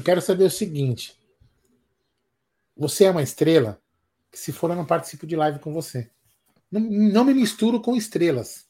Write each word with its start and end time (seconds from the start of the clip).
Eu 0.00 0.04
quero 0.04 0.22
saber 0.22 0.44
o 0.44 0.50
seguinte. 0.50 1.14
Você 2.74 3.04
é 3.04 3.10
uma 3.10 3.22
estrela 3.22 3.78
que 4.32 4.38
se 4.38 4.50
for 4.50 4.70
eu 4.70 4.76
não 4.76 4.86
participo 4.86 5.26
de 5.26 5.36
live 5.36 5.58
com 5.58 5.74
você. 5.74 6.08
Não, 6.72 6.80
não 6.80 7.22
me 7.22 7.34
misturo 7.34 7.78
com 7.82 7.94
estrelas. 7.94 8.66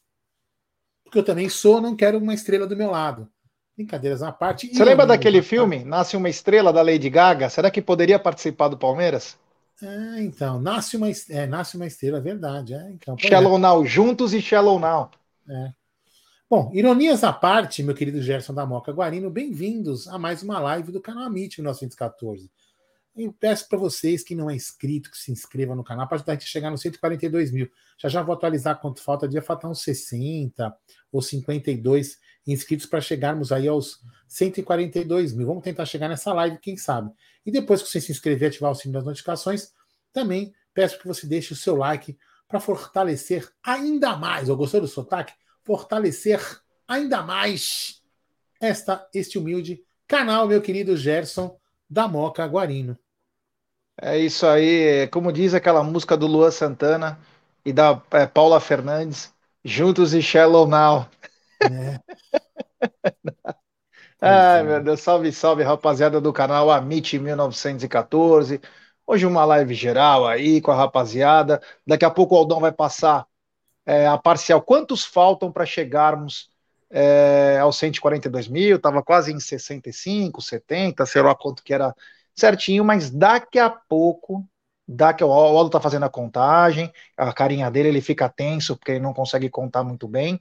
Porque 1.05 1.17
eu 1.17 1.23
também 1.23 1.47
sou, 1.47 1.79
não 1.79 1.95
quero 1.95 2.17
uma 2.17 2.33
estrela 2.33 2.67
do 2.67 2.75
meu 2.75 2.91
lado. 2.91 3.29
Brincadeiras 3.77 4.21
à 4.21 4.29
parte. 4.29 4.75
Você 4.75 4.83
lembra 4.83 5.05
daquele 5.05 5.41
filme, 5.41 5.85
Nasce 5.85 6.17
uma 6.17 6.27
Estrela, 6.27 6.73
da 6.73 6.81
Lady 6.81 7.09
Gaga? 7.09 7.49
Será 7.49 7.71
que 7.71 7.81
poderia 7.81 8.19
participar 8.19 8.67
do 8.67 8.77
Palmeiras? 8.77 9.37
É, 9.81 10.21
então, 10.21 10.59
nasce 10.59 10.97
uma, 10.97 11.07
é, 11.29 11.47
nasce 11.47 11.77
uma 11.77 11.87
estrela, 11.87 12.17
é 12.17 12.21
verdade. 12.21 12.73
É, 12.73 12.91
então, 12.91 13.17
Shallow 13.17 13.55
é. 13.55 13.59
Now, 13.59 13.85
juntos 13.85 14.33
e 14.33 14.41
Shallow 14.41 14.77
Now. 14.77 15.09
É. 15.49 15.71
Bom, 16.51 16.69
ironias 16.73 17.23
à 17.23 17.31
parte, 17.31 17.81
meu 17.81 17.95
querido 17.95 18.21
Gerson 18.21 18.53
da 18.53 18.65
Moca 18.65 18.91
Guarino, 18.91 19.29
bem-vindos 19.29 20.05
a 20.09 20.19
mais 20.19 20.43
uma 20.43 20.59
live 20.59 20.91
do 20.91 20.99
canal 20.99 21.23
Amit 21.23 21.57
1914. 21.61 22.51
Eu 23.15 23.31
peço 23.31 23.69
para 23.69 23.79
vocês 23.79 24.21
que 24.21 24.35
não 24.35 24.49
é 24.49 24.53
inscrito, 24.53 25.09
que 25.09 25.17
se 25.17 25.31
inscreva 25.31 25.73
no 25.77 25.81
canal, 25.81 26.09
para 26.09 26.21
a 26.27 26.31
gente 26.33 26.43
chegar 26.43 26.69
nos 26.69 26.81
142 26.81 27.53
mil. 27.53 27.69
Já 27.97 28.09
já 28.09 28.21
vou 28.21 28.35
atualizar 28.35 28.81
quanto 28.81 29.01
falta, 29.01 29.29
dia 29.29 29.41
faltar 29.41 29.71
uns 29.71 29.81
60 29.81 30.75
ou 31.09 31.21
52 31.21 32.17
inscritos 32.45 32.85
para 32.85 32.99
chegarmos 32.99 33.53
aí 33.53 33.69
aos 33.69 34.01
142 34.27 35.33
mil. 35.33 35.47
Vamos 35.47 35.63
tentar 35.63 35.85
chegar 35.85 36.09
nessa 36.09 36.33
live, 36.33 36.57
quem 36.57 36.75
sabe. 36.75 37.13
E 37.45 37.51
depois 37.51 37.81
que 37.81 37.87
você 37.87 38.01
se 38.01 38.11
inscrever 38.11 38.47
e 38.47 38.49
ativar 38.49 38.71
o 38.71 38.75
sininho 38.75 38.95
das 38.95 39.05
notificações, 39.05 39.71
também 40.11 40.53
peço 40.73 40.99
que 40.99 41.07
você 41.07 41.25
deixe 41.25 41.53
o 41.53 41.55
seu 41.55 41.77
like 41.77 42.17
para 42.45 42.59
fortalecer 42.59 43.49
ainda 43.63 44.17
mais. 44.17 44.49
Eu 44.49 44.57
gostou 44.57 44.81
do 44.81 44.87
sotaque? 44.89 45.31
Fortalecer 45.63 46.41
ainda 46.87 47.21
mais 47.21 48.01
esta, 48.59 49.07
este 49.13 49.37
humilde 49.37 49.83
canal, 50.07 50.47
meu 50.47 50.61
querido 50.61 50.95
Gerson 50.97 51.57
da 51.89 52.07
Moca 52.07 52.45
Guarino. 52.45 52.97
É 54.01 54.17
isso 54.17 54.47
aí, 54.47 55.07
como 55.07 55.31
diz 55.31 55.53
aquela 55.53 55.83
música 55.83 56.17
do 56.17 56.27
Luan 56.27 56.51
Santana 56.51 57.19
e 57.63 57.71
da 57.71 58.01
é, 58.11 58.25
Paula 58.25 58.59
Fernandes, 58.59 59.33
juntos 59.63 60.13
e 60.13 60.21
Shallow 60.21 60.67
Now. 60.67 61.07
É. 61.61 61.99
Ai, 64.19 64.63
meu 64.63 64.83
Deus, 64.83 65.01
salve, 65.01 65.31
salve, 65.31 65.63
rapaziada 65.63 66.21
do 66.21 66.31
canal 66.31 66.69
Amit 66.69 67.17
1914. 67.17 68.61
Hoje 69.05 69.25
uma 69.25 69.43
live 69.45 69.73
geral 69.73 70.27
aí 70.27 70.61
com 70.61 70.71
a 70.71 70.75
rapaziada. 70.75 71.61
Daqui 71.85 72.05
a 72.05 72.09
pouco 72.11 72.35
o 72.35 72.37
Aldão 72.37 72.59
vai 72.59 72.71
passar 72.71 73.25
é, 73.85 74.07
a 74.07 74.17
parcial. 74.17 74.61
Quantos 74.61 75.03
faltam 75.05 75.51
para 75.51 75.65
chegarmos 75.65 76.49
é, 76.89 77.57
aos 77.59 77.77
142 77.77 78.47
mil? 78.47 78.79
Tava 78.79 79.03
quase 79.03 79.31
em 79.33 79.39
65, 79.39 80.41
70, 80.41 81.05
sei 81.05 81.21
lá 81.21 81.35
quanto 81.35 81.63
que 81.63 81.73
era 81.73 81.95
certinho, 82.35 82.83
mas 82.83 83.09
daqui 83.09 83.59
a 83.59 83.69
pouco 83.69 84.47
daqui, 84.87 85.23
o 85.23 85.31
Aldo 85.31 85.69
tá 85.69 85.79
fazendo 85.79 86.03
a 86.05 86.09
contagem, 86.09 86.91
a 87.15 87.31
carinha 87.33 87.71
dele, 87.71 87.89
ele 87.89 88.01
fica 88.01 88.27
tenso 88.27 88.75
porque 88.75 88.91
ele 88.91 88.99
não 88.99 89.13
consegue 89.13 89.49
contar 89.49 89.83
muito 89.83 90.07
bem, 90.07 90.39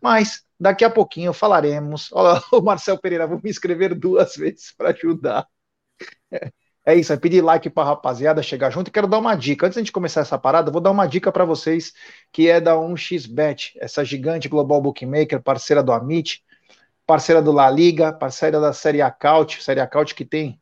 mas 0.00 0.46
Daqui 0.60 0.84
a 0.84 0.90
pouquinho 0.90 1.32
falaremos. 1.32 2.10
Olha, 2.12 2.42
o 2.52 2.60
Marcel 2.60 2.98
Pereira, 2.98 3.26
vou 3.26 3.40
me 3.42 3.50
inscrever 3.50 3.94
duas 3.94 4.34
vezes 4.36 4.72
para 4.72 4.90
ajudar. 4.90 5.46
É, 6.32 6.52
é 6.88 6.94
isso, 6.94 7.12
é 7.12 7.18
pedir 7.18 7.42
like 7.42 7.68
para 7.68 7.90
rapaziada 7.90 8.42
chegar 8.42 8.70
junto. 8.70 8.88
E 8.88 8.90
quero 8.90 9.06
dar 9.06 9.18
uma 9.18 9.34
dica. 9.34 9.66
Antes 9.66 9.84
de 9.84 9.92
começar 9.92 10.22
essa 10.22 10.38
parada, 10.38 10.70
vou 10.70 10.80
dar 10.80 10.90
uma 10.90 11.04
dica 11.04 11.30
para 11.30 11.44
vocês 11.44 11.92
que 12.32 12.48
é 12.48 12.62
da 12.62 12.76
1xBet, 12.76 13.74
essa 13.76 14.02
gigante 14.02 14.48
global 14.48 14.80
bookmaker, 14.80 15.42
parceira 15.42 15.82
do 15.82 15.92
Amit, 15.92 16.42
parceira 17.06 17.42
do 17.42 17.52
La 17.52 17.68
Liga, 17.68 18.10
parceira 18.10 18.58
da 18.58 18.72
Série 18.72 19.02
A 19.02 19.10
Couch, 19.10 19.62
Série 19.62 19.80
A 19.80 19.86
Couch 19.86 20.14
que 20.14 20.24
tem 20.24 20.58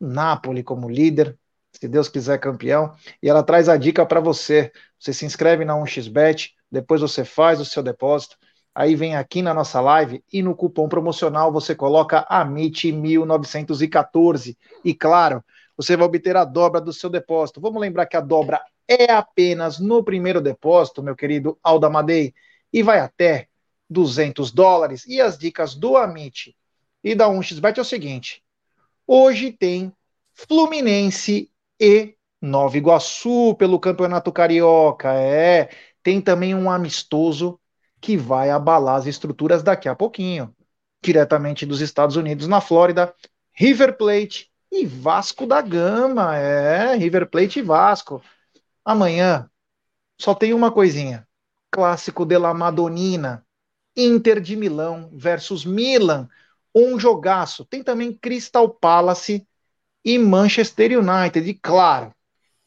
Napoli 0.00 0.62
como 0.62 0.88
líder, 0.88 1.36
se 1.72 1.88
Deus 1.88 2.08
quiser 2.08 2.38
campeão. 2.38 2.94
E 3.20 3.28
ela 3.28 3.42
traz 3.42 3.68
a 3.68 3.76
dica 3.76 4.06
para 4.06 4.20
você. 4.20 4.70
Você 4.96 5.12
se 5.12 5.26
inscreve 5.26 5.64
na 5.64 5.74
1xBet, 5.74 6.52
depois 6.70 7.00
você 7.00 7.24
faz 7.24 7.58
o 7.58 7.64
seu 7.64 7.82
depósito 7.82 8.36
Aí 8.74 8.96
vem 8.96 9.14
aqui 9.14 9.40
na 9.40 9.54
nossa 9.54 9.80
live 9.80 10.24
e 10.32 10.42
no 10.42 10.56
cupom 10.56 10.88
promocional 10.88 11.52
você 11.52 11.76
coloca 11.76 12.26
AMIT1914 12.28 14.56
e 14.84 14.92
claro, 14.92 15.44
você 15.76 15.96
vai 15.96 16.06
obter 16.06 16.36
a 16.36 16.44
dobra 16.44 16.80
do 16.80 16.92
seu 16.92 17.10
depósito. 17.10 17.60
Vamos 17.60 17.80
lembrar 17.80 18.06
que 18.06 18.16
a 18.16 18.20
dobra 18.20 18.60
é 18.86 19.10
apenas 19.12 19.78
no 19.78 20.04
primeiro 20.04 20.40
depósito, 20.40 21.02
meu 21.02 21.16
querido 21.16 21.58
Aldamadei, 21.62 22.34
e 22.72 22.82
vai 22.82 23.00
até 23.00 23.48
200 23.88 24.52
dólares. 24.52 25.06
E 25.06 25.20
as 25.20 25.38
dicas 25.38 25.74
do 25.74 25.96
Amit 25.96 26.56
e 27.02 27.14
da 27.14 27.28
1xBet 27.28 27.78
é 27.78 27.80
o 27.80 27.84
seguinte: 27.84 28.42
hoje 29.06 29.52
tem 29.52 29.92
Fluminense 30.32 31.50
e 31.80 32.14
Nova 32.40 32.76
Iguaçu 32.76 33.54
pelo 33.58 33.80
Campeonato 33.80 34.32
Carioca. 34.32 35.12
É, 35.14 35.70
tem 36.02 36.20
também 36.20 36.54
um 36.54 36.70
amistoso 36.70 37.58
que 38.00 38.16
vai 38.16 38.50
abalar 38.50 38.96
as 38.96 39.06
estruturas 39.06 39.62
daqui 39.62 39.88
a 39.88 39.94
pouquinho, 39.94 40.54
diretamente 41.02 41.64
dos 41.64 41.80
Estados 41.80 42.16
Unidos, 42.16 42.46
na 42.46 42.60
Flórida, 42.60 43.14
River 43.52 43.96
Plate 43.96 44.52
e 44.74 44.84
Vasco 44.86 45.46
da 45.46 45.60
Gama, 45.60 46.36
é, 46.36 46.96
River 46.96 47.30
Plate 47.30 47.60
e 47.60 47.62
Vasco. 47.62 48.20
Amanhã 48.84 49.48
só 50.20 50.34
tem 50.34 50.52
uma 50.52 50.72
coisinha, 50.72 51.26
clássico 51.70 52.26
de 52.26 52.36
la 52.36 52.52
Madonina, 52.52 53.46
Inter 53.96 54.40
de 54.40 54.56
Milão 54.56 55.08
versus 55.12 55.64
Milan, 55.64 56.28
um 56.74 56.98
jogaço. 56.98 57.64
Tem 57.64 57.84
também 57.84 58.12
Crystal 58.12 58.68
Palace 58.68 59.46
e 60.04 60.18
Manchester 60.18 60.98
United, 60.98 61.48
e 61.48 61.54
claro, 61.54 62.12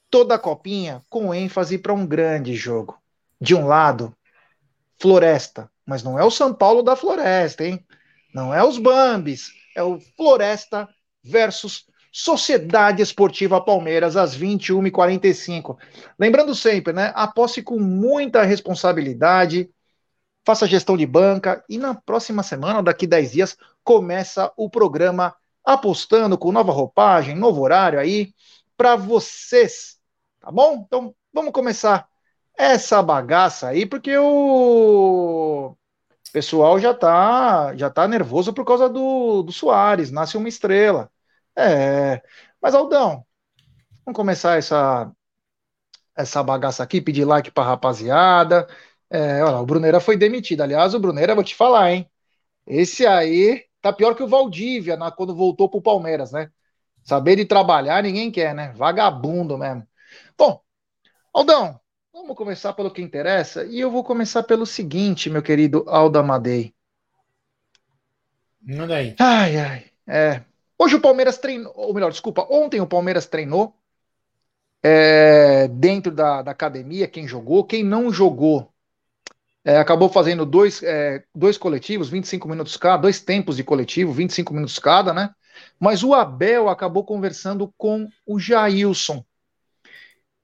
toda 0.09 0.35
a 0.35 0.39
copinha 0.39 1.03
com 1.09 1.33
ênfase 1.33 1.77
para 1.77 1.93
um 1.93 2.05
grande 2.05 2.55
jogo. 2.55 2.97
De 3.39 3.53
um 3.53 3.67
lado, 3.67 4.15
Floresta, 4.97 5.69
mas 5.85 6.03
não 6.03 6.17
é 6.17 6.23
o 6.23 6.31
São 6.31 6.53
Paulo 6.53 6.81
da 6.81 6.95
Floresta, 6.95 7.65
hein? 7.65 7.85
Não 8.33 8.53
é 8.53 8.63
os 8.63 8.77
Bambis, 8.77 9.51
é 9.75 9.83
o 9.83 9.99
Floresta 10.15 10.87
versus 11.21 11.85
Sociedade 12.19 13.03
Esportiva 13.03 13.61
Palmeiras 13.61 14.17
às 14.17 14.35
21h45. 14.35 15.77
Lembrando 16.17 16.55
sempre, 16.55 16.91
né? 16.91 17.11
Aposte 17.13 17.61
com 17.61 17.77
muita 17.77 18.41
responsabilidade, 18.41 19.69
faça 20.43 20.65
gestão 20.65 20.97
de 20.97 21.05
banca 21.05 21.63
e 21.69 21.77
na 21.77 21.93
próxima 21.93 22.41
semana, 22.41 22.81
daqui 22.81 23.05
10 23.05 23.31
dias, 23.33 23.57
começa 23.83 24.51
o 24.57 24.67
programa 24.67 25.35
apostando 25.63 26.39
com 26.39 26.51
nova 26.51 26.71
roupagem, 26.71 27.35
novo 27.35 27.61
horário 27.61 27.99
aí 27.99 28.33
para 28.75 28.95
vocês, 28.95 29.99
tá 30.39 30.51
bom? 30.51 30.83
Então 30.87 31.13
vamos 31.31 31.51
começar 31.51 32.07
essa 32.57 33.03
bagaça 33.03 33.67
aí, 33.67 33.85
porque 33.85 34.17
o 34.17 35.75
pessoal 36.33 36.79
já 36.79 36.95
tá, 36.95 37.75
já 37.75 37.91
tá 37.91 38.07
nervoso 38.07 38.51
por 38.53 38.65
causa 38.65 38.89
do, 38.89 39.43
do 39.43 39.51
Soares, 39.51 40.09
nasce 40.09 40.35
uma 40.35 40.49
estrela. 40.49 41.11
É, 41.57 42.21
mas 42.61 42.75
Aldão, 42.75 43.25
vamos 44.05 44.17
começar 44.17 44.57
essa 44.57 45.11
essa 46.15 46.41
bagaça 46.43 46.83
aqui, 46.83 47.01
pedir 47.01 47.25
like 47.25 47.51
pra 47.51 47.63
rapaziada. 47.63 48.67
É, 49.09 49.43
olha, 49.43 49.57
o 49.59 49.65
Bruneira 49.65 49.99
foi 49.99 50.17
demitido. 50.17 50.61
Aliás, 50.61 50.93
o 50.93 50.99
Bruneira, 50.99 51.35
vou 51.35 51.43
te 51.43 51.55
falar, 51.55 51.91
hein? 51.91 52.09
Esse 52.67 53.05
aí 53.07 53.65
tá 53.81 53.93
pior 53.93 54.15
que 54.15 54.23
o 54.23 54.27
Valdívia 54.27 54.97
na, 54.97 55.11
quando 55.11 55.35
voltou 55.35 55.69
pro 55.69 55.81
Palmeiras, 55.81 56.31
né? 56.31 56.51
Saber 57.03 57.37
de 57.37 57.45
trabalhar 57.45 58.03
ninguém 58.03 58.31
quer, 58.31 58.55
né? 58.55 58.73
Vagabundo 58.75 59.57
mesmo. 59.57 59.87
Bom, 60.37 60.61
Aldão, 61.33 61.79
Vamos 62.13 62.35
começar 62.37 62.73
pelo 62.73 62.91
que 62.91 63.01
interessa 63.01 63.65
e 63.65 63.79
eu 63.79 63.91
vou 63.91 64.03
começar 64.03 64.43
pelo 64.43 64.65
seguinte, 64.65 65.29
meu 65.29 65.43
querido 65.43 65.85
Aldo 65.87 66.19
Amadei. 66.19 66.73
Manda 68.61 68.95
aí. 68.97 69.15
Ai, 69.19 69.57
ai. 69.57 69.91
É. 70.07 70.43
Hoje 70.79 70.95
o 70.95 71.01
Palmeiras 71.01 71.37
treinou, 71.37 71.73
ou 71.75 71.93
melhor, 71.93 72.11
desculpa, 72.11 72.45
ontem 72.49 72.79
o 72.81 72.87
Palmeiras 72.87 73.25
treinou 73.25 73.75
é, 74.83 75.67
dentro 75.67 76.11
da, 76.11 76.41
da, 76.41 76.51
academia, 76.51 77.07
quem 77.07 77.27
jogou, 77.27 77.63
quem 77.63 77.83
não 77.83 78.11
jogou. 78.11 78.71
É, 79.65 79.77
acabou 79.77 80.07
fazendo 80.07 80.45
dois, 80.45 80.81
é, 80.83 81.23
dois 81.35 81.57
coletivos, 81.57 82.09
25 82.09 82.47
minutos 82.47 82.77
cada, 82.77 83.01
dois 83.01 83.19
tempos 83.19 83.57
de 83.57 83.63
coletivo, 83.63 84.13
25 84.13 84.53
minutos 84.53 84.79
cada, 84.79 85.13
né? 85.13 85.33
Mas 85.79 86.03
o 86.03 86.13
Abel 86.13 86.69
acabou 86.69 87.03
conversando 87.03 87.73
com 87.77 88.07
o 88.25 88.39
Jailson, 88.39 89.25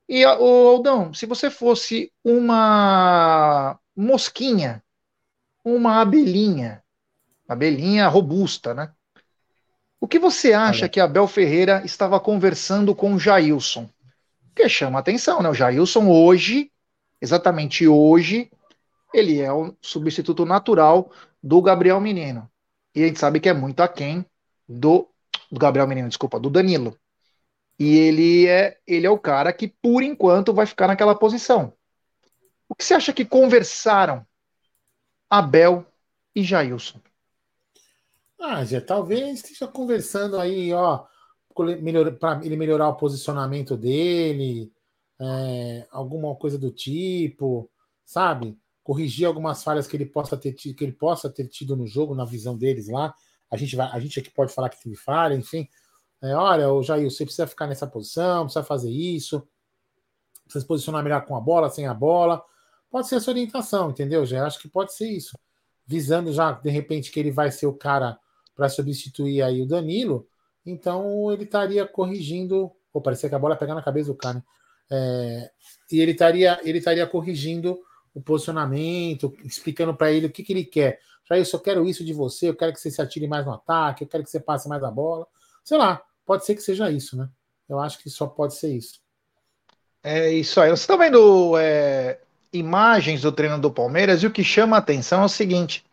e, 0.08 0.26
o 0.26 0.68
Aldão, 0.68 1.14
se 1.14 1.26
você 1.26 1.50
fosse 1.50 2.12
uma 2.24 3.80
mosquinha, 3.96 4.84
uma 5.64 6.02
abelhinha, 6.02 6.84
abelhinha 7.48 8.08
robusta, 8.08 8.74
né? 8.74 8.94
O 10.04 10.08
que 10.08 10.20
você 10.20 10.52
acha 10.52 10.82
Olha. 10.82 10.90
que 10.90 11.00
Abel 11.00 11.26
Ferreira 11.30 11.82
estava 11.86 12.20
conversando 12.20 12.94
com 12.94 13.14
o 13.14 13.18
Jailson? 13.18 13.90
Que 14.54 14.68
chama 14.68 15.00
atenção, 15.00 15.42
né? 15.42 15.48
O 15.48 15.54
Jailson 15.54 16.10
hoje, 16.10 16.70
exatamente 17.22 17.88
hoje, 17.88 18.52
ele 19.14 19.40
é 19.40 19.50
o 19.50 19.74
substituto 19.82 20.46
natural 20.46 21.10
do 21.42 21.62
Gabriel 21.62 22.02
Menino. 22.02 22.52
E 22.94 23.02
a 23.02 23.08
gente 23.08 23.18
sabe 23.18 23.40
que 23.40 23.48
é 23.48 23.54
muito 23.54 23.80
aquém 23.80 24.26
do 24.68 25.08
do 25.50 25.58
Gabriel 25.58 25.88
Menino, 25.88 26.10
desculpa, 26.10 26.38
do 26.38 26.50
Danilo. 26.50 27.00
E 27.80 27.98
ele 27.98 28.46
é, 28.46 28.78
ele 28.86 29.08
é 29.08 29.10
o 29.10 29.18
cara 29.18 29.54
que, 29.54 29.70
por 29.70 30.04
enquanto, 30.04 30.54
vai 30.54 30.66
ficar 30.66 30.88
naquela 30.88 31.16
posição. 31.16 31.72
O 32.68 32.76
que 32.76 32.84
você 32.84 32.94
acha 32.94 33.14
que 33.14 33.24
conversaram 33.24 34.28
Abel 35.30 35.86
e 36.36 36.44
Jailson? 36.44 37.00
Ah, 38.46 38.66
já 38.66 38.82
talvez 38.82 39.40
esteja 39.40 39.66
conversando 39.66 40.38
aí, 40.38 40.74
ó, 40.74 41.06
para 42.20 42.42
ele 42.44 42.58
melhorar 42.58 42.90
o 42.90 42.98
posicionamento 42.98 43.78
dele, 43.78 44.70
é, 45.18 45.88
alguma 45.90 46.36
coisa 46.36 46.58
do 46.58 46.70
tipo, 46.70 47.72
sabe? 48.04 48.60
Corrigir 48.84 49.26
algumas 49.28 49.64
falhas 49.64 49.88
que 49.88 49.96
ele 49.96 50.06
possa 50.06 50.36
ter 50.36 50.52
tido, 50.52 50.76
que 50.76 50.84
ele 50.84 50.92
possa 50.92 51.30
ter 51.30 51.48
tido 51.48 51.78
no 51.78 51.88
jogo, 51.88 52.14
na 52.14 52.26
visão 52.26 52.58
deles 52.58 52.90
lá. 52.90 53.16
A 53.50 53.56
gente 53.56 53.78
vai, 53.78 53.88
a 53.90 53.98
gente 53.98 54.20
aqui 54.20 54.30
pode 54.30 54.54
falar 54.54 54.68
que 54.68 54.84
teve 54.84 54.98
falha, 54.98 55.36
enfim. 55.36 55.66
É, 56.22 56.36
olha, 56.36 56.70
o 56.70 56.84
Jair, 56.84 57.10
você 57.10 57.24
precisa 57.24 57.48
ficar 57.48 57.66
nessa 57.66 57.88
posição, 57.88 58.44
precisa 58.44 58.66
fazer 58.66 58.92
isso, 58.92 59.48
precisa 60.44 60.64
se 60.64 60.68
posicionar 60.68 61.02
melhor 61.02 61.26
com 61.26 61.34
a 61.38 61.40
bola, 61.40 61.70
sem 61.70 61.88
a 61.88 61.94
bola. 61.94 62.44
Pode 62.92 63.08
ser 63.08 63.16
essa 63.16 63.32
orientação, 63.32 63.92
entendeu? 63.92 64.26
Já 64.26 64.46
acho 64.46 64.60
que 64.60 64.68
pode 64.68 64.94
ser 64.94 65.10
isso. 65.10 65.40
Visando 65.88 66.34
já, 66.34 66.52
de 66.52 66.70
repente, 66.70 67.10
que 67.10 67.22
ele 67.22 67.32
vai 67.32 67.50
ser 67.50 67.68
o 67.68 67.74
cara 67.74 68.20
para 68.56 68.70
substituir 68.70 69.42
aí 69.42 69.62
o 69.62 69.68
Danilo, 69.68 70.28
então 70.66 71.32
ele 71.32 71.44
estaria 71.44 71.86
corrigindo. 71.86 72.72
Pô, 72.92 73.02
parecia 73.02 73.30
que 73.30 73.36
a 73.36 73.40
bola 73.40 73.56
ia 73.56 73.60
pegar 73.60 73.76
na 73.76 73.82
cabeça 73.82 74.08
do 74.08 74.16
cara. 74.16 74.36
Né? 74.36 74.44
É, 74.92 75.52
e 75.92 76.00
ele 76.00 76.12
estaria 76.12 76.60
ele 76.64 76.78
estaria 76.78 77.06
corrigindo 77.08 77.80
o 78.14 78.22
posicionamento, 78.22 79.36
explicando 79.44 79.94
para 79.94 80.12
ele 80.12 80.28
o 80.28 80.30
que, 80.30 80.44
que 80.44 80.54
ele 80.54 80.66
quer. 80.66 81.00
Já 81.28 81.38
eu 81.38 81.46
só 81.46 81.58
quero 81.58 81.88
isso 81.88 82.04
de 82.04 82.14
você, 82.14 82.50
eu 82.50 82.56
quero 82.56 82.74
que 82.74 82.80
você 82.80 82.92
se 82.92 83.02
atire 83.02 83.28
mais 83.28 83.46
no 83.46 83.54
ataque, 83.54 84.04
eu 84.04 84.08
quero 84.08 84.24
que 84.24 84.30
você 84.30 84.40
passe 84.40 84.68
mais 84.68 84.84
a 84.84 84.92
bola. 84.92 85.26
Sei 85.64 85.78
lá, 85.78 86.02
pode 86.26 86.46
ser 86.46 86.56
que 86.56 86.62
seja 86.62 86.92
isso, 86.92 87.18
né? 87.18 87.30
Eu 87.68 87.80
acho 87.80 87.98
que 88.00 88.10
só 88.10 88.28
pode 88.28 88.56
ser 88.56 88.76
isso. 88.76 89.02
É 90.04 90.32
isso 90.32 90.60
aí. 90.60 90.70
Você 90.70 90.84
está 90.84 90.98
vendo 90.98 91.58
é, 91.58 92.20
imagens 92.52 93.22
do 93.22 93.32
treino 93.32 93.58
do 93.58 93.72
Palmeiras 93.72 94.22
e 94.22 94.28
o 94.28 94.32
que 94.32 94.44
chama 94.44 94.76
a 94.76 94.80
atenção 94.80 95.22
é 95.22 95.26
o 95.26 95.30
seguinte: 95.30 95.84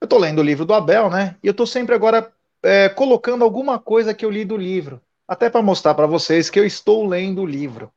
eu 0.00 0.04
estou 0.04 0.18
lendo 0.18 0.38
o 0.38 0.44
livro 0.44 0.64
do 0.64 0.74
Abel, 0.74 1.10
né? 1.10 1.36
E 1.42 1.46
eu 1.46 1.52
estou 1.52 1.66
sempre 1.66 1.94
agora 1.94 2.32
é, 2.62 2.88
colocando 2.88 3.44
alguma 3.44 3.78
coisa 3.78 4.14
que 4.14 4.24
eu 4.24 4.30
li 4.30 4.44
do 4.44 4.56
livro, 4.56 5.00
até 5.26 5.50
para 5.50 5.62
mostrar 5.62 5.94
para 5.94 6.06
vocês 6.06 6.48
que 6.48 6.58
eu 6.58 6.64
estou 6.64 7.06
lendo 7.06 7.42
o 7.42 7.46
livro. 7.46 7.92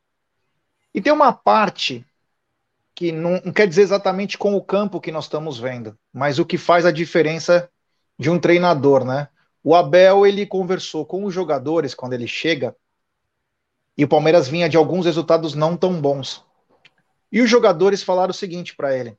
E 0.93 1.01
tem 1.01 1.13
uma 1.13 1.31
parte 1.31 2.05
que 2.93 3.11
não, 3.11 3.41
não 3.45 3.53
quer 3.53 3.67
dizer 3.67 3.83
exatamente 3.83 4.37
com 4.37 4.55
o 4.55 4.61
campo 4.61 4.99
que 4.99 5.11
nós 5.11 5.25
estamos 5.25 5.57
vendo, 5.57 5.97
mas 6.13 6.39
o 6.39 6.45
que 6.45 6.57
faz 6.57 6.85
a 6.85 6.91
diferença 6.91 7.69
de 8.17 8.29
um 8.29 8.39
treinador, 8.39 9.05
né? 9.05 9.27
O 9.63 9.75
Abel 9.75 10.25
ele 10.25 10.45
conversou 10.45 11.05
com 11.05 11.23
os 11.23 11.33
jogadores 11.33 11.93
quando 11.93 12.13
ele 12.13 12.27
chega 12.27 12.75
e 13.97 14.03
o 14.03 14.07
Palmeiras 14.07 14.47
vinha 14.47 14.67
de 14.67 14.77
alguns 14.77 15.05
resultados 15.05 15.53
não 15.53 15.77
tão 15.77 16.01
bons. 16.01 16.43
E 17.31 17.41
os 17.41 17.49
jogadores 17.49 18.03
falaram 18.03 18.31
o 18.31 18.33
seguinte 18.33 18.75
para 18.75 18.97
ele: 18.97 19.17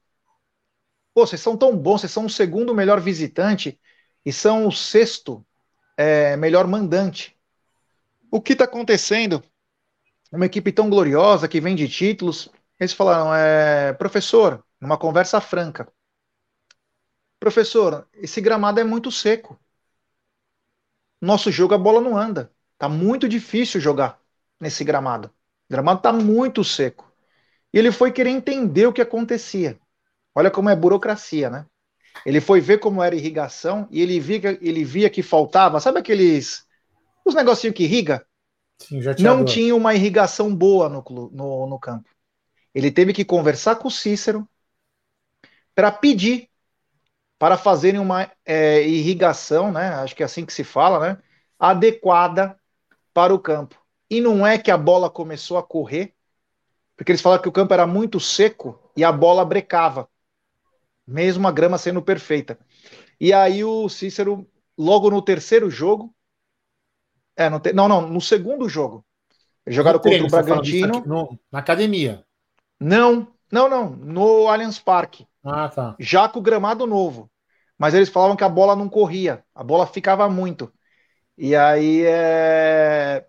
Pô, 1.14 1.26
vocês 1.26 1.40
são 1.40 1.56
tão 1.56 1.76
bons, 1.76 2.00
vocês 2.00 2.12
são 2.12 2.26
o 2.26 2.30
segundo 2.30 2.74
melhor 2.74 3.00
visitante 3.00 3.78
e 4.24 4.32
são 4.32 4.66
o 4.66 4.72
sexto 4.72 5.44
é, 5.96 6.36
melhor 6.36 6.66
mandante. 6.66 7.36
O 8.30 8.40
que 8.40 8.54
está 8.54 8.64
acontecendo? 8.64 9.42
Uma 10.32 10.46
equipe 10.46 10.72
tão 10.72 10.88
gloriosa 10.88 11.48
que 11.48 11.60
vem 11.60 11.74
de 11.76 11.88
títulos. 11.88 12.48
Eles 12.80 12.92
falaram, 12.94 13.34
é, 13.34 13.92
professor, 13.92 14.64
numa 14.80 14.96
conversa 14.96 15.40
franca, 15.40 15.92
professor, 17.38 18.08
esse 18.14 18.40
gramado 18.40 18.80
é 18.80 18.84
muito 18.84 19.10
seco. 19.10 19.60
Nosso 21.20 21.50
jogo 21.50 21.74
a 21.74 21.78
bola 21.78 22.00
não 22.00 22.16
anda. 22.16 22.52
Tá 22.78 22.88
muito 22.88 23.28
difícil 23.28 23.80
jogar 23.80 24.20
nesse 24.58 24.82
gramado. 24.82 25.28
O 25.28 25.72
gramado 25.72 26.00
tá 26.00 26.12
muito 26.12 26.64
seco. 26.64 27.12
E 27.72 27.78
ele 27.78 27.92
foi 27.92 28.12
querer 28.12 28.30
entender 28.30 28.86
o 28.86 28.92
que 28.92 29.00
acontecia. 29.00 29.78
Olha 30.34 30.50
como 30.50 30.70
é 30.70 30.76
burocracia, 30.76 31.50
né? 31.50 31.66
Ele 32.24 32.40
foi 32.40 32.60
ver 32.60 32.78
como 32.78 33.02
era 33.02 33.14
irrigação 33.16 33.88
e 33.90 34.00
ele 34.00 34.20
via, 34.20 34.58
ele 34.60 34.84
via 34.84 35.10
que 35.10 35.22
faltava, 35.22 35.80
sabe 35.80 35.98
aqueles 36.00 36.66
os 37.24 37.34
negocinhos 37.34 37.76
que 37.76 37.84
irriga? 37.84 38.26
Sim, 38.78 39.00
Não 39.18 39.44
tinha 39.44 39.74
uma 39.76 39.94
irrigação 39.94 40.54
boa 40.54 40.88
no, 40.88 41.04
no, 41.32 41.66
no 41.66 41.78
campo. 41.78 42.08
Ele 42.74 42.90
teve 42.90 43.12
que 43.12 43.24
conversar 43.24 43.76
com 43.76 43.88
o 43.88 43.90
Cícero 43.90 44.48
para 45.74 45.90
pedir 45.90 46.48
para 47.38 47.58
fazerem 47.58 48.00
uma 48.00 48.30
é, 48.44 48.82
irrigação, 48.86 49.72
né? 49.72 49.88
Acho 49.96 50.14
que 50.14 50.22
é 50.22 50.26
assim 50.26 50.46
que 50.46 50.52
se 50.52 50.64
fala, 50.64 51.00
né? 51.14 51.22
Adequada 51.58 52.56
para 53.14 53.34
o 53.34 53.38
campo. 53.38 53.76
E 54.10 54.20
não 54.20 54.46
é 54.46 54.58
que 54.58 54.70
a 54.70 54.78
bola 54.78 55.10
começou 55.10 55.58
a 55.58 55.62
correr, 55.62 56.14
porque 56.96 57.12
eles 57.12 57.22
falaram 57.22 57.42
que 57.42 57.48
o 57.48 57.52
campo 57.52 57.74
era 57.74 57.86
muito 57.86 58.20
seco 58.20 58.80
e 58.96 59.04
a 59.04 59.12
bola 59.12 59.44
brecava 59.44 60.08
mesmo 61.12 61.46
a 61.46 61.52
grama 61.52 61.78
sendo 61.78 62.02
perfeita. 62.02 62.58
E 63.20 63.32
aí 63.32 63.62
o 63.62 63.88
Cícero, 63.88 64.48
logo 64.76 65.10
no 65.10 65.22
terceiro 65.22 65.70
jogo, 65.70 66.14
é, 67.36 67.48
no 67.48 67.60
te, 67.60 67.72
não, 67.72 67.88
não, 67.88 68.08
no 68.08 68.20
segundo 68.20 68.68
jogo, 68.68 69.04
eles 69.64 69.76
jogaram 69.76 69.98
no 69.98 70.02
contra 70.02 70.24
o 70.24 70.28
Bragantino. 70.28 71.04
No, 71.06 71.38
na 71.50 71.58
academia. 71.58 72.24
Não, 72.80 73.28
não, 73.50 73.68
não, 73.68 73.90
no 73.90 74.48
Allianz 74.48 74.78
Parque. 74.78 75.26
Ah, 75.44 75.68
tá. 75.68 75.94
Já 76.00 76.28
com 76.28 76.38
o 76.38 76.42
gramado 76.42 76.86
novo. 76.86 77.30
Mas 77.78 77.94
eles 77.94 78.08
falavam 78.08 78.36
que 78.36 78.44
a 78.44 78.48
bola 78.48 78.76
não 78.76 78.88
corria, 78.88 79.44
a 79.54 79.64
bola 79.64 79.86
ficava 79.86 80.28
muito. 80.28 80.72
E 81.36 81.56
aí 81.56 82.04
é... 82.04 83.26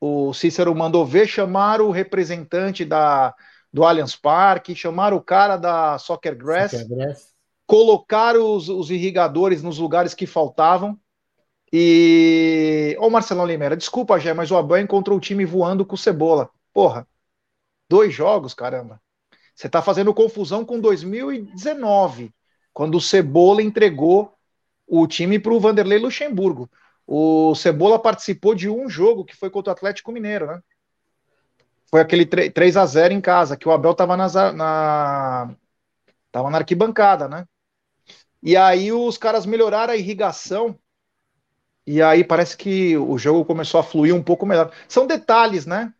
o 0.00 0.32
Cícero 0.32 0.74
mandou 0.74 1.06
ver 1.06 1.28
chamar 1.28 1.80
o 1.80 1.90
representante 1.90 2.84
da, 2.84 3.34
do 3.74 3.84
Allianz 3.84 4.14
Parque, 4.14 4.72
chamaram 4.72 5.16
o 5.16 5.20
cara 5.20 5.56
da 5.56 5.98
Soccer 5.98 6.36
Grass, 6.36 6.70
Soccer 6.70 6.88
Grass. 6.88 7.34
colocaram 7.66 8.54
os, 8.54 8.68
os, 8.68 8.88
irrigadores 8.88 9.64
nos 9.64 9.78
lugares 9.78 10.14
que 10.14 10.28
faltavam. 10.28 10.96
E. 11.72 12.96
Ô 13.00 13.10
Marcelão 13.10 13.44
Limeira, 13.44 13.76
desculpa, 13.76 14.20
Gé, 14.20 14.32
mas 14.32 14.52
o 14.52 14.56
Abel 14.56 14.78
encontrou 14.78 15.18
o 15.18 15.20
time 15.20 15.44
voando 15.44 15.84
com 15.84 15.96
cebola. 15.96 16.48
Porra, 16.72 17.04
dois 17.90 18.14
jogos, 18.14 18.54
caramba. 18.54 19.02
Você 19.56 19.68
tá 19.68 19.82
fazendo 19.82 20.14
confusão 20.14 20.64
com 20.64 20.78
2019, 20.78 22.32
quando 22.72 22.98
o 22.98 23.00
Cebola 23.00 23.60
entregou 23.60 24.32
o 24.86 25.04
time 25.08 25.36
para 25.36 25.52
o 25.52 25.58
Vanderlei 25.58 25.98
Luxemburgo. 25.98 26.70
O 27.04 27.56
Cebola 27.56 27.98
participou 27.98 28.54
de 28.54 28.68
um 28.68 28.88
jogo 28.88 29.24
que 29.24 29.34
foi 29.34 29.50
contra 29.50 29.72
o 29.72 29.74
Atlético 29.74 30.12
Mineiro, 30.12 30.46
né? 30.46 30.60
Foi 31.90 32.00
aquele 32.00 32.26
3 32.26 32.76
a 32.76 32.86
0 32.86 33.14
em 33.14 33.20
casa, 33.20 33.56
que 33.56 33.68
o 33.68 33.72
Abel 33.72 33.94
tava 33.94 34.16
nas, 34.16 34.34
na, 34.34 35.54
tava 36.32 36.50
na 36.50 36.58
arquibancada, 36.58 37.28
né? 37.28 37.46
E 38.42 38.56
aí 38.56 38.92
os 38.92 39.16
caras 39.16 39.46
melhoraram 39.46 39.92
a 39.92 39.96
irrigação, 39.96 40.78
e 41.86 42.00
aí 42.02 42.24
parece 42.24 42.56
que 42.56 42.96
o 42.96 43.16
jogo 43.18 43.44
começou 43.44 43.78
a 43.78 43.84
fluir 43.84 44.14
um 44.14 44.22
pouco 44.22 44.46
melhor. 44.46 44.72
São 44.88 45.06
detalhes, 45.06 45.66
né? 45.66 45.92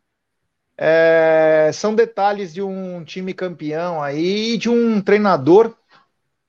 É, 0.77 1.71
são 1.73 1.95
detalhes 1.95 2.53
de 2.53 2.61
um 2.63 3.05
time 3.05 3.33
campeão 3.33 4.03
aí, 4.03 4.55
e 4.55 4.59
de 4.59 4.69
um 4.69 5.01
treinador, 5.01 5.75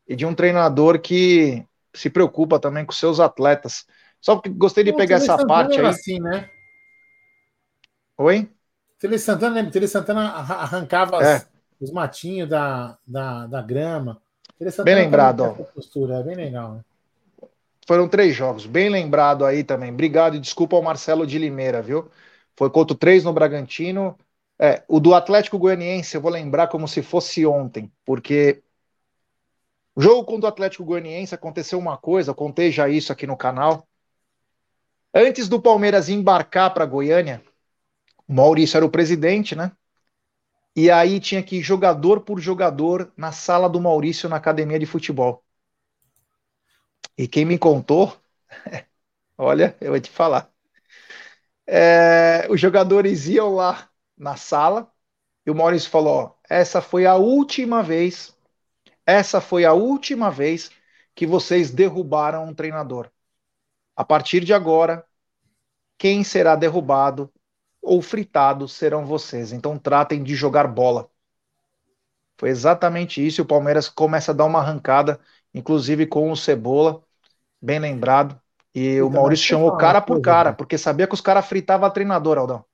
e 0.08 0.16
de 0.16 0.26
um 0.26 0.34
treinador 0.34 1.00
que 1.00 1.64
se 1.94 2.10
preocupa 2.10 2.60
também 2.60 2.86
com 2.86 2.92
seus 2.92 3.20
atletas. 3.20 3.86
Só 4.20 4.38
que 4.40 4.50
gostei 4.50 4.84
de 4.84 4.94
pegar 4.94 5.18
essa 5.18 5.46
parte 5.46 5.80
aí. 5.80 5.86
Assim, 5.86 6.20
né? 6.20 6.50
Oi? 8.18 8.50
Tele 9.00 9.20
Santana, 9.20 9.56
lembra? 9.56 9.72
Tele 9.72 9.88
Santana 9.88 10.22
arrancava 10.30 11.18
é. 11.18 11.36
as, 11.36 11.50
os 11.80 11.92
matinhos 11.92 12.50
da, 12.50 12.98
da, 13.06 13.48
da 13.48 13.62
grama. 13.62 14.22
bem 14.84 14.96
lembrado, 14.96 15.42
ó. 15.42 15.50
Postura, 15.52 16.16
é 16.16 16.24
bem 16.24 16.36
legal, 16.36 16.76
né? 16.76 16.82
Foram 17.88 18.08
três 18.08 18.36
jogos, 18.36 18.66
bem 18.66 18.90
lembrado 18.90 19.46
aí 19.46 19.64
também. 19.64 19.92
Obrigado 19.92 20.36
e 20.36 20.40
desculpa 20.40 20.76
ao 20.76 20.82
Marcelo 20.82 21.26
de 21.26 21.38
Limeira, 21.38 21.84
viu? 21.84 22.10
Foi 22.56 22.70
contra 22.70 22.98
três 22.98 23.24
no 23.24 23.32
Bragantino. 23.32 24.18
É, 24.58 24.84
o 24.88 25.00
do 25.00 25.14
Atlético 25.14 25.60
Goianiense 25.60 26.16
eu 26.16 26.22
vou 26.22 26.32
lembrar 26.32 26.68
como 26.68 26.88
se 26.88 27.04
fosse 27.04 27.46
ontem, 27.46 27.92
porque 28.04 28.64
o 29.94 30.02
jogo 30.02 30.26
contra 30.26 30.48
o 30.48 30.50
Atlético 30.50 30.84
Goianiense 30.84 31.36
aconteceu 31.36 31.78
uma 31.78 31.98
coisa, 31.98 32.32
eu 32.32 32.36
contei 32.36 32.72
já 32.72 32.90
isso 32.90 33.12
aqui 33.12 33.28
no 33.28 33.38
canal. 33.38 33.88
Antes 35.14 35.48
do 35.48 35.62
Palmeiras 35.62 36.10
embarcar 36.10 36.74
para 36.74 36.86
Goiânia, 36.86 37.44
o 38.28 38.34
Maurício 38.34 38.78
era 38.78 38.86
o 38.86 38.90
presidente, 38.90 39.56
né? 39.56 39.72
E 40.76 40.92
aí 40.92 41.20
tinha 41.20 41.42
que 41.42 41.58
ir 41.58 41.62
jogador 41.62 42.22
por 42.22 42.40
jogador 42.40 43.12
na 43.16 43.32
sala 43.32 43.70
do 43.70 43.80
Maurício 43.80 44.28
na 44.28 44.36
academia 44.36 44.78
de 44.78 44.86
futebol. 44.86 45.44
E 47.18 47.28
quem 47.28 47.46
me 47.46 47.58
contou, 47.58 48.16
olha, 49.38 49.76
eu 49.80 49.92
vou 49.92 50.00
te 50.00 50.10
falar. 50.10 50.52
É, 51.68 52.48
os 52.50 52.60
jogadores 52.60 53.28
iam 53.28 53.56
lá 53.56 53.90
na 54.18 54.36
sala 54.36 54.92
e 55.46 55.52
o 55.52 55.56
Maurício 55.56 55.90
falou: 55.90 56.14
ó, 56.14 56.34
essa 56.50 56.82
foi 56.82 57.06
a 57.06 57.16
última 57.16 57.82
vez, 57.82 58.36
essa 59.06 59.42
foi 59.42 59.66
a 59.66 59.74
última 59.74 60.30
vez 60.30 60.72
que 61.16 61.26
vocês 61.26 61.72
derrubaram 61.72 62.46
um 62.46 62.54
treinador. 62.54 63.10
A 63.96 64.04
partir 64.04 64.44
de 64.44 64.54
agora, 64.54 65.06
quem 65.98 66.24
será 66.24 66.56
derrubado 66.56 67.32
ou 67.86 68.02
fritado 68.02 68.68
serão 68.68 69.06
vocês. 69.06 69.54
Então 69.54 69.78
tratem 69.78 70.24
de 70.24 70.36
jogar 70.36 70.68
bola. 70.68 71.10
Foi 72.38 72.50
exatamente 72.50 73.26
isso. 73.26 73.40
E 73.40 73.44
o 73.44 73.46
Palmeiras 73.46 73.88
começa 73.88 74.32
a 74.32 74.36
dar 74.36 74.46
uma 74.46 74.60
arrancada, 74.60 75.20
inclusive 75.54 76.06
com 76.06 76.32
o 76.32 76.36
Cebola, 76.36 77.02
bem 77.62 77.80
lembrado. 77.80 78.40
E 78.74 79.02
o 79.02 79.10
Maurício 79.10 79.46
chamou 79.46 79.78
cara 79.78 80.02
por 80.02 80.20
cara, 80.20 80.50
né? 80.50 80.56
porque 80.58 80.78
sabia 80.78 81.08
que 81.08 81.14
os 81.14 81.22
caras 81.22 81.46
fritavam 81.46 81.88
a 81.88 81.92
treinador, 81.92 82.38
Aldão. 82.38 82.66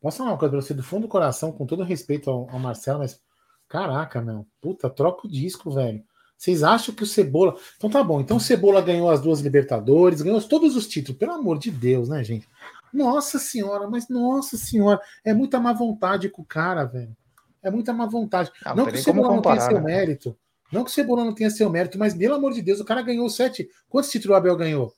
Posso 0.00 0.18
falar 0.18 0.30
uma 0.30 0.38
coisa 0.38 0.52
pra 0.52 0.60
você 0.60 0.74
do 0.74 0.82
fundo 0.82 1.02
do 1.02 1.08
coração, 1.08 1.50
com 1.50 1.66
todo 1.66 1.82
respeito 1.82 2.30
ao, 2.30 2.48
ao 2.50 2.58
Marcelo, 2.58 3.00
mas 3.00 3.20
caraca, 3.68 4.20
meu, 4.20 4.46
puta, 4.60 4.88
troca 4.88 5.26
o 5.26 5.30
disco, 5.30 5.70
velho. 5.70 6.04
Vocês 6.36 6.64
acham 6.64 6.92
que 6.94 7.04
o 7.04 7.06
Cebola. 7.06 7.56
Então 7.76 7.88
tá 7.88 8.02
bom. 8.02 8.20
Então 8.20 8.36
o 8.36 8.40
Cebola 8.40 8.80
ganhou 8.80 9.08
as 9.10 9.20
duas 9.20 9.40
Libertadores, 9.40 10.22
ganhou 10.22 10.40
todos 10.42 10.74
os 10.74 10.88
títulos. 10.88 11.18
Pelo 11.18 11.32
amor 11.32 11.56
de 11.56 11.70
Deus, 11.70 12.08
né, 12.08 12.22
gente? 12.24 12.48
Nossa 12.92 13.38
senhora, 13.38 13.88
mas 13.88 14.08
nossa 14.08 14.56
senhora, 14.56 15.00
é 15.24 15.32
muita 15.32 15.58
má 15.58 15.72
vontade 15.72 16.28
com 16.28 16.42
o 16.42 16.44
cara, 16.44 16.84
velho. 16.84 17.16
É 17.62 17.70
muita 17.70 17.92
má 17.92 18.06
vontade. 18.06 18.50
Ah, 18.64 18.74
não 18.74 18.86
que 18.86 18.94
o 18.94 19.02
Cebola 19.02 19.28
não 19.34 19.42
tenha 19.42 19.60
seu 19.60 19.74
né? 19.74 19.80
mérito. 19.80 20.36
Não 20.72 20.84
que 20.84 20.90
o 20.90 20.92
Cebola 20.92 21.24
não 21.24 21.34
tenha 21.34 21.50
seu 21.50 21.70
mérito, 21.70 21.98
mas 21.98 22.14
pelo 22.14 22.34
amor 22.34 22.52
de 22.52 22.62
Deus, 22.62 22.80
o 22.80 22.84
cara 22.84 23.02
ganhou 23.02 23.28
sete. 23.28 23.68
Quantos 23.88 24.10
títulos 24.10 24.34
o 24.34 24.36
Abel 24.36 24.56
ganhou? 24.56 24.94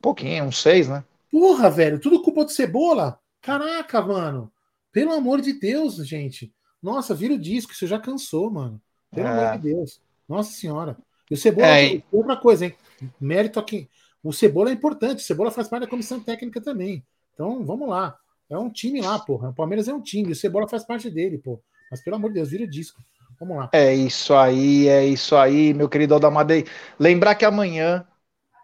Pouquinho, 0.00 0.44
uns 0.44 0.60
seis, 0.60 0.88
né? 0.88 1.04
Porra, 1.30 1.70
velho, 1.70 1.98
tudo 1.98 2.22
culpa 2.22 2.44
do 2.44 2.50
Cebola. 2.50 3.18
Caraca, 3.40 4.00
mano. 4.00 4.52
Pelo 4.92 5.12
amor 5.12 5.40
de 5.40 5.52
Deus, 5.52 5.96
gente. 6.06 6.52
Nossa, 6.82 7.14
vira 7.14 7.34
o 7.34 7.38
disco, 7.38 7.72
isso 7.72 7.86
já 7.86 7.98
cansou, 7.98 8.50
mano. 8.50 8.80
Pelo 9.10 9.26
é. 9.26 9.30
amor 9.30 9.58
de 9.58 9.74
Deus. 9.74 10.00
Nossa 10.28 10.52
senhora. 10.52 10.96
E 11.30 11.34
o 11.34 11.36
Cebola, 11.36 11.66
é, 11.66 12.02
outra 12.10 12.36
coisa, 12.36 12.66
hein? 12.66 12.74
Mérito 13.20 13.58
aqui. 13.58 13.88
O 14.22 14.32
Cebola 14.32 14.70
é 14.70 14.72
importante, 14.72 15.18
o 15.18 15.26
Cebola 15.26 15.50
faz 15.50 15.68
parte 15.68 15.84
da 15.84 15.88
comissão 15.90 16.20
técnica 16.20 16.60
também. 16.60 17.04
Então, 17.34 17.64
vamos 17.64 17.88
lá. 17.88 18.16
É 18.48 18.58
um 18.58 18.68
time 18.68 19.00
lá, 19.00 19.18
porra. 19.18 19.50
O 19.50 19.54
Palmeiras 19.54 19.88
é 19.88 19.94
um 19.94 20.00
time, 20.00 20.32
o 20.32 20.36
Cebola 20.36 20.68
faz 20.68 20.84
parte 20.84 21.08
dele, 21.08 21.38
pô. 21.38 21.60
Mas 21.90 22.02
pelo 22.02 22.16
amor 22.16 22.28
de 22.28 22.34
Deus, 22.34 22.50
vira 22.50 22.64
o 22.64 22.70
disco. 22.70 23.02
Vamos 23.38 23.56
lá. 23.56 23.70
É 23.72 23.94
isso 23.94 24.34
aí, 24.34 24.86
é 24.88 25.06
isso 25.06 25.34
aí, 25.34 25.72
meu 25.72 25.88
querido 25.88 26.12
Aldamadei. 26.12 26.66
Lembrar 26.98 27.34
que 27.34 27.44
amanhã, 27.44 28.06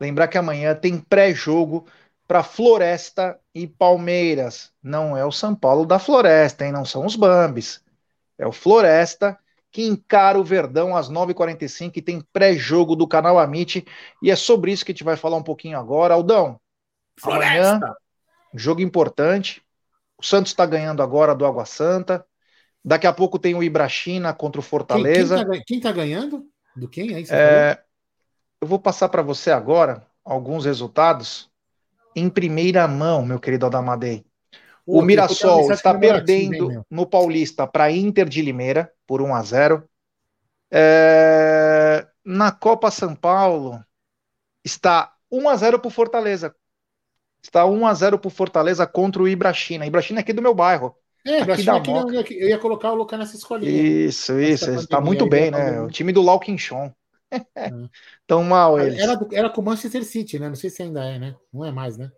lembrar 0.00 0.28
que 0.28 0.36
amanhã 0.36 0.74
tem 0.74 0.98
pré-jogo 0.98 1.86
para 2.26 2.42
Floresta 2.42 3.38
e 3.54 3.66
Palmeiras. 3.66 4.70
Não 4.82 5.16
é 5.16 5.24
o 5.24 5.32
São 5.32 5.54
Paulo 5.54 5.86
da 5.86 5.98
Floresta, 5.98 6.66
hein? 6.66 6.72
Não 6.72 6.84
são 6.84 7.06
os 7.06 7.16
Bambis. 7.16 7.82
É 8.36 8.46
o 8.46 8.52
Floresta 8.52 9.38
que 9.76 9.84
encara 9.84 10.40
o 10.40 10.42
Verdão 10.42 10.96
às 10.96 11.10
9h45 11.10 11.98
e 11.98 12.00
tem 12.00 12.22
pré-jogo 12.32 12.96
do 12.96 13.06
canal 13.06 13.38
Amit. 13.38 13.86
E 14.22 14.30
é 14.30 14.34
sobre 14.34 14.72
isso 14.72 14.82
que 14.82 14.90
a 14.90 14.94
gente 14.94 15.04
vai 15.04 15.18
falar 15.18 15.36
um 15.36 15.42
pouquinho 15.42 15.78
agora. 15.78 16.14
Aldão, 16.14 16.58
Floresta. 17.20 17.76
amanhã, 17.76 17.94
jogo 18.54 18.80
importante. 18.80 19.62
O 20.16 20.24
Santos 20.24 20.52
está 20.52 20.64
ganhando 20.64 21.02
agora 21.02 21.34
do 21.34 21.44
Água 21.44 21.66
Santa. 21.66 22.24
Daqui 22.82 23.06
a 23.06 23.12
pouco 23.12 23.38
tem 23.38 23.54
o 23.54 23.62
Ibrachina 23.62 24.32
contra 24.32 24.62
o 24.62 24.64
Fortaleza. 24.64 25.44
Quem, 25.66 25.76
está 25.76 25.90
tá 25.90 25.94
ganhando? 25.94 26.46
Do 26.74 26.88
quem 26.88 27.14
aí? 27.14 27.26
É, 27.28 27.78
eu 28.62 28.66
vou 28.66 28.78
passar 28.78 29.10
para 29.10 29.20
você 29.20 29.50
agora 29.50 30.06
alguns 30.24 30.64
resultados 30.64 31.50
em 32.14 32.30
primeira 32.30 32.88
mão, 32.88 33.26
meu 33.26 33.38
querido 33.38 33.66
Adamadei. 33.66 34.24
O 34.86 35.02
Mirassol 35.02 35.72
está 35.72 35.92
perdendo 35.92 36.84
no 36.88 37.06
Paulista 37.06 37.66
para 37.66 37.90
Inter 37.90 38.28
de 38.28 38.40
Limeira 38.40 38.92
por 39.06 39.20
1 39.20 39.34
a 39.34 39.42
0. 39.42 39.88
É... 40.70 42.06
Na 42.24 42.52
Copa 42.52 42.90
São 42.90 43.14
Paulo 43.14 43.84
está 44.64 45.12
1 45.30 45.48
a 45.48 45.56
0 45.56 45.78
para 45.80 45.88
o 45.88 45.90
Fortaleza. 45.90 46.54
Está 47.42 47.66
1 47.66 47.86
a 47.86 47.94
0 47.94 48.18
para 48.18 48.28
o 48.28 48.30
Fortaleza 48.30 48.86
contra 48.86 49.22
o 49.22 49.28
Ibrachina. 49.28 49.86
Ibrachina 49.86 50.20
é 50.20 50.22
aqui 50.22 50.32
do 50.32 50.42
meu 50.42 50.54
bairro. 50.54 50.94
É, 51.26 51.40
aqui 51.40 51.64
da 51.64 51.78
eu, 51.78 52.22
eu 52.22 52.48
ia 52.48 52.58
colocar 52.58 52.92
o 52.92 52.94
Lucas 52.94 53.18
nessa 53.18 53.36
escolinha. 53.36 53.70
Isso, 53.70 54.38
isso. 54.38 54.70
Está 54.70 55.00
muito 55.00 55.28
bem, 55.28 55.50
né? 55.50 55.80
O 55.80 55.88
time 55.88 56.12
do 56.12 56.22
Lauquinchon. 56.22 56.92
É. 57.56 57.70
Tão 58.26 58.44
mal 58.44 58.78
eles. 58.78 59.00
Era, 59.00 59.18
era 59.32 59.50
com 59.50 59.60
o 59.60 59.64
Manchester 59.64 60.04
City, 60.04 60.38
né? 60.38 60.48
Não 60.48 60.54
sei 60.54 60.70
se 60.70 60.82
ainda 60.82 61.04
é, 61.04 61.18
né? 61.18 61.34
Não 61.52 61.64
é 61.64 61.72
mais, 61.72 61.98
né? 61.98 62.10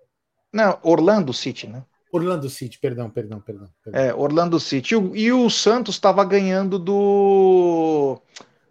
Não, 0.53 0.79
Orlando 0.83 1.33
City, 1.33 1.67
né? 1.67 1.83
Orlando 2.11 2.49
City, 2.49 2.79
perdão, 2.79 3.11
perdão, 3.11 3.41
perdão. 3.41 3.69
perdão. 3.85 4.01
É, 4.01 4.15
Orlando 4.15 4.59
City. 4.59 4.95
E 5.15 5.33
o 5.33 5.51
Santos 5.51 5.97
estava 5.97 6.25
ganhando 6.25 6.79
do, 6.79 8.21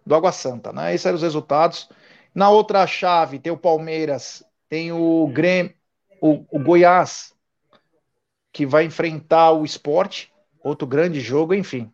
do 0.04 0.14
Água 0.14 0.32
Santa, 0.32 0.72
né? 0.72 0.94
Esses 0.94 1.06
eram 1.06 1.16
os 1.16 1.22
resultados. 1.22 1.88
Na 2.34 2.50
outra 2.50 2.86
chave 2.86 3.38
tem 3.38 3.52
o 3.52 3.56
Palmeiras, 3.56 4.44
tem 4.68 4.92
o 4.92 5.28
Grêmio, 5.28 5.72
o, 6.20 6.44
o 6.50 6.58
Goiás, 6.58 7.32
que 8.52 8.66
vai 8.66 8.84
enfrentar 8.84 9.52
o 9.52 9.64
esporte, 9.64 10.32
outro 10.62 10.86
grande 10.86 11.20
jogo, 11.20 11.54
enfim. 11.54 11.90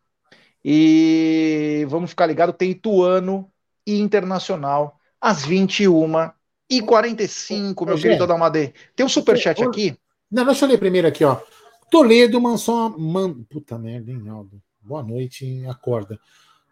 E 0.64 1.84
vamos 1.88 2.10
ficar 2.10 2.26
ligado, 2.26 2.52
tem 2.52 2.70
Ituano 2.70 3.50
e 3.86 4.00
Internacional 4.00 4.98
às 5.20 5.44
21 5.44 6.30
e 6.70 6.80
45, 6.80 7.84
meu 7.84 7.96
Ô, 7.96 7.98
querido 7.98 8.24
Adamadei. 8.24 8.72
Tem 8.96 9.04
um 9.04 9.08
superchat 9.08 9.62
aqui 9.62 9.96
não, 10.35 10.45
deixa 10.45 10.64
eu 10.64 10.69
ler 10.69 10.79
primeiro 10.79 11.07
aqui, 11.07 11.25
ó. 11.25 11.41
Toledo 11.88 12.41
mandou 12.41 12.99
Man... 12.99 13.45
Puta 13.45 13.79
merda, 13.79 14.11
hein, 14.11 14.29
Aldo? 14.29 14.61
Boa 14.83 15.00
noite, 15.00 15.64
acorda. 15.67 16.19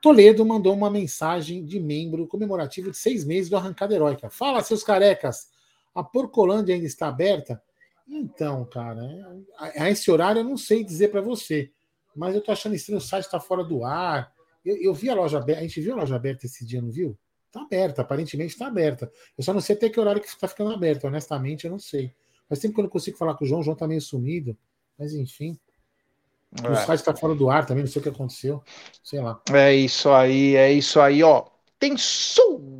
Toledo 0.00 0.44
mandou 0.44 0.74
uma 0.74 0.90
mensagem 0.90 1.64
de 1.64 1.78
membro 1.78 2.26
comemorativo 2.26 2.90
de 2.90 2.96
seis 2.96 3.24
meses 3.24 3.48
do 3.48 3.56
Arrancada 3.56 3.94
Heróica. 3.94 4.28
Fala, 4.28 4.64
seus 4.64 4.82
carecas, 4.82 5.48
a 5.94 6.02
Porcolândia 6.02 6.74
ainda 6.74 6.88
está 6.88 7.06
aberta? 7.06 7.62
Então, 8.08 8.64
cara, 8.64 9.00
a, 9.56 9.88
esse 9.90 10.10
horário 10.10 10.40
eu 10.40 10.44
não 10.44 10.56
sei 10.56 10.82
dizer 10.82 11.12
para 11.12 11.20
você, 11.20 11.70
mas 12.16 12.34
eu 12.34 12.40
tô 12.40 12.50
achando 12.50 12.74
estranho, 12.74 12.98
o 12.98 13.00
site 13.00 13.26
está 13.26 13.38
fora 13.38 13.62
do 13.62 13.84
ar. 13.84 14.32
Eu, 14.64 14.76
eu, 14.82 14.92
vi 14.92 15.08
a 15.08 15.14
loja 15.14 15.38
aberta, 15.38 15.60
a 15.60 15.62
gente 15.62 15.80
viu 15.80 15.92
a 15.92 15.98
loja 15.98 16.16
aberta 16.16 16.46
esse 16.46 16.66
dia, 16.66 16.82
não 16.82 16.90
viu? 16.90 17.16
Tá 17.52 17.62
aberta, 17.62 18.02
aparentemente 18.02 18.54
está 18.54 18.66
aberta. 18.66 19.08
Eu 19.38 19.44
só 19.44 19.54
não 19.54 19.60
sei 19.60 19.76
até 19.76 19.88
que 19.88 20.00
horário 20.00 20.20
que 20.20 20.26
está 20.26 20.48
ficando 20.48 20.72
aberto, 20.72 21.04
honestamente, 21.04 21.64
eu 21.64 21.70
não 21.70 21.78
sei. 21.78 22.12
Mas 22.52 22.58
sempre 22.58 22.74
que 22.74 22.80
eu 22.80 22.82
não 22.82 22.90
consigo 22.90 23.16
falar 23.16 23.32
com 23.34 23.46
o 23.46 23.48
João, 23.48 23.62
o 23.62 23.64
João 23.64 23.74
tá 23.74 23.88
meio 23.88 24.02
sumido. 24.02 24.54
Mas 24.98 25.14
enfim. 25.14 25.58
É. 26.62 26.68
O 26.68 26.76
site 26.76 27.02
tá 27.02 27.16
fora 27.16 27.34
do 27.34 27.48
ar 27.48 27.64
também, 27.64 27.82
não 27.82 27.90
sei 27.90 28.00
o 28.00 28.02
que 28.02 28.10
aconteceu. 28.10 28.62
Sei 29.02 29.22
lá. 29.22 29.40
É 29.50 29.74
isso 29.74 30.10
aí, 30.10 30.54
é 30.54 30.70
isso 30.70 31.00
aí, 31.00 31.22
ó. 31.22 31.46
Tem 31.78 31.96
superchat 31.96 32.70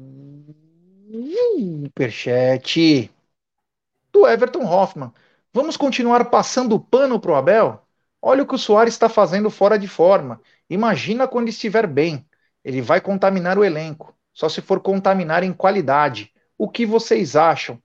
do 4.12 4.29
Everton 4.29 4.67
Hoffman. 4.67 5.11
Vamos 5.55 5.79
continuar 5.79 6.23
passando 6.26 6.79
pano 6.79 7.19
pro 7.19 7.35
Abel? 7.35 7.81
Olha 8.21 8.43
o 8.43 8.47
que 8.47 8.57
o 8.57 8.59
Soares 8.59 8.93
está 8.93 9.09
fazendo 9.09 9.49
fora 9.49 9.79
de 9.79 9.88
forma. 9.88 10.38
Imagina 10.69 11.26
quando 11.26 11.49
estiver 11.49 11.87
bem. 11.87 12.26
Ele 12.62 12.83
vai 12.83 13.00
contaminar 13.00 13.59
o 13.59 13.64
elenco. 13.64 14.14
Só 14.35 14.50
se 14.50 14.61
for 14.61 14.81
contaminar 14.81 15.43
em 15.43 15.55
qualidade. 15.55 16.31
O 16.59 16.69
que 16.69 16.85
vocês 16.85 17.37
acham? 17.37 17.83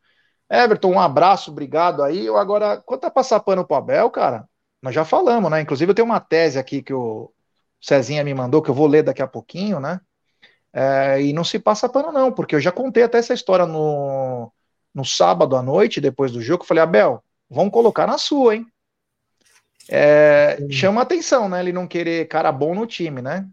Everton, 0.50 0.94
um 0.94 1.00
abraço, 1.00 1.52
obrigado 1.52 2.04
aí. 2.04 2.26
Eu 2.26 2.38
agora, 2.38 2.78
quanto 2.78 3.06
a 3.06 3.12
passar 3.12 3.40
pano 3.42 3.66
pro 3.66 3.76
Abel, 3.76 4.10
cara, 4.10 4.48
nós 4.82 4.94
já 4.96 5.04
falamos, 5.04 5.52
né? 5.52 5.62
Inclusive, 5.62 5.92
eu 5.92 5.96
tenho 5.96 6.06
uma 6.06 6.20
tese 6.20 6.58
aqui 6.58 6.82
que 6.82 6.94
o 6.94 7.32
Cezinha 7.82 8.24
me 8.24 8.34
mandou, 8.34 8.62
que 8.62 8.70
eu 8.70 8.76
vou 8.76 8.88
ler 8.88 9.04
daqui 9.04 9.22
a 9.22 9.28
pouquinho, 9.28 9.80
né? 9.80 10.00
É, 10.72 11.22
e 11.22 11.34
não 11.34 11.44
se 11.44 11.60
passa 11.60 11.90
pano, 11.90 12.12
não, 12.12 12.32
porque 12.32 12.56
eu 12.56 12.62
já 12.62 12.72
contei 12.72 13.04
até 13.04 13.18
essa 13.18 13.34
história 13.34 13.66
no, 13.66 14.52
no 14.94 15.04
sábado 15.04 15.56
à 15.56 15.62
noite, 15.62 16.00
depois 16.00 16.32
do 16.32 16.42
jogo. 16.42 16.64
Eu 16.64 16.68
falei, 16.68 16.84
Abel, 16.84 17.24
vamos 17.50 17.74
colocar 17.74 18.08
na 18.08 18.18
sua, 18.18 18.56
hein? 18.56 18.68
É, 19.90 20.58
chama 20.70 21.02
atenção, 21.02 21.48
né? 21.50 21.60
Ele 21.60 21.74
não 21.74 21.88
querer 21.88 22.28
cara 22.28 22.52
bom 22.52 22.76
no 22.76 22.86
time, 22.86 23.22
né? 23.22 23.48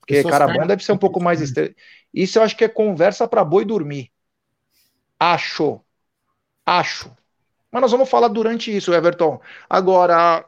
Porque 0.00 0.22
cara 0.24 0.48
bom 0.48 0.66
deve 0.66 0.84
ser 0.84 0.92
um 0.92 0.98
pouco 0.98 1.22
mais. 1.22 1.40
Isso 2.12 2.38
eu 2.38 2.42
acho 2.42 2.56
que 2.56 2.64
é 2.64 2.68
conversa 2.68 3.26
para 3.26 3.44
boi 3.44 3.64
dormir. 3.64 4.10
Acho. 5.18 5.80
Acho. 6.66 7.10
Mas 7.70 7.82
nós 7.82 7.90
vamos 7.90 8.08
falar 8.08 8.28
durante 8.28 8.74
isso, 8.74 8.92
Everton. 8.92 9.40
Agora, 9.68 10.44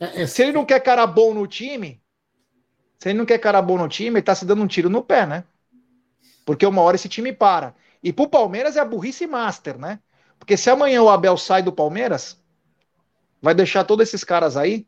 é, 0.00 0.22
é, 0.22 0.26
se 0.26 0.42
ele 0.42 0.52
não 0.52 0.64
quer 0.64 0.80
cara 0.80 1.06
bom 1.06 1.32
no 1.32 1.46
time, 1.46 2.02
se 2.98 3.10
ele 3.10 3.18
não 3.18 3.26
quer 3.26 3.38
cara 3.38 3.62
bom 3.62 3.78
no 3.78 3.88
time, 3.88 4.18
ele 4.18 4.22
tá 4.22 4.34
se 4.34 4.44
dando 4.44 4.62
um 4.62 4.66
tiro 4.66 4.90
no 4.90 5.02
pé, 5.02 5.26
né? 5.26 5.44
Porque 6.44 6.66
uma 6.66 6.82
hora 6.82 6.96
esse 6.96 7.08
time 7.08 7.32
para. 7.32 7.74
E 8.02 8.12
pro 8.12 8.28
Palmeiras 8.28 8.76
é 8.76 8.80
a 8.80 8.84
burrice 8.84 9.26
master, 9.26 9.78
né? 9.78 10.00
Porque 10.38 10.56
se 10.56 10.70
amanhã 10.70 11.02
o 11.02 11.08
Abel 11.08 11.36
sai 11.36 11.62
do 11.62 11.72
Palmeiras, 11.72 12.40
vai 13.40 13.54
deixar 13.54 13.84
todos 13.84 14.06
esses 14.06 14.22
caras 14.22 14.56
aí. 14.56 14.86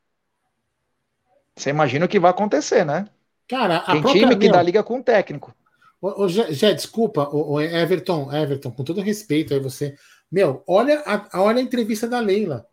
Você 1.56 1.70
imagina 1.70 2.06
o 2.06 2.08
que 2.08 2.20
vai 2.20 2.30
acontecer, 2.30 2.84
né? 2.84 3.08
Cara, 3.48 3.80
Tem 3.80 4.02
time 4.02 4.36
que 4.36 4.50
dá 4.50 4.62
liga 4.62 4.82
com 4.82 4.98
o 4.98 5.02
técnico. 5.02 5.54
Ô, 6.00 6.28
Jé, 6.28 6.74
desculpa, 6.74 7.28
ô, 7.32 7.60
Everton, 7.60 8.32
Everton, 8.32 8.70
com 8.70 8.84
todo 8.84 9.00
respeito 9.00 9.52
aí 9.52 9.58
você. 9.58 9.96
Meu, 10.30 10.62
olha 10.66 11.02
a, 11.06 11.40
olha 11.42 11.58
a 11.58 11.62
entrevista 11.62 12.06
da 12.06 12.20
Leila. 12.20 12.68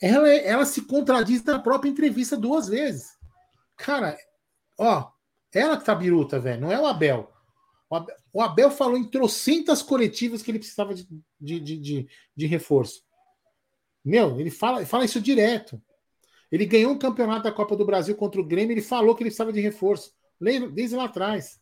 Ela, 0.00 0.28
ela 0.28 0.64
se 0.66 0.82
contradiz 0.82 1.42
na 1.44 1.58
própria 1.58 1.88
entrevista 1.88 2.36
duas 2.36 2.68
vezes. 2.68 3.16
Cara, 3.76 4.16
ó, 4.78 5.10
ela 5.52 5.76
que 5.76 5.84
tá 5.84 5.94
biruta, 5.94 6.38
velho, 6.38 6.60
não 6.60 6.72
é 6.72 6.80
o 6.80 6.86
Abel. 6.86 7.32
O 7.88 7.96
Abel, 7.96 8.16
o 8.32 8.42
Abel 8.42 8.70
falou 8.70 8.96
em 8.96 9.08
trocentas 9.08 9.82
coletivas 9.82 10.42
que 10.42 10.50
ele 10.50 10.58
precisava 10.58 10.94
de, 10.94 11.06
de, 11.40 11.60
de, 11.60 11.78
de, 11.78 12.08
de 12.36 12.46
reforço. 12.46 13.02
Meu, 14.04 14.38
ele 14.38 14.50
fala, 14.50 14.84
fala 14.84 15.04
isso 15.04 15.20
direto. 15.20 15.80
Ele 16.50 16.64
ganhou 16.64 16.92
um 16.92 16.98
campeonato 16.98 17.44
da 17.44 17.52
Copa 17.52 17.76
do 17.76 17.84
Brasil 17.84 18.14
contra 18.14 18.40
o 18.40 18.44
Grêmio, 18.44 18.72
ele 18.72 18.82
falou 18.82 19.14
que 19.14 19.22
ele 19.22 19.30
precisava 19.30 19.52
de 19.52 19.60
reforço. 19.60 20.14
Desde 20.40 20.94
lá 20.94 21.04
atrás. 21.04 21.60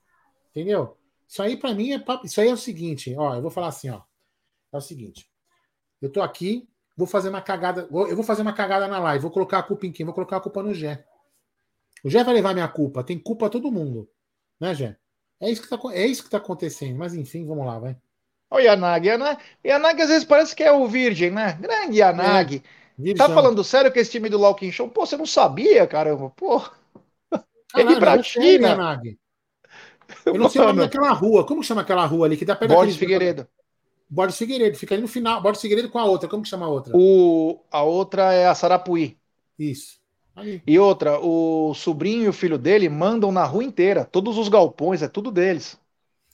Entendeu? 0.50 0.96
Isso 1.28 1.42
aí, 1.42 1.56
para 1.56 1.74
mim, 1.74 1.92
é 1.92 2.04
Isso 2.24 2.40
aí 2.40 2.48
é 2.48 2.52
o 2.52 2.56
seguinte, 2.56 3.14
ó. 3.16 3.34
Eu 3.36 3.42
vou 3.42 3.50
falar 3.50 3.68
assim, 3.68 3.88
ó. 3.90 4.02
É 4.74 4.76
o 4.76 4.80
seguinte. 4.80 5.30
Eu 6.02 6.10
tô 6.10 6.20
aqui, 6.20 6.68
vou 6.96 7.06
fazer 7.06 7.28
uma 7.28 7.40
cagada. 7.40 7.88
Eu 7.90 8.16
vou 8.16 8.24
fazer 8.24 8.42
uma 8.42 8.52
cagada 8.52 8.88
na 8.88 8.98
live. 8.98 9.22
Vou 9.22 9.30
colocar 9.30 9.60
a 9.60 9.62
culpa 9.62 9.86
em 9.86 9.92
quem? 9.92 10.04
Vou 10.04 10.14
colocar 10.14 10.38
a 10.38 10.40
culpa 10.40 10.64
no 10.64 10.74
Gé. 10.74 11.04
O 12.02 12.10
Gé 12.10 12.24
vai 12.24 12.34
levar 12.34 12.52
minha 12.54 12.66
culpa. 12.66 13.04
Tem 13.04 13.16
culpa 13.16 13.48
todo 13.48 13.70
mundo. 13.70 14.10
Né, 14.60 14.74
Gé? 14.74 14.96
É 15.40 15.48
isso 15.48 15.62
que 15.62 15.68
tá, 15.68 15.78
é 15.92 16.04
isso 16.04 16.24
que 16.24 16.30
tá 16.30 16.38
acontecendo. 16.38 16.98
Mas 16.98 17.14
enfim, 17.14 17.46
vamos 17.46 17.64
lá, 17.64 17.78
vai. 17.78 17.96
O 18.50 18.58
Yanag. 18.58 19.06
Yanag, 19.06 19.40
Yanag 19.64 20.02
às 20.02 20.08
vezes 20.08 20.24
parece 20.24 20.56
que 20.56 20.64
é 20.64 20.72
o 20.72 20.88
Virgem, 20.88 21.30
né? 21.30 21.52
Grande 21.60 21.98
Yanag. 21.98 22.60
É, 22.98 23.14
tá 23.14 23.28
falando 23.28 23.62
sério 23.62 23.92
que 23.92 24.00
esse 24.00 24.10
time 24.10 24.28
do 24.28 24.38
Lawkin 24.38 24.72
Show? 24.72 24.88
Pô, 24.88 25.06
você 25.06 25.16
não 25.16 25.26
sabia, 25.26 25.86
caramba? 25.86 26.30
Pô. 26.30 26.60
Ele 27.76 27.96
pra 27.96 28.20
China. 28.24 28.70
Yanag. 28.70 29.18
Eu 30.26 30.34
não 30.34 30.48
sei 30.48 30.60
o 30.60 30.66
nome 30.66 30.80
daquela 30.80 31.12
rua. 31.12 31.46
Como 31.46 31.62
chama 31.62 31.82
aquela 31.82 32.04
rua 32.06 32.26
ali 32.26 32.36
que 32.36 32.44
dá 32.44 32.56
perto 32.56 32.74
Borges 32.74 32.96
Figueiredo. 32.96 33.48
Borges 34.14 34.38
Figueiredo, 34.38 34.78
fica 34.78 34.94
ali 34.94 35.02
no 35.02 35.08
final. 35.08 35.42
Borges 35.42 35.60
Figueiredo 35.60 35.90
com 35.90 35.98
a 35.98 36.04
outra. 36.04 36.28
Como 36.28 36.44
que 36.44 36.48
chama 36.48 36.66
a 36.66 36.68
outra? 36.68 36.96
O, 36.96 37.60
a 37.70 37.82
outra 37.82 38.32
é 38.32 38.46
a 38.46 38.54
Sarapuí. 38.54 39.18
Isso. 39.58 39.98
E 40.66 40.78
outra, 40.78 41.18
o 41.20 41.74
sobrinho 41.74 42.24
e 42.24 42.28
o 42.28 42.32
filho 42.32 42.58
dele 42.58 42.88
mandam 42.88 43.30
na 43.30 43.44
rua 43.44 43.64
inteira. 43.64 44.04
Todos 44.04 44.38
os 44.38 44.48
galpões, 44.48 45.02
é 45.02 45.08
tudo 45.08 45.30
deles. 45.30 45.78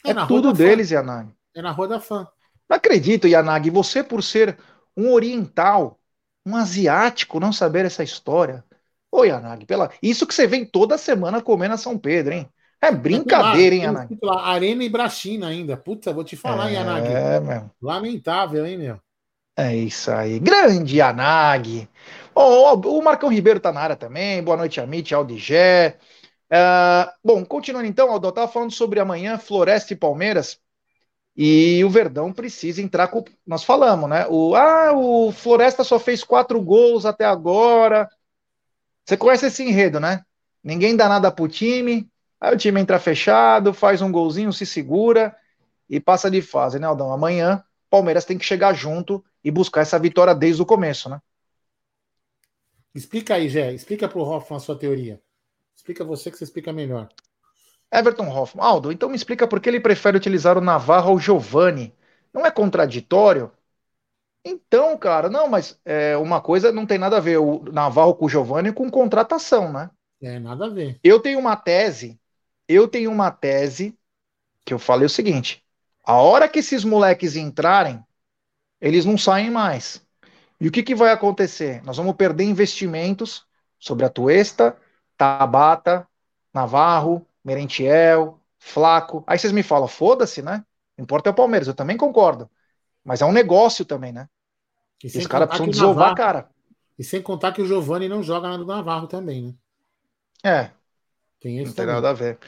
É, 0.04 0.10
é 0.10 0.26
tudo 0.26 0.52
deles, 0.52 0.90
Yanagi. 0.90 1.34
É 1.54 1.62
na 1.62 1.70
rua 1.70 1.88
da 1.88 2.00
fã. 2.00 2.28
Não 2.68 2.76
acredito, 2.76 3.26
Yanagi. 3.26 3.70
Você, 3.70 4.02
por 4.02 4.22
ser 4.22 4.58
um 4.96 5.12
oriental, 5.12 5.98
um 6.46 6.56
asiático, 6.56 7.40
não 7.40 7.52
saber 7.52 7.84
essa 7.84 8.02
história. 8.02 8.64
Ô, 9.10 9.24
Yanagi, 9.24 9.66
pela... 9.66 9.90
isso 10.02 10.26
que 10.26 10.34
você 10.34 10.46
vem 10.46 10.64
toda 10.64 10.96
semana 10.96 11.42
comer 11.42 11.68
na 11.68 11.76
São 11.76 11.98
Pedro, 11.98 12.34
hein? 12.34 12.48
É 12.82 12.90
brincadeira, 12.90 13.74
hein, 13.74 13.82
Yanagi? 13.82 14.18
Arena 14.42 14.84
e 14.84 14.88
Brachina 14.88 15.48
ainda. 15.48 15.76
Puta, 15.76 16.12
vou 16.12 16.24
te 16.24 16.36
falar, 16.36 16.70
é, 16.70 16.74
Yanagi. 16.74 17.12
É, 17.12 17.40
meu. 17.40 17.70
Lamentável, 17.80 18.64
hein, 18.64 18.78
meu? 18.78 18.98
É 19.56 19.76
isso 19.76 20.10
aí. 20.10 20.38
Grande 20.38 20.96
Yanagi. 20.96 21.88
Oh, 22.34 22.74
o 22.74 23.02
Marcão 23.02 23.28
Ribeiro 23.28 23.60
tá 23.60 23.70
na 23.70 23.80
área 23.80 23.96
também. 23.96 24.42
Boa 24.42 24.56
noite, 24.56 24.80
Amit, 24.80 25.14
Aldigé. 25.14 25.98
Uh, 26.50 27.10
bom, 27.22 27.44
continuando 27.44 27.86
então, 27.86 28.10
Aldo, 28.10 28.28
eu 28.28 28.32
tava 28.32 28.50
falando 28.50 28.72
sobre 28.72 28.98
amanhã, 28.98 29.36
Floresta 29.36 29.92
e 29.92 29.96
Palmeiras. 29.96 30.58
E 31.36 31.84
o 31.84 31.90
Verdão 31.90 32.32
precisa 32.32 32.82
entrar 32.82 33.08
com. 33.08 33.22
Nós 33.46 33.62
falamos, 33.62 34.08
né? 34.08 34.26
O, 34.28 34.54
ah, 34.54 34.92
o 34.92 35.30
Floresta 35.32 35.84
só 35.84 35.98
fez 35.98 36.24
quatro 36.24 36.60
gols 36.60 37.06
até 37.06 37.24
agora. 37.24 38.08
Você 39.04 39.16
conhece 39.16 39.46
esse 39.46 39.62
enredo, 39.62 40.00
né? 40.00 40.22
Ninguém 40.62 40.96
dá 40.96 41.08
nada 41.08 41.30
pro 41.30 41.48
time, 41.48 42.08
Aí 42.40 42.54
o 42.54 42.58
time 42.58 42.80
entra 42.80 42.98
fechado, 42.98 43.74
faz 43.74 44.00
um 44.00 44.10
golzinho, 44.10 44.52
se 44.52 44.64
segura 44.64 45.36
e 45.88 46.00
passa 46.00 46.30
de 46.30 46.40
fase, 46.40 46.78
né, 46.78 46.86
Aldão? 46.86 47.12
Amanhã, 47.12 47.62
Palmeiras 47.90 48.24
tem 48.24 48.38
que 48.38 48.44
chegar 48.44 48.72
junto 48.72 49.22
e 49.44 49.50
buscar 49.50 49.82
essa 49.82 49.98
vitória 49.98 50.34
desde 50.34 50.62
o 50.62 50.66
começo, 50.66 51.10
né? 51.10 51.20
Explica 52.94 53.34
aí, 53.34 53.48
Gé. 53.48 53.72
Explica 53.72 54.08
pro 54.08 54.22
Hoffman 54.22 54.56
a 54.56 54.60
sua 54.60 54.76
teoria. 54.76 55.20
Explica 55.76 56.04
você 56.04 56.30
que 56.30 56.38
você 56.38 56.44
explica 56.44 56.72
melhor. 56.72 57.08
Everton 57.92 58.28
Hoffman. 58.28 58.64
Aldo, 58.64 58.92
então 58.92 59.08
me 59.08 59.16
explica 59.16 59.46
por 59.46 59.60
que 59.60 59.68
ele 59.68 59.80
prefere 59.80 60.16
utilizar 60.16 60.56
o 60.56 60.60
Navarro 60.60 61.10
ao 61.10 61.18
Giovani. 61.18 61.94
Não 62.32 62.46
é 62.46 62.50
contraditório? 62.50 63.50
Então, 64.44 64.96
cara, 64.96 65.28
não, 65.28 65.48
mas 65.48 65.78
é, 65.84 66.16
uma 66.16 66.40
coisa 66.40 66.72
não 66.72 66.86
tem 66.86 66.98
nada 66.98 67.16
a 67.16 67.20
ver 67.20 67.38
o 67.38 67.64
Navarro 67.72 68.14
com 68.14 68.26
o 68.26 68.28
Giovani 68.28 68.72
com 68.72 68.90
contratação, 68.90 69.72
né? 69.72 69.90
É, 70.22 70.38
nada 70.38 70.66
a 70.66 70.68
ver. 70.68 70.98
Eu 71.02 71.20
tenho 71.20 71.38
uma 71.38 71.56
tese 71.56 72.19
eu 72.72 72.88
tenho 72.88 73.10
uma 73.10 73.30
tese 73.30 73.96
que 74.64 74.72
eu 74.72 74.78
falei 74.78 75.06
o 75.06 75.10
seguinte: 75.10 75.64
a 76.04 76.14
hora 76.14 76.48
que 76.48 76.60
esses 76.60 76.84
moleques 76.84 77.36
entrarem, 77.36 78.04
eles 78.80 79.04
não 79.04 79.18
saem 79.18 79.50
mais. 79.50 80.04
E 80.60 80.68
o 80.68 80.70
que, 80.70 80.82
que 80.82 80.94
vai 80.94 81.10
acontecer? 81.10 81.82
Nós 81.84 81.96
vamos 81.96 82.14
perder 82.14 82.44
investimentos 82.44 83.46
sobre 83.78 84.04
a 84.04 84.10
Tuesta, 84.10 84.76
Tabata, 85.16 86.06
Navarro, 86.52 87.26
Merentiel, 87.44 88.38
Flaco. 88.58 89.24
Aí 89.26 89.38
vocês 89.38 89.52
me 89.52 89.62
falam, 89.62 89.88
foda-se, 89.88 90.42
né? 90.42 90.64
Não 90.96 91.04
importa 91.04 91.30
é 91.30 91.32
o 91.32 91.34
Palmeiras, 91.34 91.66
eu 91.66 91.74
também 91.74 91.96
concordo. 91.96 92.50
Mas 93.02 93.22
é 93.22 93.26
um 93.26 93.32
negócio 93.32 93.84
também, 93.84 94.12
né? 94.12 94.28
Os 95.02 95.26
caras 95.26 95.48
precisam 95.48 95.70
desovar, 95.70 96.14
cara. 96.14 96.50
E 96.98 97.02
sem 97.02 97.22
contar 97.22 97.52
que 97.52 97.62
o 97.62 97.66
Giovani 97.66 98.08
não 98.08 98.22
joga 98.22 98.48
na 98.48 98.58
do 98.58 98.66
Navarro 98.66 99.06
também, 99.06 99.42
né? 99.42 99.54
É, 100.44 100.70
tem 101.40 101.64
não 101.64 101.72
tem 101.72 101.86
nada 101.86 102.10
a 102.10 102.12
ver. 102.12 102.38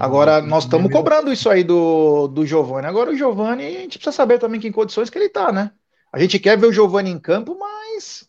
Agora, 0.00 0.40
nós 0.40 0.64
estamos 0.64 0.90
cobrando 0.90 1.30
isso 1.30 1.50
aí 1.50 1.62
do, 1.62 2.28
do 2.28 2.46
Giovani. 2.46 2.86
Agora, 2.86 3.10
o 3.10 3.16
Giovani, 3.16 3.66
a 3.66 3.70
gente 3.70 3.98
precisa 3.98 4.16
saber 4.16 4.38
também 4.38 4.58
que 4.58 4.66
em 4.66 4.72
condições 4.72 5.10
que 5.10 5.18
ele 5.18 5.26
está, 5.26 5.52
né? 5.52 5.70
A 6.10 6.18
gente 6.18 6.38
quer 6.38 6.56
ver 6.56 6.66
o 6.66 6.72
Giovani 6.72 7.10
em 7.10 7.18
campo, 7.18 7.58
mas. 7.58 8.26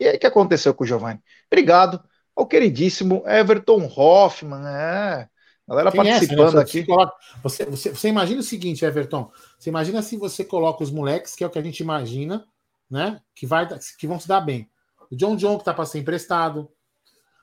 E 0.00 0.08
aí, 0.08 0.16
o 0.16 0.18
que 0.18 0.26
aconteceu 0.26 0.74
com 0.74 0.82
o 0.82 0.86
Giovani? 0.86 1.20
Obrigado 1.46 2.02
ao 2.34 2.46
queridíssimo 2.46 3.22
Everton 3.26 3.88
Hoffman, 3.96 4.60
né? 4.60 5.28
Galera 5.68 5.92
Tem 5.92 6.02
participando 6.02 6.48
essa, 6.48 6.56
né? 6.56 6.62
aqui. 6.62 6.80
Você, 6.80 6.86
coloca, 6.86 7.16
você, 7.42 7.64
você, 7.66 7.90
você, 7.90 8.08
imagina 8.08 8.40
o 8.40 8.44
seguinte, 8.44 8.84
Everton. 8.84 9.30
Você 9.58 9.70
imagina 9.70 10.02
se 10.02 10.16
você 10.16 10.44
coloca 10.44 10.82
os 10.82 10.90
moleques, 10.90 11.36
que 11.36 11.44
é 11.44 11.46
o 11.46 11.50
que 11.50 11.58
a 11.58 11.62
gente 11.62 11.80
imagina, 11.80 12.44
né? 12.90 13.20
Que, 13.34 13.46
vai, 13.46 13.68
que 13.98 14.06
vão 14.06 14.18
se 14.18 14.26
dar 14.26 14.40
bem. 14.40 14.68
O 15.10 15.14
John 15.14 15.36
John, 15.36 15.58
que 15.58 15.64
tá 15.64 15.74
para 15.74 15.84
ser 15.84 15.98
emprestado, 15.98 16.68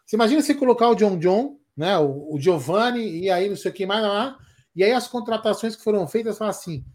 você 0.05 0.15
imagina 0.15 0.41
você 0.41 0.53
colocar 0.53 0.89
o 0.89 0.95
John 0.95 1.17
John, 1.17 1.59
né, 1.75 1.97
o, 1.97 2.35
o 2.35 2.39
Giovanni, 2.39 3.23
e 3.23 3.29
aí 3.29 3.49
não 3.49 3.55
sei 3.55 3.71
o 3.71 3.73
que 3.73 3.85
mais 3.85 4.03
lá, 4.03 4.37
e 4.75 4.83
aí 4.83 4.91
as 4.91 5.07
contratações 5.07 5.75
que 5.75 5.83
foram 5.83 6.07
feitas 6.07 6.37
falam 6.37 6.51
assim: 6.51 6.85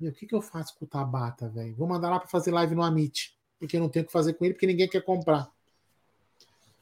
o 0.00 0.12
que, 0.12 0.26
que 0.26 0.34
eu 0.34 0.42
faço 0.42 0.76
com 0.78 0.84
o 0.84 0.88
Tabata, 0.88 1.48
velho? 1.48 1.74
Vou 1.76 1.88
mandar 1.88 2.10
lá 2.10 2.18
para 2.18 2.28
fazer 2.28 2.50
live 2.50 2.74
no 2.74 2.82
Amit, 2.82 3.36
porque 3.58 3.78
não 3.78 3.88
tenho 3.88 4.04
o 4.04 4.06
que 4.06 4.12
fazer 4.12 4.34
com 4.34 4.44
ele, 4.44 4.54
porque 4.54 4.66
ninguém 4.66 4.88
quer 4.88 5.02
comprar. 5.02 5.50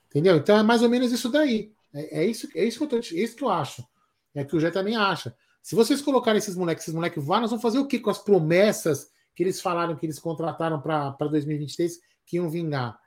Entendeu? 0.09 0.37
Então 0.37 0.57
é 0.57 0.63
mais 0.63 0.83
ou 0.83 0.89
menos 0.89 1.13
isso 1.13 1.29
daí. 1.29 1.73
É, 1.95 2.21
é 2.21 2.25
isso, 2.25 2.49
é 2.55 2.65
isso 2.65 2.79
que 2.79 2.85
eu 2.85 2.89
tô, 2.89 2.97
é 2.97 3.21
isso 3.21 3.37
que 3.37 3.45
eu 3.45 3.51
acho. 3.51 3.87
É 4.35 4.45
que 4.45 4.57
o 4.57 4.61
Jé 4.61 4.71
também 4.71 4.97
acha. 4.97 5.35
Se 5.63 5.75
vocês 5.75 6.01
colocarem 6.01 6.39
esses 6.39 6.55
moleques, 6.55 6.85
esses 6.85 6.95
moleques 6.95 7.25
vão, 7.25 7.41
nós 7.41 7.51
vamos 7.51 7.63
fazer 7.63 7.79
o 7.79 7.87
que 7.87 7.99
com 7.99 8.11
as 8.11 8.19
promessas 8.19 9.11
que 9.35 9.43
eles 9.43 9.61
falaram 9.61 9.97
que 9.97 10.07
eles 10.07 10.19
contrataram 10.19 10.81
para 10.81 11.29
2023 11.29 11.99
que 12.25 12.37
iam 12.37 12.49
vingar? 12.49 12.99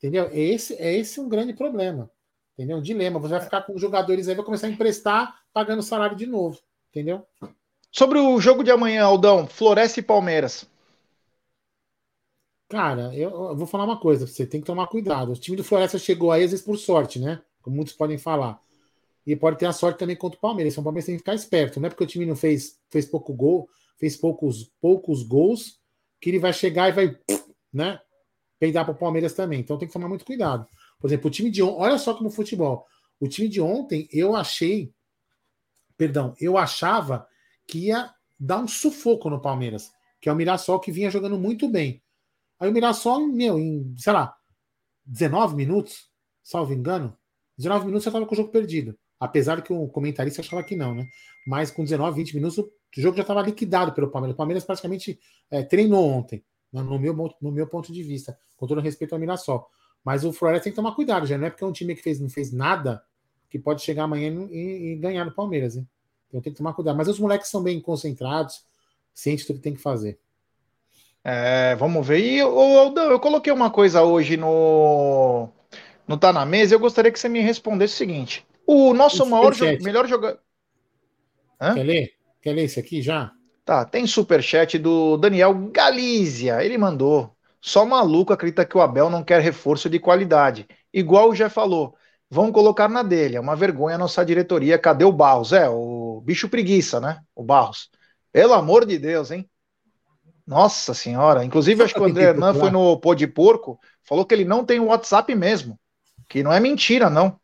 Entendeu? 0.00 0.30
É 0.32 0.38
esse 0.40 0.74
é 0.76 0.96
esse 0.96 1.20
um 1.20 1.28
grande 1.28 1.52
problema. 1.52 2.10
Entendeu? 2.54 2.78
Um 2.78 2.82
dilema. 2.82 3.20
Você 3.20 3.34
vai 3.34 3.40
ficar 3.40 3.62
com 3.62 3.76
jogadores 3.76 4.28
aí, 4.28 4.34
vai 4.34 4.44
começar 4.44 4.66
a 4.66 4.70
emprestar, 4.70 5.38
pagando 5.52 5.82
salário 5.82 6.16
de 6.16 6.26
novo. 6.26 6.58
Entendeu? 6.88 7.24
Sobre 7.92 8.18
o 8.18 8.40
jogo 8.40 8.64
de 8.64 8.70
amanhã, 8.70 9.04
Aldão, 9.04 9.46
Floresta 9.46 10.00
e 10.00 10.02
Palmeiras. 10.02 10.66
Cara, 12.68 13.14
eu, 13.14 13.30
eu, 13.30 13.56
vou 13.56 13.66
falar 13.66 13.84
uma 13.84 13.98
coisa, 13.98 14.26
você 14.26 14.46
tem 14.46 14.60
que 14.60 14.66
tomar 14.66 14.86
cuidado. 14.86 15.32
O 15.32 15.36
time 15.36 15.56
do 15.56 15.64
Floresta 15.64 15.98
chegou 15.98 16.30
aí, 16.30 16.44
às 16.44 16.52
vezes, 16.52 16.64
por 16.64 16.78
sorte, 16.78 17.18
né? 17.18 17.42
Como 17.60 17.76
muitos 17.76 17.94
podem 17.94 18.16
falar. 18.16 18.60
E 19.26 19.36
pode 19.36 19.58
ter 19.58 19.66
a 19.66 19.72
sorte 19.72 19.98
também 19.98 20.16
contra 20.16 20.38
o 20.38 20.40
Palmeiras. 20.40 20.72
Então 20.72 20.82
o 20.82 20.84
Palmeiras 20.84 21.06
tem 21.06 21.16
que 21.16 21.20
ficar 21.20 21.34
esperto. 21.34 21.78
Não 21.78 21.88
é 21.88 21.90
porque 21.90 22.04
o 22.04 22.06
time 22.06 22.24
não 22.24 22.36
fez, 22.36 22.78
fez 22.88 23.04
pouco 23.04 23.34
gol, 23.34 23.68
fez 23.98 24.16
poucos, 24.16 24.70
poucos 24.80 25.22
gols, 25.22 25.78
que 26.20 26.30
ele 26.30 26.38
vai 26.38 26.52
chegar 26.52 26.88
e 26.88 26.92
vai, 26.92 27.18
né? 27.72 28.00
Peidar 28.60 28.84
para 28.84 28.92
o 28.92 28.96
Palmeiras 28.96 29.32
também. 29.32 29.58
Então 29.58 29.78
tem 29.78 29.88
que 29.88 29.94
tomar 29.94 30.08
muito 30.08 30.24
cuidado. 30.24 30.66
Por 31.00 31.08
exemplo, 31.08 31.28
o 31.28 31.30
time 31.30 31.50
de 31.50 31.62
ontem, 31.62 31.80
olha 31.80 31.98
só 31.98 32.14
como 32.14 32.30
futebol. 32.30 32.86
O 33.18 33.26
time 33.26 33.48
de 33.48 33.60
ontem, 33.60 34.06
eu 34.12 34.36
achei, 34.36 34.92
perdão, 35.96 36.34
eu 36.38 36.58
achava 36.58 37.26
que 37.66 37.86
ia 37.86 38.12
dar 38.38 38.58
um 38.58 38.68
sufoco 38.68 39.30
no 39.30 39.40
Palmeiras, 39.40 39.90
que 40.20 40.28
é 40.28 40.32
o 40.32 40.36
Mirassol 40.36 40.78
que 40.78 40.92
vinha 40.92 41.10
jogando 41.10 41.38
muito 41.38 41.68
bem. 41.68 42.02
Aí 42.58 42.68
o 42.68 42.72
Mirassol, 42.72 43.26
meu, 43.26 43.58
em, 43.58 43.94
sei 43.96 44.12
lá, 44.12 44.36
19 45.06 45.56
minutos, 45.56 46.10
salvo 46.42 46.74
engano, 46.74 47.16
19 47.56 47.86
minutos 47.86 48.04
já 48.04 48.10
estava 48.10 48.26
com 48.26 48.34
o 48.34 48.36
jogo 48.36 48.50
perdido. 48.50 48.96
Apesar 49.18 49.62
que 49.62 49.72
o 49.72 49.88
comentarista 49.88 50.40
achava 50.40 50.62
que 50.62 50.76
não, 50.76 50.94
né? 50.94 51.06
Mas 51.46 51.70
com 51.70 51.82
19, 51.82 52.16
20 52.16 52.34
minutos, 52.34 52.58
o 52.58 52.70
jogo 52.96 53.16
já 53.16 53.22
estava 53.22 53.42
liquidado 53.42 53.92
pelo 53.92 54.10
Palmeiras. 54.10 54.34
O 54.34 54.36
Palmeiras 54.36 54.64
praticamente 54.64 55.18
é, 55.50 55.62
treinou 55.62 56.06
ontem 56.06 56.42
no 56.72 56.98
meu, 56.98 57.34
no 57.40 57.50
meu 57.50 57.66
ponto 57.66 57.92
de 57.92 58.02
vista, 58.02 58.38
com 58.56 58.66
todo 58.66 58.80
respeito 58.80 59.12
ao 59.12 59.18
Mirassol. 59.18 59.68
Mas 60.04 60.24
o 60.24 60.32
Floresta 60.32 60.64
tem 60.64 60.72
que 60.72 60.76
tomar 60.76 60.94
cuidado, 60.94 61.26
já 61.26 61.36
não 61.36 61.46
é 61.46 61.50
porque 61.50 61.64
é 61.64 61.66
um 61.66 61.72
time 61.72 61.94
que 61.94 62.02
fez, 62.02 62.20
não 62.20 62.30
fez 62.30 62.52
nada 62.52 63.02
que 63.48 63.58
pode 63.58 63.82
chegar 63.82 64.04
amanhã 64.04 64.48
e, 64.50 64.92
e 64.92 64.96
ganhar 64.96 65.24
no 65.24 65.32
Palmeiras, 65.32 65.76
hein? 65.76 65.86
Então 66.28 66.40
tem 66.40 66.52
que 66.52 66.58
tomar 66.58 66.72
cuidado. 66.72 66.96
Mas 66.96 67.08
os 67.08 67.18
moleques 67.18 67.48
são 67.48 67.62
bem 67.62 67.80
concentrados, 67.80 68.64
sente 69.12 69.44
tudo 69.44 69.56
que 69.56 69.62
tem 69.62 69.74
que 69.74 69.82
fazer. 69.82 70.18
É, 71.24 71.74
vamos 71.74 72.06
ver. 72.06 72.20
E 72.20 72.38
eu, 72.38 72.56
eu 72.96 73.20
coloquei 73.20 73.52
uma 73.52 73.70
coisa 73.70 74.02
hoje 74.02 74.36
no, 74.36 75.48
no 76.06 76.16
Tá 76.16 76.32
na 76.32 76.46
Mesa. 76.46 76.74
Eu 76.74 76.80
gostaria 76.80 77.10
que 77.10 77.18
você 77.18 77.28
me 77.28 77.40
respondesse 77.40 77.94
o 77.94 77.96
seguinte: 77.98 78.46
o 78.64 78.94
nosso 78.94 79.26
maior 79.26 79.52
jo 79.52 79.64
melhor 79.82 80.06
jogador. 80.06 80.40
Quer 81.58 81.82
ler? 81.82 82.14
Quer 82.40 82.52
ler 82.54 82.64
isso 82.64 82.80
aqui 82.80 83.02
já? 83.02 83.32
Tá, 83.70 83.84
tem 83.84 84.04
superchat 84.04 84.76
do 84.80 85.16
Daniel 85.16 85.54
Galícia. 85.70 86.60
Ele 86.60 86.76
mandou. 86.76 87.30
Só 87.60 87.86
maluco 87.86 88.32
acredita 88.32 88.64
que 88.64 88.76
o 88.76 88.80
Abel 88.80 89.08
não 89.08 89.22
quer 89.22 89.40
reforço 89.40 89.88
de 89.88 90.00
qualidade. 90.00 90.66
Igual 90.92 91.30
o 91.30 91.36
Jé 91.36 91.48
falou, 91.48 91.94
vão 92.28 92.50
colocar 92.50 92.88
na 92.88 93.04
dele. 93.04 93.36
É 93.36 93.40
uma 93.40 93.54
vergonha 93.54 93.94
a 93.94 93.98
nossa 93.98 94.24
diretoria. 94.24 94.76
Cadê 94.76 95.04
o 95.04 95.12
Barros? 95.12 95.52
É, 95.52 95.68
o 95.68 96.20
bicho 96.20 96.48
preguiça, 96.48 96.98
né? 96.98 97.20
O 97.32 97.44
Barros. 97.44 97.88
Pelo 98.32 98.54
amor 98.54 98.84
de 98.84 98.98
Deus, 98.98 99.30
hein? 99.30 99.48
Nossa 100.44 100.92
senhora. 100.92 101.44
Inclusive, 101.44 101.84
acho 101.84 101.94
que 101.94 102.00
o 102.00 102.06
André 102.06 102.24
Hernan 102.24 102.52
foi 102.54 102.72
no 102.72 102.98
Pô 102.98 103.14
de 103.14 103.28
Porco, 103.28 103.78
falou 104.02 104.26
que 104.26 104.34
ele 104.34 104.44
não 104.44 104.64
tem 104.64 104.80
o 104.80 104.86
WhatsApp 104.86 105.32
mesmo. 105.32 105.78
Que 106.28 106.42
não 106.42 106.52
é 106.52 106.58
mentira, 106.58 107.08
não. 107.08 107.38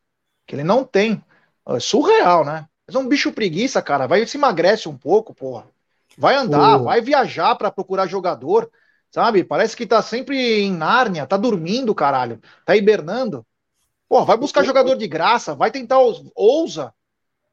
Que 0.45 0.57
ele 0.57 0.65
não 0.65 0.83
tem. 0.83 1.23
É 1.69 1.79
surreal, 1.79 2.45
né? 2.45 2.67
Mas 2.85 2.97
é 2.97 2.99
um 2.99 3.07
bicho 3.07 3.31
preguiça, 3.31 3.81
cara. 3.81 4.09
Vai 4.09 4.27
se 4.27 4.37
emagrece 4.37 4.89
um 4.89 4.99
pouco, 4.99 5.33
porra. 5.33 5.76
Vai 6.17 6.35
andar, 6.35 6.79
vai 6.79 7.01
viajar 7.01 7.55
para 7.57 7.71
procurar 7.71 8.07
jogador, 8.07 8.71
sabe? 9.11 9.45
Parece 9.45 9.77
que 9.77 9.87
tá 9.87 10.01
sempre 10.01 10.63
em 10.63 10.73
Nárnia, 10.73 11.27
tá 11.27 11.37
dormindo, 11.37 11.95
caralho. 11.95 12.41
Tá 12.65 12.75
hibernando. 12.75 13.47
Pô, 14.09 14.25
vai 14.25 14.37
buscar 14.37 14.65
jogador 14.65 14.97
de 14.97 15.07
graça, 15.07 15.55
vai 15.55 15.71
tentar 15.71 15.99
ousa. 16.35 16.95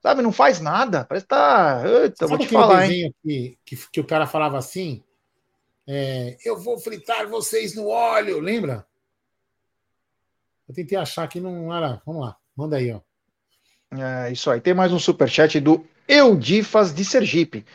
Sabe, 0.01 0.21
não 0.21 0.31
faz 0.31 0.59
nada. 0.59 1.05
Parece 1.05 1.25
que 1.25 1.29
tá. 1.29 1.81
Eita, 1.85 2.27
vou 2.27 2.37
te 2.37 2.47
falar, 2.47 2.89
hein? 2.89 3.13
Que, 3.23 3.57
que, 3.65 3.77
que, 3.89 3.99
o 4.01 4.05
cara 4.05 4.27
falava 4.27 4.57
assim: 4.57 5.01
é, 5.87 6.37
Eu 6.43 6.59
vou 6.59 6.77
fritar 6.77 7.27
vocês 7.27 7.73
no 7.73 7.87
óleo, 7.87 8.39
lembra? 8.39 8.85
Eu 10.67 10.75
tentei 10.75 10.97
achar 10.97 11.23
aqui, 11.23 11.39
não 11.39 11.73
era. 11.73 12.01
Vamos 12.05 12.21
lá, 12.21 12.35
manda 12.55 12.77
aí, 12.77 12.91
ó. 12.91 12.99
É, 13.97 14.31
isso 14.31 14.51
aí. 14.51 14.59
Tem 14.59 14.73
mais 14.73 14.91
um 14.91 14.99
superchat 14.99 15.59
do 15.59 15.85
Eudifas 16.07 16.93
de 16.93 17.05
Sergipe. 17.05 17.65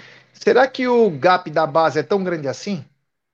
Será 0.40 0.66
que 0.68 0.86
o 0.88 1.10
gap 1.10 1.50
da 1.50 1.66
base 1.66 1.98
é 1.98 2.02
tão 2.02 2.22
grande 2.22 2.48
assim? 2.48 2.84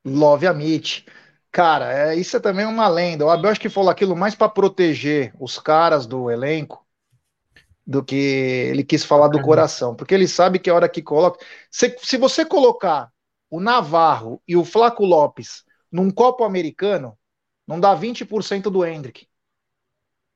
Love 0.05 0.47
Amit. 0.47 1.07
Cara, 1.53 1.93
é, 1.93 2.17
isso 2.17 2.37
é 2.37 2.41
também 2.41 2.67
uma 2.67 2.89
lenda. 2.89 3.25
O 3.25 3.31
Abel 3.31 3.51
acho 3.51 3.61
que 3.61 3.69
falou 3.69 3.91
aquilo 3.91 4.17
mais 4.17 4.35
para 4.35 4.49
proteger 4.49 5.33
os 5.39 5.59
caras 5.59 6.07
do 6.07 6.31
elenco 6.31 6.85
do 7.87 8.03
que 8.05 8.17
ele 8.17 8.85
quis 8.85 9.05
falar 9.05 9.29
do 9.29 9.41
coração. 9.41 9.95
Porque 9.95 10.15
ele 10.15 10.27
sabe 10.29 10.59
que 10.59 10.71
a 10.71 10.75
hora 10.75 10.89
que 10.89 11.03
coloca. 11.03 11.45
Se, 11.71 11.97
se 12.03 12.17
você 12.17 12.45
colocar 12.45 13.13
o 13.51 13.61
Navarro 13.61 14.43
e 14.49 14.57
o 14.57 14.65
Flaco 14.65 15.05
Lopes 15.05 15.65
num 15.93 16.11
copo 16.11 16.45
americano, 16.45 17.17
não 17.67 17.79
dá 17.79 17.95
20% 17.95 18.71
do 18.71 18.85
Hendrick. 18.85 19.29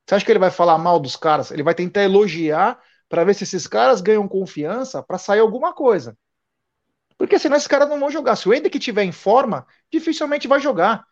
Você 0.06 0.14
acha 0.14 0.24
que 0.24 0.32
ele 0.32 0.38
vai 0.38 0.50
falar 0.50 0.78
mal 0.78 0.98
dos 0.98 1.16
caras? 1.16 1.50
Ele 1.50 1.62
vai 1.62 1.74
tentar 1.74 2.02
elogiar 2.02 2.80
para 3.08 3.24
ver 3.24 3.34
se 3.34 3.44
esses 3.44 3.66
caras 3.66 4.00
ganham 4.00 4.26
confiança 4.28 5.02
para 5.02 5.18
sair 5.18 5.40
alguma 5.40 5.72
coisa. 5.74 6.16
Porque 7.18 7.38
senão 7.38 7.56
esses 7.56 7.66
caras 7.66 7.88
não 7.88 7.98
vão 7.98 8.10
jogar. 8.10 8.36
Se 8.36 8.48
o 8.48 8.54
Hendrick 8.54 8.78
tiver 8.78 9.02
em 9.02 9.10
forma, 9.10 9.66
dificilmente 9.92 10.46
vai 10.46 10.60
jogar. 10.60 11.04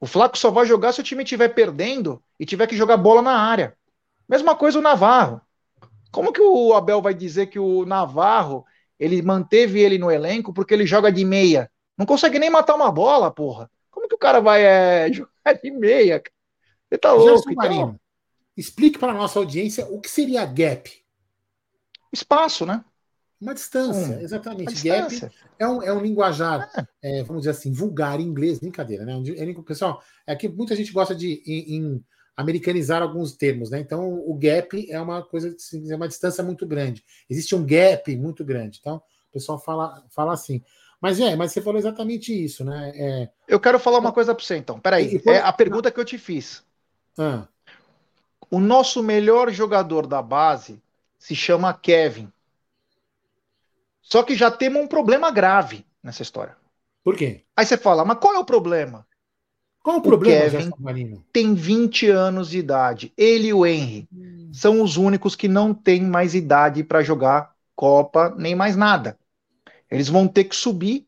O 0.00 0.06
Flaco 0.06 0.36
só 0.36 0.50
vai 0.50 0.66
jogar 0.66 0.92
se 0.92 1.00
o 1.00 1.04
time 1.04 1.22
estiver 1.22 1.48
perdendo 1.48 2.22
e 2.38 2.44
tiver 2.44 2.66
que 2.66 2.76
jogar 2.76 2.96
bola 2.96 3.22
na 3.22 3.38
área. 3.38 3.76
Mesma 4.28 4.56
coisa 4.56 4.80
o 4.80 4.82
Navarro. 4.82 5.40
Como 6.10 6.32
que 6.32 6.40
o 6.40 6.74
Abel 6.74 7.00
vai 7.00 7.14
dizer 7.14 7.46
que 7.46 7.58
o 7.58 7.86
Navarro 7.86 8.64
ele 8.98 9.22
manteve 9.22 9.80
ele 9.80 9.96
no 9.96 10.10
elenco 10.10 10.52
porque 10.52 10.74
ele 10.74 10.84
joga 10.86 11.12
de 11.12 11.24
meia? 11.24 11.70
Não 11.96 12.04
consegue 12.04 12.38
nem 12.38 12.50
matar 12.50 12.74
uma 12.74 12.90
bola, 12.90 13.30
porra. 13.30 13.70
Como 13.90 14.08
que 14.08 14.14
o 14.14 14.18
cara 14.18 14.40
vai 14.40 14.62
é, 14.62 15.10
jogar 15.14 15.52
de 15.62 15.70
meia? 15.70 16.20
Você 16.88 16.98
tá 16.98 17.12
louco, 17.12 17.50
então... 17.50 17.98
Explique 18.56 18.98
para 18.98 19.14
nossa 19.14 19.38
audiência 19.38 19.86
o 19.86 20.00
que 20.00 20.10
seria 20.10 20.44
gap. 20.44 20.90
Espaço, 22.12 22.66
né? 22.66 22.84
Uma 23.40 23.54
distância, 23.54 24.16
hum, 24.16 24.20
exatamente. 24.20 24.74
Distância. 24.74 25.28
Gap 25.28 25.36
é 25.58 25.68
um, 25.68 25.82
é 25.82 25.92
um 25.92 26.00
linguajar, 26.00 26.68
é. 27.00 27.20
É, 27.20 27.22
vamos 27.22 27.42
dizer 27.42 27.52
assim, 27.52 27.72
vulgar 27.72 28.18
em 28.18 28.24
inglês, 28.24 28.58
brincadeira, 28.58 29.04
né? 29.04 29.14
É, 29.36 29.62
pessoal, 29.62 30.02
é 30.26 30.34
que 30.34 30.48
muita 30.48 30.74
gente 30.74 30.92
gosta 30.92 31.14
de 31.14 31.42
em, 31.46 31.76
em 31.76 32.04
americanizar 32.36 33.02
alguns 33.02 33.32
termos, 33.32 33.70
né? 33.70 33.80
Então, 33.80 34.12
o 34.12 34.34
gap 34.34 34.90
é 34.90 35.00
uma 35.00 35.22
coisa, 35.24 35.54
é 35.88 35.96
uma 35.96 36.08
distância 36.08 36.42
muito 36.42 36.66
grande. 36.66 37.04
Existe 37.28 37.54
um 37.54 37.64
gap 37.64 38.16
muito 38.16 38.44
grande. 38.44 38.78
Então, 38.80 38.96
o 38.96 39.32
pessoal 39.32 39.58
fala, 39.58 40.04
fala 40.10 40.32
assim. 40.32 40.62
Mas 41.00 41.20
é, 41.20 41.36
mas 41.36 41.52
você 41.52 41.60
falou 41.60 41.78
exatamente 41.78 42.32
isso, 42.32 42.64
né? 42.64 42.92
É... 42.94 43.28
Eu 43.46 43.60
quero 43.60 43.78
falar 43.78 43.98
uma 43.98 44.12
coisa 44.12 44.34
para 44.34 44.44
você, 44.44 44.56
então. 44.56 44.80
Peraí, 44.80 45.20
é 45.26 45.38
a 45.38 45.52
pergunta 45.52 45.90
que 45.90 45.98
eu 45.98 46.04
te 46.04 46.18
fiz. 46.18 46.62
Ah. 47.16 47.46
O 48.50 48.58
nosso 48.58 49.02
melhor 49.02 49.50
jogador 49.50 50.06
da 50.06 50.22
base 50.22 50.80
se 51.18 51.34
chama 51.34 51.74
Kevin. 51.74 52.32
Só 54.08 54.22
que 54.22 54.34
já 54.34 54.50
temos 54.50 54.82
um 54.82 54.86
problema 54.86 55.30
grave 55.30 55.84
nessa 56.02 56.22
história. 56.22 56.56
Por 57.04 57.14
quê? 57.14 57.44
Aí 57.54 57.66
você 57.66 57.76
fala, 57.76 58.06
mas 58.06 58.18
qual 58.18 58.34
é 58.34 58.38
o 58.38 58.44
problema? 58.44 59.06
Qual 59.82 59.98
o 59.98 60.02
problema, 60.02 60.46
o 60.46 60.82
Kevin 60.82 61.22
tem 61.30 61.54
20 61.54 62.08
anos 62.08 62.48
de 62.48 62.58
idade. 62.58 63.12
Ele 63.18 63.48
e 63.48 63.52
o 63.52 63.66
Henry 63.66 64.08
hum. 64.10 64.50
são 64.50 64.80
os 64.80 64.96
únicos 64.96 65.36
que 65.36 65.46
não 65.46 65.74
têm 65.74 66.00
mais 66.00 66.34
idade 66.34 66.82
para 66.82 67.02
jogar 67.02 67.54
Copa, 67.76 68.34
nem 68.36 68.54
mais 68.54 68.76
nada. 68.76 69.18
Eles 69.90 70.08
vão 70.08 70.26
ter 70.26 70.44
que 70.44 70.56
subir 70.56 71.06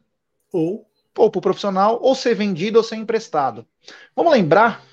ou, 0.52 0.86
ou 1.16 1.30
para 1.30 1.38
o 1.38 1.42
profissional, 1.42 1.98
ou 2.02 2.14
ser 2.14 2.34
vendido 2.34 2.76
ou 2.76 2.84
ser 2.84 2.96
emprestado. 2.96 3.66
Vamos 4.14 4.32
lembrar 4.32 4.84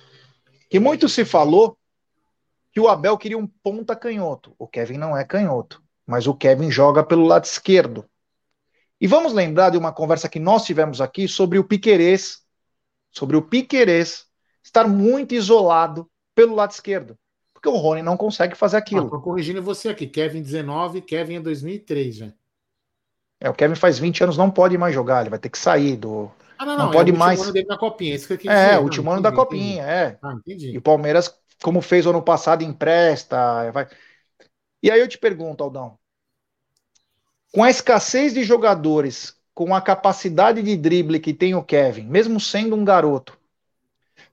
que 0.69 0.79
muito 0.79 1.09
se 1.09 1.25
falou 1.25 1.77
que 2.71 2.79
o 2.79 2.87
Abel 2.87 3.17
queria 3.17 3.37
um 3.37 3.47
ponta 3.47 3.97
canhoto. 3.97 4.55
O 4.57 4.65
Kevin 4.65 4.97
não 4.97 5.15
é 5.15 5.25
canhoto, 5.25 5.83
mas 6.07 6.25
o 6.25 6.33
Kevin 6.33 6.71
joga 6.71 7.03
pelo 7.03 7.25
lado 7.25 7.43
esquerdo. 7.43 8.05
E 8.99 9.05
vamos 9.05 9.33
lembrar 9.33 9.69
de 9.69 9.77
uma 9.77 9.91
conversa 9.91 10.29
que 10.29 10.39
nós 10.39 10.63
tivemos 10.63 11.01
aqui 11.01 11.27
sobre 11.27 11.59
o 11.59 11.63
Piquerez, 11.63 12.39
sobre 13.11 13.35
o 13.35 13.41
Piquerez 13.41 14.25
estar 14.63 14.87
muito 14.87 15.35
isolado 15.35 16.09
pelo 16.33 16.55
lado 16.55 16.71
esquerdo. 16.71 17.15
Porque 17.53 17.67
o 17.67 17.75
Rony 17.75 18.01
não 18.01 18.15
consegue 18.15 18.55
fazer 18.55 18.77
aquilo. 18.77 19.03
Estou 19.05 19.19
ah, 19.19 19.21
corrigindo 19.21 19.61
você 19.61 19.89
aqui. 19.89 20.07
Kevin 20.07 20.41
19, 20.41 21.01
Kevin 21.01 21.35
é 21.35 21.39
2003 21.41 22.15
já. 22.15 22.33
É, 23.39 23.49
o 23.49 23.53
Kevin 23.53 23.75
faz 23.75 23.99
20 23.99 24.23
anos, 24.23 24.37
não 24.37 24.49
pode 24.49 24.77
mais 24.77 24.95
jogar, 24.95 25.21
ele 25.21 25.29
vai 25.29 25.37
ter 25.37 25.49
que 25.49 25.59
sair 25.59 25.95
do. 25.95 26.31
Ah, 26.57 26.65
não, 26.65 26.77
não, 26.77 26.85
não 26.85 26.91
pode 26.91 27.11
é 27.11 27.13
o 27.13 27.17
mais. 27.17 27.39
ano 27.41 27.51
dele 27.51 27.67
na 27.67 27.77
copinha, 27.77 28.15
isso 28.15 28.35
que 28.35 28.47
eu 28.47 28.51
É, 28.51 28.79
o 28.79 28.83
último 28.83 29.11
ano 29.11 29.21
da 29.21 29.31
copinha, 29.31 29.83
entendi. 29.83 29.89
é. 29.89 30.17
Ah, 30.23 30.33
entendi. 30.33 30.71
E 30.71 30.77
o 30.77 30.81
Palmeiras 30.81 31.31
como 31.61 31.81
fez 31.81 32.05
ano 32.05 32.21
passado, 32.21 32.63
empresta. 32.63 33.71
Vai... 33.71 33.87
E 34.81 34.91
aí 34.91 34.99
eu 34.99 35.07
te 35.07 35.17
pergunto, 35.17 35.63
Aldão, 35.63 35.97
com 37.53 37.63
a 37.63 37.69
escassez 37.69 38.33
de 38.33 38.43
jogadores, 38.43 39.35
com 39.53 39.73
a 39.73 39.81
capacidade 39.81 40.61
de 40.61 40.77
drible 40.77 41.19
que 41.19 41.33
tem 41.33 41.55
o 41.55 41.63
Kevin, 41.63 42.03
mesmo 42.03 42.39
sendo 42.39 42.75
um 42.75 42.85
garoto, 42.85 43.37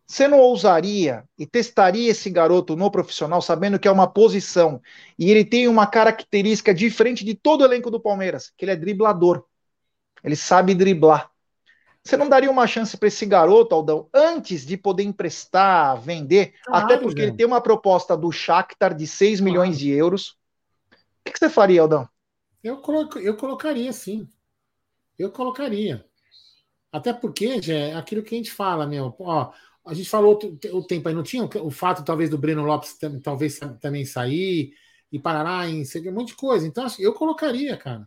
você 0.06 0.28
não 0.28 0.38
ousaria 0.38 1.24
e 1.38 1.46
testaria 1.46 2.10
esse 2.10 2.28
garoto 2.28 2.76
no 2.76 2.90
profissional, 2.90 3.40
sabendo 3.40 3.78
que 3.78 3.88
é 3.88 3.90
uma 3.90 4.06
posição 4.06 4.80
e 5.18 5.30
ele 5.30 5.44
tem 5.44 5.66
uma 5.66 5.86
característica 5.86 6.74
diferente 6.74 7.24
de 7.24 7.34
todo 7.34 7.62
o 7.62 7.64
elenco 7.64 7.90
do 7.90 7.98
Palmeiras, 7.98 8.52
que 8.56 8.64
ele 8.64 8.72
é 8.72 8.76
driblador. 8.76 9.44
Ele 10.22 10.36
sabe 10.36 10.74
driblar. 10.74 11.30
Você 12.04 12.18
não 12.18 12.28
daria 12.28 12.50
uma 12.50 12.66
chance 12.66 12.96
para 12.98 13.08
esse 13.08 13.24
garoto, 13.24 13.74
Aldão, 13.74 14.10
antes 14.12 14.66
de 14.66 14.76
poder 14.76 15.04
emprestar, 15.04 15.98
vender? 15.98 16.52
Claro, 16.62 16.84
até 16.84 16.98
porque 16.98 17.22
ele 17.22 17.32
tem 17.32 17.46
uma 17.46 17.62
proposta 17.62 18.14
do 18.14 18.30
Shakhtar 18.30 18.94
de 18.94 19.06
6 19.06 19.38
claro. 19.38 19.44
milhões 19.44 19.78
de 19.78 19.90
euros. 19.90 20.36
O 20.90 21.24
que, 21.24 21.32
que 21.32 21.38
você 21.38 21.48
faria, 21.48 21.80
Aldão? 21.80 22.06
Eu, 22.62 22.76
coloco, 22.76 23.18
eu 23.18 23.34
colocaria, 23.36 23.90
sim. 23.90 24.28
Eu 25.18 25.30
colocaria. 25.30 26.04
Até 26.92 27.12
porque, 27.12 27.62
já 27.62 27.74
é 27.74 27.94
aquilo 27.94 28.22
que 28.22 28.34
a 28.34 28.38
gente 28.38 28.50
fala, 28.50 28.86
meu. 28.86 29.14
Ó, 29.18 29.50
a 29.86 29.94
gente 29.94 30.08
falou 30.08 30.38
o 30.72 30.82
tempo 30.82 31.08
aí, 31.08 31.14
não 31.14 31.22
tinha 31.22 31.44
o 31.44 31.70
fato, 31.70 32.04
talvez, 32.04 32.28
do 32.28 32.36
Breno 32.36 32.64
Lopes 32.64 32.98
talvez 33.22 33.58
também 33.80 34.04
sair 34.04 34.74
e 35.10 35.18
Parará 35.18 35.66
em 35.68 35.82
um 35.82 36.12
monte 36.12 36.28
de 36.28 36.36
coisa. 36.36 36.66
Então, 36.66 36.86
eu 36.98 37.14
colocaria, 37.14 37.76
cara. 37.78 38.06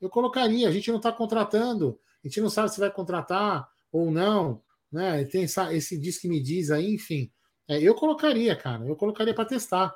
Eu 0.00 0.08
colocaria. 0.08 0.68
A 0.68 0.72
gente 0.72 0.90
não 0.90 0.96
está 0.96 1.12
contratando 1.12 1.98
a 2.26 2.28
gente 2.28 2.40
não 2.40 2.50
sabe 2.50 2.72
se 2.72 2.80
vai 2.80 2.90
contratar 2.90 3.68
ou 3.92 4.10
não, 4.10 4.60
né? 4.90 5.24
Tem 5.24 5.44
essa, 5.44 5.72
esse 5.72 5.96
diz 5.96 6.18
que 6.18 6.28
me 6.28 6.42
diz 6.42 6.70
aí, 6.70 6.94
enfim. 6.94 7.30
É, 7.68 7.80
eu 7.80 7.94
colocaria, 7.94 8.54
cara, 8.56 8.84
eu 8.84 8.96
colocaria 8.96 9.32
para 9.32 9.44
testar. 9.44 9.94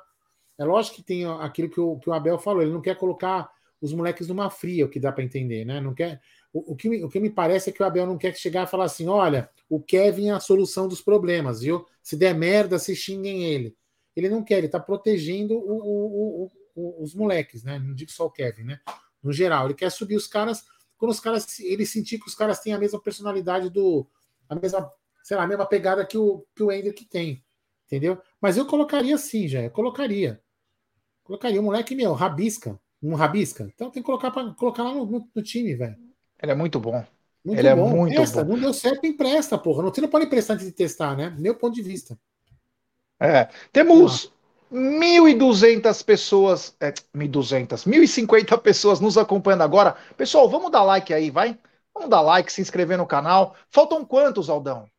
É 0.57 0.63
lógico 0.63 0.97
que 0.97 1.03
tem 1.03 1.25
aquilo 1.25 1.69
que 1.69 1.79
o, 1.79 1.99
que 1.99 2.09
o 2.09 2.13
Abel 2.13 2.39
falou, 2.39 2.61
ele 2.61 2.71
não 2.71 2.81
quer 2.81 2.95
colocar 2.95 3.51
os 3.81 3.91
moleques 3.93 4.27
numa 4.27 4.49
fria, 4.49 4.85
o 4.85 4.89
que 4.89 4.99
dá 4.99 5.11
para 5.11 5.23
entender, 5.23 5.65
né? 5.65 5.81
Não 5.81 5.93
quer. 5.93 6.21
O, 6.53 6.73
o, 6.73 6.75
que 6.75 6.87
me, 6.87 7.03
o 7.03 7.09
que 7.09 7.19
me 7.19 7.29
parece 7.29 7.69
é 7.69 7.73
que 7.73 7.81
o 7.81 7.85
Abel 7.85 8.05
não 8.05 8.17
quer 8.17 8.33
chegar 8.35 8.63
e 8.63 8.69
falar 8.69 8.85
assim: 8.85 9.07
olha, 9.07 9.49
o 9.69 9.81
Kevin 9.81 10.29
é 10.29 10.31
a 10.31 10.39
solução 10.39 10.87
dos 10.87 11.01
problemas, 11.01 11.61
viu? 11.61 11.85
Se 12.01 12.15
der 12.15 12.33
merda, 12.33 12.79
se 12.79 12.95
xinguem 12.95 13.43
ele. 13.43 13.75
Ele 14.15 14.29
não 14.29 14.43
quer, 14.43 14.59
ele 14.59 14.67
tá 14.67 14.79
protegendo 14.79 15.57
o, 15.57 16.49
os 16.75 17.13
moleques, 17.13 17.63
né? 17.63 17.79
Não 17.79 17.93
digo 17.93 18.11
só 18.11 18.25
o 18.25 18.31
Kevin, 18.31 18.63
né? 18.63 18.79
No 19.21 19.31
geral, 19.31 19.65
ele 19.65 19.73
quer 19.73 19.89
subir 19.91 20.15
os 20.15 20.27
caras 20.27 20.63
quando 21.01 21.09
os 21.09 21.19
caras, 21.19 21.59
ele 21.59 21.83
sentir 21.83 22.19
que 22.19 22.27
os 22.27 22.35
caras 22.35 22.59
têm 22.59 22.73
a 22.73 22.77
mesma 22.77 23.01
personalidade 23.01 23.71
do, 23.71 24.05
a 24.47 24.53
mesma, 24.53 24.87
sei 25.23 25.35
lá, 25.35 25.41
a 25.41 25.47
mesma 25.47 25.65
pegada 25.65 26.05
que 26.05 26.15
o 26.15 26.45
que 26.55 26.61
o 26.61 26.71
Ender 26.71 26.93
que 26.93 27.05
tem, 27.05 27.43
entendeu? 27.87 28.21
Mas 28.39 28.55
eu 28.55 28.67
colocaria 28.67 29.17
sim, 29.17 29.47
já, 29.47 29.63
eu 29.63 29.71
colocaria, 29.71 30.39
colocaria 31.23 31.59
um 31.59 31.63
moleque 31.63 31.95
meu, 31.95 32.13
rabisca, 32.13 32.79
um 33.01 33.15
rabisca, 33.15 33.63
então 33.73 33.89
tem 33.89 34.03
que 34.03 34.05
colocar 34.05 34.29
para 34.29 34.53
colocar 34.53 34.83
lá 34.83 34.93
no, 34.93 35.07
no, 35.07 35.27
no 35.33 35.41
time, 35.41 35.73
velho. 35.73 35.97
Ele 36.39 36.51
é 36.51 36.55
muito 36.55 36.79
bom. 36.79 37.03
Muito 37.43 37.57
ele 37.57 37.67
é 37.67 37.75
bom. 37.75 37.89
é 37.89 37.95
muito 37.95 38.15
Presta, 38.17 38.43
bom. 38.43 38.51
Não 38.51 38.61
deu 38.61 38.71
certo, 38.71 39.03
empresta, 39.07 39.57
porra. 39.57 39.81
Você 39.81 40.01
não 40.01 40.07
pode 40.07 40.25
emprestar 40.25 40.53
antes 40.53 40.67
de 40.67 40.71
testar, 40.71 41.17
né? 41.17 41.35
Meu 41.35 41.55
ponto 41.55 41.73
de 41.73 41.81
vista. 41.81 42.15
É. 43.19 43.49
Temos 43.71 44.31
ah. 44.31 44.40
1.200 44.71 46.03
pessoas, 46.03 46.75
é, 46.79 46.91
1.200, 47.15 47.85
1.050 47.85 48.57
pessoas 48.59 48.99
nos 48.99 49.17
acompanhando 49.17 49.63
agora. 49.63 49.97
Pessoal, 50.15 50.49
vamos 50.49 50.71
dar 50.71 50.83
like 50.83 51.13
aí, 51.13 51.29
vai? 51.29 51.59
Vamos 51.93 52.09
dar 52.09 52.21
like, 52.21 52.51
se 52.51 52.61
inscrever 52.61 52.97
no 52.97 53.05
canal. 53.05 53.55
Faltam 53.69 54.05
quantos, 54.05 54.49
Aldão? 54.49 54.89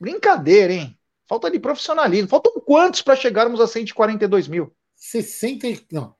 Brincadeira, 0.00 0.72
hein? 0.72 0.98
Falta 1.28 1.50
de 1.50 1.58
profissionalismo. 1.58 2.28
Faltam 2.28 2.54
quantos 2.64 3.02
para 3.02 3.14
chegarmos 3.14 3.60
a 3.60 3.66
142 3.66 4.48
mil? 4.48 4.74
60, 4.96 5.66
não. 5.92 6.14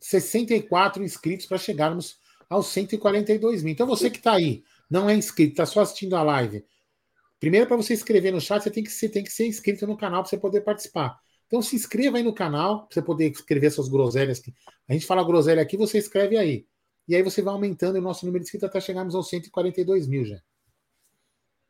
64 0.00 1.02
inscritos 1.02 1.46
para 1.46 1.58
chegarmos 1.58 2.18
aos 2.48 2.68
142 2.68 3.64
mil. 3.64 3.72
Então 3.72 3.88
você 3.88 4.08
que 4.08 4.18
está 4.18 4.34
aí, 4.34 4.62
não 4.88 5.10
é 5.10 5.14
inscrito, 5.14 5.52
está 5.52 5.66
só 5.66 5.80
assistindo 5.80 6.14
a 6.14 6.22
live. 6.22 6.64
Primeiro, 7.40 7.66
para 7.66 7.76
você 7.76 7.92
escrever 7.92 8.32
no 8.32 8.40
chat, 8.40 8.62
você 8.62 8.70
tem 8.70 8.84
que 8.84 8.90
ser, 8.90 9.08
tem 9.08 9.24
que 9.24 9.32
ser 9.32 9.46
inscrito 9.46 9.84
no 9.84 9.96
canal 9.96 10.22
para 10.22 10.30
você 10.30 10.38
poder 10.38 10.60
participar. 10.60 11.18
Então 11.46 11.62
se 11.62 11.76
inscreva 11.76 12.16
aí 12.18 12.22
no 12.22 12.34
canal, 12.34 12.86
para 12.86 12.94
você 12.94 13.02
poder 13.02 13.30
escrever 13.30 13.70
suas 13.70 13.88
groselhas. 13.88 14.42
A 14.88 14.92
gente 14.92 15.06
fala 15.06 15.24
groselha 15.24 15.62
aqui, 15.62 15.76
você 15.76 15.98
escreve 15.98 16.36
aí. 16.36 16.66
E 17.08 17.14
aí 17.14 17.22
você 17.22 17.40
vai 17.42 17.54
aumentando 17.54 17.96
o 17.98 18.02
nosso 18.02 18.26
número 18.26 18.42
de 18.42 18.46
inscritos 18.48 18.68
até 18.68 18.80
chegarmos 18.80 19.14
aos 19.14 19.28
142 19.28 20.06
mil 20.08 20.24
já. 20.24 20.38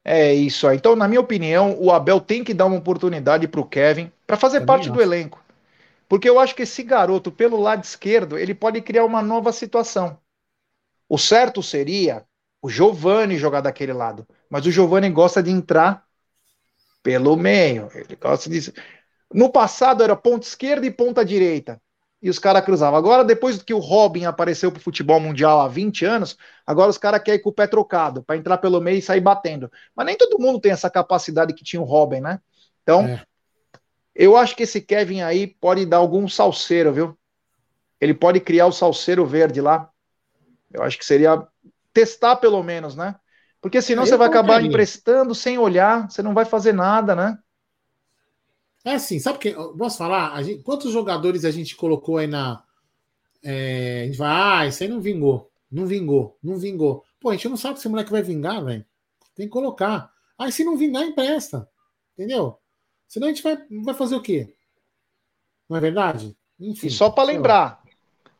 É 0.05 0.33
isso 0.33 0.69
aí. 0.69 0.77
Então, 0.77 0.95
na 0.95 1.09
minha 1.09 1.21
opinião, 1.21 1.77
o 1.81 1.91
Abel 1.91 2.21
tem 2.21 2.45
que 2.45 2.55
dar 2.55 2.67
uma 2.67 2.77
oportunidade 2.79 3.49
para 3.49 3.61
o 3.61 3.67
Kevin 3.67 4.11
para 4.27 4.37
fazer 4.37 4.61
Também 4.61 4.67
parte 4.67 4.89
acho. 4.89 4.91
do 4.91 5.03
elenco. 5.03 5.43
Porque 6.09 6.29
eu 6.29 6.39
acho 6.41 6.55
que 6.55 6.63
esse 6.63 6.83
garoto, 6.83 7.33
pelo 7.33 7.61
lado 7.61 7.85
esquerdo, 7.85 8.39
ele 8.39 8.55
pode 8.55 8.81
criar 8.83 9.05
uma 9.05 9.23
nova 9.23 9.53
situação. 9.53 10.19
O 11.09 11.19
certo 11.19 11.63
seria 11.63 12.25
o 12.63 12.69
Giovani 12.71 13.37
jogar 13.39 13.61
daquele 13.63 13.93
lado. 13.93 14.27
Mas 14.51 14.67
o 14.67 14.71
Giovani 14.73 15.11
gosta 15.11 15.43
de 15.43 15.51
entrar 15.51 16.07
pelo 17.03 17.37
meio. 17.37 17.91
Ele 17.95 18.17
gosta 18.17 18.51
de. 18.51 18.73
No 19.33 19.51
passado 19.51 20.03
era 20.03 20.15
ponta 20.15 20.47
esquerda 20.47 20.87
e 20.87 20.91
ponta 20.91 21.25
direita. 21.25 21.81
E 22.23 22.31
os 22.31 22.39
caras 22.39 22.65
cruzavam. 22.65 22.99
Agora, 22.99 23.25
depois 23.25 23.63
que 23.63 23.75
o 23.75 23.79
Robin 23.79 24.25
apareceu 24.25 24.73
pro 24.73 24.81
futebol 24.81 25.21
mundial 25.21 25.61
há 25.61 25.69
20 25.69 26.05
anos, 26.05 26.37
agora 26.67 26.91
os 26.91 26.99
caras 26.99 27.23
querem 27.23 27.39
ir 27.39 27.43
com 27.43 27.51
o 27.51 27.53
pé 27.53 27.67
trocado, 27.67 28.23
para 28.23 28.37
entrar 28.37 28.59
pelo 28.59 28.81
meio 28.81 28.99
e 28.99 29.03
sair 29.03 29.21
batendo. 29.21 29.71
Mas 29.95 30.07
nem 30.07 30.17
todo 30.17 30.41
mundo 30.41 30.59
tem 30.59 30.73
essa 30.73 30.89
capacidade 30.89 31.55
que 31.55 31.63
tinha 31.63 31.81
o 31.81 31.85
Robin, 31.85 32.21
né? 32.21 32.41
Então, 32.83 33.03
é. 33.03 33.23
Eu 34.19 34.35
acho 34.35 34.57
que 34.57 34.63
esse 34.63 34.81
Kevin 34.81 35.21
aí 35.21 35.47
pode 35.47 35.85
dar 35.85 35.99
algum 35.99 36.27
salseiro, 36.27 36.91
viu? 36.91 37.19
Ele 38.01 38.15
pode 38.15 38.41
criar 38.41 38.67
o 38.67 38.73
salseiro 38.73 39.27
verde 39.27 39.61
lá. 39.61 39.91
Eu 40.73 40.83
acho 40.83 40.99
que 40.99 41.05
seria 41.05 41.47
testar 41.93 42.37
pelo 42.37 42.63
menos, 42.63 42.97
né? 42.97 43.15
Porque 43.61 43.83
senão 43.83 44.05
eu 44.05 44.07
você 44.07 44.17
vai 44.17 44.29
acabar 44.29 44.65
emprestando 44.65 45.35
sem 45.35 45.59
olhar, 45.59 46.11
você 46.11 46.23
não 46.23 46.33
vai 46.33 46.47
fazer 46.47 46.73
nada, 46.73 47.15
né? 47.15 47.39
É 48.87 48.95
assim, 48.95 49.19
sabe 49.19 49.37
o 49.37 49.41
que? 49.41 49.53
Posso 49.77 49.99
falar? 49.99 50.41
Gente, 50.45 50.63
quantos 50.63 50.93
jogadores 50.93 51.45
a 51.45 51.51
gente 51.51 51.75
colocou 51.75 52.19
aí 52.19 52.29
na. 52.29 52.63
É, 53.43 54.03
a 54.03 54.07
gente 54.07 54.17
vai, 54.17 54.31
ah, 54.31 54.67
isso 54.69 54.81
aí 54.81 54.89
não 54.89 55.01
vingou. 55.01 55.51
Não 55.69 55.87
vingou, 55.87 56.39
não 56.41 56.57
vingou. 56.57 57.05
Pô, 57.21 57.31
a 57.31 57.33
gente 57.33 57.49
não 57.49 57.57
sabe 57.57 57.75
se 57.75 57.81
esse 57.81 57.89
moleque 57.89 58.13
vai 58.13 58.23
vingar, 58.23 58.65
velho. 58.65 58.87
Tem 59.35 59.47
que 59.47 59.53
colocar. 59.53 60.13
Aí 60.39 60.53
se 60.53 60.63
não 60.63 60.77
vingar, 60.77 61.03
empresta. 61.03 61.69
Entendeu? 62.17 62.61
Senão 63.09 63.27
a 63.27 63.31
gente 63.31 63.43
vai, 63.43 63.59
vai 63.83 63.93
fazer 63.93 64.15
o 64.15 64.23
quê? 64.23 64.55
Não 65.69 65.77
é 65.77 65.81
verdade? 65.81 66.37
Enfim. 66.61 66.87
E 66.87 66.91
só 66.91 67.11
para 67.11 67.25
lembrar, 67.25 67.83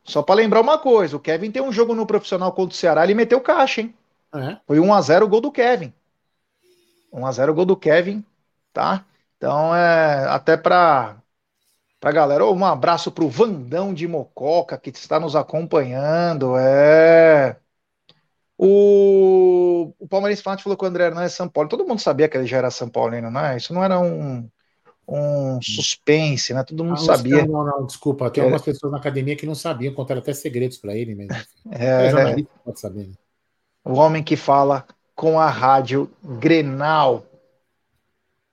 só 0.01 0.23
para 0.23 0.35
lembrar 0.35 0.61
uma 0.61 0.77
coisa, 0.77 1.17
o 1.17 1.19
Kevin 1.19 1.51
tem 1.51 1.61
um 1.61 1.73
jogo 1.73 1.93
no 1.93 2.07
profissional 2.07 2.53
contra 2.53 2.73
o 2.73 2.77
Ceará, 2.77 3.03
ele 3.03 3.13
meteu 3.13 3.41
caixa, 3.41 3.81
hein? 3.81 3.93
É. 4.33 4.57
Foi 4.65 4.79
1 4.79 4.93
a 4.93 5.01
0 5.01 5.25
o 5.25 5.29
gol 5.29 5.41
do 5.41 5.51
Kevin. 5.51 5.93
1 7.11 7.25
a 7.25 7.31
0 7.33 7.51
o 7.51 7.55
gol 7.55 7.65
do 7.65 7.75
Kevin, 7.75 8.23
tá? 8.71 9.05
Então 9.37 9.75
é 9.75 10.27
até 10.27 10.57
para 10.57 11.17
pra 11.99 12.11
galera, 12.11 12.45
um 12.45 12.65
abraço 12.65 13.11
pro 13.11 13.29
Vandão 13.29 13.93
de 13.93 14.07
Mococa 14.07 14.77
que 14.77 14.89
está 14.89 15.19
nos 15.19 15.35
acompanhando. 15.35 16.57
É 16.57 17.57
o, 18.57 19.93
o 19.99 20.07
Palmeirense 20.07 20.41
Fante 20.41 20.63
falou 20.63 20.75
que 20.75 20.83
o 20.83 20.87
André 20.87 21.05
Hernandes 21.05 21.33
é 21.33 21.35
São 21.35 21.47
Paulo. 21.47 21.69
Todo 21.69 21.85
mundo 21.85 21.99
sabia 21.99 22.27
que 22.27 22.35
ele 22.35 22.47
já 22.47 22.57
era 22.57 22.71
São 22.71 22.89
Paulino, 22.89 23.29
não 23.29 23.41
é? 23.41 23.55
Isso 23.55 23.71
não 23.71 23.83
era 23.83 23.99
um, 23.99 24.49
um 25.07 25.61
suspense, 25.61 26.55
né? 26.55 26.63
Todo 26.63 26.83
mundo 26.83 26.99
ah, 26.99 27.15
sabia. 27.15 27.45
Não, 27.45 27.63
não, 27.63 27.85
desculpa. 27.85 28.31
Tem 28.31 28.41
é. 28.41 28.45
algumas 28.45 28.63
pessoas 28.63 28.91
na 28.91 28.97
academia 28.97 29.35
que 29.35 29.45
não 29.45 29.53
sabiam, 29.53 29.93
contaram 29.93 30.21
até 30.21 30.33
segredos 30.33 30.77
para 30.77 30.95
ele 30.95 31.13
mesmo. 31.13 31.35
É, 31.71 32.07
é 32.07 32.75
saber. 32.75 33.07
Né? 33.07 33.13
O 33.85 33.93
homem 33.93 34.23
que 34.23 34.35
fala 34.35 34.85
com 35.15 35.39
a 35.39 35.49
rádio 35.49 36.09
Grenal. 36.23 37.25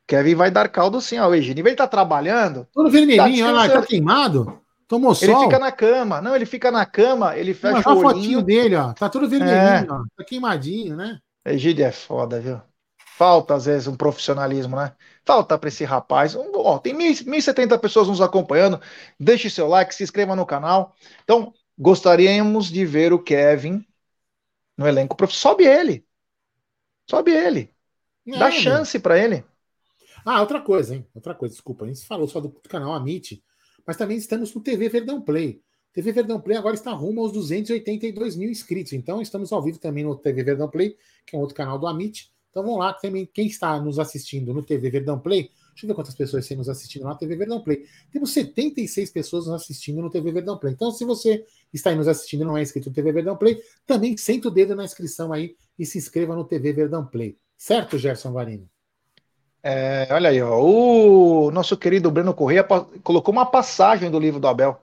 Kevin 0.07 0.35
vai 0.35 0.51
dar 0.51 0.69
caldo 0.69 1.01
sim, 1.01 1.19
ó. 1.19 1.29
O 1.29 1.35
Egílio, 1.35 1.67
ele 1.67 1.77
tá 1.77 1.87
trabalhando. 1.87 2.67
Todo 2.73 2.91
vermelhinho, 2.91 3.47
tá 3.47 3.53
olha 3.53 3.69
lá, 3.69 3.81
tá 3.81 3.87
queimado. 3.87 4.61
Tomou 4.87 5.15
sol. 5.15 5.29
Ele 5.29 5.39
fica 5.45 5.59
na 5.59 5.73
cama. 5.73 6.21
Não, 6.21 6.37
ele 6.37 6.47
fica 6.47 6.71
na 6.71 6.85
cama, 6.85 7.37
ele 7.37 7.55
fecha 7.55 7.75
Mas 7.75 7.87
o 7.87 7.91
olhinho. 7.91 8.11
fotinho 8.11 8.43
dele, 8.43 8.77
ó. 8.77 8.93
Tá 8.93 9.09
tudo 9.09 9.29
vermelhinho, 9.29 9.57
é. 9.57 9.87
ó. 9.89 10.03
Tá 10.17 10.25
queimadinho, 10.25 10.97
né? 10.97 11.19
Egílio 11.45 11.85
é 11.85 11.93
foda, 11.93 12.41
viu? 12.41 12.61
Falta, 13.17 13.55
às 13.55 13.67
vezes, 13.67 13.87
um 13.87 13.97
profissionalismo, 13.97 14.77
né? 14.77 14.93
Falta 15.25 15.57
para 15.57 15.69
esse 15.69 15.85
rapaz. 15.85 16.35
Um, 16.35 16.51
ó, 16.55 16.79
tem 16.79 16.95
1.070 16.95 17.79
pessoas 17.79 18.09
nos 18.09 18.21
acompanhando. 18.21 18.81
Deixe 19.19 19.49
seu 19.49 19.69
like, 19.69 19.95
se 19.95 20.03
inscreva 20.03 20.37
no 20.37 20.45
canal. 20.45 20.95
Então, 21.23 21.53
gostaríamos 21.79 22.67
de 22.67 22.85
ver 22.85 23.13
o 23.13 23.23
Kevin 23.23 23.87
no 24.77 24.87
elenco 24.87 25.17
profissional. 25.17 25.55
Sobe 25.55 25.65
ele. 25.65 26.05
Sobe 27.09 27.31
ele. 27.31 27.71
É, 28.27 28.39
Dá 28.39 28.51
chance 28.51 28.99
para 28.99 29.19
ele. 29.19 29.45
Ah, 30.25 30.41
outra 30.41 30.61
coisa, 30.61 30.95
hein? 30.95 31.07
Outra 31.15 31.35
coisa, 31.35 31.55
desculpa. 31.55 31.85
A 31.85 31.89
gente 31.89 32.05
falou 32.07 32.27
só 32.27 32.41
do 32.41 32.51
canal 32.69 32.93
Amit, 32.93 33.43
mas 33.87 33.97
também 33.97 34.17
estamos 34.17 34.55
no 34.55 34.61
TV 34.61 34.89
Verdão 34.89 35.21
Play. 35.21 35.63
TV 35.93 36.13
Verdão 36.13 36.41
Play 36.41 36.57
agora 36.57 36.75
está 36.75 36.93
rumo 36.93 37.21
aos 37.21 37.33
282 37.33 38.37
mil 38.37 38.51
inscritos. 38.51 38.93
Então, 38.93 39.21
estamos 39.21 39.53
ao 39.53 39.63
vivo 39.63 39.79
também 39.79 40.05
no 40.05 40.17
TV 40.17 40.43
Verdão 40.43 40.69
Play, 40.69 40.97
que 41.27 41.37
é 41.37 41.39
um 41.39 41.43
outro 41.43 41.55
canal 41.55 41.79
do 41.79 41.87
Amit. 41.87 42.35
Então 42.55 42.63
vamos 42.63 42.79
lá, 42.79 42.93
também 42.93 43.27
quem 43.27 43.49
está 43.49 43.81
nos 43.81 43.99
assistindo 43.99 44.55
no 44.55 44.63
TV 44.63 44.89
Verdão 44.89 45.19
Play, 45.19 45.51
deixa 45.71 45.85
eu 45.85 45.89
ver 45.89 45.95
quantas 45.95 46.15
pessoas 46.15 46.45
estão 46.45 46.59
nos 46.59 46.69
assistindo 46.69 47.03
na 47.03 47.17
TV 47.17 47.35
Verdão 47.35 47.61
Play. 47.61 47.85
Temos 48.13 48.33
76 48.33 49.11
pessoas 49.11 49.47
nos 49.47 49.61
assistindo 49.61 50.01
no 50.01 50.09
TV 50.09 50.31
Verdão 50.31 50.57
Play. 50.57 50.73
Então, 50.73 50.93
se 50.93 51.05
você 51.05 51.45
está 51.73 51.91
aí 51.91 51.97
nos 51.97 52.07
assistindo 52.07 52.43
e 52.43 52.45
não 52.45 52.57
é 52.57 52.63
inscrito 52.63 52.91
no 52.91 52.95
TV 52.95 53.11
Verdão 53.11 53.37
Play, 53.37 53.61
também 53.85 54.17
senta 54.17 54.47
o 54.47 54.53
dedo 54.53 54.77
na 54.77 54.85
inscrição 54.85 55.33
aí 55.33 55.57
e 55.77 55.85
se 55.85 55.99
inscreva 55.99 56.37
no 56.37 56.45
TV 56.45 56.73
Verdão 56.73 57.05
Play. 57.05 57.37
Certo, 57.59 57.99
Gerson 57.99 58.31
Varini? 58.31 58.71
É, 59.67 60.07
olha 60.11 60.29
aí, 60.29 60.43
ó, 60.43 60.61
o 60.61 61.51
nosso 61.51 61.75
querido 61.75 62.11
Breno 62.11 62.35
Correia 62.35 62.63
colocou 63.03 63.33
uma 63.33 63.47
passagem 63.47 64.11
do 64.11 64.21
livro 64.21 64.39
do 64.39 64.47
Abel. 64.47 64.79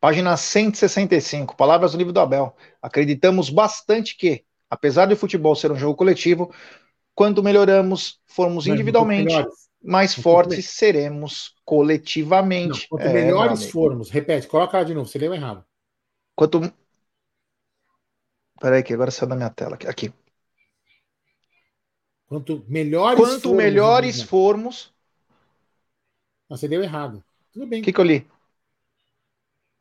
Página 0.00 0.36
165, 0.36 1.56
palavras 1.56 1.90
do 1.90 1.98
livro 1.98 2.12
do 2.12 2.20
Abel. 2.20 2.54
Acreditamos 2.80 3.50
bastante 3.50 4.16
que, 4.16 4.44
apesar 4.70 5.06
de 5.06 5.16
futebol 5.16 5.56
ser 5.56 5.72
um 5.72 5.76
jogo 5.76 5.96
coletivo, 5.96 6.54
quando 7.16 7.42
melhoramos, 7.42 8.20
formos 8.24 8.68
individualmente 8.68 9.34
mais 9.82 10.14
fortes, 10.14 10.66
seremos 10.66 11.56
coletivamente. 11.64 12.86
Não, 12.90 12.98
quanto 12.98 13.10
é, 13.10 13.12
melhores 13.12 13.70
formos, 13.70 14.08
repete, 14.08 14.46
coloca 14.46 14.78
lá 14.78 14.84
de 14.84 14.94
novo, 14.94 15.08
você 15.08 15.18
leu 15.18 15.34
errado. 15.34 15.64
Quanto. 16.36 16.72
Peraí, 18.60 18.84
que 18.84 18.94
agora 18.94 19.10
saiu 19.10 19.28
da 19.28 19.34
minha 19.34 19.50
tela. 19.50 19.76
Aqui. 19.88 20.12
Quanto 22.32 22.64
melhores 22.66 23.20
Quanto 23.20 23.42
formos, 23.42 23.62
melhores 23.62 24.22
formos. 24.22 24.90
Não, 26.48 26.56
você 26.56 26.66
deu 26.66 26.82
errado. 26.82 27.22
Tudo 27.52 27.66
bem. 27.66 27.82
O 27.82 27.84
que, 27.84 27.92
que 27.92 28.00
eu 28.00 28.04
li? 28.04 28.26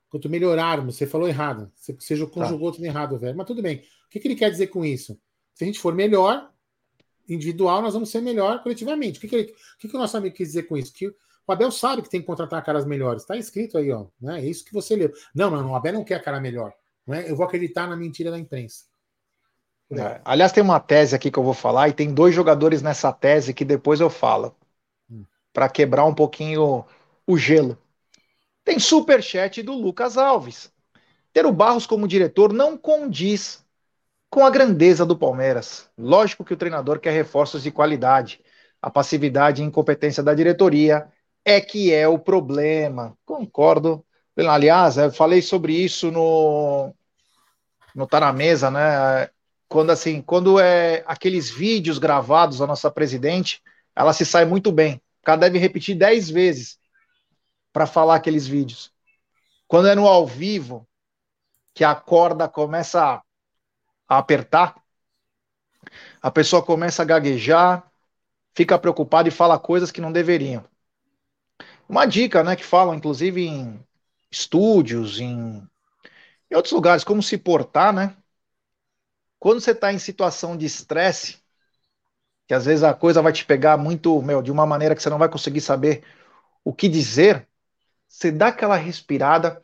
Quanto 0.10 0.30
melhorarmos, 0.30 0.98
você 0.98 1.08
falou 1.08 1.30
errado. 1.30 1.72
Você, 1.74 1.94
você 1.94 2.28
conjugou 2.28 2.70
tá. 2.70 2.76
tudo 2.76 2.86
errado, 2.86 3.18
velho. 3.18 3.38
Mas 3.38 3.48
tudo 3.48 3.62
bem. 3.62 3.78
O 3.78 4.10
que, 4.10 4.20
que 4.20 4.28
ele 4.28 4.36
quer 4.36 4.52
dizer 4.52 4.68
com 4.68 4.84
isso? 4.84 5.18
Se 5.54 5.64
a 5.64 5.68
gente 5.68 5.80
for 5.80 5.96
melhor, 5.96 6.52
individual, 7.26 7.82
nós 7.82 7.94
vamos 7.94 8.10
ser 8.10 8.20
melhor 8.20 8.62
coletivamente. 8.62 9.18
O 9.18 9.22
que, 9.22 9.30
que, 9.30 9.36
ele, 9.38 9.52
o, 9.54 9.78
que, 9.80 9.88
que 9.88 9.96
o 9.96 10.00
nosso 10.00 10.18
amigo 10.18 10.36
quis 10.36 10.50
dizer 10.50 10.64
com 10.64 10.76
isso? 10.76 10.92
Que 10.92 11.08
o 11.08 11.16
Abel 11.54 11.72
sabe 11.72 12.02
que 12.02 12.10
tem 12.10 12.20
que 12.20 12.28
contratar 12.28 12.62
caras 12.66 12.86
melhores. 12.86 13.22
Está 13.22 13.38
escrito 13.38 13.78
aí, 13.78 13.90
ó. 13.94 14.08
Né? 14.20 14.42
É 14.42 14.46
isso 14.46 14.66
que 14.66 14.74
você 14.74 14.94
leu. 14.98 15.14
Não, 15.34 15.50
não, 15.50 15.72
o 15.72 15.76
Abel 15.78 15.94
não 15.94 16.04
quer 16.04 16.16
a 16.16 16.22
cara 16.22 16.42
melhor. 16.42 16.74
Né? 17.08 17.32
Eu 17.32 17.38
vou 17.38 17.46
acreditar 17.46 17.88
na 17.88 17.96
mentira 17.96 18.30
da 18.30 18.38
imprensa. 18.38 18.91
É. 19.92 20.22
Aliás, 20.24 20.52
tem 20.52 20.64
uma 20.64 20.80
tese 20.80 21.16
aqui 21.16 21.30
que 21.30 21.38
eu 21.38 21.44
vou 21.44 21.54
falar, 21.54 21.90
e 21.90 21.94
tem 21.94 22.14
dois 22.14 22.34
jogadores 22.34 22.82
nessa 22.82 23.12
tese 23.12 23.54
que 23.54 23.66
depois 23.66 24.00
eu 24.00 24.10
falo. 24.10 24.56
Hum. 25.10 25.26
Para 25.52 25.68
quebrar 25.68 26.06
um 26.06 26.14
pouquinho 26.14 26.86
o, 27.28 27.38
gelo. 27.38 27.78
Tem 28.64 28.80
superchat 28.80 29.62
do 29.62 29.74
Lucas 29.74 30.18
Alves. 30.18 30.72
Ter 31.34 31.46
o 31.46 31.52
Barros 31.52 31.86
como 31.86 32.08
diretor 32.08 32.54
não 32.54 32.78
condiz 32.78 33.66
com 34.30 34.46
a 34.46 34.50
grandeza 34.50 35.06
do 35.06 35.18
Palmeiras. 35.18 35.90
Lógico 35.98 36.46
que 36.46 36.54
o 36.54 36.58
treinador 36.58 37.00
quer 37.00 37.12
reforços 37.12 37.64
de 37.64 37.72
qualidade. 37.72 38.42
A 38.82 38.90
passividade 38.90 39.62
e 39.62 39.66
incompetência 39.66 40.24
da 40.24 40.34
diretoria 40.34 41.08
é 41.44 41.60
que 41.60 41.94
é 41.94 42.08
o 42.08 42.18
problema. 42.18 43.18
Concordo. 43.26 44.06
Aliás, 44.38 44.98
eu 44.98 45.12
falei 45.12 45.42
sobre 45.42 45.74
isso 45.74 46.12
no 46.12 46.94
no 47.94 48.08
Tá 48.08 48.22
na 48.22 48.32
Mesa, 48.32 48.72
né? 48.72 49.30
Quando 49.72 49.90
assim, 49.90 50.22
quando 50.22 50.60
é 50.60 51.02
aqueles 51.08 51.50
vídeos 51.50 51.98
gravados 51.98 52.58
da 52.58 52.68
nossa 52.68 52.92
presidente, 52.92 53.64
ela 53.96 54.12
se 54.12 54.26
sai 54.26 54.44
muito 54.44 54.70
bem. 54.70 55.02
Ela 55.26 55.38
deve 55.38 55.58
repetir 55.58 55.98
dez 55.98 56.30
vezes 56.30 56.78
para 57.72 57.88
falar 57.88 58.16
aqueles 58.16 58.46
vídeos. 58.46 58.92
Quando 59.70 59.88
é 59.88 59.96
no 59.96 60.08
ao 60.08 60.28
vivo, 60.28 60.86
que 61.74 61.86
a 61.86 61.96
corda 61.96 62.50
começa 62.50 63.02
a, 63.02 63.22
a 64.10 64.18
apertar, 64.18 64.76
a 66.22 66.30
pessoa 66.30 66.62
começa 66.62 67.02
a 67.02 67.06
gaguejar, 67.06 67.90
fica 68.54 68.78
preocupada 68.78 69.30
e 69.30 69.32
fala 69.32 69.58
coisas 69.58 69.90
que 69.90 70.02
não 70.02 70.12
deveriam. 70.12 70.66
Uma 71.88 72.06
dica, 72.06 72.44
né, 72.44 72.58
que 72.58 72.66
falam 72.66 72.94
inclusive 72.94 73.48
em 73.48 73.82
estúdios, 74.30 75.22
em, 75.22 75.66
em 76.50 76.56
outros 76.56 76.74
lugares, 76.74 77.06
como 77.06 77.24
se 77.24 77.38
portar, 77.38 77.94
né? 77.94 78.18
Quando 79.42 79.60
você 79.60 79.72
está 79.72 79.92
em 79.92 79.98
situação 79.98 80.56
de 80.56 80.68
estresse, 80.68 81.40
que 82.48 82.54
às 82.54 82.64
vezes 82.64 82.84
a 82.84 82.94
coisa 82.94 83.24
vai 83.24 83.34
te 83.34 83.44
pegar 83.44 83.76
muito, 83.76 84.22
meu, 84.22 84.40
de 84.40 84.52
uma 84.52 84.68
maneira 84.68 84.96
que 84.96 85.02
você 85.02 85.10
não 85.10 85.18
vai 85.18 85.28
conseguir 85.28 85.62
saber 85.62 86.04
o 86.64 86.72
que 86.72 86.88
dizer, 86.88 87.48
você 88.08 88.32
dá 88.32 88.50
aquela 88.50 88.76
respirada, 88.76 89.60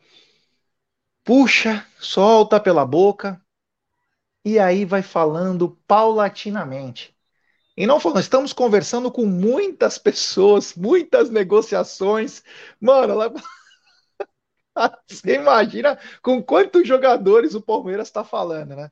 puxa, 1.22 1.86
solta 2.00 2.58
pela 2.58 2.84
boca, 2.84 3.40
e 4.44 4.58
aí 4.58 4.84
vai 4.84 5.00
falando 5.00 5.78
paulatinamente. 5.86 7.16
E 7.76 7.86
não 7.86 8.00
falando, 8.00 8.18
estamos 8.18 8.52
conversando 8.52 9.12
com 9.12 9.26
muitas 9.26 9.96
pessoas, 9.96 10.74
muitas 10.74 11.30
negociações. 11.30 12.42
Mano, 12.80 13.12
ela... 13.12 13.32
você 15.06 15.36
imagina 15.36 15.96
com 16.20 16.42
quantos 16.42 16.88
jogadores 16.88 17.54
o 17.54 17.62
Palmeiras 17.62 18.08
está 18.08 18.24
falando, 18.24 18.74
né? 18.74 18.90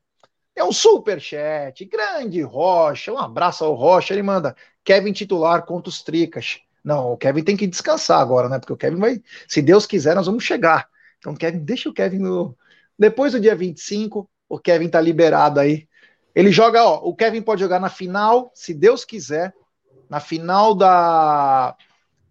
É 0.57 0.65
um 0.65 0.73
super 0.73 1.21
chat, 1.21 1.85
grande 1.85 2.41
Rocha, 2.41 3.13
um 3.13 3.19
abraço 3.19 3.63
ao 3.63 3.75
Rocha, 3.75 4.15
ele 4.15 4.23
manda 4.23 4.57
Kevin 4.83 5.13
titular 5.13 5.67
contra 5.67 5.91
os 5.91 6.03
Tricas. 6.03 6.61
Não, 6.83 7.13
o 7.13 7.17
Kevin 7.17 7.45
tem 7.45 7.57
que 7.57 7.67
descansar 7.67 8.21
agora, 8.21 8.49
né? 8.49 8.59
Porque 8.59 8.73
o 8.73 8.77
Kevin 8.77 8.99
vai, 8.99 9.23
se 9.47 9.61
Deus 9.61 9.87
quiser, 9.87 10.15
nós 10.15 10.27
vamos 10.27 10.45
chegar. 10.45 10.89
Então, 11.19 11.35
Kevin, 11.35 11.59
deixa 11.59 11.91
o 11.91 11.93
Kevin 11.93 12.21
no 12.21 12.57
depois 12.99 13.33
do 13.33 13.41
dia 13.41 13.55
25, 13.55 14.29
o 14.49 14.59
Kevin 14.59 14.89
tá 14.89 15.01
liberado 15.01 15.61
aí. 15.61 15.87
Ele 16.35 16.51
joga, 16.51 16.83
ó, 16.83 17.01
o 17.03 17.15
Kevin 17.15 17.43
pode 17.43 17.61
jogar 17.61 17.79
na 17.79 17.91
final, 17.91 18.51
se 18.55 18.73
Deus 18.73 19.05
quiser, 19.05 19.53
na 20.09 20.21
final 20.21 20.75
da 20.75 21.77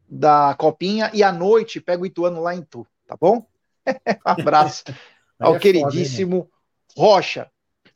da 0.07 0.55
Copinha 0.57 1.09
e 1.13 1.23
à 1.23 1.31
noite 1.31 1.81
pega 1.81 2.01
o 2.01 2.05
Ituano 2.05 2.41
lá 2.41 2.55
em 2.55 2.61
Tu, 2.61 2.85
tá 3.07 3.17
bom? 3.19 3.45
abraço 4.23 4.83
ao 5.39 5.55
é 5.55 5.59
queridíssimo 5.59 6.49
foda, 6.95 7.09
Rocha. 7.09 7.51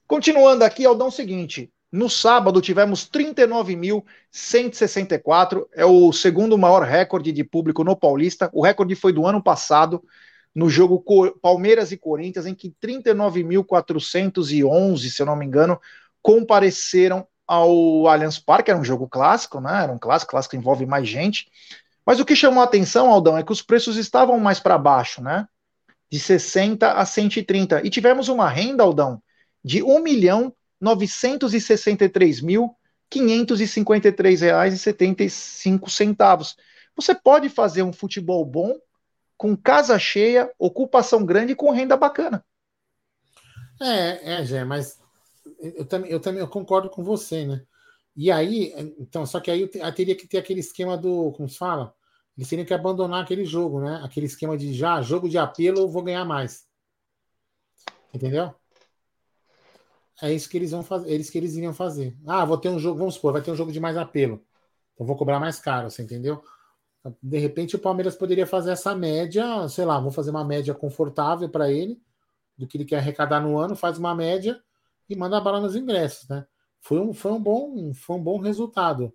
Continuando 0.10 0.64
aqui, 0.64 0.86
Aldão, 0.88 1.12
seguinte. 1.12 1.72
No 1.92 2.10
sábado 2.10 2.62
tivemos 2.62 3.08
39.164, 3.08 5.68
é 5.72 5.86
o 5.86 6.12
segundo 6.12 6.58
maior 6.58 6.82
recorde 6.82 7.32
de 7.32 7.44
público 7.44 7.84
no 7.84 7.96
Paulista. 7.96 8.50
O 8.52 8.64
recorde 8.64 8.96
foi 8.96 9.14
do 9.14 9.28
ano 9.28 9.40
passado, 9.40 10.04
no 10.54 10.68
jogo 10.68 11.06
Palmeiras 11.40 11.92
e 11.92 11.98
Corinthians, 11.98 12.48
em 12.48 12.56
que 12.56 12.74
39.411, 12.84 15.12
se 15.12 15.22
eu 15.22 15.28
não 15.28 15.36
me 15.36 15.46
engano, 15.46 15.80
compareceram 16.24 17.28
ao 17.46 18.08
Allianz 18.08 18.40
Parque. 18.40 18.72
Era 18.72 18.80
um 18.80 18.84
jogo 18.84 19.08
clássico, 19.08 19.62
né? 19.62 19.84
Era 19.84 19.92
um 19.92 20.00
clássico, 20.00 20.32
clássico 20.32 20.56
envolve 20.56 20.88
mais 20.88 21.08
gente. 21.08 21.52
Mas 22.04 22.20
o 22.20 22.26
que 22.26 22.36
chamou 22.36 22.62
a 22.62 22.66
atenção, 22.66 23.12
Aldão, 23.12 23.38
é 23.38 23.44
que 23.44 23.52
os 23.52 23.62
preços 23.62 23.96
estavam 23.96 24.40
mais 24.40 24.60
para 24.60 24.76
baixo, 24.76 25.22
né? 25.22 25.48
De 26.12 26.20
60 26.20 26.94
a 26.94 27.06
130. 27.06 27.86
E 27.86 27.92
tivemos 27.92 28.28
uma 28.28 28.50
renda, 28.50 28.84
Aldão, 28.84 29.22
de 29.70 29.84
R$ 29.84 29.86
e 35.22 35.30
centavos. 35.92 36.58
Você 36.96 37.14
pode 37.14 37.50
fazer 37.50 37.84
um 37.84 37.94
futebol 37.94 38.44
bom 38.44 38.76
com 39.38 39.56
casa 39.56 40.00
cheia, 40.00 40.52
ocupação 40.58 41.24
grande 41.24 41.52
e 41.52 41.56
com 41.56 41.70
renda 41.70 41.96
bacana. 41.96 42.44
É, 43.80 44.34
é, 44.34 44.44
Gé, 44.44 44.66
mas 44.66 45.00
eu 45.60 45.86
também, 45.86 46.12
eu 46.12 46.20
também 46.20 46.42
eu 46.42 46.48
concordo 46.48 46.90
com 46.90 47.04
você, 47.04 47.46
né? 47.46 47.64
E 48.16 48.32
aí, 48.32 48.74
então, 48.98 49.24
só 49.24 49.40
que 49.40 49.52
aí 49.52 49.62
eu 49.62 49.94
teria 49.94 50.16
que 50.16 50.28
ter 50.28 50.40
aquele 50.40 50.62
esquema 50.62 50.98
do, 50.98 51.32
como 51.34 51.48
se 51.48 51.58
fala? 51.60 51.94
Eles 52.36 52.50
teriam 52.50 52.66
que 52.66 52.74
abandonar 52.74 53.24
aquele 53.24 53.46
jogo, 53.46 53.80
né? 53.82 54.02
Aquele 54.04 54.26
esquema 54.26 54.58
de 54.58 54.74
já, 54.74 55.00
jogo 55.02 55.30
de 55.30 55.38
apelo, 55.38 55.82
eu 55.82 55.88
vou 55.88 56.02
ganhar 56.02 56.26
mais. 56.26 56.68
Entendeu? 58.12 58.59
É 60.22 60.34
isso 60.34 60.50
que 60.50 60.58
eles 60.58 60.72
vão 60.72 60.84
fazer, 60.84 61.10
eles 61.10 61.30
que 61.30 61.38
eles 61.38 61.56
iriam 61.56 61.74
fazer. 61.74 62.16
Ah, 62.28 62.44
vou 62.44 62.58
ter 62.58 62.70
um 62.70 62.80
jogo, 62.80 63.00
vamos 63.00 63.16
supor, 63.16 63.32
vai 63.32 63.42
ter 63.42 63.52
um 63.52 63.56
jogo 63.56 63.72
de 63.72 63.80
mais 63.80 63.96
apelo. 63.96 64.44
Então 64.94 65.08
vou 65.08 65.16
cobrar 65.16 65.40
mais 65.40 65.60
caro, 65.60 65.90
você 65.90 66.04
entendeu? 66.04 66.44
De 67.24 67.38
repente 67.38 67.78
o 67.78 67.80
Palmeiras 67.80 68.16
poderia 68.16 68.46
fazer 68.46 68.72
essa 68.72 68.94
média, 68.94 69.68
sei 69.70 69.86
lá, 69.86 70.00
vou 70.00 70.12
fazer 70.12 70.32
uma 70.32 70.44
média 70.44 70.74
confortável 70.74 71.48
para 71.48 71.72
ele, 71.72 72.02
do 72.58 72.68
que 72.68 72.76
ele 72.76 72.84
quer 72.84 72.98
arrecadar 72.98 73.40
no 73.40 73.58
ano, 73.58 73.76
faz 73.76 73.98
uma 73.98 74.14
média 74.14 74.62
e 75.10 75.16
manda 75.16 75.38
a 75.38 75.42
bala 75.42 75.62
nos 75.62 75.76
ingressos, 75.76 76.28
né? 76.28 76.46
Foi 76.82 77.00
um, 77.00 77.14
foi 77.14 77.32
um, 77.32 77.42
bom, 77.42 77.94
foi 77.94 78.18
um 78.18 78.24
bom 78.24 78.40
resultado. 78.40 79.14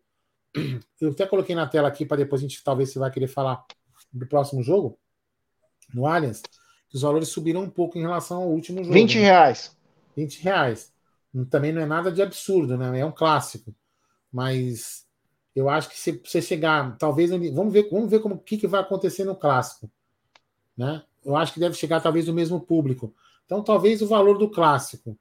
Eu 1.01 1.11
até 1.11 1.27
coloquei 1.27 1.55
na 1.55 1.67
tela 1.67 1.89
aqui 1.89 2.07
para 2.07 2.17
depois 2.17 2.41
a 2.41 2.47
gente 2.47 2.65
talvez 2.65 2.91
você 2.91 2.99
vai 2.99 3.11
querer 3.11 3.27
falar 3.27 3.63
do 4.11 4.27
próximo 4.27 4.63
jogo, 4.63 4.99
no 5.93 6.07
Allianz, 6.07 6.41
que 6.89 6.97
os 6.97 7.03
valores 7.03 7.29
subiram 7.29 7.63
um 7.63 7.71
pouco 7.71 7.99
em 7.99 8.03
relação 8.03 8.43
ao 8.43 8.49
último 8.49 8.83
jogo. 8.83 8.95
20 8.95 9.19
reais. 9.19 9.77
20 10.17 10.43
reais 10.43 10.94
também 11.51 11.73
não 11.73 11.83
é 11.83 11.87
nada 11.87 12.13
de 12.13 12.23
absurdo, 12.23 12.77
né? 12.79 13.01
É 13.01 13.05
um 13.05 13.11
clássico. 13.11 13.75
Mas 14.31 15.05
eu 15.55 15.69
acho 15.69 15.89
que 15.89 15.99
se 15.99 16.21
você 16.25 16.41
chegar, 16.41 16.97
talvez 16.99 17.31
vamos 17.31 17.73
ver, 17.73 17.89
vamos 17.91 18.11
ver 18.11 18.21
como 18.21 18.39
que, 18.39 18.57
que 18.57 18.67
vai 18.67 18.81
acontecer 18.81 19.25
no 19.25 19.35
clássico, 19.35 19.91
né? 20.77 21.03
Eu 21.25 21.35
acho 21.37 21.55
que 21.55 21.61
deve 21.61 21.75
chegar 21.75 22.01
talvez 22.01 22.29
o 22.29 22.33
mesmo 22.33 22.61
público. 22.61 23.15
Então, 23.47 23.63
talvez 23.63 24.03
o 24.03 24.07
valor 24.07 24.39
do 24.39 24.51
clássico 24.51 25.19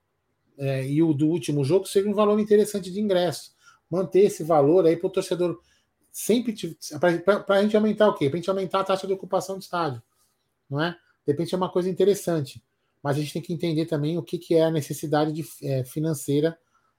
é, 0.58 0.86
e 0.86 1.02
o 1.02 1.14
do 1.14 1.28
último 1.28 1.64
jogo 1.64 1.88
seja 1.88 2.10
um 2.10 2.14
valor 2.14 2.40
interessante 2.40 2.92
de 2.92 3.00
ingresso. 3.00 3.56
Manter 3.90 4.26
esse 4.26 4.44
valor 4.44 4.86
aí 4.86 4.98
para 4.98 5.08
o 5.08 5.12
torcedor 5.12 5.60
sempre 6.12 6.56
para 7.00 7.58
a 7.58 7.62
gente 7.62 7.76
aumentar 7.76 8.08
o 8.08 8.14
quê? 8.14 8.30
Para 8.30 8.38
a 8.38 8.40
gente 8.40 8.50
aumentar 8.50 8.82
a 8.82 8.84
taxa 8.84 9.08
de 9.08 9.14
ocupação 9.14 9.58
do 9.58 9.62
estádio, 9.62 10.02
não 10.70 10.82
é? 10.82 10.92
De 11.26 11.32
repente 11.32 11.54
é 11.56 11.58
uma 11.58 11.70
coisa 11.70 11.90
interessante 11.90 12.62
mas 13.04 13.18
a 13.18 13.20
gente 13.20 13.34
tem 13.34 13.42
que 13.42 13.54
entender 13.54 13.86
também 13.86 14.18
o 14.18 14.24
que, 14.24 14.38
que 14.38 14.56
é 14.56 14.64
a 14.64 14.72
necessidade 14.72 15.34
de, 15.34 15.44
é, 15.62 15.84
financeira 15.84 16.58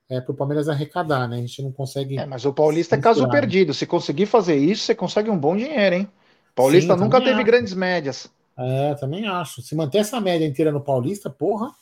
é, 0.09 0.21
para 0.21 0.33
o 0.33 0.37
Palmeiras 0.37 0.69
arrecadar, 0.69 1.27
né? 1.27 1.37
A 1.37 1.41
gente 1.41 1.63
não 1.63 1.73
consegue. 1.73 2.19
É, 2.19 2.27
mas 2.27 2.45
o 2.45 2.53
Paulista 2.53 2.95
é 2.95 3.01
caso 3.01 3.29
perdido. 3.29 3.73
Se 3.73 3.87
conseguir 3.87 4.27
fazer 4.27 4.57
isso, 4.57 4.85
você 4.85 4.95
consegue 4.95 5.31
um 5.31 5.39
bom 5.39 5.57
dinheiro, 5.57 5.97
hein? 5.97 6.09
Paulista 6.55 6.95
Sim, 6.95 7.01
nunca 7.01 7.19
teve 7.21 7.37
acho. 7.37 7.45
grandes 7.45 7.75
médias. 7.75 8.31
É, 8.57 8.95
também 8.95 9.27
acho. 9.27 9.63
Se 9.63 9.75
manter 9.75 9.99
essa 9.99 10.21
média 10.21 10.47
inteira 10.47 10.71
no 10.71 10.81
Paulista, 10.81 11.31
porra, 11.31 11.73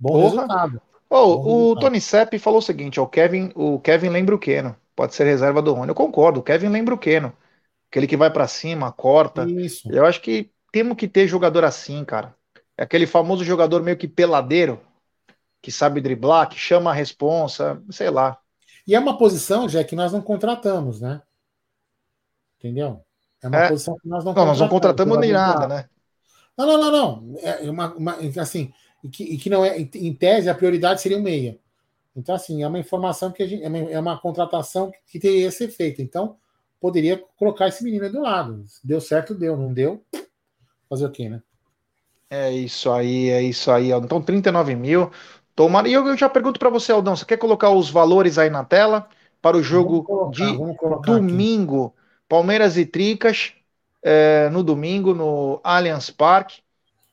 bom 0.00 0.12
porra. 0.12 0.24
resultado. 0.24 0.82
Oh, 1.10 1.16
bom 1.16 1.42
o 1.42 1.58
resultado. 1.58 1.80
Tony 1.84 2.00
Sepp 2.00 2.38
falou 2.38 2.58
o 2.60 2.62
seguinte: 2.62 2.98
ó, 2.98 3.04
o, 3.04 3.08
Kevin, 3.08 3.52
o 3.54 3.78
Kevin 3.80 4.08
lembra 4.08 4.34
o 4.34 4.38
Keno. 4.38 4.74
Pode 4.96 5.14
ser 5.14 5.24
reserva 5.24 5.60
do 5.62 5.74
Rony. 5.74 5.90
Eu 5.90 5.94
concordo, 5.94 6.40
o 6.40 6.42
Kevin 6.42 6.68
lembra 6.68 6.94
o 6.94 6.98
Keno. 6.98 7.32
Aquele 7.90 8.06
que 8.06 8.16
vai 8.16 8.32
para 8.32 8.48
cima, 8.48 8.90
corta. 8.90 9.44
Isso. 9.44 9.90
Eu 9.92 10.04
acho 10.04 10.20
que 10.20 10.50
temos 10.72 10.96
que 10.96 11.06
ter 11.06 11.28
jogador 11.28 11.64
assim, 11.64 12.04
cara. 12.04 12.34
É 12.78 12.84
aquele 12.84 13.08
famoso 13.08 13.44
jogador 13.44 13.82
meio 13.82 13.96
que 13.96 14.06
peladeiro, 14.06 14.80
que 15.60 15.72
sabe 15.72 16.00
driblar, 16.00 16.48
que 16.48 16.56
chama 16.56 16.90
a 16.90 16.94
responsa, 16.94 17.82
sei 17.90 18.08
lá. 18.08 18.38
E 18.86 18.94
é 18.94 19.00
uma 19.00 19.18
posição, 19.18 19.68
já 19.68 19.82
que 19.82 19.96
nós 19.96 20.12
não 20.12 20.22
contratamos, 20.22 21.00
né? 21.00 21.20
Entendeu? 22.56 23.04
É 23.42 23.48
uma 23.48 23.64
é. 23.64 23.68
posição 23.68 23.96
que 24.00 24.08
nós 24.08 24.24
não, 24.24 24.32
não 24.32 24.46
Nós 24.46 24.60
não 24.60 24.68
contratamos 24.68 25.18
nem 25.18 25.32
nada, 25.32 25.66
né? 25.66 25.88
Não, 26.56 26.66
não, 26.66 26.78
não, 26.78 26.92
não. 26.92 27.38
É 27.40 27.68
uma, 27.68 27.94
uma 27.94 28.16
assim, 28.40 28.72
e 29.02 29.08
que, 29.08 29.24
e 29.24 29.36
que, 29.38 29.50
não 29.50 29.64
é, 29.64 29.78
em 29.78 30.14
tese, 30.14 30.48
a 30.48 30.54
prioridade 30.54 31.00
seria 31.00 31.18
o 31.18 31.22
meia. 31.22 31.58
Então, 32.14 32.34
assim, 32.34 32.62
é 32.62 32.68
uma 32.68 32.78
informação 32.78 33.32
que 33.32 33.42
a 33.42 33.46
gente, 33.46 33.64
é, 33.64 33.68
uma, 33.68 33.78
é 33.78 33.98
uma 33.98 34.20
contratação 34.20 34.92
que 35.06 35.18
teria 35.18 35.48
que 35.48 35.54
ser 35.54 35.68
feita. 35.68 36.00
Então, 36.00 36.36
poderia 36.80 37.18
colocar 37.36 37.66
esse 37.66 37.82
menino 37.82 38.10
do 38.10 38.20
lado. 38.20 38.64
Deu 38.84 39.00
certo, 39.00 39.34
deu. 39.34 39.56
Não 39.56 39.72
deu, 39.72 40.04
fazer 40.88 41.06
o 41.06 41.10
quê, 41.10 41.28
né? 41.28 41.42
É 42.30 42.50
isso 42.52 42.90
aí, 42.90 43.30
é 43.30 43.42
isso 43.42 43.70
aí. 43.70 43.90
Então, 43.92 44.20
39 44.20 44.74
mil. 44.74 45.10
Tomara. 45.54 45.88
E 45.88 45.92
eu, 45.92 46.06
eu 46.06 46.16
já 46.16 46.28
pergunto 46.28 46.58
para 46.58 46.68
você, 46.70 46.92
Aldão, 46.92 47.16
você 47.16 47.24
quer 47.24 47.38
colocar 47.38 47.70
os 47.70 47.90
valores 47.90 48.38
aí 48.38 48.50
na 48.50 48.64
tela 48.64 49.08
para 49.40 49.56
o 49.56 49.62
jogo 49.62 50.04
colocar, 50.04 50.30
de 50.30 50.62
domingo? 51.04 51.86
Aqui. 51.86 52.08
Palmeiras 52.28 52.76
e 52.76 52.84
Tricas, 52.84 53.54
é, 54.02 54.50
no 54.50 54.62
domingo, 54.62 55.14
no 55.14 55.60
Allianz 55.64 56.10
Parque. 56.10 56.60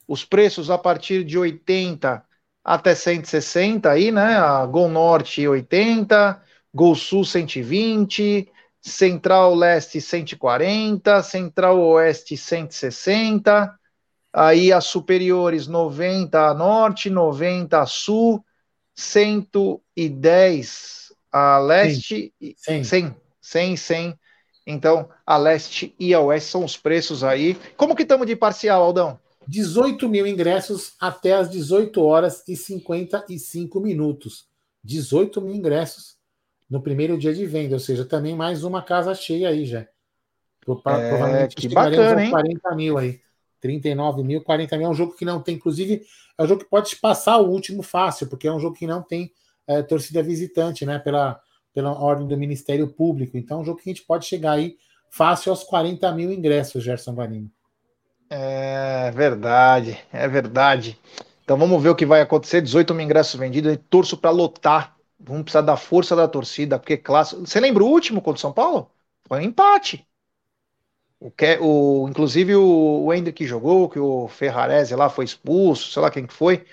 Os 0.07 0.26
preços 0.26 0.70
a 0.70 0.78
partir 0.78 1.24
de 1.24 1.38
80 1.38 2.24
até 2.63 2.95
160 2.95 3.91
aí, 3.91 4.11
né? 4.11 4.38
A 4.38 4.66
Gol 4.66 4.89
Norte 4.89 5.47
80, 5.47 6.41
Gol 6.74 6.95
Sul 6.95 7.24
120, 7.26 8.49
Central 8.82 9.55
Leste 9.55 10.01
140, 10.01 11.24
Central 11.24 11.80
Oeste 11.80 12.38
160 12.38 13.80
aí 14.36 14.71
as 14.73 14.86
superiores 14.86 15.65
90 15.65 16.38
a 16.38 16.53
norte, 16.53 17.09
90 17.09 17.79
a 17.79 17.86
sul, 17.86 18.43
110 18.93 21.13
a 21.31 21.57
leste. 21.57 22.33
100. 22.57 22.83
100, 22.83 23.15
100, 23.41 23.77
100. 23.77 24.19
Então, 24.67 25.07
a 25.25 25.38
leste 25.38 25.95
e 25.97 26.13
a 26.13 26.19
oeste 26.19 26.49
são 26.49 26.65
os 26.65 26.75
preços 26.75 27.23
aí. 27.23 27.55
Como 27.77 27.95
que 27.95 28.03
estamos 28.03 28.27
de 28.27 28.36
parcial, 28.36 28.83
Aldão? 28.83 29.17
18 29.47 30.09
mil 30.09 30.27
ingressos 30.27 30.95
até 30.99 31.31
as 31.33 31.49
18 31.49 32.03
horas 32.03 32.43
e 32.47 32.57
55 32.57 33.79
minutos. 33.79 34.47
18 34.83 35.41
mil 35.41 35.53
ingressos 35.53 36.15
no 36.69 36.81
primeiro 36.81 37.17
dia 37.17 37.33
de 37.33 37.45
venda, 37.45 37.75
ou 37.75 37.79
seja, 37.79 38.03
também 38.03 38.36
mais 38.36 38.63
uma 38.63 38.81
casa 38.81 39.13
cheia 39.13 39.49
aí 39.49 39.65
já. 39.65 39.81
É, 39.81 39.88
Provavelmente 40.65 41.55
que 41.55 41.69
bacana, 41.69 42.23
hein? 42.23 42.31
40 42.31 42.75
mil 42.75 42.97
aí. 42.97 43.21
39 43.62 44.24
mil, 44.24 44.43
40 44.43 44.78
mil. 44.78 44.88
É 44.88 44.89
um 44.89 44.93
jogo 44.93 45.16
que 45.16 45.26
não 45.26 45.41
tem, 45.41 45.56
inclusive, 45.56 46.03
é 46.38 46.43
um 46.43 46.47
jogo 46.47 46.64
que 46.64 46.70
pode 46.70 46.95
passar 46.97 47.38
o 47.38 47.49
último 47.49 47.82
fácil, 47.82 48.28
porque 48.28 48.47
é 48.47 48.51
um 48.51 48.60
jogo 48.60 48.76
que 48.76 48.88
não 48.88 49.01
tem 49.01 49.32
é, 49.68 49.82
torcida 49.82 50.22
visitante, 50.22 50.86
né? 50.86 50.99
Pela, 50.99 51.39
pela 51.74 51.91
ordem 51.91 52.28
do 52.28 52.38
Ministério 52.38 52.88
Público. 52.88 53.38
Então, 53.38 53.60
é 53.60 53.62
um 53.62 53.66
jogo 53.66 53.80
que 53.80 53.89
a 53.89 53.93
gente 53.93 54.06
pode 54.06 54.26
chegar 54.26 54.53
aí 54.53 54.78
fácil 55.10 55.51
aos 55.51 55.64
40 55.64 56.12
mil 56.12 56.32
ingressos, 56.32 56.84
Gerson 56.84 57.14
Guarino. 57.14 57.49
É 58.30 59.12
verdade, 59.12 59.97
é 60.12 60.28
verdade. 60.28 60.99
Então 61.43 61.58
vamos 61.58 61.82
ver 61.82 61.89
o 61.89 61.95
que 61.95 62.06
vai 62.06 62.22
acontecer. 62.22 62.62
18 62.62 62.93
mil 62.93 63.06
ingressos 63.06 63.39
vendidos, 63.39 63.72
e 63.72 63.78
torço 63.78 64.18
para 64.18 64.32
lotar. 64.32 64.95
Vamos 65.20 65.43
precisar 65.43 65.62
da 65.62 65.78
força 65.78 66.16
da 66.16 66.28
torcida, 66.28 66.80
porque 66.80 66.97
clássico. 66.97 67.45
Você 67.45 67.60
lembra 67.60 67.84
o 67.84 67.88
último 67.88 68.22
contra 68.22 68.38
o 68.38 68.41
São 68.41 68.51
Paulo? 68.51 68.91
Foi 69.28 69.39
um 69.39 69.43
empate. 69.43 70.06
O 71.26 71.32
que, 71.32 71.57
o, 71.59 72.07
inclusive 72.07 72.55
o, 72.55 73.05
o 73.05 73.11
Hendrick 73.11 73.47
jogou, 73.47 73.89
que 73.89 73.97
o 73.97 74.28
Ferrarese 74.28 74.95
lá 74.95 75.09
foi 75.09 75.26
expulso, 75.26 75.91
sei 75.91 75.99
lá 75.99 76.11
quem 76.11 76.28
que 76.28 76.34
foi. 76.36 76.63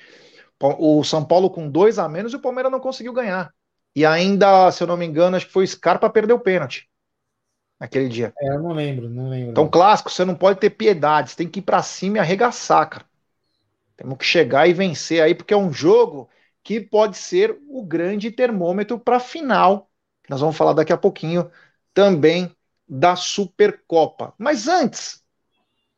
O 0.60 1.02
São 1.02 1.24
Paulo 1.24 1.48
com 1.48 1.70
dois 1.70 1.98
a 1.98 2.06
menos 2.06 2.34
e 2.34 2.36
o 2.36 2.38
Palmeiras 2.40 2.70
não 2.70 2.78
conseguiu 2.78 3.14
ganhar. 3.14 3.50
E 3.96 4.04
ainda, 4.04 4.70
se 4.70 4.82
eu 4.82 4.86
não 4.86 4.98
me 4.98 5.06
engano, 5.06 5.38
acho 5.38 5.46
que 5.46 5.52
foi 5.52 5.64
o 5.64 5.66
Scarpa 5.66 6.10
perdeu 6.10 6.36
o 6.36 6.40
pênalti 6.40 6.86
naquele 7.80 8.10
dia. 8.10 8.34
É, 8.42 8.48
eu 8.50 8.60
não 8.60 8.74
lembro, 8.74 9.08
não 9.08 9.30
lembro. 9.30 9.52
Então, 9.52 9.66
clássico, 9.70 10.10
você 10.10 10.22
não 10.22 10.34
pode 10.34 10.60
ter 10.60 10.68
piedade, 10.68 11.30
você 11.30 11.36
tem 11.36 11.48
que 11.48 11.60
ir 11.60 11.62
para 11.62 11.82
cima 11.82 12.18
e 12.18 12.20
arregaçar, 12.20 12.90
cara. 12.90 13.06
Temos 13.96 14.18
que 14.18 14.24
chegar 14.26 14.68
e 14.68 14.74
vencer 14.74 15.22
aí, 15.22 15.34
porque 15.34 15.54
é 15.54 15.56
um 15.56 15.72
jogo 15.72 16.28
que 16.62 16.78
pode 16.78 17.16
ser 17.16 17.58
o 17.70 17.82
grande 17.82 18.30
termômetro 18.30 18.98
para 18.98 19.16
a 19.16 19.20
final. 19.20 19.90
Nós 20.28 20.42
vamos 20.42 20.58
falar 20.58 20.74
daqui 20.74 20.92
a 20.92 20.98
pouquinho 20.98 21.50
também 21.94 22.54
da 22.88 23.16
Supercopa. 23.16 24.34
Mas 24.38 24.68
antes 24.68 25.22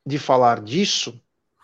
de 0.06 0.18
falar 0.18 0.60
disso, 0.62 1.20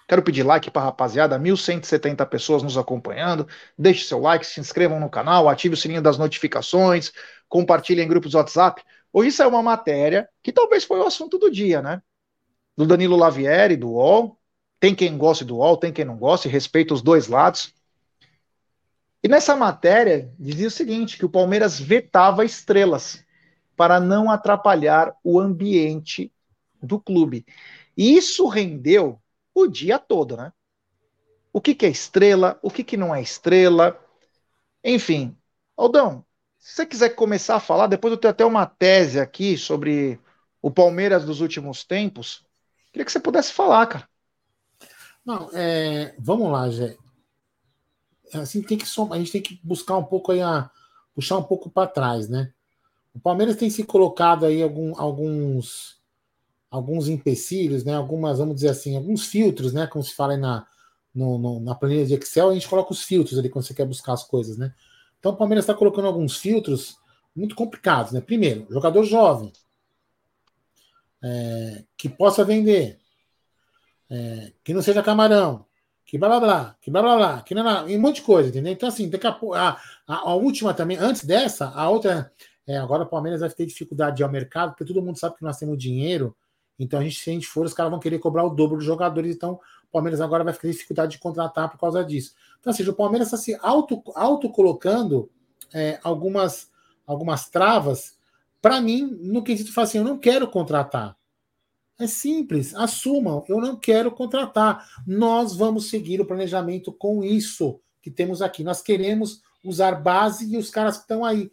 quero 0.09 0.23
pedir 0.23 0.43
like 0.43 0.71
para 0.71 0.83
a 0.83 0.85
rapaziada, 0.87 1.39
1.170 1.39 2.27
pessoas 2.27 2.63
nos 2.63 2.77
acompanhando. 2.77 3.47
Deixe 3.79 4.05
seu 4.05 4.19
like, 4.19 4.47
se 4.47 4.61
inscrevam 4.61 4.99
no 4.99 5.11
canal, 5.11 5.49
ative 5.49 5.75
o 5.75 5.77
sininho 5.77 6.03
das 6.03 6.19
notificações, 6.19 7.13
compartilhem 7.49 8.05
em 8.05 8.09
grupos 8.09 8.35
WhatsApp. 8.35 8.83
Isso 9.25 9.43
é 9.43 9.47
uma 9.47 9.63
matéria 9.63 10.29
que 10.43 10.53
talvez 10.53 10.85
foi 10.85 10.99
o 10.99 11.07
assunto 11.07 11.39
do 11.39 11.51
dia, 11.51 11.83
né? 11.83 12.03
Do 12.77 12.87
Danilo 12.87 13.17
Lavieri, 13.17 13.77
do 13.77 13.91
UOL. 13.91 14.39
Tem 14.79 14.95
quem 14.95 15.19
goste 15.19 15.45
do 15.45 15.57
UOL, 15.57 15.77
tem 15.77 15.93
quem 15.93 16.05
não 16.05 16.17
goste, 16.17 16.49
respeita 16.49 16.95
os 16.95 17.03
dois 17.03 17.29
lados. 17.29 17.75
E 19.23 19.29
nessa 19.29 19.55
matéria 19.55 20.33
dizia 20.39 20.69
o 20.69 20.71
seguinte: 20.71 21.19
que 21.19 21.27
o 21.27 21.31
Palmeiras 21.31 21.79
vetava 21.79 22.45
estrelas 22.45 23.23
para 23.81 23.99
não 23.99 24.31
atrapalhar 24.31 25.17
o 25.25 25.41
ambiente 25.41 26.31
do 26.83 27.01
clube. 27.01 27.47
E 27.97 28.15
isso 28.15 28.47
rendeu 28.47 29.19
o 29.55 29.67
dia 29.67 29.99
todo, 29.99 30.37
né? 30.37 30.53
O 31.51 31.63
que, 31.63 31.75
que 31.75 31.87
é 31.87 31.89
estrela, 31.89 32.61
o 32.63 32.71
que, 32.71 32.85
que 32.85 32.99
não 32.99 33.15
é 33.15 33.23
estrela. 33.23 33.99
Enfim, 34.85 35.35
Aldão, 35.79 36.27
se 36.59 36.75
você 36.75 36.85
quiser 36.85 37.09
começar 37.15 37.57
a 37.57 37.61
falar, 37.61 37.87
depois 37.87 38.13
eu 38.13 38.19
tenho 38.19 38.33
até 38.33 38.45
uma 38.45 38.67
tese 38.67 39.19
aqui 39.19 39.57
sobre 39.57 40.21
o 40.61 40.71
Palmeiras 40.71 41.25
dos 41.25 41.41
últimos 41.41 41.83
tempos. 41.83 42.45
Queria 42.93 43.07
que 43.07 43.11
você 43.11 43.19
pudesse 43.19 43.51
falar, 43.51 43.87
cara. 43.87 44.07
Não, 45.25 45.49
é, 45.55 46.15
vamos 46.19 46.53
lá, 46.53 46.69
Gé. 46.69 46.99
Assim, 48.35 48.61
tem 48.61 48.77
que 48.77 48.85
a 48.85 49.17
gente 49.17 49.33
tem 49.33 49.41
que 49.41 49.59
buscar 49.65 49.97
um 49.97 50.05
pouco 50.05 50.33
aí 50.33 50.43
a 50.43 50.71
puxar 51.15 51.39
um 51.39 51.43
pouco 51.43 51.71
para 51.71 51.89
trás, 51.89 52.29
né? 52.29 52.53
O 53.15 53.21
Palmeiras 53.21 53.57
tem 53.57 53.69
se 53.71 53.85
colocado 53.85 54.47
aí 54.47 54.63
algum, 54.63 54.99
alguns 54.99 56.01
alguns 56.71 57.09
empecilhos, 57.09 57.85
né? 57.85 57.95
Algumas, 57.95 58.39
vamos 58.39 58.55
dizer 58.55 58.69
assim, 58.69 58.97
alguns 58.97 59.27
filtros, 59.27 59.73
né? 59.73 59.87
Como 59.87 60.05
se 60.05 60.15
fala 60.15 60.37
na, 60.37 60.67
no, 61.15 61.37
no, 61.39 61.61
na 61.61 61.75
planilha 61.75 62.07
de 62.07 62.15
Excel, 62.15 62.51
a 62.51 62.55
gente 62.55 62.69
coloca 62.69 62.93
os 62.93 63.03
filtros 63.03 63.39
ali 63.39 63.49
quando 63.49 63.65
você 63.65 63.75
quer 63.75 63.85
buscar 63.85 64.13
as 64.13 64.23
coisas, 64.23 64.57
né? 64.57 64.73
Então 65.19 65.33
o 65.33 65.37
Palmeiras 65.37 65.65
está 65.65 65.75
colocando 65.75 66.07
alguns 66.07 66.37
filtros 66.37 66.97
muito 67.35 67.55
complicados, 67.55 68.13
né? 68.13 68.21
Primeiro, 68.21 68.67
jogador 68.71 69.03
jovem 69.05 69.53
é, 71.23 71.85
que 71.97 72.09
possa 72.09 72.45
vender, 72.45 72.99
é, 74.09 74.53
que 74.65 74.73
não 74.73 74.83
seja 74.83 75.03
camarão, 75.03 75.67
que 76.07 76.17
blá 76.19 76.29
blá 76.29 76.41
blá, 76.41 76.77
que 76.81 76.91
blá 76.91 77.03
blá 77.03 77.17
blá, 77.17 77.43
que 77.43 77.55
não, 77.55 77.63
não, 77.63 77.87
um 77.87 78.01
monte 78.01 78.17
de 78.17 78.23
coisa, 78.23 78.49
entendeu? 78.49 78.73
Então, 78.73 78.89
assim, 78.89 79.09
daqui 79.09 79.27
a, 79.27 79.31
a, 79.31 79.81
a, 80.07 80.17
a 80.31 80.35
última 80.35 80.73
também, 80.73 80.97
antes 80.97 81.25
dessa, 81.25 81.69
a 81.69 81.89
outra, 81.89 82.33
é, 82.67 82.77
agora 82.77 83.05
o 83.05 83.07
Palmeiras 83.07 83.41
vai 83.41 83.51
ter 83.51 83.67
dificuldade 83.67 84.17
de 84.17 84.23
ir 84.23 84.25
ao 84.25 84.31
mercado, 84.31 84.71
porque 84.71 84.85
todo 84.85 85.03
mundo 85.03 85.19
sabe 85.19 85.37
que 85.37 85.43
nós 85.43 85.57
temos 85.57 85.79
dinheiro, 85.79 86.37
então 86.79 87.01
a 87.01 87.03
gente, 87.03 87.19
se 87.19 87.31
a 87.31 87.33
gente 87.33 87.47
for, 87.47 87.67
os 87.67 87.75
caras 87.75 87.91
vão 87.91 88.01
querer 88.01 88.19
cobrar 88.19 88.45
o 88.45 88.51
dobro 88.51 88.77
dos 88.77 88.87
jogadores, 88.87 89.35
então 89.35 89.55
o 89.55 89.93
Palmeiras 89.93 90.21
agora 90.21 90.45
vai 90.45 90.55
ter 90.55 90.71
dificuldade 90.71 91.13
de 91.13 91.19
contratar 91.19 91.71
por 91.71 91.79
causa 91.79 92.05
disso. 92.05 92.35
Então, 92.59 92.71
ou 92.71 92.77
seja, 92.77 92.91
o 92.91 92.95
Palmeiras 92.95 93.29
está 93.29 93.37
se 93.37 93.59
auto, 93.61 94.03
auto 94.15 94.53
é, 95.75 95.99
algumas, 96.03 96.71
algumas 97.07 97.49
travas 97.49 98.19
para 98.61 98.81
mim, 98.81 99.19
no 99.23 99.43
quesito 99.43 99.73
fala 99.73 99.87
assim, 99.87 99.99
eu 99.99 100.05
não 100.05 100.19
quero 100.19 100.49
contratar. 100.49 101.17
É 101.99 102.07
simples, 102.07 102.75
assumam, 102.75 103.45
eu 103.49 103.61
não 103.61 103.77
quero 103.77 104.11
contratar. 104.11 104.87
Nós 105.07 105.55
vamos 105.55 105.89
seguir 105.89 106.21
o 106.21 106.27
planejamento 106.27 106.93
com 106.93 107.23
isso 107.23 107.81
que 108.01 108.11
temos 108.11 108.41
aqui. 108.41 108.65
Nós 108.65 108.81
queremos 108.81 109.43
usar 109.63 109.93
base 109.93 110.51
e 110.53 110.57
os 110.57 110.71
caras 110.71 110.97
que 110.97 111.03
estão 111.03 111.25
aí. 111.25 111.51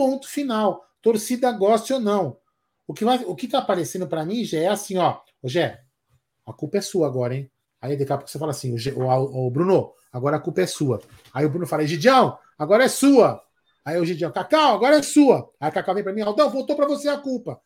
Ponto 0.00 0.26
final. 0.26 0.82
Torcida 1.02 1.52
goste 1.52 1.92
ou 1.92 2.00
não. 2.00 2.38
O 2.86 2.94
que 2.94 3.04
vai, 3.04 3.22
o 3.22 3.36
que 3.36 3.46
tá 3.46 3.58
aparecendo 3.58 4.08
para 4.08 4.24
mim 4.24 4.46
já 4.46 4.58
é 4.58 4.68
assim, 4.68 4.96
ó. 4.96 5.20
Ô, 5.42 5.46
Gé, 5.46 5.84
a 6.46 6.54
culpa 6.54 6.78
é 6.78 6.80
sua 6.80 7.06
agora, 7.06 7.34
hein? 7.34 7.52
Aí 7.82 7.98
daqui 7.98 8.10
a 8.10 8.16
pouco 8.16 8.30
você 8.30 8.38
fala 8.38 8.52
assim, 8.52 8.74
o, 8.74 8.98
o, 8.98 9.46
o 9.46 9.50
Bruno, 9.50 9.92
agora 10.10 10.38
a 10.38 10.40
culpa 10.40 10.62
é 10.62 10.66
sua. 10.66 11.02
Aí 11.34 11.44
o 11.44 11.50
Bruno 11.50 11.66
fala, 11.66 11.86
Gidião, 11.86 12.38
agora 12.58 12.84
é 12.84 12.88
sua. 12.88 13.44
Aí 13.84 14.00
o 14.00 14.06
Gidião, 14.06 14.32
Cacau, 14.32 14.74
agora 14.74 14.96
é 14.96 15.02
sua. 15.02 15.52
Aí 15.60 15.68
o 15.68 15.72
Cacau 15.74 15.94
vem 15.94 16.02
para 16.02 16.14
mim, 16.14 16.22
Aldão, 16.22 16.48
voltou 16.48 16.74
para 16.74 16.86
você 16.86 17.10
a 17.10 17.18
culpa. 17.18 17.60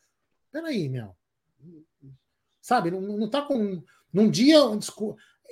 Peraí, 0.51 0.89
meu. 0.89 1.15
Sabe, 2.59 2.91
não, 2.91 2.99
não 2.99 3.29
tá 3.29 3.43
com. 3.43 3.81
Num 4.11 4.29
dia. 4.29 4.57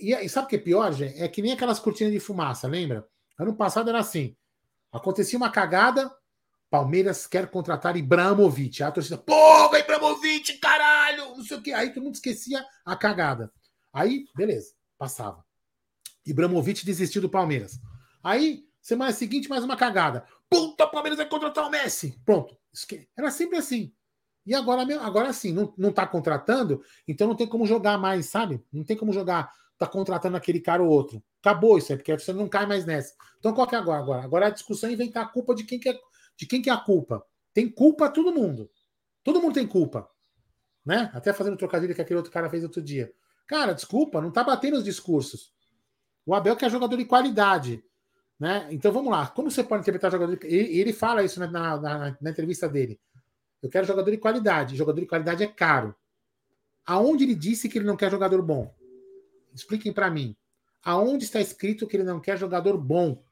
E, 0.02 0.14
e 0.14 0.28
sabe 0.28 0.48
o 0.48 0.50
que 0.50 0.58
é 0.58 0.60
pior, 0.60 0.92
gente? 0.92 1.18
É 1.18 1.30
que 1.30 1.42
nem 1.42 1.54
aquelas 1.54 1.80
cortinas 1.80 2.12
de 2.12 2.20
fumaça, 2.20 2.68
lembra? 2.68 3.08
Ano 3.40 3.56
passado 3.56 3.90
era 3.90 4.00
assim. 4.00 4.36
Acontecia 4.92 5.38
uma 5.38 5.50
cagada, 5.50 6.14
Palmeiras 6.74 7.28
quer 7.28 7.52
contratar 7.52 7.96
Ibramovic. 7.96 8.82
A 8.82 8.92
torcida, 8.92 9.16
porra, 9.16 9.78
Ibramovic, 9.78 10.58
caralho, 10.58 11.36
não 11.38 11.44
sei 11.44 11.58
o 11.58 11.62
quê. 11.62 11.72
Aí 11.72 11.94
todo 11.94 12.02
mundo 12.02 12.16
esquecia 12.16 12.66
a 12.84 12.96
cagada. 12.96 13.54
Aí, 13.94 14.26
beleza, 14.36 14.74
passava. 14.98 15.46
Ibramovic 16.26 16.84
desistiu 16.84 17.22
do 17.22 17.30
Palmeiras. 17.30 17.80
Aí, 18.24 18.66
semana 18.82 19.12
seguinte, 19.12 19.48
mais 19.48 19.64
uma 19.64 19.78
cagada. 19.78 20.26
Puta, 20.50 20.88
Palmeiras 20.88 21.18
vai 21.18 21.30
contratar 21.30 21.68
o 21.68 21.70
Messi. 21.70 22.20
Pronto. 22.26 22.58
Era 23.16 23.30
sempre 23.30 23.60
assim. 23.60 23.94
E 24.44 24.56
agora, 24.56 24.82
agora 25.06 25.32
sim, 25.32 25.54
não, 25.54 25.72
não 25.78 25.92
tá 25.92 26.08
contratando, 26.08 26.82
então 27.08 27.28
não 27.28 27.36
tem 27.36 27.46
como 27.46 27.68
jogar 27.68 28.00
mais, 28.00 28.26
sabe? 28.26 28.66
Não 28.74 28.84
tem 28.84 28.98
como 28.98 29.14
jogar, 29.14 29.54
tá 29.78 29.86
contratando 29.86 30.38
aquele 30.38 30.60
cara 30.60 30.82
ou 30.82 30.90
outro. 30.90 31.24
Acabou 31.40 31.78
isso 31.78 31.92
aí, 31.92 32.00
porque 32.00 32.18
você 32.18 32.34
não 32.34 32.50
cai 32.50 32.66
mais 32.66 32.84
nessa. 32.84 33.14
Então 33.38 33.54
qual 33.54 33.68
que 33.68 33.76
é 33.76 33.78
agora? 33.78 34.00
Agora, 34.00 34.24
agora 34.24 34.48
a 34.48 34.50
discussão 34.50 34.90
é 34.90 34.94
inventar 34.94 35.24
a 35.24 35.28
culpa 35.28 35.54
de 35.54 35.66
quem 35.66 35.80
que 35.80 35.90
é, 35.90 36.00
de 36.38 36.46
quem 36.46 36.62
que 36.62 36.70
é 36.70 36.74
a 36.74 36.78
culpa. 36.78 37.26
Tem 37.54 37.70
culpa 37.70 38.10
todo 38.10 38.34
mundo. 38.34 38.70
Todo 39.24 39.42
mundo 39.42 39.54
tem 39.54 39.68
culpa. 39.68 40.10
Né? 40.86 41.10
Até 41.14 41.32
fazendo 41.32 41.58
trocadilho 41.58 41.96
que 41.96 42.02
aquele 42.02 42.18
outro 42.18 42.32
cara 42.32 42.50
fez 42.50 42.64
outro 42.64 42.82
dia. 42.82 43.14
Cara, 43.48 43.74
desculpa, 43.74 44.22
não 44.22 44.32
tá 44.32 44.44
batendo 44.44 44.78
os 44.78 44.84
discursos. 44.84 45.54
O 46.26 46.34
Abel 46.34 46.56
que 46.56 46.66
é 46.66 46.70
jogador 46.70 46.98
de 46.98 47.06
qualidade. 47.06 47.84
Né? 48.40 48.68
Então 48.72 48.92
vamos 48.92 49.12
lá. 49.12 49.28
Como 49.28 49.50
você 49.50 49.64
pode 49.64 49.82
interpretar 49.82 50.12
jogador 50.12 50.38
de... 50.38 50.46
ele, 50.48 50.80
ele 50.80 50.94
fala 50.94 51.24
isso 51.24 51.40
na, 51.40 51.48
na, 51.48 51.80
na, 51.80 52.18
na, 52.20 52.30
entrevista 52.30 52.68
dele. 52.68 53.00
Eu 53.62 53.70
quero 53.70 53.88
jogador 53.88 54.12
de 54.12 54.18
qualidade. 54.18 54.76
Jogador 54.76 55.00
de 55.00 55.08
qualidade 55.08 55.44
é 55.44 55.48
caro. 55.48 55.96
Aonde 56.86 57.24
ele 57.24 57.36
disse 57.36 57.70
que 57.70 57.78
ele 57.78 57.86
não 57.86 57.96
quer 57.96 58.12
jogador 58.12 58.42
bom? 58.42 58.74
Expliquem 59.54 59.94
para 59.94 60.10
mim. 60.10 60.36
Aonde 60.84 61.24
está 61.24 61.40
escrito 61.40 61.88
que 61.88 61.96
ele 61.96 62.04
não 62.04 62.20
quer 62.20 62.38
jogador 62.38 62.78
bom? 62.78 63.24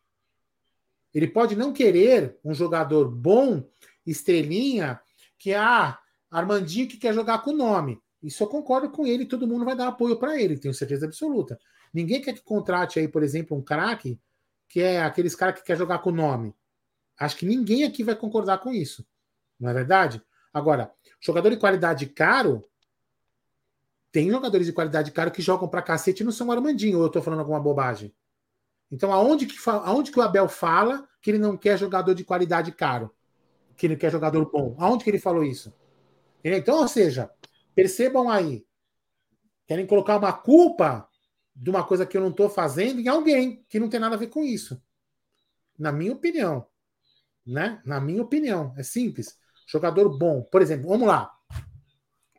Ele 1.13 1.27
pode 1.27 1.55
não 1.55 1.73
querer 1.73 2.37
um 2.43 2.53
jogador 2.53 3.09
bom, 3.09 3.63
estrelinha, 4.05 4.99
que 5.37 5.53
ah, 5.53 5.97
Armandinho 6.29 6.87
que 6.87 6.97
quer 6.97 7.13
jogar 7.13 7.39
com 7.39 7.51
o 7.51 7.57
nome. 7.57 7.99
Isso 8.23 8.43
eu 8.43 8.47
concordo 8.47 8.89
com 8.89 9.05
ele, 9.05 9.25
todo 9.25 9.47
mundo 9.47 9.65
vai 9.65 9.75
dar 9.75 9.87
apoio 9.87 10.17
para 10.17 10.39
ele, 10.39 10.57
tenho 10.57 10.73
certeza 10.73 11.05
absoluta. 11.05 11.59
Ninguém 11.93 12.21
quer 12.21 12.33
que 12.33 12.43
contrate 12.43 12.99
aí, 12.99 13.07
por 13.07 13.23
exemplo, 13.23 13.57
um 13.57 13.61
craque 13.61 14.19
que 14.69 14.79
é 14.79 15.01
aqueles 15.01 15.35
caras 15.35 15.59
que 15.59 15.65
quer 15.65 15.77
jogar 15.77 15.99
com 15.99 16.11
o 16.11 16.15
nome. 16.15 16.55
Acho 17.19 17.35
que 17.35 17.45
ninguém 17.45 17.83
aqui 17.83 18.03
vai 18.03 18.15
concordar 18.15 18.59
com 18.59 18.71
isso. 18.71 19.05
Não 19.59 19.69
é 19.69 19.73
verdade? 19.73 20.23
Agora, 20.53 20.91
jogador 21.19 21.49
de 21.49 21.57
qualidade 21.57 22.05
caro, 22.05 22.63
tem 24.11 24.29
jogadores 24.29 24.67
de 24.67 24.73
qualidade 24.73 25.11
caro 25.11 25.31
que 25.31 25.41
jogam 25.41 25.67
pra 25.67 25.81
cacete 25.81 26.23
e 26.23 26.25
não 26.25 26.31
são 26.31 26.51
Armandinho, 26.51 26.99
ou 26.99 27.05
eu 27.05 27.09
tô 27.09 27.21
falando 27.21 27.39
alguma 27.39 27.59
bobagem. 27.59 28.13
Então, 28.91 29.13
aonde 29.13 29.45
que, 29.45 29.55
aonde 29.69 30.11
que 30.11 30.19
o 30.19 30.21
Abel 30.21 30.49
fala 30.49 31.07
que 31.21 31.31
ele 31.31 31.37
não 31.37 31.55
quer 31.55 31.77
jogador 31.77 32.13
de 32.13 32.25
qualidade 32.25 32.71
caro? 32.71 33.09
Que 33.77 33.87
ele 33.87 33.95
quer 33.95 34.11
jogador 34.11 34.51
bom? 34.51 34.75
Aonde 34.77 35.03
que 35.03 35.09
ele 35.09 35.19
falou 35.19 35.43
isso? 35.43 35.73
Então, 36.43 36.79
ou 36.79 36.87
seja, 36.87 37.31
percebam 37.73 38.29
aí, 38.29 38.65
querem 39.65 39.85
colocar 39.85 40.17
uma 40.17 40.33
culpa 40.33 41.07
de 41.55 41.69
uma 41.69 41.83
coisa 41.83 42.05
que 42.05 42.17
eu 42.17 42.21
não 42.21 42.29
estou 42.29 42.49
fazendo 42.49 42.99
em 42.99 43.07
alguém 43.07 43.63
que 43.69 43.79
não 43.79 43.89
tem 43.89 43.99
nada 43.99 44.15
a 44.15 44.19
ver 44.19 44.27
com 44.27 44.43
isso. 44.43 44.81
Na 45.77 45.91
minha 45.91 46.13
opinião. 46.13 46.67
Né? 47.45 47.81
Na 47.85 47.99
minha 47.99 48.21
opinião. 48.21 48.73
É 48.77 48.83
simples. 48.83 49.37
Jogador 49.67 50.09
bom. 50.17 50.41
Por 50.43 50.61
exemplo, 50.61 50.89
vamos 50.89 51.07
lá. 51.07 51.31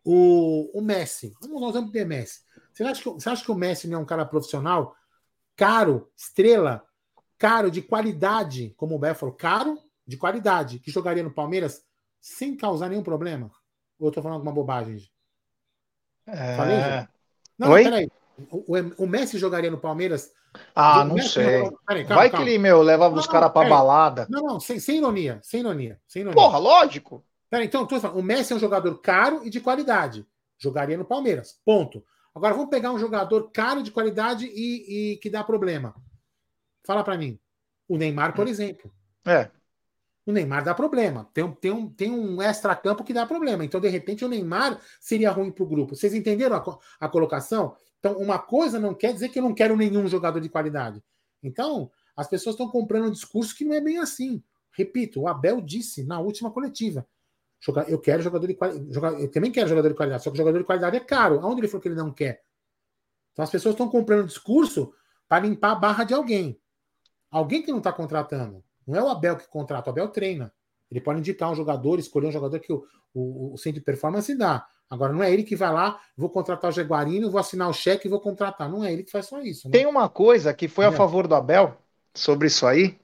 O, 0.05 0.79
o 0.79 0.83
Messi. 0.83 1.33
Vamos, 1.41 1.61
nós 1.61 1.75
vamos 1.75 1.93
ter 1.93 2.05
Messi. 2.05 2.41
Você 2.73 2.85
acha, 2.85 3.03
que, 3.03 3.11
você 3.11 3.29
acha 3.29 3.45
que 3.45 3.51
o 3.51 3.55
Messi 3.55 3.89
não 3.89 3.99
é 3.99 4.03
um 4.03 4.07
cara 4.07 4.25
profissional? 4.25 4.97
Caro, 5.57 6.11
estrela, 6.17 6.83
caro, 7.39 7.71
de 7.71 7.83
qualidade, 7.83 8.73
como 8.77 8.95
o 8.95 8.99
Bé 8.99 9.15
falou, 9.15 9.35
caro, 9.35 9.79
de 10.07 10.17
qualidade, 10.17 10.79
que 10.79 10.91
jogaria 10.91 11.23
no 11.23 11.35
Palmeiras 11.35 11.83
sem 12.21 12.57
causar 12.57 12.89
nenhum 12.89 13.03
problema? 13.03 13.51
Ou 13.99 14.07
eu 14.07 14.09
estou 14.09 14.23
falando 14.23 14.37
alguma 14.37 14.53
bobagem? 14.53 15.01
É... 16.27 16.57
Falei? 16.57 16.77
Não, 17.59 17.71
Oi? 17.71 17.85
peraí. 17.85 18.11
O, 18.51 19.05
o, 19.05 19.07
Messi 19.07 19.39
jogaria 19.39 19.71
no 19.71 19.79
Palmeiras? 19.79 20.33
Ah, 20.75 21.05
não 21.05 21.19
sei. 21.19 21.63
Peraí, 21.87 22.05
calma, 22.05 22.15
Vai 22.17 22.31
calma. 22.31 22.45
que 22.45 22.51
ele, 22.51 22.59
meu, 22.59 22.83
levava 22.83 23.15
os 23.19 23.27
caras 23.27 23.53
pra 23.53 23.69
balada. 23.69 24.27
Não, 24.29 24.43
não, 24.43 24.61
sem, 24.61 24.81
sem 24.81 24.99
ironia. 24.99 25.39
Sem 25.43 25.61
ironia. 25.61 26.01
Sem 26.07 26.23
ironia. 26.23 26.41
Porra, 26.41 26.59
lógico. 26.59 27.25
Peraí, 27.51 27.67
então, 27.67 27.87
falando, 27.89 28.19
o 28.19 28.23
Messi 28.23 28.53
é 28.53 28.57
um 28.57 28.61
jogador 28.61 28.99
caro 29.01 29.43
e 29.45 29.51
de 29.51 29.61
qualidade. 29.61 30.27
Jogaria 30.59 30.97
no 30.97 31.05
Palmeiras. 31.05 31.61
Ponto. 31.65 32.05
Agora 32.35 32.55
vamos 32.55 32.71
pegar 32.71 32.93
um 32.93 32.99
jogador 32.99 33.51
caro 33.51 33.83
de 33.83 33.91
qualidade 33.91 34.47
e, 34.47 35.13
e 35.13 35.17
que 35.19 35.29
dá 35.29 35.45
problema. 35.45 35.95
Fala 36.85 37.05
para 37.05 37.19
mim. 37.19 37.39
O 37.89 37.97
Neymar, 37.97 38.35
por 38.35 38.49
exemplo. 38.49 38.93
É. 39.25 39.51
O 40.25 40.33
Neymar 40.33 40.65
dá 40.65 40.75
problema. 40.75 41.29
Tem 41.35 41.45
um, 41.45 41.53
tem 41.53 41.71
um, 41.71 41.91
tem 41.91 42.11
um 42.11 42.41
extra-campo 42.41 43.05
que 43.05 43.13
dá 43.13 43.27
problema. 43.27 43.65
Então, 43.65 43.81
de 43.81 43.89
repente, 43.89 44.25
o 44.25 44.29
Neymar 44.29 44.81
seria 45.01 45.31
ruim 45.31 45.51
para 45.51 45.65
o 45.65 45.67
grupo. 45.67 45.95
Vocês 45.95 46.15
entenderam 46.15 46.57
a, 46.57 46.79
a 47.01 47.09
colocação? 47.09 47.77
Então, 47.99 48.17
uma 48.19 48.39
coisa 48.39 48.79
não 48.79 48.95
quer 48.95 49.13
dizer 49.13 49.29
que 49.29 49.39
eu 49.39 49.43
não 49.43 49.55
quero 49.55 49.77
nenhum 49.77 50.07
jogador 50.07 50.41
de 50.41 50.49
qualidade. 50.49 51.03
Então, 51.43 51.91
as 52.17 52.29
pessoas 52.29 52.55
estão 52.55 52.69
comprando 52.69 53.07
um 53.07 53.11
discurso 53.11 53.55
que 53.55 53.65
não 53.65 53.75
é 53.75 53.81
bem 53.81 53.99
assim. 53.99 54.43
Repito, 54.73 55.21
o 55.21 55.29
Abel 55.29 55.61
disse 55.61 56.03
na 56.05 56.19
última 56.21 56.51
coletiva: 56.51 57.07
eu 57.89 57.99
quero 57.99 58.23
jogador 58.23 58.47
de 58.47 58.55
qualidade. 58.55 59.23
Eu 59.23 59.31
também 59.31 59.53
quero 59.53 59.69
jogador 59.69 59.89
de 59.89 59.95
qualidade, 59.95 60.25
só 60.25 60.31
que 60.31 60.37
jogador 60.37 60.59
de 60.59 60.65
qualidade 60.65 60.97
é 60.97 61.01
caro. 61.01 61.41
Aonde 61.41 61.61
ele 61.61 61.69
falou 61.69 61.81
que 61.81 61.89
ele 61.89 61.95
não 61.95 62.13
quer? 62.13 62.43
Então, 63.33 63.43
as 63.43 63.51
pessoas 63.51 63.75
estão 63.75 63.89
comprando 63.89 64.27
discurso 64.27 64.93
para 65.29 65.47
limpar 65.47 65.73
a 65.73 65.75
barra 65.77 66.05
de 66.05 66.13
alguém. 66.13 66.61
Alguém 67.31 67.63
que 67.63 67.71
não 67.71 67.79
está 67.79 67.93
contratando. 67.93 68.63
Não 68.87 68.99
é 68.99 69.03
o 69.03 69.09
Abel 69.09 69.37
que 69.37 69.49
contrata, 69.49 69.89
o 69.89 69.93
Abel 69.93 70.09
treina. 70.09 70.53
Ele 70.91 71.01
pode 71.01 71.21
indicar 71.21 71.51
um 71.51 71.55
jogador, 71.55 71.99
escolher 71.99 72.27
um 72.27 72.33
jogador 72.33 72.59
que 72.59 72.73
o, 72.73 72.85
o, 73.15 73.55
o 73.55 73.57
centro 73.57 73.81
de 73.81 73.85
performance 73.85 74.37
dá. 74.37 74.67
Agora, 74.91 75.11
não 75.11 75.23
é 75.23 75.33
ele 75.33 75.43
que 75.43 75.57
vai 75.57 75.73
lá, 75.73 75.99
vou 76.15 76.29
contratar 76.29 76.69
o 76.69 76.73
Jaguarino, 76.73 77.31
vou 77.31 77.41
assinar 77.41 77.71
o 77.71 77.73
cheque 77.73 78.07
e 78.07 78.11
vou 78.11 78.21
contratar. 78.21 78.69
Não 78.69 78.85
é 78.85 78.93
ele 78.93 79.03
que 79.03 79.11
faz 79.11 79.25
só 79.25 79.41
isso. 79.41 79.69
Né? 79.69 79.73
Tem 79.73 79.87
uma 79.87 80.07
coisa 80.09 80.53
que 80.53 80.69
foi 80.69 80.85
a 80.85 80.93
favor 80.93 81.27
do 81.27 81.35
Abel 81.35 81.79
sobre 82.13 82.49
isso 82.49 82.67
aí. 82.67 83.01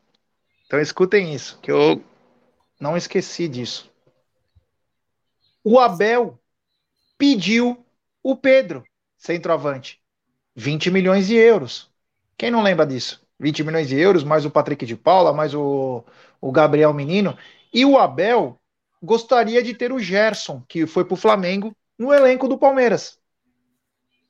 Então 0.66 0.78
escutem 0.78 1.32
isso, 1.34 1.59
que 1.62 1.72
eu 1.72 2.02
não 2.78 2.94
esqueci 2.94 3.48
disso. 3.48 3.88
O 5.64 5.78
Abel 5.78 6.38
pediu 7.18 7.84
o 8.22 8.36
Pedro, 8.36 8.84
centroavante, 9.16 10.00
20 10.54 10.90
milhões 10.90 11.26
de 11.28 11.36
euros. 11.36 11.90
Quem 12.36 12.50
não 12.50 12.62
lembra 12.62 12.86
disso? 12.86 13.26
20 13.38 13.62
milhões 13.64 13.88
de 13.88 13.96
euros, 13.98 14.24
mais 14.24 14.44
o 14.44 14.50
Patrick 14.50 14.84
de 14.86 14.96
Paula, 14.96 15.32
mais 15.32 15.54
o, 15.54 16.04
o 16.40 16.52
Gabriel 16.52 16.92
Menino. 16.94 17.36
E 17.72 17.84
o 17.84 17.98
Abel 17.98 18.61
gostaria 19.02 19.62
de 19.62 19.74
ter 19.74 19.92
o 19.92 19.98
Gerson, 20.00 20.62
que 20.68 20.86
foi 20.86 21.04
para 21.04 21.14
o 21.14 21.16
Flamengo, 21.16 21.76
no 21.98 22.12
elenco 22.12 22.48
do 22.48 22.59
Palmeiras. 22.59 23.18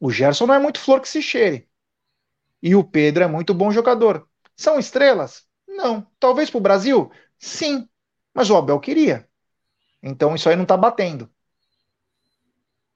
O 0.00 0.10
Gerson 0.10 0.46
não 0.46 0.54
é 0.54 0.58
muito 0.58 0.80
flor 0.80 1.00
que 1.00 1.08
se 1.08 1.22
cheire. 1.22 1.68
E 2.62 2.74
o 2.74 2.84
Pedro 2.84 3.24
é 3.24 3.26
muito 3.28 3.54
bom 3.54 3.70
jogador. 3.70 4.28
São 4.56 4.78
estrelas? 4.78 5.46
Não. 5.66 6.06
Talvez 6.18 6.50
para 6.50 6.58
o 6.58 6.62
Brasil? 6.62 7.10
Sim. 7.38 7.88
Mas 8.34 8.50
o 8.50 8.56
Abel 8.56 8.80
queria. 8.80 9.27
Então 10.02 10.34
isso 10.34 10.48
aí 10.48 10.56
não 10.56 10.62
está 10.62 10.76
batendo. 10.76 11.30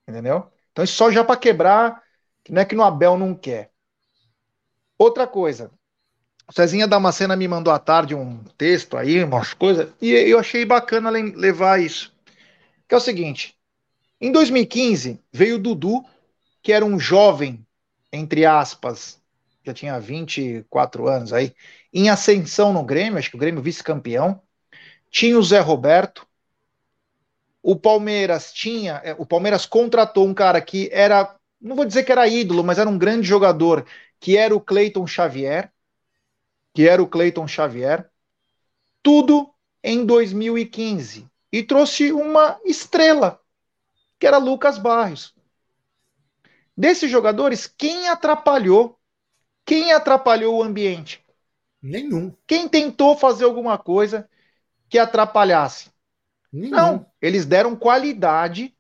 Entendeu? 0.09 0.51
Então 0.71 0.85
isso 0.85 0.95
só 0.95 1.11
já 1.11 1.25
para 1.25 1.39
quebrar, 1.39 2.03
não 2.49 2.61
é 2.61 2.65
que 2.65 2.75
no 2.75 2.83
Abel 2.83 3.19
não 3.19 3.35
quer. 3.35 3.73
Outra 4.99 5.27
coisa, 5.27 5.71
o 6.49 6.53
Cezinha 6.53 6.87
Damascena 6.87 7.37
me 7.37 7.49
mandou 7.49 7.73
à 7.73 7.79
tarde 7.79 8.15
um 8.15 8.43
texto 8.57 8.97
aí, 8.97 9.23
umas 9.23 9.55
coisas, 9.55 9.93
e 10.01 10.11
eu 10.11 10.39
achei 10.39 10.65
bacana 10.65 11.11
levar 11.11 11.81
isso. 11.81 12.15
Que 12.89 12.95
é 12.95 12.99
o 12.99 13.01
seguinte: 13.01 13.57
em 14.21 14.31
2015 14.31 15.21
veio 15.33 15.57
o 15.57 15.59
Dudu, 15.59 16.05
que 16.63 16.73
era 16.73 16.85
um 16.85 16.99
jovem, 16.99 17.67
entre 18.13 18.45
aspas, 18.47 19.21
já 19.65 19.73
tinha 19.73 19.99
24 19.99 21.09
anos 21.09 21.33
aí, 21.33 21.55
em 21.93 22.11
ascensão 22.11 22.73
no 22.73 22.85
Grêmio, 22.85 23.19
acho 23.19 23.31
que 23.31 23.37
o 23.37 23.41
Grêmio 23.41 23.63
vice-campeão. 23.63 24.41
Tinha 25.11 25.39
o 25.39 25.43
Zé 25.43 25.61
Roberto. 25.61 26.27
O 27.63 27.77
Palmeiras 27.77 28.53
tinha, 28.53 29.01
é, 29.05 29.15
o 29.19 29.27
Palmeiras 29.27 29.67
contratou 29.67 30.27
um 30.27 30.35
cara 30.35 30.61
que 30.61 30.89
era, 30.93 31.37
não 31.61 31.77
vou 31.77 31.85
dizer 31.85 32.05
que 32.05 32.13
era 32.13 32.29
ídolo, 32.29 32.65
mas 32.65 32.79
era 32.79 32.89
um 32.91 32.99
grande 32.99 33.27
jogador, 33.27 33.87
que 34.21 34.37
era 34.37 34.55
o 34.55 34.61
Cleiton 34.61 35.07
Xavier 35.07 35.73
que 36.75 36.89
era 36.89 37.03
o 37.03 37.09
Clayton 37.09 37.47
Xavier, 37.47 38.11
tudo 39.03 39.53
em 39.83 40.05
2015. 40.05 41.27
E 41.53 41.63
trouxe 41.63 42.13
uma 42.13 42.59
estrela, 42.65 43.41
que 44.19 44.27
era 44.27 44.39
Lucas 44.39 44.79
Barrios. 44.79 45.35
Desses 46.77 47.11
jogadores, 47.11 47.67
quem 47.67 48.09
atrapalhou? 48.09 48.99
Quem 49.67 49.93
atrapalhou 49.93 50.57
o 50.59 50.63
ambiente? 50.63 51.23
Nenhum. 51.83 52.35
Quem 52.47 52.69
tentou 52.69 53.17
fazer 53.17 53.45
alguma 53.45 53.77
coisa 53.77 54.29
que 54.89 54.99
atrapalhasse? 54.99 55.92
Nenhum. 56.53 56.71
Não, 56.71 57.07
eles 57.21 57.47
deram 57.47 57.75
qualidade 57.75 58.77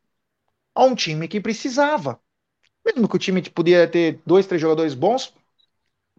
a 0.74 0.84
um 0.84 0.94
time 0.94 1.26
que 1.26 1.40
precisava. 1.40 2.20
Mesmo 2.84 3.08
que 3.08 3.16
o 3.16 3.18
time 3.18 3.42
podia 3.50 3.88
ter 3.88 4.20
dois, 4.26 4.46
três 4.46 4.60
jogadores 4.60 4.94
bons, 4.94 5.34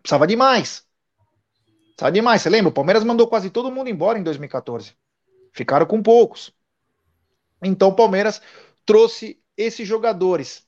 precisava 0.01 0.25
de 0.25 0.35
mais. 0.35 0.85
Sabe 1.99 2.15
demais, 2.15 2.41
você 2.41 2.49
lembra? 2.49 2.69
O 2.69 2.73
Palmeiras 2.73 3.03
mandou 3.03 3.27
quase 3.27 3.49
todo 3.49 3.71
mundo 3.71 3.89
embora 3.89 4.17
em 4.17 4.23
2014. 4.23 4.95
Ficaram 5.51 5.85
com 5.85 6.01
poucos. 6.01 6.53
Então 7.61 7.89
o 7.89 7.95
Palmeiras 7.95 8.41
trouxe 8.85 9.41
esses 9.55 9.87
jogadores. 9.87 10.65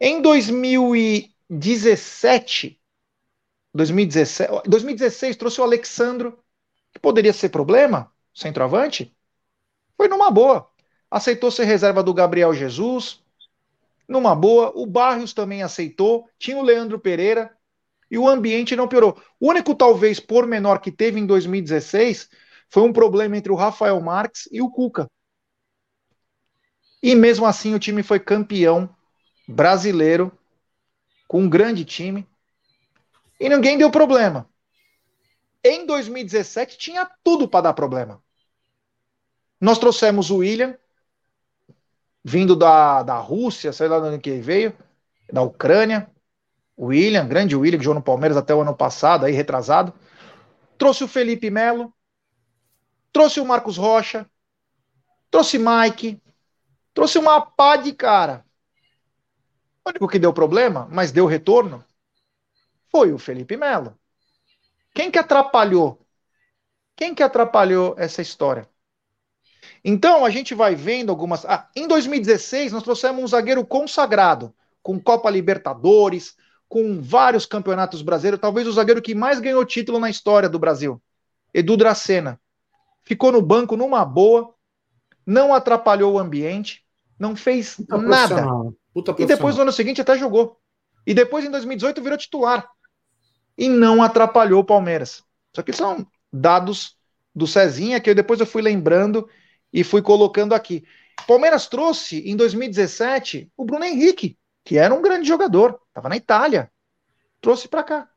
Em 0.00 0.20
2017, 0.20 2.80
2017, 3.72 4.68
2016 4.68 5.36
trouxe 5.36 5.60
o 5.60 5.64
Alexandro, 5.64 6.42
que 6.92 6.98
poderia 6.98 7.32
ser 7.32 7.50
problema, 7.50 8.12
centroavante. 8.34 9.15
Foi 9.96 10.08
numa 10.08 10.30
boa. 10.30 10.68
Aceitou 11.10 11.50
ser 11.50 11.64
reserva 11.64 12.02
do 12.02 12.12
Gabriel 12.12 12.52
Jesus, 12.52 13.22
numa 14.08 14.34
boa. 14.34 14.72
O 14.74 14.86
Barrios 14.86 15.32
também 15.32 15.62
aceitou. 15.62 16.28
Tinha 16.38 16.58
o 16.58 16.62
Leandro 16.62 16.98
Pereira, 16.98 17.56
e 18.10 18.18
o 18.18 18.28
ambiente 18.28 18.76
não 18.76 18.88
piorou. 18.88 19.20
O 19.40 19.50
único, 19.50 19.74
talvez, 19.74 20.20
pormenor 20.20 20.80
que 20.80 20.92
teve 20.92 21.18
em 21.18 21.26
2016 21.26 22.30
foi 22.68 22.82
um 22.82 22.92
problema 22.92 23.36
entre 23.36 23.52
o 23.52 23.56
Rafael 23.56 24.00
Marques 24.00 24.48
e 24.50 24.60
o 24.60 24.70
Cuca. 24.70 25.08
E 27.02 27.14
mesmo 27.14 27.46
assim 27.46 27.74
o 27.74 27.78
time 27.78 28.02
foi 28.02 28.18
campeão 28.18 28.88
brasileiro, 29.46 30.36
com 31.28 31.42
um 31.42 31.48
grande 31.48 31.84
time, 31.84 32.26
e 33.38 33.48
ninguém 33.48 33.76
deu 33.76 33.90
problema. 33.90 34.48
Em 35.62 35.84
2017 35.84 36.78
tinha 36.78 37.08
tudo 37.22 37.48
para 37.48 37.62
dar 37.62 37.74
problema. 37.74 38.22
Nós 39.60 39.78
trouxemos 39.78 40.30
o 40.30 40.38
William, 40.38 40.76
vindo 42.24 42.54
da, 42.54 43.02
da 43.02 43.18
Rússia, 43.18 43.72
sei 43.72 43.88
lá 43.88 43.98
de 44.00 44.06
onde 44.06 44.18
que 44.18 44.40
veio, 44.40 44.76
da 45.32 45.42
Ucrânia. 45.42 46.10
O 46.76 46.86
William, 46.86 47.26
grande 47.26 47.56
William, 47.56 47.78
que 47.78 47.84
jogou 47.84 48.00
no 48.00 48.04
Palmeiras 48.04 48.36
até 48.36 48.54
o 48.54 48.60
ano 48.60 48.76
passado, 48.76 49.24
aí 49.24 49.32
retrasado. 49.32 49.94
Trouxe 50.76 51.04
o 51.04 51.08
Felipe 51.08 51.50
Melo. 51.50 51.94
Trouxe 53.12 53.40
o 53.40 53.46
Marcos 53.46 53.76
Rocha. 53.76 54.28
Trouxe 55.30 55.58
Mike. 55.58 56.20
Trouxe 56.92 57.18
uma 57.18 57.40
pá 57.40 57.76
de 57.76 57.92
cara. 57.92 58.44
O 59.84 59.90
único 59.90 60.08
que 60.08 60.18
deu 60.18 60.32
problema, 60.32 60.88
mas 60.90 61.12
deu 61.12 61.26
retorno, 61.26 61.84
foi 62.90 63.12
o 63.12 63.18
Felipe 63.18 63.56
Melo. 63.56 63.96
Quem 64.92 65.10
que 65.10 65.18
atrapalhou? 65.18 66.04
Quem 66.96 67.14
que 67.14 67.22
atrapalhou 67.22 67.94
essa 67.96 68.20
história? 68.20 68.68
Então 69.88 70.24
a 70.24 70.30
gente 70.30 70.52
vai 70.52 70.74
vendo 70.74 71.10
algumas. 71.10 71.44
Ah, 71.44 71.68
em 71.76 71.86
2016 71.86 72.72
nós 72.72 72.82
trouxemos 72.82 73.22
um 73.22 73.26
zagueiro 73.28 73.64
consagrado, 73.64 74.52
com 74.82 75.00
Copa 75.00 75.30
Libertadores, 75.30 76.34
com 76.68 77.00
vários 77.00 77.46
campeonatos 77.46 78.02
brasileiros, 78.02 78.40
talvez 78.40 78.66
o 78.66 78.72
zagueiro 78.72 79.00
que 79.00 79.14
mais 79.14 79.38
ganhou 79.38 79.64
título 79.64 80.00
na 80.00 80.10
história 80.10 80.48
do 80.48 80.58
Brasil, 80.58 81.00
Edu 81.54 81.76
Dracena. 81.76 82.40
Ficou 83.04 83.30
no 83.30 83.40
banco 83.40 83.76
numa 83.76 84.04
boa, 84.04 84.52
não 85.24 85.54
atrapalhou 85.54 86.14
o 86.14 86.18
ambiente, 86.18 86.84
não 87.16 87.36
fez 87.36 87.76
Puta 87.76 87.98
nada. 87.98 88.44
e 89.18 89.24
depois 89.24 89.54
no 89.54 89.62
ano 89.62 89.72
seguinte 89.72 90.00
até 90.00 90.18
jogou. 90.18 90.58
E 91.06 91.14
depois 91.14 91.44
em 91.44 91.50
2018 91.50 92.02
virou 92.02 92.18
titular. 92.18 92.68
E 93.56 93.68
não 93.68 94.02
atrapalhou 94.02 94.62
o 94.62 94.64
Palmeiras. 94.64 95.22
Só 95.54 95.62
que 95.62 95.72
são 95.72 96.04
dados 96.32 96.96
do 97.32 97.46
Cezinha 97.46 98.00
que 98.00 98.10
eu, 98.10 98.16
depois 98.16 98.40
eu 98.40 98.46
fui 98.46 98.60
lembrando 98.60 99.28
e 99.72 99.84
fui 99.84 100.02
colocando 100.02 100.54
aqui. 100.54 100.84
Palmeiras 101.26 101.66
trouxe 101.66 102.20
em 102.28 102.36
2017 102.36 103.50
o 103.56 103.64
Bruno 103.64 103.84
Henrique, 103.84 104.38
que 104.64 104.78
era 104.78 104.94
um 104.94 105.02
grande 105.02 105.26
jogador, 105.26 105.80
estava 105.88 106.08
na 106.08 106.16
Itália. 106.16 106.70
Trouxe 107.40 107.68
para 107.68 107.84
cá. 107.84 108.10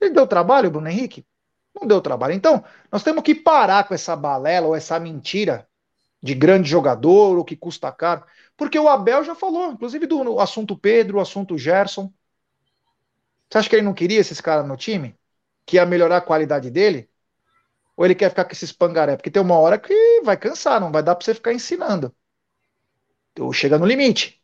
Ele 0.00 0.10
deu 0.10 0.26
trabalho, 0.26 0.70
Bruno 0.70 0.88
Henrique? 0.88 1.26
Não 1.74 1.86
deu 1.86 2.00
trabalho. 2.00 2.34
Então, 2.34 2.64
nós 2.90 3.02
temos 3.02 3.22
que 3.22 3.34
parar 3.34 3.84
com 3.86 3.94
essa 3.94 4.14
balela 4.16 4.66
ou 4.66 4.74
essa 4.74 4.98
mentira 4.98 5.66
de 6.22 6.34
grande 6.34 6.68
jogador 6.68 7.36
ou 7.36 7.44
que 7.44 7.56
custa 7.56 7.90
caro. 7.90 8.24
Porque 8.56 8.78
o 8.78 8.88
Abel 8.88 9.24
já 9.24 9.34
falou, 9.34 9.72
inclusive 9.72 10.06
do 10.06 10.38
assunto 10.38 10.76
Pedro, 10.76 11.18
o 11.18 11.20
assunto 11.20 11.58
Gerson. 11.58 12.12
Você 13.48 13.58
acha 13.58 13.68
que 13.68 13.76
ele 13.76 13.82
não 13.82 13.94
queria 13.94 14.20
esses 14.20 14.40
caras 14.40 14.66
no 14.66 14.76
time? 14.76 15.16
Que 15.66 15.76
ia 15.76 15.86
melhorar 15.86 16.18
a 16.18 16.22
qualidade 16.22 16.70
dele? 16.70 17.10
Ou 17.96 18.04
ele 18.04 18.14
quer 18.14 18.30
ficar 18.30 18.44
com 18.44 18.52
esses 18.52 18.72
pangaré? 18.72 19.16
Porque 19.16 19.30
tem 19.30 19.42
uma 19.42 19.58
hora 19.58 19.78
que 19.78 20.22
vai 20.22 20.36
cansar, 20.36 20.80
não 20.80 20.90
vai 20.90 21.02
dar 21.02 21.14
para 21.14 21.24
você 21.24 21.34
ficar 21.34 21.52
ensinando. 21.52 22.14
Então, 23.32 23.52
chega 23.52 23.78
no 23.78 23.86
limite. 23.86 24.42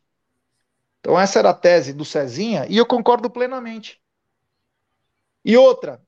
Então, 0.99 1.19
essa 1.19 1.39
era 1.39 1.49
a 1.49 1.53
tese 1.53 1.93
do 1.93 2.05
Cezinha 2.05 2.65
e 2.69 2.77
eu 2.77 2.85
concordo 2.85 3.29
plenamente. 3.29 4.01
E 5.43 5.57
outra, 5.57 6.01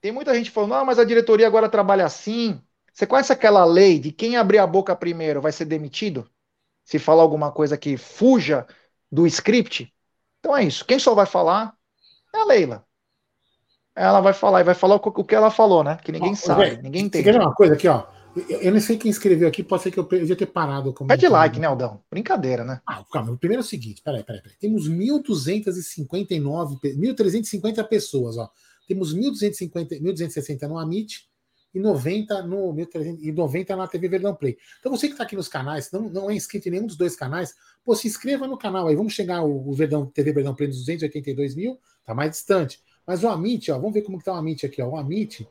tem 0.00 0.12
muita 0.12 0.34
gente 0.34 0.50
falando, 0.50 0.74
ah, 0.74 0.84
mas 0.84 0.98
a 0.98 1.04
diretoria 1.04 1.46
agora 1.46 1.68
trabalha 1.68 2.04
assim. 2.04 2.60
Você 2.92 3.06
conhece 3.06 3.32
aquela 3.32 3.64
lei 3.64 3.98
de 3.98 4.12
quem 4.12 4.36
abrir 4.36 4.58
a 4.58 4.66
boca 4.66 4.94
primeiro 4.94 5.40
vai 5.40 5.52
ser 5.52 5.64
demitido? 5.64 6.30
Se 6.84 6.98
falar 6.98 7.22
alguma 7.22 7.50
coisa 7.50 7.76
que 7.76 7.96
fuja 7.96 8.66
do 9.10 9.26
script? 9.26 9.92
Então 10.38 10.56
é 10.56 10.62
isso. 10.64 10.84
Quem 10.84 10.98
só 10.98 11.14
vai 11.14 11.26
falar 11.26 11.76
é 12.32 12.38
a 12.38 12.44
Leila 12.44 12.85
ela 13.96 14.20
vai 14.20 14.34
falar 14.34 14.60
e 14.60 14.64
vai 14.64 14.74
falar 14.74 14.96
o 14.96 15.24
que 15.24 15.34
ela 15.34 15.50
falou, 15.50 15.82
né? 15.82 15.98
Que 16.04 16.12
ninguém 16.12 16.32
ó, 16.32 16.36
sabe, 16.36 16.60
véio, 16.66 16.82
ninguém 16.82 17.06
entende. 17.06 17.24
Quer 17.24 17.40
uma 17.40 17.54
coisa 17.54 17.72
aqui, 17.74 17.88
ó? 17.88 18.04
Eu, 18.36 18.60
eu 18.60 18.72
não 18.72 18.80
sei 18.80 18.98
quem 18.98 19.10
escreveu 19.10 19.48
aqui, 19.48 19.62
pode 19.62 19.82
ser 19.82 19.90
que 19.90 19.98
eu 19.98 20.04
devia 20.04 20.36
ter 20.36 20.44
parado. 20.44 20.92
Pede 20.92 21.26
like, 21.26 21.58
né, 21.58 21.66
Aldão? 21.66 22.02
Brincadeira, 22.10 22.62
né? 22.62 22.82
Ah, 22.86 23.02
calma. 23.10 23.32
O 23.32 23.38
primeiro 23.38 23.62
é 23.62 23.64
o 23.64 23.66
seguinte: 23.66 24.02
peraí, 24.02 24.22
peraí, 24.22 24.42
peraí. 24.42 24.58
Temos 24.60 24.86
1.259, 24.88 26.78
1.350 26.84 27.84
pessoas, 27.88 28.36
ó. 28.36 28.50
Temos 28.86 29.16
1.250, 29.16 30.00
1.260 30.00 30.68
no 30.68 30.78
Amit 30.78 31.26
e 31.74 31.80
90 31.80 32.42
no 32.42 32.72
1300, 32.72 33.24
e 33.24 33.32
90 33.32 33.76
na 33.76 33.86
TV 33.86 34.08
Verdão 34.08 34.34
Play. 34.34 34.58
Então 34.78 34.92
você 34.92 35.06
que 35.08 35.14
está 35.14 35.24
aqui 35.24 35.36
nos 35.36 35.48
canais, 35.48 35.90
não, 35.90 36.08
não 36.08 36.30
é 36.30 36.34
inscrito 36.34 36.68
em 36.68 36.72
nenhum 36.72 36.86
dos 36.86 36.96
dois 36.96 37.16
canais, 37.16 37.54
pô, 37.82 37.94
se 37.94 38.06
inscreva 38.06 38.46
no 38.46 38.58
canal 38.58 38.88
aí. 38.88 38.96
Vamos 38.96 39.14
chegar 39.14 39.42
o, 39.42 39.68
o 39.68 39.72
Verdão, 39.74 40.06
TV 40.06 40.32
Verdão 40.32 40.54
Play 40.54 40.68
nos 40.68 40.78
282 40.78 41.54
mil, 41.54 41.78
tá 42.04 42.14
mais 42.14 42.30
distante. 42.30 42.80
Mas 43.06 43.22
o 43.22 43.28
Amit, 43.28 43.70
ó, 43.70 43.78
vamos 43.78 43.94
ver 43.94 44.02
como 44.02 44.18
que 44.18 44.24
tá 44.24 44.32
o 44.32 44.36
Amit 44.36 44.66
aqui, 44.66 44.82
ó. 44.82 44.88
O 44.88 44.96
Amit, 44.96 45.48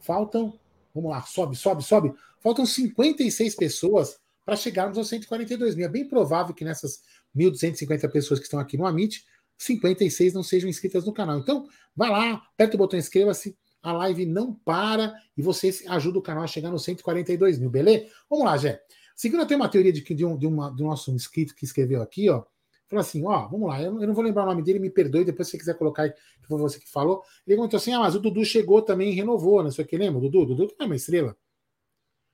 faltam, 0.00 0.58
vamos 0.94 1.10
lá, 1.10 1.22
sobe, 1.22 1.54
sobe, 1.56 1.82
sobe. 1.82 2.12
Faltam 2.40 2.66
56 2.66 3.54
pessoas 3.54 4.18
para 4.44 4.56
chegarmos 4.56 4.98
aos 4.98 5.08
142 5.08 5.74
mil. 5.74 5.86
É 5.86 5.88
bem 5.88 6.08
provável 6.08 6.54
que 6.54 6.64
nessas 6.64 7.00
1.250 7.36 8.10
pessoas 8.10 8.40
que 8.40 8.46
estão 8.46 8.58
aqui 8.58 8.76
no 8.76 8.86
Amit, 8.86 9.24
56 9.58 10.34
não 10.34 10.42
sejam 10.42 10.68
inscritas 10.68 11.04
no 11.04 11.12
canal. 11.12 11.38
Então, 11.38 11.68
vai 11.94 12.10
lá, 12.10 12.34
aperta 12.34 12.76
o 12.76 12.78
botão 12.78 12.98
inscreva-se, 12.98 13.56
a 13.82 13.92
live 13.92 14.26
não 14.26 14.52
para 14.52 15.14
e 15.36 15.42
você 15.42 15.70
ajuda 15.88 16.18
o 16.18 16.22
canal 16.22 16.42
a 16.42 16.46
chegar 16.46 16.70
nos 16.70 16.84
142 16.84 17.58
mil, 17.58 17.70
beleza? 17.70 18.06
Vamos 18.28 18.44
lá, 18.44 18.56
Jé. 18.56 18.80
Seguindo 19.14 19.42
até 19.42 19.56
uma 19.56 19.68
teoria 19.68 19.92
de, 19.92 20.02
de, 20.02 20.24
um, 20.24 20.36
de, 20.36 20.46
uma, 20.46 20.70
do 20.70 20.84
nosso 20.84 21.10
inscrito 21.12 21.54
que 21.54 21.64
escreveu 21.64 22.02
aqui, 22.02 22.28
ó. 22.28 22.44
Falou 22.88 23.00
assim: 23.00 23.24
ó, 23.26 23.48
vamos 23.48 23.68
lá, 23.68 23.82
eu, 23.82 23.92
não 23.92 24.14
vou 24.14 24.22
lembrar 24.22 24.44
o 24.44 24.46
nome 24.46 24.62
dele, 24.62 24.78
me 24.78 24.90
perdoe, 24.90 25.24
depois 25.24 25.48
se 25.48 25.52
você 25.52 25.58
quiser 25.58 25.74
colocar, 25.74 26.08
que 26.08 26.46
foi 26.46 26.58
você 26.58 26.78
que 26.78 26.90
falou. 26.90 27.22
Ele 27.46 27.56
comentou 27.56 27.76
assim: 27.78 27.92
ah, 27.92 28.00
mas 28.00 28.14
o 28.14 28.20
Dudu 28.20 28.44
chegou 28.44 28.80
também 28.82 29.10
e 29.10 29.14
renovou, 29.14 29.62
né? 29.62 29.70
Você 29.70 29.84
que 29.84 29.96
lembra? 29.96 30.18
O 30.18 30.22
Dudu? 30.22 30.42
O 30.42 30.46
Dudu 30.46 30.74
não 30.78 30.84
é 30.84 30.88
uma 30.88 30.96
estrela. 30.96 31.36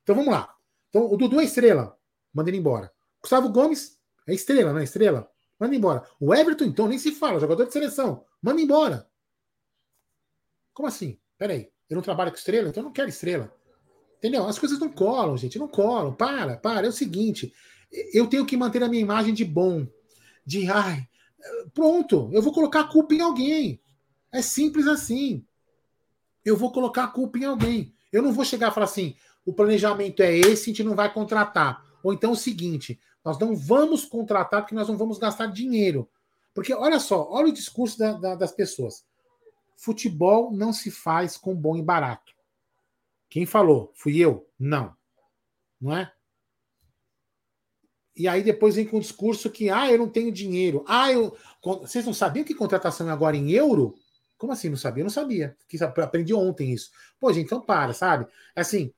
Então 0.02 0.14
vamos 0.14 0.30
lá. 0.30 0.54
Então 0.90 1.10
o 1.10 1.16
Dudu 1.16 1.40
é 1.40 1.44
estrela, 1.44 1.96
manda 2.34 2.50
ele 2.50 2.58
embora. 2.58 2.92
Gustavo 3.20 3.48
Gomes 3.48 3.98
é 4.26 4.34
estrela, 4.34 4.72
não 4.72 4.80
é 4.80 4.84
estrela? 4.84 5.30
Manda 5.58 5.74
embora. 5.74 6.06
O 6.20 6.34
Everton, 6.34 6.64
então, 6.64 6.88
nem 6.88 6.98
se 6.98 7.12
fala, 7.12 7.40
jogador 7.40 7.64
de 7.64 7.72
seleção, 7.72 8.24
manda 8.42 8.60
embora. 8.60 9.08
Como 10.74 10.88
assim? 10.88 11.18
Peraí, 11.38 11.70
eu 11.88 11.94
não 11.94 12.02
trabalho 12.02 12.30
com 12.30 12.36
estrela, 12.36 12.68
então 12.68 12.82
eu 12.82 12.86
não 12.86 12.92
quero 12.92 13.08
estrela. 13.08 13.52
Entendeu? 14.18 14.46
As 14.46 14.58
coisas 14.58 14.78
não 14.78 14.90
colam, 14.90 15.36
gente, 15.36 15.58
não 15.58 15.68
colam. 15.68 16.12
Para, 16.14 16.56
para. 16.56 16.86
É 16.86 16.90
o 16.90 16.92
seguinte, 16.92 17.52
eu 18.12 18.26
tenho 18.26 18.44
que 18.44 18.56
manter 18.56 18.82
a 18.82 18.88
minha 18.88 19.02
imagem 19.02 19.32
de 19.32 19.44
bom 19.44 19.86
de 20.44 20.70
ai, 20.70 21.08
pronto, 21.74 22.30
eu 22.32 22.42
vou 22.42 22.52
colocar 22.52 22.80
a 22.80 22.88
culpa 22.88 23.14
em 23.14 23.20
alguém. 23.20 23.80
É 24.30 24.40
simples 24.40 24.86
assim. 24.86 25.44
Eu 26.44 26.56
vou 26.56 26.72
colocar 26.72 27.04
a 27.04 27.08
culpa 27.08 27.38
em 27.38 27.44
alguém. 27.44 27.94
Eu 28.12 28.22
não 28.22 28.32
vou 28.32 28.44
chegar 28.44 28.70
e 28.70 28.74
falar 28.74 28.86
assim: 28.86 29.14
o 29.44 29.52
planejamento 29.52 30.22
é 30.22 30.36
esse, 30.36 30.70
a 30.70 30.72
gente 30.72 30.84
não 30.84 30.94
vai 30.94 31.12
contratar. 31.12 31.84
Ou 32.02 32.12
então 32.12 32.32
o 32.32 32.36
seguinte: 32.36 32.98
nós 33.24 33.38
não 33.38 33.54
vamos 33.54 34.04
contratar 34.04 34.62
porque 34.62 34.74
nós 34.74 34.88
não 34.88 34.96
vamos 34.96 35.18
gastar 35.18 35.46
dinheiro. 35.46 36.08
Porque 36.54 36.74
olha 36.74 37.00
só, 37.00 37.28
olha 37.30 37.48
o 37.48 37.52
discurso 37.52 37.98
da, 37.98 38.12
da, 38.12 38.34
das 38.34 38.52
pessoas. 38.52 39.04
Futebol 39.76 40.52
não 40.52 40.72
se 40.72 40.90
faz 40.90 41.36
com 41.36 41.54
bom 41.54 41.76
e 41.76 41.82
barato. 41.82 42.32
Quem 43.28 43.46
falou? 43.46 43.90
Fui 43.94 44.18
eu? 44.18 44.48
Não. 44.58 44.94
Não 45.80 45.96
é? 45.96 46.12
E 48.14 48.28
aí 48.28 48.42
depois 48.42 48.76
vem 48.76 48.86
com 48.86 48.98
o 48.98 49.00
discurso 49.00 49.50
que, 49.50 49.70
ah, 49.70 49.90
eu 49.90 49.98
não 49.98 50.08
tenho 50.08 50.30
dinheiro. 50.30 50.84
Ah, 50.86 51.10
eu. 51.10 51.36
Vocês 51.62 52.04
não 52.04 52.12
sabiam 52.12 52.44
que 52.44 52.54
contratação 52.54 53.08
é 53.08 53.12
agora 53.12 53.36
em 53.36 53.50
euro? 53.52 53.94
Como 54.36 54.52
assim? 54.52 54.68
Não 54.68 54.76
sabia? 54.76 55.02
Eu 55.02 55.04
não 55.04 55.10
sabia. 55.10 55.56
Aprendi 56.02 56.34
ontem 56.34 56.72
isso. 56.72 56.90
Pô, 57.18 57.32
gente, 57.32 57.46
então 57.46 57.60
para, 57.60 57.92
sabe? 57.94 58.26
Assim, 58.54 58.92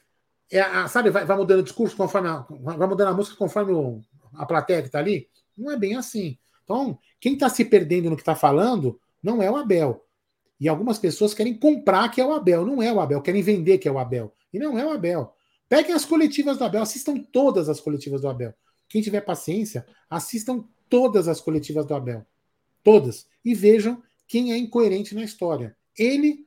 é, 0.51 0.61
a, 0.61 0.89
sabe, 0.89 1.11
vai, 1.11 1.25
vai, 1.25 1.37
mudando 1.37 1.61
o 1.61 1.65
discurso 1.65 1.97
conforme. 1.97 2.29
A, 2.29 2.47
vai 2.49 2.89
mudando 2.89 3.09
a 3.09 3.15
música 3.15 3.37
conforme 3.37 3.73
o, 3.73 4.01
a 4.35 4.45
plateia 4.47 4.83
que 4.83 4.89
tá 4.89 4.99
ali. 4.99 5.29
Não 5.57 5.71
é 5.71 5.77
bem 5.77 5.97
assim. 5.97 6.39
Então, 6.65 6.99
quem 7.21 7.35
está 7.35 7.49
se 7.49 7.65
perdendo 7.65 8.11
no 8.11 8.17
que 8.17 8.23
está 8.23 8.35
falando 8.35 8.99
não 9.23 9.43
é 9.43 9.51
o 9.51 9.57
Abel. 9.57 10.05
E 10.59 10.69
algumas 10.69 10.99
pessoas 10.99 11.35
querem 11.35 11.57
comprar 11.57 12.09
que 12.11 12.21
é 12.21 12.27
o 12.27 12.33
Abel. 12.33 12.65
Não 12.65 12.83
é 12.83 12.93
o 12.93 13.01
Abel. 13.01 13.21
Querem 13.21 13.43
vender 13.43 13.79
que 13.79 13.89
é 13.89 13.93
o 13.93 13.99
Abel. 13.99 14.33
E 14.53 14.59
não 14.59 14.79
é 14.79 14.85
o 14.85 14.91
Abel. 14.91 15.35
Peguem 15.69 15.95
as 15.95 16.05
coletivas 16.05 16.59
do 16.59 16.65
Abel. 16.65 16.83
Assistam 16.83 17.17
todas 17.33 17.69
as 17.69 17.81
coletivas 17.81 18.23
do 18.23 18.29
Abel. 18.29 18.55
Quem 18.89 19.03
tiver 19.03 19.21
paciência, 19.21 19.87
assistam 20.09 20.65
todas 20.89 21.29
as 21.29 21.41
coletivas 21.41 21.87
do 21.87 21.95
Abel. 21.95 22.27
Todas. 22.83 23.27
E 23.45 23.55
vejam 23.55 24.03
quem 24.27 24.53
é 24.53 24.57
incoerente 24.57 25.15
na 25.15 25.25
história. 25.25 25.77
Ele 25.99 26.47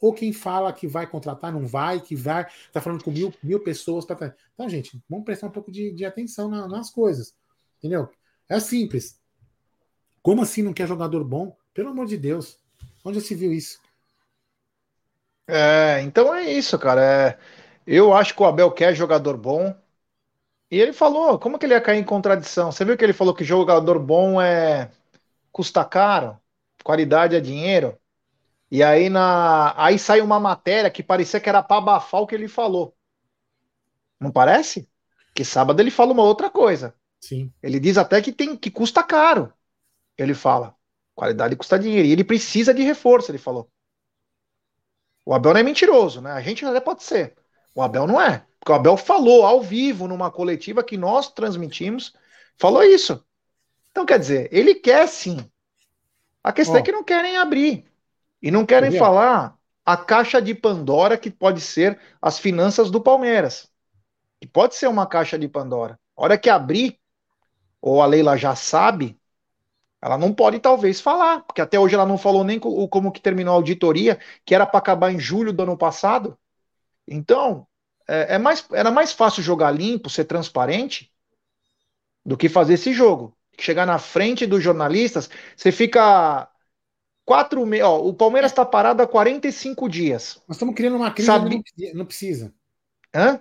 ou 0.00 0.12
quem 0.12 0.32
fala 0.32 0.72
que 0.72 0.86
vai 0.86 1.06
contratar, 1.06 1.52
não 1.52 1.66
vai, 1.66 2.00
que 2.00 2.14
vai, 2.14 2.46
está 2.66 2.80
falando 2.80 3.02
com 3.02 3.10
mil, 3.10 3.32
mil 3.42 3.60
pessoas. 3.60 4.04
Pra... 4.04 4.34
Então, 4.54 4.68
gente, 4.68 5.02
vamos 5.08 5.24
prestar 5.24 5.46
um 5.46 5.50
pouco 5.50 5.70
de, 5.72 5.90
de 5.92 6.04
atenção 6.04 6.48
na, 6.48 6.68
nas 6.68 6.90
coisas. 6.90 7.34
Entendeu? 7.78 8.08
É 8.48 8.60
simples. 8.60 9.18
Como 10.22 10.42
assim 10.42 10.62
não 10.62 10.72
quer 10.72 10.86
jogador 10.86 11.24
bom? 11.24 11.56
Pelo 11.72 11.90
amor 11.90 12.06
de 12.06 12.16
Deus. 12.16 12.58
Onde 13.04 13.20
se 13.20 13.34
viu 13.34 13.52
isso? 13.52 13.80
É, 15.46 16.00
então 16.02 16.34
é 16.34 16.52
isso, 16.52 16.78
cara. 16.78 17.02
É, 17.02 17.38
eu 17.86 18.12
acho 18.12 18.34
que 18.34 18.42
o 18.42 18.46
Abel 18.46 18.70
quer 18.72 18.94
jogador 18.94 19.36
bom. 19.36 19.74
E 20.70 20.80
ele 20.80 20.92
falou, 20.92 21.38
como 21.38 21.58
que 21.58 21.66
ele 21.66 21.74
ia 21.74 21.80
cair 21.80 21.98
em 21.98 22.04
contradição? 22.04 22.72
Você 22.72 22.84
viu 22.84 22.96
que 22.96 23.04
ele 23.04 23.12
falou 23.12 23.34
que 23.34 23.44
jogador 23.44 23.98
bom 23.98 24.40
é 24.40 24.90
custa 25.52 25.84
caro, 25.84 26.38
qualidade 26.82 27.36
é 27.36 27.40
dinheiro. 27.40 27.98
E 28.70 28.82
aí 28.82 29.08
na 29.08 29.74
aí 29.76 29.98
sai 29.98 30.20
uma 30.20 30.40
matéria 30.40 30.90
que 30.90 31.02
parecia 31.02 31.40
que 31.40 31.48
era 31.48 31.62
para 31.62 31.78
abafar 31.78 32.20
o 32.20 32.26
que 32.26 32.34
ele 32.34 32.48
falou. 32.48 32.94
Não 34.20 34.30
parece? 34.30 34.88
Que 35.34 35.44
sábado 35.44 35.80
ele 35.80 35.90
fala 35.90 36.12
uma 36.12 36.24
outra 36.24 36.50
coisa. 36.50 36.94
Sim. 37.20 37.52
Ele 37.62 37.78
diz 37.78 37.96
até 37.96 38.20
que 38.20 38.32
tem 38.32 38.56
que 38.56 38.70
custa 38.70 39.02
caro. 39.02 39.52
Ele 40.18 40.34
fala, 40.34 40.74
qualidade 41.14 41.56
custa 41.56 41.78
dinheiro 41.78 42.08
e 42.08 42.12
ele 42.12 42.24
precisa 42.24 42.74
de 42.74 42.82
reforço, 42.82 43.30
ele 43.30 43.38
falou. 43.38 43.70
O 45.24 45.34
Abel 45.34 45.52
não 45.52 45.60
é 45.60 45.62
mentiroso, 45.62 46.20
né? 46.20 46.32
A 46.32 46.40
gente 46.40 46.64
até 46.64 46.80
pode 46.80 47.02
ser. 47.02 47.36
O 47.74 47.82
Abel 47.82 48.06
não 48.06 48.20
é. 48.20 48.44
O 48.68 48.74
Abel 48.74 48.96
falou 48.96 49.46
ao 49.46 49.60
vivo 49.60 50.08
numa 50.08 50.30
coletiva 50.30 50.82
que 50.82 50.96
nós 50.96 51.32
transmitimos, 51.32 52.14
falou 52.58 52.82
isso. 52.82 53.24
Então, 53.90 54.04
quer 54.04 54.18
dizer, 54.18 54.48
ele 54.52 54.74
quer 54.74 55.06
sim. 55.08 55.38
A 56.42 56.52
questão 56.52 56.76
é 56.76 56.82
que 56.82 56.92
não 56.92 57.02
querem 57.02 57.36
abrir. 57.36 57.84
E 58.42 58.50
não 58.50 58.66
querem 58.66 58.92
falar 58.92 59.56
a 59.84 59.96
caixa 59.96 60.40
de 60.42 60.54
Pandora 60.54 61.16
que 61.16 61.30
pode 61.30 61.60
ser 61.60 61.98
as 62.20 62.38
finanças 62.38 62.90
do 62.90 63.00
Palmeiras. 63.00 63.68
Que 64.40 64.46
pode 64.46 64.74
ser 64.74 64.88
uma 64.88 65.06
caixa 65.06 65.38
de 65.38 65.48
Pandora. 65.48 65.98
A 66.16 66.22
hora 66.22 66.38
que 66.38 66.50
abrir, 66.50 66.98
ou 67.80 68.02
a 68.02 68.06
Leila 68.06 68.36
já 68.36 68.54
sabe, 68.54 69.18
ela 70.00 70.18
não 70.18 70.32
pode 70.32 70.58
talvez 70.58 71.00
falar, 71.00 71.40
porque 71.42 71.60
até 71.60 71.78
hoje 71.78 71.94
ela 71.94 72.06
não 72.06 72.18
falou 72.18 72.44
nem 72.44 72.58
como 72.60 73.10
que 73.10 73.20
terminou 73.20 73.54
a 73.54 73.56
auditoria, 73.56 74.18
que 74.44 74.54
era 74.54 74.66
para 74.66 74.78
acabar 74.78 75.10
em 75.10 75.18
julho 75.18 75.52
do 75.52 75.62
ano 75.62 75.76
passado. 75.76 76.38
Então, 77.08 77.66
é, 78.08 78.34
é, 78.34 78.38
mais, 78.38 78.64
era 78.72 78.90
mais 78.90 79.12
fácil 79.12 79.42
jogar 79.42 79.70
limpo, 79.70 80.08
ser 80.08 80.24
transparente, 80.24 81.12
do 82.24 82.36
que 82.36 82.48
fazer 82.48 82.74
esse 82.74 82.92
jogo. 82.92 83.36
Chegar 83.58 83.86
na 83.86 83.98
frente 83.98 84.46
dos 84.46 84.62
jornalistas, 84.62 85.30
você 85.56 85.72
fica 85.72 86.48
quatro 87.24 87.64
meses. 87.64 87.86
O 87.86 88.12
Palmeiras 88.12 88.52
está 88.52 88.64
parado 88.64 89.02
há 89.02 89.06
45 89.06 89.88
dias. 89.88 90.42
Nós 90.46 90.56
estamos 90.56 90.74
criando 90.74 90.96
uma 90.96 91.10
crise 91.10 91.26
Sabe... 91.26 91.62
não 91.94 92.04
precisa. 92.04 92.52
Hã? 93.14 93.40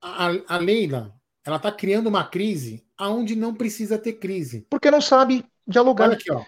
A, 0.00 0.54
a 0.54 0.56
Leila, 0.58 1.14
ela 1.44 1.56
está 1.56 1.72
criando 1.72 2.06
uma 2.06 2.24
crise 2.24 2.86
aonde 2.96 3.34
não 3.34 3.54
precisa 3.54 3.98
ter 3.98 4.14
crise. 4.14 4.66
Porque 4.70 4.90
não 4.90 5.00
sabe 5.00 5.44
dialogar. 5.66 6.04
Olha 6.04 6.14
aqui, 6.14 6.30
ó. 6.30 6.44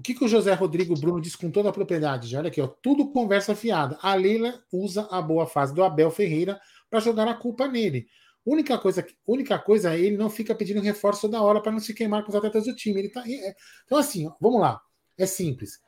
O 0.00 0.02
que, 0.02 0.14
que 0.14 0.24
o 0.24 0.28
José 0.28 0.54
Rodrigo 0.54 0.98
Bruno 0.98 1.20
diz 1.20 1.36
com 1.36 1.50
toda 1.50 1.68
a 1.68 1.72
propriedade? 1.72 2.34
Olha 2.34 2.48
aqui, 2.48 2.58
ó, 2.58 2.66
tudo 2.66 3.12
conversa 3.12 3.54
fiada. 3.54 3.98
A 4.00 4.14
Leila 4.14 4.64
usa 4.72 5.06
a 5.10 5.20
boa 5.20 5.46
fase 5.46 5.74
do 5.74 5.84
Abel 5.84 6.10
Ferreira 6.10 6.58
para 6.88 7.00
jogar 7.00 7.28
a 7.28 7.34
culpa 7.34 7.68
nele. 7.68 8.08
Única 8.42 8.78
coisa, 8.78 9.06
única 9.26 9.58
coisa, 9.58 9.94
ele 9.94 10.16
não 10.16 10.30
fica 10.30 10.54
pedindo 10.54 10.80
reforço 10.80 11.28
da 11.28 11.42
hora 11.42 11.60
para 11.60 11.70
não 11.70 11.80
se 11.80 11.92
queimar 11.92 12.22
com 12.22 12.30
os 12.30 12.34
atletas 12.34 12.64
do 12.64 12.74
time. 12.74 12.98
Ele 12.98 13.10
tá, 13.10 13.22
é, 13.28 13.54
então, 13.84 13.98
assim, 13.98 14.26
ó, 14.26 14.32
vamos 14.40 14.62
lá. 14.62 14.80
É 15.18 15.26
simples. 15.26 15.78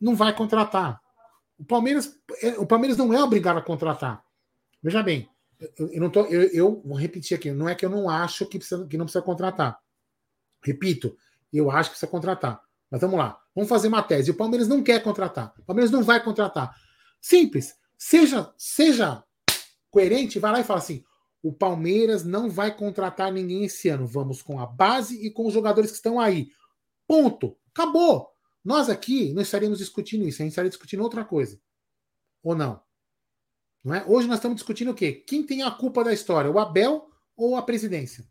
Não 0.00 0.14
vai 0.14 0.32
contratar. 0.32 1.00
O 1.58 1.64
Palmeiras, 1.64 2.16
é, 2.40 2.50
o 2.50 2.66
Palmeiras 2.68 2.96
não 2.96 3.12
é 3.12 3.20
obrigado 3.20 3.58
a 3.58 3.62
contratar. 3.62 4.22
Veja 4.80 5.02
bem, 5.02 5.28
eu, 5.76 5.88
eu 5.88 6.00
não 6.00 6.08
tô, 6.08 6.20
eu, 6.26 6.42
eu, 6.52 6.82
vou 6.84 6.96
repetir 6.96 7.36
aqui. 7.36 7.50
Não 7.50 7.68
é 7.68 7.74
que 7.74 7.84
eu 7.84 7.90
não 7.90 8.08
acho 8.08 8.46
que, 8.46 8.58
precisa, 8.58 8.86
que 8.86 8.96
não 8.96 9.06
precisa 9.06 9.24
contratar. 9.24 9.76
Repito, 10.62 11.16
eu 11.52 11.68
acho 11.68 11.90
que 11.90 11.94
precisa 11.94 12.08
contratar. 12.08 12.67
Mas 12.90 13.00
vamos 13.00 13.18
lá, 13.18 13.38
vamos 13.54 13.68
fazer 13.68 13.88
uma 13.88 14.02
tese. 14.02 14.30
O 14.30 14.36
Palmeiras 14.36 14.68
não 14.68 14.82
quer 14.82 15.02
contratar. 15.02 15.54
O 15.58 15.62
Palmeiras 15.62 15.90
não 15.90 16.02
vai 16.02 16.22
contratar. 16.22 16.74
Simples. 17.20 17.74
Seja, 17.96 18.52
seja 18.56 19.22
coerente, 19.90 20.38
vai 20.38 20.52
lá 20.52 20.60
e 20.60 20.64
fala 20.64 20.78
assim: 20.78 21.04
o 21.42 21.52
Palmeiras 21.52 22.24
não 22.24 22.48
vai 22.48 22.74
contratar 22.74 23.32
ninguém 23.32 23.64
esse 23.64 23.88
ano. 23.88 24.06
Vamos 24.06 24.42
com 24.42 24.58
a 24.60 24.66
base 24.66 25.24
e 25.24 25.30
com 25.30 25.46
os 25.46 25.52
jogadores 25.52 25.90
que 25.90 25.96
estão 25.96 26.18
aí. 26.18 26.48
Ponto. 27.06 27.56
Acabou. 27.70 28.28
Nós 28.64 28.88
aqui 28.88 29.32
não 29.32 29.42
estaríamos 29.42 29.78
discutindo 29.78 30.26
isso, 30.26 30.42
a 30.42 30.44
gente 30.44 30.52
estaria 30.52 30.68
discutindo 30.68 31.02
outra 31.02 31.24
coisa. 31.24 31.60
Ou 32.42 32.54
não? 32.54 32.82
Não 33.84 33.94
é? 33.94 34.04
Hoje 34.06 34.26
nós 34.26 34.38
estamos 34.38 34.56
discutindo 34.56 34.90
o 34.90 34.94
quê? 34.94 35.12
Quem 35.12 35.44
tem 35.44 35.62
a 35.62 35.70
culpa 35.70 36.04
da 36.04 36.12
história? 36.12 36.50
O 36.50 36.58
Abel 36.58 37.08
ou 37.36 37.56
a 37.56 37.62
presidência? 37.62 38.28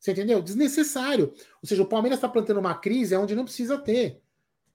Você 0.00 0.12
entendeu? 0.12 0.40
Desnecessário. 0.40 1.34
Ou 1.62 1.68
seja, 1.68 1.82
o 1.82 1.86
Palmeiras 1.86 2.16
está 2.16 2.28
plantando 2.28 2.58
uma 2.58 2.74
crise 2.74 3.14
onde 3.14 3.36
não 3.36 3.44
precisa 3.44 3.76
ter. 3.78 4.20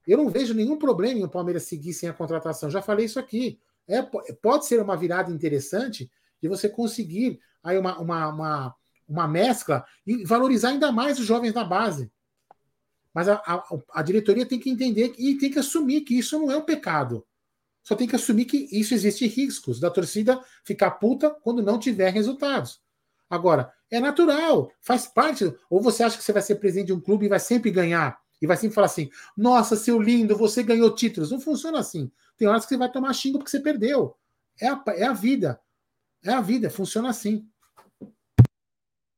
Eu 0.08 0.20
não 0.20 0.30
vejo 0.30 0.54
nenhum 0.54 0.78
problema 0.78 1.20
em 1.20 1.24
o 1.24 1.30
Palmeiras 1.30 1.64
seguir 1.64 1.94
sem 1.94 2.08
a 2.08 2.14
contratação. 2.14 2.70
Já 2.70 2.82
falei 2.82 3.08
isso 3.08 3.20
aqui. 3.20 3.60
É, 3.88 4.04
pode 4.42 4.68
ser 4.68 4.80
uma 4.80 4.96
virada 4.96 5.32
interessante 5.32 6.10
de 6.40 6.48
você 6.48 6.70
conseguir 6.70 7.40
aí 7.64 7.78
uma, 7.78 8.00
uma, 8.00 8.28
uma, 8.28 8.76
uma 9.08 9.28
mescla 9.28 9.84
e 10.06 10.24
valorizar 10.24 10.70
ainda 10.70 10.92
mais 10.92 11.20
os 11.20 11.26
jovens 11.26 11.54
da 11.54 11.64
base. 11.64 12.12
Mas 13.12 13.28
a, 13.28 13.36
a, 13.36 13.64
a, 13.94 14.02
diretoria 14.04 14.46
tem 14.46 14.60
que 14.60 14.70
entender 14.70 15.16
e 15.18 15.38
tem 15.38 15.50
que 15.50 15.58
assumir 15.58 16.02
que 16.02 16.18
isso 16.18 16.38
não 16.38 16.52
é 16.52 16.58
um 16.58 16.66
pecado. 16.66 17.26
Só 17.82 17.96
tem 17.96 18.08
que 18.08 18.16
assumir 18.16 18.46
que 18.46 18.68
isso 18.72 18.94
existe 18.94 19.26
riscos 19.26 19.80
da 19.80 19.90
torcida 19.90 20.40
ficar 20.64 20.92
puta 20.92 21.30
quando 21.30 21.64
não 21.64 21.80
tiver 21.80 22.12
resultados. 22.12 22.82
Agora, 23.30 23.72
é 23.92 24.00
natural, 24.00 24.72
faz 24.82 25.08
parte. 25.08 25.46
Ou 25.70 25.82
você 25.82 26.04
acha 26.04 26.18
que 26.18 26.24
você 26.24 26.34
vai 26.34 26.42
ser 26.42 26.56
presidente 26.56 26.88
de 26.88 26.94
um 26.94 27.00
clube 27.02 27.26
e 27.26 27.30
vai 27.30 27.40
sempre 27.40 27.72
ganhar? 27.72 28.18
E 28.42 28.48
vai 28.48 28.58
sempre 28.58 28.76
falar 28.76 28.88
assim: 28.88 29.10
nossa, 29.38 29.76
seu 29.76 30.02
lindo, 30.02 30.38
você 30.38 30.64
ganhou 30.64 30.94
títulos. 30.94 31.32
Não 31.32 31.40
funciona 31.40 31.80
assim. 31.80 32.12
Tem 32.38 32.48
horas 32.48 32.64
que 32.64 32.70
você 32.70 32.78
vai 32.78 32.92
tomar 32.92 33.14
xingo 33.14 33.38
porque 33.40 33.52
você 33.52 33.60
perdeu. 33.60 34.16
É 34.60 34.68
a, 34.68 34.84
é 34.90 35.06
a 35.06 35.14
vida. 35.14 35.60
É 36.24 36.32
a 36.34 36.42
vida, 36.42 36.70
funciona 36.70 37.10
assim. 37.10 37.48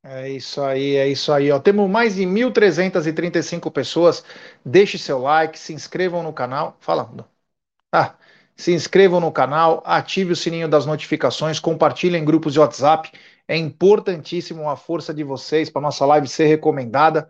É 0.04 0.30
isso 0.30 0.62
aí, 0.62 0.96
é 0.96 1.08
isso 1.08 1.32
aí. 1.34 1.52
Ó. 1.52 1.60
Temos 1.60 1.90
mais 1.90 2.16
de 2.16 2.26
1.335 2.26 3.70
pessoas. 3.72 4.24
Deixe 4.64 4.98
seu 4.98 5.20
like, 5.20 5.60
se 5.60 5.74
inscrevam 5.74 6.24
no 6.24 6.32
canal. 6.34 6.78
Fala, 6.80 7.12
Ah, 7.92 8.16
se 8.56 8.74
inscrevam 8.74 9.20
no 9.20 9.32
canal, 9.32 9.84
ative 9.86 10.34
o 10.34 10.36
sininho 10.36 10.70
das 10.70 10.86
notificações, 10.86 11.60
compartilhem 11.60 12.22
em 12.22 12.26
grupos 12.26 12.54
de 12.54 12.60
WhatsApp. 12.60 13.12
É 13.48 13.56
importantíssimo 13.56 14.70
a 14.70 14.76
força 14.76 15.14
de 15.14 15.24
vocês 15.24 15.70
para 15.70 15.82
nossa 15.82 16.06
live 16.06 16.28
ser 16.28 16.48
recomendada. 16.48 17.30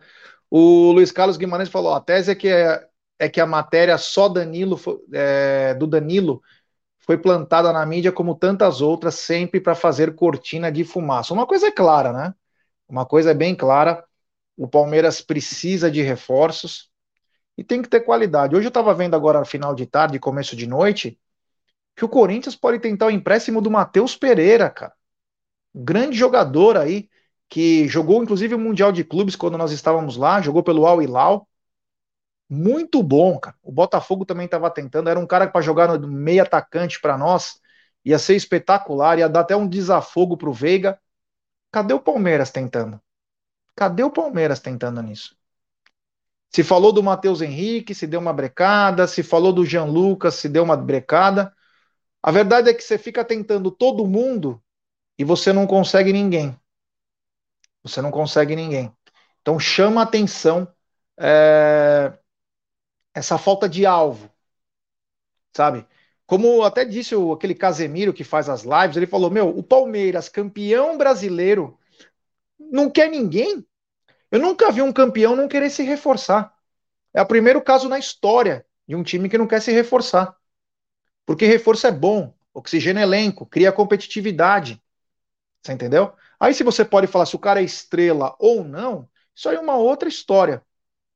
O 0.49 0.91
Luiz 0.91 1.11
Carlos 1.11 1.38
Guimarães 1.38 1.70
falou: 1.70 1.93
a 1.93 2.01
tese 2.01 2.32
é 2.32 2.36
que, 2.36 2.47
é, 2.49 2.88
é 3.20 3.30
que 3.30 3.39
a 3.39 3.45
matéria 3.45 3.97
só 3.97 4.28
Danilo 4.28 4.80
é, 5.13 5.76
do 5.76 5.86
Danilo 5.86 6.41
foi 6.99 7.18
plantada 7.18 7.72
na 7.72 7.86
mídia 7.86 8.11
como 8.11 8.36
tantas 8.36 8.82
outras, 8.82 9.15
sempre 9.15 9.61
para 9.61 9.76
fazer 9.76 10.15
cortina 10.15 10.72
de 10.72 10.84
fumaça. 10.84 11.34
Uma 11.34 11.45
coisa 11.45 11.68
é 11.68 11.72
clara, 11.72 12.11
né? 12.11 12.34
Uma 12.89 13.05
coisa 13.05 13.32
é 13.32 13.34
bem 13.36 13.55
clara: 13.55 14.03
o 14.57 14.68
Palmeiras 14.68 15.22
precisa 15.22 15.91
de 15.91 16.01
reforços 16.01 16.89
e 17.57 17.63
tem 17.63 17.82
que 17.82 17.89
ter 17.89 18.01
qualidade. 18.01 18.55
Hoje 18.55 18.65
eu 18.68 18.70
estava 18.70 18.93
vendo 18.93 19.15
agora, 19.15 19.45
final 19.45 19.76
de 19.76 19.86
tarde, 19.86 20.20
começo 20.20 20.55
de 20.55 20.68
noite, 20.68 21.20
que 21.95 22.05
o 22.05 22.09
Corinthians 22.09 22.55
pode 22.55 22.80
tentar 22.80 23.07
o 23.07 23.11
empréstimo 23.11 23.61
do 23.61 23.72
Matheus 23.72 24.15
Pereira, 24.15 24.70
cara 24.70 24.97
grande 25.74 26.18
jogador 26.18 26.78
aí, 26.78 27.09
que 27.49 27.88
jogou 27.88 28.22
inclusive 28.22 28.55
o 28.55 28.59
Mundial 28.59 28.91
de 28.91 29.03
Clubes 29.03 29.36
quando 29.36 29.57
nós 29.57 29.72
estávamos 29.72 30.18
lá, 30.18 30.41
jogou 30.41 30.63
pelo 30.63 30.86
Al 30.86 31.01
Hilal. 31.01 31.47
Muito 32.49 33.03
bom, 33.03 33.39
cara. 33.39 33.55
O 33.61 33.72
Botafogo 33.72 34.26
também 34.26 34.45
estava 34.45 34.70
tentando, 34.70 35.09
era 35.09 35.20
um 35.20 35.28
cara 35.28 35.47
para 35.47 35.61
jogar 35.61 35.97
no 35.97 36.07
meio 36.07 36.43
atacante 36.43 36.99
para 37.01 37.18
nós, 37.18 37.59
ia 38.05 38.18
ser 38.18 38.36
espetacular, 38.36 39.20
ia 39.20 39.28
dar 39.28 39.41
até 39.41 39.55
um 39.55 39.68
desafogo 39.68 40.38
pro 40.38 40.53
Veiga. 40.53 40.99
Cadê 41.72 41.93
o 41.93 41.99
Palmeiras 41.99 42.51
tentando? 42.51 43.01
Cadê 43.76 44.03
o 44.03 44.11
Palmeiras 44.11 44.59
tentando 44.59 45.01
nisso? 45.01 45.36
Se 46.49 46.63
falou 46.63 46.91
do 46.91 47.03
Matheus 47.03 47.41
Henrique, 47.41 47.93
se 47.93 48.07
deu 48.07 48.20
uma 48.20 48.34
brecada, 48.34 49.05
se 49.07 49.22
falou 49.22 49.51
do 49.51 49.65
Jean 49.65 49.86
Lucas, 49.86 50.36
se 50.36 50.47
deu 50.49 50.63
uma 50.63 50.78
brecada. 50.78 51.53
A 52.24 52.32
verdade 52.32 52.70
é 52.70 52.74
que 52.74 52.84
você 52.84 52.97
fica 52.97 53.24
tentando 53.24 53.70
todo 53.70 54.07
mundo 54.07 54.61
e 55.18 55.24
você 55.24 55.51
não 55.51 55.65
consegue 55.65 56.13
ninguém. 56.13 56.57
Você 57.84 58.01
não 58.01 58.11
consegue 58.11 58.55
ninguém. 58.55 58.91
Então 59.41 59.59
chama 59.59 60.01
atenção 60.01 60.68
é, 61.18 62.18
essa 63.13 63.38
falta 63.38 63.68
de 63.68 63.86
alvo, 63.86 64.30
sabe? 65.55 65.86
Como 66.26 66.63
até 66.63 66.84
disse 66.84 67.15
o, 67.15 67.32
aquele 67.32 67.55
Casemiro 67.55 68.13
que 68.13 68.24
faz 68.24 68.49
as 68.49 68.63
lives, 68.63 68.97
ele 68.97 69.07
falou: 69.07 69.32
Meu, 69.32 69.47
o 69.49 69.63
Palmeiras, 69.63 70.28
campeão 70.28 70.97
brasileiro, 70.97 71.80
não 72.59 72.89
quer 72.89 73.09
ninguém. 73.09 73.65
Eu 74.30 74.39
nunca 74.39 74.70
vi 74.72 74.82
um 74.82 74.91
campeão 74.91 75.36
não 75.36 75.47
querer 75.47 75.70
se 75.70 75.84
reforçar. 75.84 76.53
É 77.13 77.22
o 77.22 77.26
primeiro 77.26 77.61
caso 77.61 77.88
na 77.88 77.97
história 77.97 78.65
de 78.88 78.95
um 78.95 79.03
time 79.03 79.30
que 79.30 79.38
não 79.38 79.47
quer 79.47 79.61
se 79.61 79.72
reforçar. 79.72 80.36
Porque 81.26 81.45
reforço 81.45 81.88
é 81.88 81.91
bom, 81.91 82.34
oxigênio 82.53 83.01
elenco, 83.01 83.45
cria 83.45 83.72
competitividade. 83.72 84.82
Você 85.68 85.74
entendeu? 85.74 86.13
Aí 86.39 86.53
se 86.53 86.63
você 86.63 86.86
pode 86.86 87.07
falar 87.07 87.26
se 87.26 87.36
o 87.36 87.39
cara 87.39 87.59
é 87.59 87.65
estrela 87.65 88.34
ou 88.39 88.63
não, 88.63 89.09
isso 89.36 89.49
aí 89.49 89.57
é 89.57 89.59
uma 89.59 89.76
outra 89.76 90.07
história. 90.07 90.63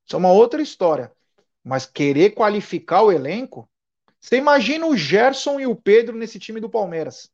Isso 0.05 0.13
é 0.13 0.19
uma 0.19 0.31
outra 0.33 0.61
história. 0.61 1.09
Mas 1.63 1.85
querer 1.85 2.31
qualificar 2.31 3.03
o 3.03 3.13
elenco, 3.13 3.69
você 4.19 4.35
imagina 4.35 4.85
o 4.85 4.97
Gerson 4.97 5.57
e 5.57 5.65
o 5.65 5.73
Pedro 5.73 6.17
nesse 6.17 6.37
time 6.37 6.59
do 6.59 6.69
Palmeiras. 6.69 7.31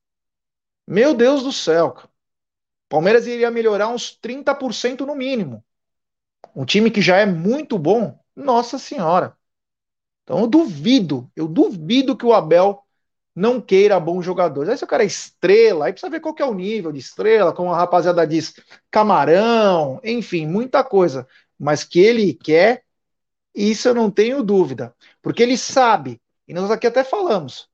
Meu 0.85 1.15
Deus 1.15 1.41
do 1.41 1.51
céu, 1.51 1.91
cara. 1.91 2.09
Palmeiras 2.87 3.25
iria 3.25 3.49
melhorar 3.49 3.87
uns 3.87 4.15
30% 4.15 5.03
no 5.03 5.15
mínimo. 5.15 5.65
Um 6.55 6.65
time 6.65 6.91
que 6.91 7.01
já 7.01 7.17
é 7.17 7.25
muito 7.25 7.79
bom, 7.79 8.17
nossa 8.35 8.77
senhora. 8.77 9.35
Então 10.23 10.41
eu 10.41 10.47
duvido, 10.47 11.31
eu 11.35 11.47
duvido 11.47 12.15
que 12.15 12.27
o 12.27 12.33
Abel 12.33 12.86
não 13.37 13.61
queira 13.61 13.99
bons 13.99 14.25
jogadores. 14.25 14.67
Aí 14.67 14.75
se 14.75 14.83
o 14.83 14.87
cara 14.87 15.03
é 15.03 15.05
estrela, 15.05 15.85
aí 15.85 15.93
precisa 15.93 16.09
ver 16.09 16.19
qual 16.19 16.33
que 16.33 16.41
é 16.41 16.45
o 16.45 16.55
nível 16.55 16.91
de 16.91 16.97
estrela, 16.97 17.53
como 17.53 17.71
a 17.71 17.77
rapaziada 17.77 18.25
diz, 18.25 18.55
camarão, 18.89 20.01
enfim, 20.03 20.47
muita 20.47 20.83
coisa. 20.83 21.27
Mas 21.57 21.83
que 21.83 21.99
ele 21.99 22.33
quer, 22.33 22.83
isso 23.53 23.87
eu 23.87 23.93
não 23.93 24.09
tenho 24.09 24.41
dúvida. 24.41 24.91
Porque 25.21 25.43
ele 25.43 25.55
sabe, 25.55 26.19
e 26.47 26.53
nós 26.53 26.71
aqui 26.71 26.87
até 26.87 27.03
falamos, 27.03 27.69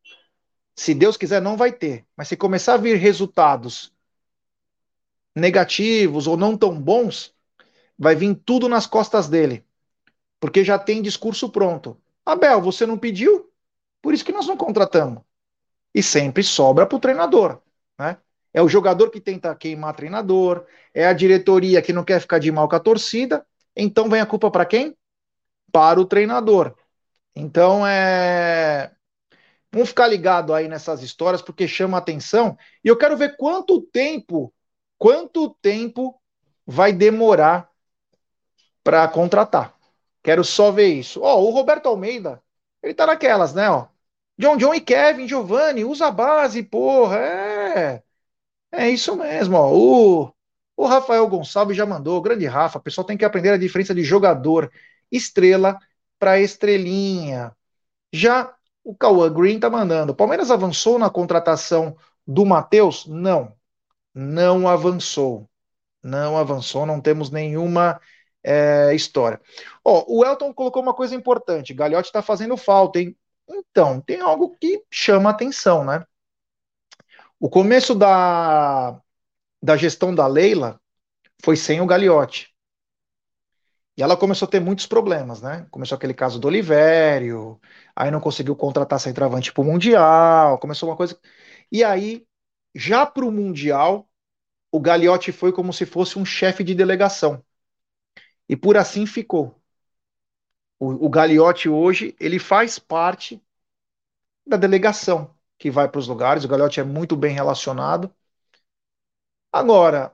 se 0.75 0.93
Deus 0.93 1.15
quiser 1.15 1.41
não 1.41 1.55
vai 1.55 1.71
ter, 1.71 2.05
mas 2.17 2.27
se 2.27 2.35
começar 2.35 2.73
a 2.73 2.77
vir 2.77 2.97
resultados 2.97 3.93
negativos 5.33 6.27
ou 6.27 6.35
não 6.35 6.57
tão 6.57 6.77
bons, 6.77 7.33
vai 7.97 8.15
vir 8.15 8.35
tudo 8.35 8.67
nas 8.67 8.85
costas 8.85 9.29
dele. 9.29 9.65
Porque 10.41 10.61
já 10.61 10.77
tem 10.77 11.01
discurso 11.01 11.49
pronto. 11.49 11.97
Abel, 12.25 12.61
você 12.61 12.85
não 12.85 12.97
pediu? 12.97 13.49
Por 14.01 14.13
isso 14.13 14.25
que 14.25 14.33
nós 14.33 14.45
não 14.45 14.57
contratamos. 14.57 15.23
E 15.93 16.01
sempre 16.01 16.43
sobra 16.43 16.85
para 16.85 16.95
o 16.95 16.99
treinador. 16.99 17.61
Né? 17.99 18.17
É 18.53 18.61
o 18.61 18.69
jogador 18.69 19.09
que 19.09 19.21
tenta 19.21 19.55
queimar 19.55 19.95
treinador, 19.95 20.65
é 20.93 21.05
a 21.05 21.13
diretoria 21.13 21.81
que 21.81 21.93
não 21.93 22.03
quer 22.03 22.19
ficar 22.19 22.39
de 22.39 22.51
mal 22.51 22.69
com 22.69 22.75
a 22.75 22.79
torcida, 22.79 23.45
então 23.75 24.09
vem 24.09 24.21
a 24.21 24.25
culpa 24.25 24.51
para 24.51 24.65
quem? 24.65 24.95
Para 25.71 25.99
o 25.99 26.05
treinador. 26.05 26.75
Então 27.35 27.85
é. 27.85 28.91
Vamos 29.71 29.89
ficar 29.89 30.07
ligado 30.07 30.53
aí 30.53 30.67
nessas 30.67 31.01
histórias 31.01 31.41
porque 31.41 31.67
chama 31.67 31.97
atenção. 31.97 32.55
E 32.83 32.87
eu 32.87 32.97
quero 32.97 33.17
ver 33.17 33.35
quanto 33.37 33.81
tempo, 33.81 34.53
quanto 34.99 35.49
tempo 35.61 36.21
vai 36.65 36.93
demorar 36.93 37.69
para 38.83 39.07
contratar. 39.07 39.75
Quero 40.21 40.43
só 40.43 40.71
ver 40.71 40.87
isso. 40.87 41.21
Ó, 41.21 41.41
o 41.41 41.49
Roberto 41.49 41.87
Almeida, 41.87 42.41
ele 42.83 42.93
tá 42.93 43.07
naquelas, 43.07 43.53
né, 43.55 43.69
ó. 43.69 43.87
John 44.37 44.57
John 44.57 44.73
e 44.73 44.81
Kevin, 44.81 45.27
Giovanni, 45.27 45.85
usa 45.85 46.07
a 46.07 46.11
base, 46.11 46.63
porra. 46.63 47.17
É. 47.17 48.03
É 48.71 48.89
isso 48.89 49.15
mesmo, 49.15 49.55
ó. 49.55 49.71
O, 49.71 50.33
o 50.75 50.85
Rafael 50.85 51.27
Gonçalves 51.27 51.77
já 51.77 51.85
mandou, 51.85 52.21
grande 52.21 52.45
Rafa. 52.45 52.79
O 52.79 52.81
pessoal 52.81 53.05
tem 53.05 53.17
que 53.17 53.25
aprender 53.25 53.51
a 53.51 53.57
diferença 53.57 53.93
de 53.93 54.03
jogador 54.03 54.71
estrela 55.11 55.77
para 56.17 56.39
estrelinha. 56.39 57.55
Já 58.11 58.53
o 58.83 58.95
Cauã 58.95 59.31
Green 59.31 59.59
tá 59.59 59.69
mandando. 59.69 60.15
Palmeiras 60.15 60.51
avançou 60.51 60.97
na 60.97 61.09
contratação 61.09 61.95
do 62.25 62.45
Matheus? 62.45 63.05
Não. 63.07 63.53
Não 64.13 64.67
avançou. 64.67 65.49
Não 66.01 66.37
avançou, 66.37 66.85
não 66.85 66.99
temos 66.99 67.29
nenhuma 67.29 67.99
é, 68.43 68.93
história. 68.93 69.39
O 69.83 70.25
Elton 70.25 70.53
colocou 70.53 70.81
uma 70.81 70.93
coisa 70.93 71.15
importante. 71.15 71.73
Galhote 71.73 72.09
está 72.09 72.21
fazendo 72.21 72.57
falta, 72.57 72.99
hein? 72.99 73.15
Então, 73.47 74.01
tem 74.01 74.19
algo 74.21 74.55
que 74.57 74.83
chama 74.91 75.29
atenção, 75.29 75.83
né? 75.85 76.05
O 77.39 77.49
começo 77.49 77.93
da, 77.95 78.99
da 79.61 79.77
gestão 79.77 80.15
da 80.15 80.27
Leila 80.27 80.81
foi 81.43 81.57
sem 81.57 81.81
o 81.81 81.87
Gagliotti. 81.87 82.53
E 83.95 84.01
ela 84.01 84.17
começou 84.17 84.47
a 84.47 84.51
ter 84.51 84.59
muitos 84.59 84.87
problemas, 84.87 85.41
né? 85.41 85.67
Começou 85.69 85.95
aquele 85.95 86.13
caso 86.15 86.39
do 86.39 86.47
Olivério, 86.47 87.59
aí 87.95 88.09
não 88.09 88.19
conseguiu 88.19 88.55
contratar 88.55 88.99
centroavante 88.99 89.53
para 89.53 89.61
o 89.61 89.65
Mundial, 89.65 90.57
começou 90.59 90.89
uma 90.89 90.97
coisa. 90.97 91.19
E 91.71 91.83
aí, 91.83 92.25
já 92.75 93.05
para 93.05 93.25
o 93.25 93.31
Mundial, 93.31 94.09
o 94.71 94.79
Gagliotti 94.81 95.31
foi 95.31 95.53
como 95.53 95.73
se 95.73 95.85
fosse 95.85 96.19
um 96.19 96.25
chefe 96.25 96.63
de 96.63 96.75
delegação. 96.75 97.43
E 98.47 98.55
por 98.55 98.77
assim 98.77 99.05
ficou. 99.05 99.61
O, 100.83 101.05
o 101.05 101.09
Gagliotti 101.09 101.69
hoje, 101.69 102.13
ele 102.19 102.37
faz 102.37 102.77
parte 102.77 103.41
da 104.45 104.55
delegação 104.57 105.35
que 105.57 105.69
vai 105.71 105.87
para 105.89 105.99
os 105.99 106.07
lugares. 106.07 106.43
O 106.43 106.47
Gagliotti 106.47 106.79
é 106.79 106.83
muito 106.83 107.15
bem 107.15 107.33
relacionado. 107.33 108.13
Agora, 109.51 110.13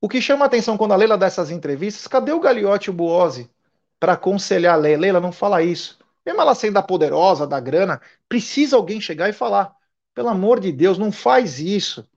o 0.00 0.08
que 0.08 0.20
chama 0.20 0.44
a 0.44 0.46
atenção 0.46 0.76
quando 0.76 0.92
a 0.92 0.96
Leila 0.96 1.16
dá 1.18 1.26
essas 1.26 1.50
entrevistas, 1.50 2.06
cadê 2.06 2.32
o 2.32 2.40
Gagliotti 2.40 2.88
e 2.88 2.90
o 2.90 2.92
Buozzi 2.94 3.50
para 3.98 4.12
aconselhar 4.14 4.74
a 4.74 4.76
Leila? 4.76 5.00
Leila, 5.00 5.20
não 5.20 5.32
fala 5.32 5.62
isso. 5.62 5.98
Mesmo 6.24 6.40
ela 6.40 6.54
sendo 6.54 6.78
a 6.78 6.82
poderosa, 6.82 7.46
da 7.46 7.60
grana, 7.60 8.00
precisa 8.28 8.76
alguém 8.76 9.00
chegar 9.00 9.28
e 9.28 9.32
falar. 9.32 9.74
Pelo 10.14 10.28
amor 10.28 10.60
de 10.60 10.70
Deus, 10.72 10.98
não 10.98 11.10
faz 11.12 11.58
isso. 11.58 12.08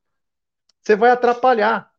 Você 0.82 0.96
vai 0.96 1.12
atrapalhar. 1.12 1.92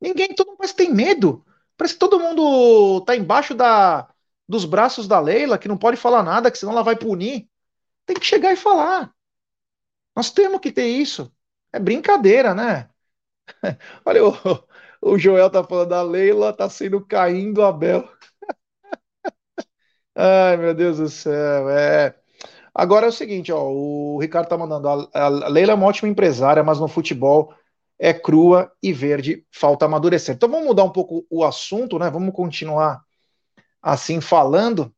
Ninguém, 0.00 0.34
todo 0.34 0.48
mundo 0.48 0.58
parece 0.58 0.74
que 0.74 0.84
tem 0.84 0.94
medo. 0.94 1.44
Parece 1.76 1.94
que 1.94 2.00
todo 2.00 2.20
mundo 2.20 3.00
tá 3.04 3.16
embaixo 3.16 3.54
da, 3.54 4.08
dos 4.48 4.64
braços 4.64 5.06
da 5.06 5.20
Leila, 5.20 5.58
que 5.58 5.68
não 5.68 5.76
pode 5.76 5.96
falar 5.96 6.22
nada, 6.22 6.50
que 6.50 6.58
senão 6.58 6.72
ela 6.72 6.82
vai 6.82 6.96
punir. 6.96 7.48
Tem 8.06 8.16
que 8.16 8.24
chegar 8.24 8.52
e 8.52 8.56
falar. 8.56 9.12
Nós 10.16 10.30
temos 10.30 10.60
que 10.60 10.72
ter 10.72 10.86
isso. 10.86 11.32
É 11.72 11.78
brincadeira, 11.78 12.54
né? 12.54 12.88
Olha, 14.04 14.26
o, 14.26 14.34
o 15.02 15.18
Joel 15.18 15.50
tá 15.50 15.62
falando, 15.64 15.92
a 15.92 16.02
Leila 16.02 16.52
tá 16.52 16.68
sendo 16.68 17.04
caindo 17.04 17.62
Abel. 17.62 18.08
Ai, 20.14 20.56
meu 20.56 20.74
Deus 20.74 20.98
do 20.98 21.08
céu, 21.08 21.68
é. 21.70 22.14
Agora 22.74 23.06
é 23.06 23.08
o 23.08 23.12
seguinte, 23.12 23.52
ó, 23.52 23.64
o 23.70 24.18
Ricardo 24.20 24.48
tá 24.48 24.58
mandando, 24.58 24.88
a, 24.88 25.24
a 25.24 25.28
Leila 25.48 25.72
é 25.72 25.74
uma 25.74 25.86
ótima 25.86 26.08
empresária, 26.08 26.62
mas 26.64 26.80
no 26.80 26.88
futebol 26.88 27.54
é 27.98 28.14
crua 28.14 28.72
e 28.82 28.92
verde, 28.92 29.46
falta 29.50 29.86
amadurecer. 29.86 30.34
Então 30.34 30.48
vamos 30.48 30.66
mudar 30.66 30.84
um 30.84 30.92
pouco 30.92 31.26
o 31.30 31.44
assunto, 31.44 31.98
né? 31.98 32.10
Vamos 32.10 32.34
continuar 32.34 33.02
assim 33.82 34.20
falando, 34.20 34.94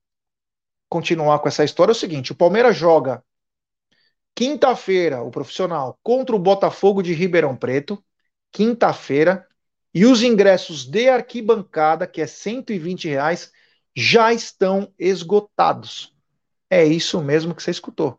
continuar 0.89 1.39
com 1.39 1.49
essa 1.49 1.65
história. 1.65 1.93
É 1.93 1.95
o 1.95 1.97
seguinte: 1.97 2.33
o 2.33 2.37
Palmeiras 2.37 2.77
joga 2.77 3.23
quinta-feira, 4.35 5.23
o 5.23 5.31
profissional, 5.31 5.99
contra 6.03 6.35
o 6.35 6.39
Botafogo 6.39 7.03
de 7.03 7.13
Ribeirão 7.13 7.57
Preto, 7.57 8.03
quinta-feira, 8.53 9.47
e 9.93 10.07
os 10.07 10.23
ingressos 10.23 10.85
de 10.85 11.09
arquibancada, 11.09 12.07
que 12.07 12.21
é 12.21 12.27
120 12.27 13.09
reais, 13.09 13.53
já 13.95 14.33
estão 14.33 14.93
esgotados. 14.99 16.15
É 16.69 16.85
isso 16.85 17.21
mesmo 17.21 17.55
que 17.55 17.63
você 17.63 17.73
escutou. 17.73 18.19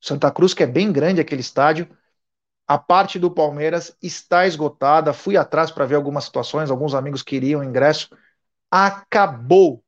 Santa 0.00 0.30
Cruz, 0.30 0.54
que 0.54 0.62
é 0.62 0.66
bem 0.66 0.90
grande 0.90 1.20
aquele 1.20 1.42
estádio, 1.42 1.88
a 2.66 2.78
parte 2.78 3.18
do 3.18 3.30
Palmeiras 3.30 3.96
está 4.02 4.46
esgotada. 4.46 5.12
Fui 5.12 5.36
atrás 5.36 5.70
para 5.70 5.84
ver 5.84 5.96
algumas 5.96 6.24
situações, 6.24 6.70
alguns 6.70 6.94
amigos 6.94 7.22
queriam 7.22 7.62
ingresso. 7.62 8.08
Acabou. 8.70 9.84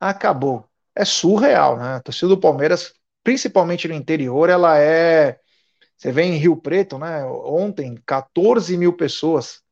Acabou. 0.00 0.68
É 0.94 1.04
surreal, 1.04 1.76
né? 1.78 1.96
A 1.96 2.00
torcida 2.00 2.28
do 2.28 2.40
Palmeiras, 2.40 2.94
principalmente 3.22 3.88
no 3.88 3.94
interior, 3.94 4.48
ela 4.48 4.78
é. 4.78 5.38
Você 5.96 6.12
vê 6.12 6.22
em 6.24 6.36
Rio 6.36 6.56
Preto, 6.56 6.98
né? 6.98 7.24
Ontem, 7.26 7.96
14 8.06 8.76
mil 8.76 8.94
pessoas. 8.96 9.62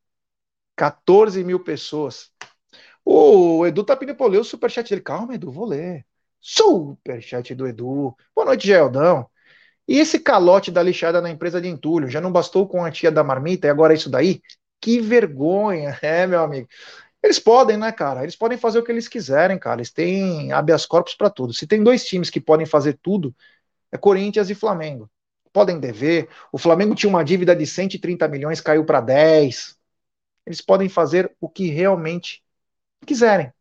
14 0.76 1.44
mil 1.44 1.62
pessoas. 1.64 2.30
O 3.04 3.66
Edu 3.66 3.84
tá 3.84 3.96
pedindo 3.96 4.16
para 4.16 4.28
ler 4.30 4.38
o 4.40 4.44
superchat 4.44 4.88
dele. 4.90 5.02
Calma, 5.02 5.34
Edu, 5.34 5.50
vou 5.52 5.66
ler. 5.66 6.06
Superchat 6.40 7.54
do 7.54 7.66
Edu. 7.66 8.16
Boa 8.34 8.46
noite, 8.46 8.66
Geldão. 8.66 9.28
E 9.88 9.98
esse 9.98 10.18
calote 10.20 10.70
da 10.70 10.82
lixada 10.82 11.20
na 11.20 11.30
empresa 11.30 11.60
de 11.60 11.68
entulho, 11.68 12.08
já 12.08 12.20
não 12.20 12.32
bastou 12.32 12.68
com 12.68 12.84
a 12.84 12.90
tia 12.90 13.10
da 13.10 13.24
marmita 13.24 13.66
e 13.66 13.70
agora 13.70 13.94
isso 13.94 14.10
daí? 14.10 14.42
Que 14.80 15.00
vergonha, 15.00 15.98
é, 16.02 16.26
meu 16.26 16.40
amigo. 16.42 16.68
Eles 17.26 17.38
podem, 17.38 17.76
né, 17.76 17.92
cara? 17.92 18.22
Eles 18.22 18.36
podem 18.36 18.56
fazer 18.56 18.78
o 18.78 18.84
que 18.84 18.92
eles 18.92 19.08
quiserem, 19.08 19.58
cara. 19.58 19.78
Eles 19.78 19.90
têm 19.90 20.52
habeas 20.52 20.86
corpus 20.86 21.14
para 21.14 21.28
tudo. 21.28 21.52
Se 21.52 21.66
tem 21.66 21.82
dois 21.82 22.04
times 22.04 22.30
que 22.30 22.40
podem 22.40 22.66
fazer 22.66 22.94
tudo, 23.02 23.34
é 23.92 23.98
Corinthians 23.98 24.48
e 24.50 24.54
Flamengo. 24.54 25.10
Podem 25.52 25.80
dever. 25.80 26.28
O 26.52 26.58
Flamengo 26.58 26.94
tinha 26.94 27.10
uma 27.10 27.24
dívida 27.24 27.54
de 27.56 27.66
130 27.66 28.28
milhões, 28.28 28.60
caiu 28.60 28.84
para 28.84 29.00
10. 29.00 29.76
Eles 30.46 30.60
podem 30.60 30.88
fazer 30.88 31.34
o 31.40 31.48
que 31.48 31.68
realmente 31.68 32.42
quiserem. 33.06 33.52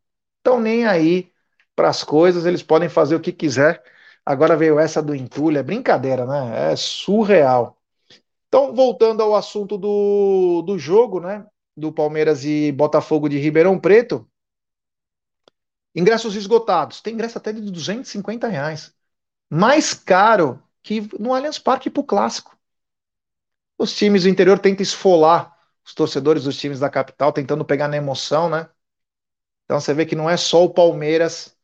Então, 0.42 0.60
nem 0.60 0.86
aí 0.86 1.32
para 1.76 1.90
as 1.90 2.04
coisas, 2.04 2.46
eles 2.46 2.64
podem 2.64 2.90
fazer 2.90 3.16
o 3.16 3.20
que 3.20 3.32
quiser 3.32 3.84
Agora 4.26 4.58
veio 4.58 4.80
essa 4.80 5.04
do 5.04 5.14
entulho, 5.14 5.60
é 5.60 5.64
brincadeira, 5.64 6.26
né? 6.26 6.72
É 6.72 6.76
surreal. 6.76 7.78
Então, 8.48 8.74
voltando 8.76 9.24
ao 9.24 9.36
assunto 9.36 9.78
do, 9.78 10.64
do 10.64 10.80
jogo, 10.80 11.20
né? 11.20 11.46
Do 11.76 11.92
Palmeiras 11.92 12.46
e 12.46 12.72
Botafogo 12.72 13.28
de 13.28 13.38
Ribeirão 13.38 13.80
Preto. 13.80 14.28
Ingressos 15.94 16.36
esgotados. 16.36 17.02
Tem 17.02 17.14
ingresso 17.14 17.38
até 17.38 17.52
de 17.54 17.62
250 17.62 18.48
reais. 18.48 18.94
Mais 19.50 19.94
caro 19.94 20.62
que 20.84 21.02
no 21.20 21.34
Allianz 21.34 21.60
Parque 21.60 21.90
para 21.90 22.02
o 22.02 22.06
clássico. 22.06 22.58
Os 23.78 23.96
times 23.96 24.24
do 24.24 24.30
interior 24.30 24.60
tentam 24.60 24.84
esfolar 24.84 25.56
os 25.86 25.94
torcedores 25.94 26.44
dos 26.46 26.58
times 26.58 26.80
da 26.80 26.90
capital, 26.90 27.32
tentando 27.32 27.64
pegar 27.64 27.88
na 27.88 27.98
emoção, 27.98 28.50
né? 28.50 28.70
Então 29.66 29.80
você 29.80 29.94
vê 29.94 30.06
que 30.06 30.16
não 30.16 30.30
é 30.30 30.38
só 30.38 30.64
o 30.64 30.74
Palmeiras 30.74 31.56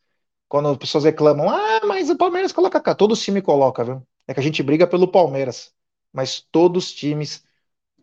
quando 0.49 0.69
as 0.69 0.77
pessoas 0.77 1.05
reclamam, 1.05 1.49
ah, 1.49 1.81
mas 1.87 2.09
o 2.09 2.17
Palmeiras 2.17 2.51
coloca 2.51 2.81
cá. 2.81 2.95
Todos 2.95 3.19
os 3.19 3.25
times 3.25 3.43
colocam, 3.43 3.85
viu? 3.85 4.07
É 4.27 4.33
que 4.33 4.39
a 4.41 4.43
gente 4.43 4.63
briga 4.63 4.87
pelo 4.87 5.11
Palmeiras, 5.11 5.73
mas 6.13 6.41
todos 6.41 6.87
os 6.87 6.93
times 6.93 7.45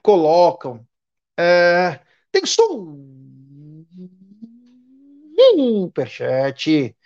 colocam. 0.02 0.87
É, 1.38 2.00
tem 2.32 2.42
superchat 5.86 6.96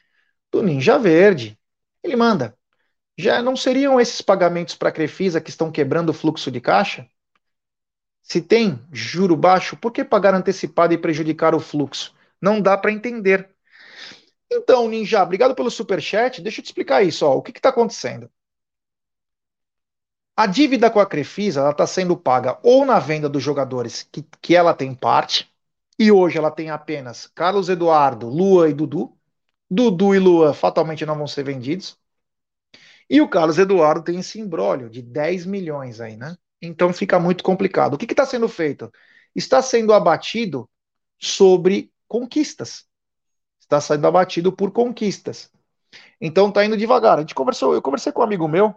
do 0.51 0.63
Ninja 0.63 0.99
Verde. 0.99 1.59
Ele 2.03 2.17
manda. 2.17 2.57
Já 3.19 3.43
não 3.43 3.57
seriam 3.57 4.01
esses 4.01 4.21
pagamentos 4.23 4.75
para 4.75 4.89
a 4.89 4.93
Crefisa 4.93 5.41
que 5.41 5.51
estão 5.51 5.71
quebrando 5.73 6.11
o 6.11 6.15
fluxo 6.15 6.51
de 6.51 6.61
caixa? 6.61 7.09
Se 8.23 8.41
tem 8.41 8.81
juro 8.93 9.37
baixo, 9.37 9.77
por 9.77 9.93
que 9.93 10.05
pagar 10.05 10.35
antecipado 10.35 10.95
e 10.95 10.99
prejudicar 10.99 11.55
o 11.55 11.61
fluxo? 11.61 12.15
Não 12.41 12.61
dá 12.61 12.77
para 12.79 12.93
entender. 12.93 13.51
Então, 14.51 14.89
Ninja, 14.89 15.23
obrigado 15.23 15.55
pelo 15.55 15.71
super 15.71 16.01
chat. 16.01 16.41
Deixa 16.41 16.61
eu 16.61 16.65
te 16.65 16.67
explicar 16.67 17.03
isso. 17.03 17.27
Ó. 17.27 17.37
O 17.37 17.43
que 17.43 17.51
está 17.51 17.71
acontecendo? 17.71 18.31
A 20.37 20.47
dívida 20.47 20.91
com 20.91 20.99
a 20.99 21.07
Crefisa 21.07 21.69
está 21.71 21.87
sendo 21.87 22.17
paga 22.17 22.59
ou 22.63 22.85
na 22.87 22.99
venda 22.99 23.29
dos 23.29 23.43
jogadores 23.43 24.03
que, 24.11 24.23
que 24.41 24.57
ela 24.57 24.75
tem 24.75 24.95
parte, 24.95 25.51
e 25.99 26.11
hoje 26.11 26.39
ela 26.39 26.51
tem 26.51 26.71
apenas 26.71 27.27
Carlos 27.29 27.69
Eduardo, 27.69 28.29
Lua 28.29 28.69
e 28.69 28.73
Dudu. 28.75 29.17
Dudu 29.71 30.15
e 30.15 30.19
Lua 30.19 30.55
fatalmente 30.55 31.05
não 31.07 31.17
vão 31.17 31.27
ser 31.27 31.45
vendidos. 31.45 31.99
E 33.09 33.21
o 33.21 33.29
Carlos 33.29 33.59
Eduardo 33.59 34.03
tem 34.03 34.19
esse 34.19 34.41
embrólio 34.41 34.89
de 34.89 35.03
10 35.03 35.45
milhões 35.47 36.01
aí, 36.01 36.17
né? 36.17 36.37
Então 36.61 36.93
fica 36.93 37.19
muito 37.21 37.45
complicado. 37.45 37.95
O 37.95 37.99
que 37.99 38.11
está 38.11 38.25
sendo 38.25 38.49
feito? 38.49 38.91
Está 39.35 39.61
sendo 39.61 39.93
abatido 39.93 40.69
sobre 41.21 41.93
conquistas. 42.09 42.87
Está 43.61 43.81
sendo 43.81 44.07
abatido 44.07 44.53
por 44.53 44.73
conquistas. 44.73 45.51
Então 46.21 46.49
está 46.49 46.65
indo 46.65 46.77
devagar. 46.77 47.19
A 47.19 47.21
gente 47.21 47.35
conversou, 47.35 47.75
eu 47.75 47.83
conversei 47.83 48.13
com 48.13 48.23
um 48.23 48.25
amigo 48.25 48.49
meu, 48.49 48.75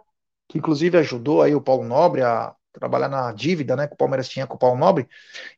que 0.48 0.58
inclusive 0.58 0.98
ajudou 0.98 1.42
aí 1.42 1.54
o 1.54 1.60
Paulo 1.60 1.84
Nobre 1.84 2.22
a 2.22 2.54
trabalhar 2.72 3.08
na 3.08 3.32
dívida, 3.32 3.74
né, 3.74 3.86
que 3.86 3.94
o 3.94 3.96
Palmeiras 3.96 4.28
tinha 4.28 4.46
com 4.46 4.54
o 4.54 4.58
Paulo 4.58 4.78
Nobre, 4.78 5.08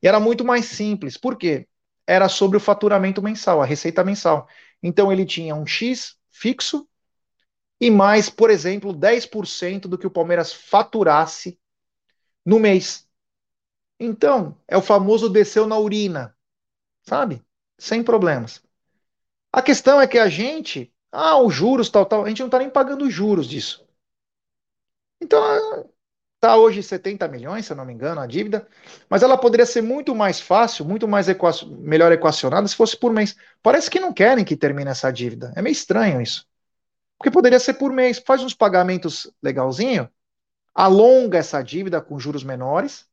e 0.02 0.06
era 0.06 0.20
muito 0.20 0.44
mais 0.44 0.66
simples. 0.66 1.16
Por 1.16 1.36
quê? 1.36 1.66
Era 2.06 2.28
sobre 2.28 2.56
o 2.56 2.60
faturamento 2.60 3.22
mensal, 3.22 3.60
a 3.60 3.66
receita 3.66 4.04
mensal. 4.04 4.48
Então 4.82 5.12
ele 5.12 5.26
tinha 5.26 5.54
um 5.54 5.66
X 5.66 6.16
fixo 6.30 6.88
e 7.80 7.90
mais, 7.90 8.28
por 8.28 8.50
exemplo, 8.50 8.92
10% 8.92 9.88
do 9.88 9.98
que 9.98 10.06
o 10.06 10.10
Palmeiras 10.10 10.52
faturasse 10.52 11.58
no 12.44 12.58
mês. 12.58 13.06
Então, 14.00 14.56
é 14.66 14.76
o 14.76 14.82
famoso 14.82 15.28
desceu 15.28 15.66
na 15.66 15.78
urina, 15.78 16.36
sabe? 17.02 17.44
Sem 17.78 18.02
problemas. 18.02 18.62
A 19.52 19.62
questão 19.62 20.00
é 20.00 20.06
que 20.06 20.18
a 20.18 20.28
gente, 20.28 20.92
ah, 21.10 21.40
os 21.40 21.54
juros, 21.54 21.88
tal, 21.90 22.06
tal, 22.06 22.24
a 22.24 22.28
gente 22.28 22.40
não 22.40 22.46
está 22.46 22.58
nem 22.58 22.70
pagando 22.70 23.04
os 23.04 23.12
juros 23.12 23.46
disso. 23.48 23.87
Então, 25.20 25.88
está 26.36 26.56
hoje 26.56 26.82
70 26.82 27.26
milhões, 27.28 27.66
se 27.66 27.72
eu 27.72 27.76
não 27.76 27.84
me 27.84 27.92
engano, 27.92 28.20
a 28.20 28.26
dívida, 28.26 28.66
mas 29.10 29.22
ela 29.22 29.36
poderia 29.36 29.66
ser 29.66 29.82
muito 29.82 30.14
mais 30.14 30.40
fácil, 30.40 30.84
muito 30.84 31.08
mais 31.08 31.28
equacio, 31.28 31.68
melhor 31.68 32.12
equacionada 32.12 32.66
se 32.68 32.76
fosse 32.76 32.96
por 32.96 33.12
mês. 33.12 33.36
Parece 33.62 33.90
que 33.90 33.98
não 34.00 34.12
querem 34.12 34.44
que 34.44 34.56
termine 34.56 34.90
essa 34.90 35.10
dívida. 35.10 35.52
É 35.56 35.62
meio 35.62 35.72
estranho 35.72 36.20
isso. 36.20 36.46
Porque 37.18 37.30
poderia 37.30 37.58
ser 37.58 37.74
por 37.74 37.92
mês. 37.92 38.22
Faz 38.24 38.42
uns 38.42 38.54
pagamentos 38.54 39.30
legalzinho, 39.42 40.08
alonga 40.72 41.38
essa 41.38 41.60
dívida 41.62 42.00
com 42.00 42.18
juros 42.20 42.44
menores 42.44 43.06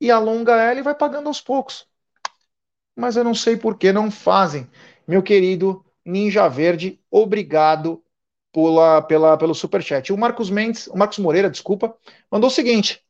e 0.00 0.10
alonga 0.10 0.54
ela 0.56 0.78
e 0.78 0.82
vai 0.82 0.94
pagando 0.94 1.26
aos 1.26 1.40
poucos. 1.40 1.88
Mas 2.94 3.16
eu 3.16 3.24
não 3.24 3.34
sei 3.34 3.56
por 3.56 3.76
que 3.76 3.92
não 3.92 4.10
fazem. 4.10 4.70
Meu 5.08 5.22
querido 5.22 5.84
Ninja 6.04 6.48
Verde, 6.48 7.00
obrigado 7.10 8.02
pela, 8.52 9.02
pela, 9.02 9.36
pelo 9.36 9.54
superchat. 9.54 10.12
O 10.12 10.18
Marcos 10.18 10.50
Mendes, 10.50 10.86
o 10.88 10.96
Marcos 10.96 11.18
Moreira, 11.18 11.50
desculpa, 11.50 11.96
mandou 12.30 12.48
o 12.48 12.52
seguinte: 12.52 13.04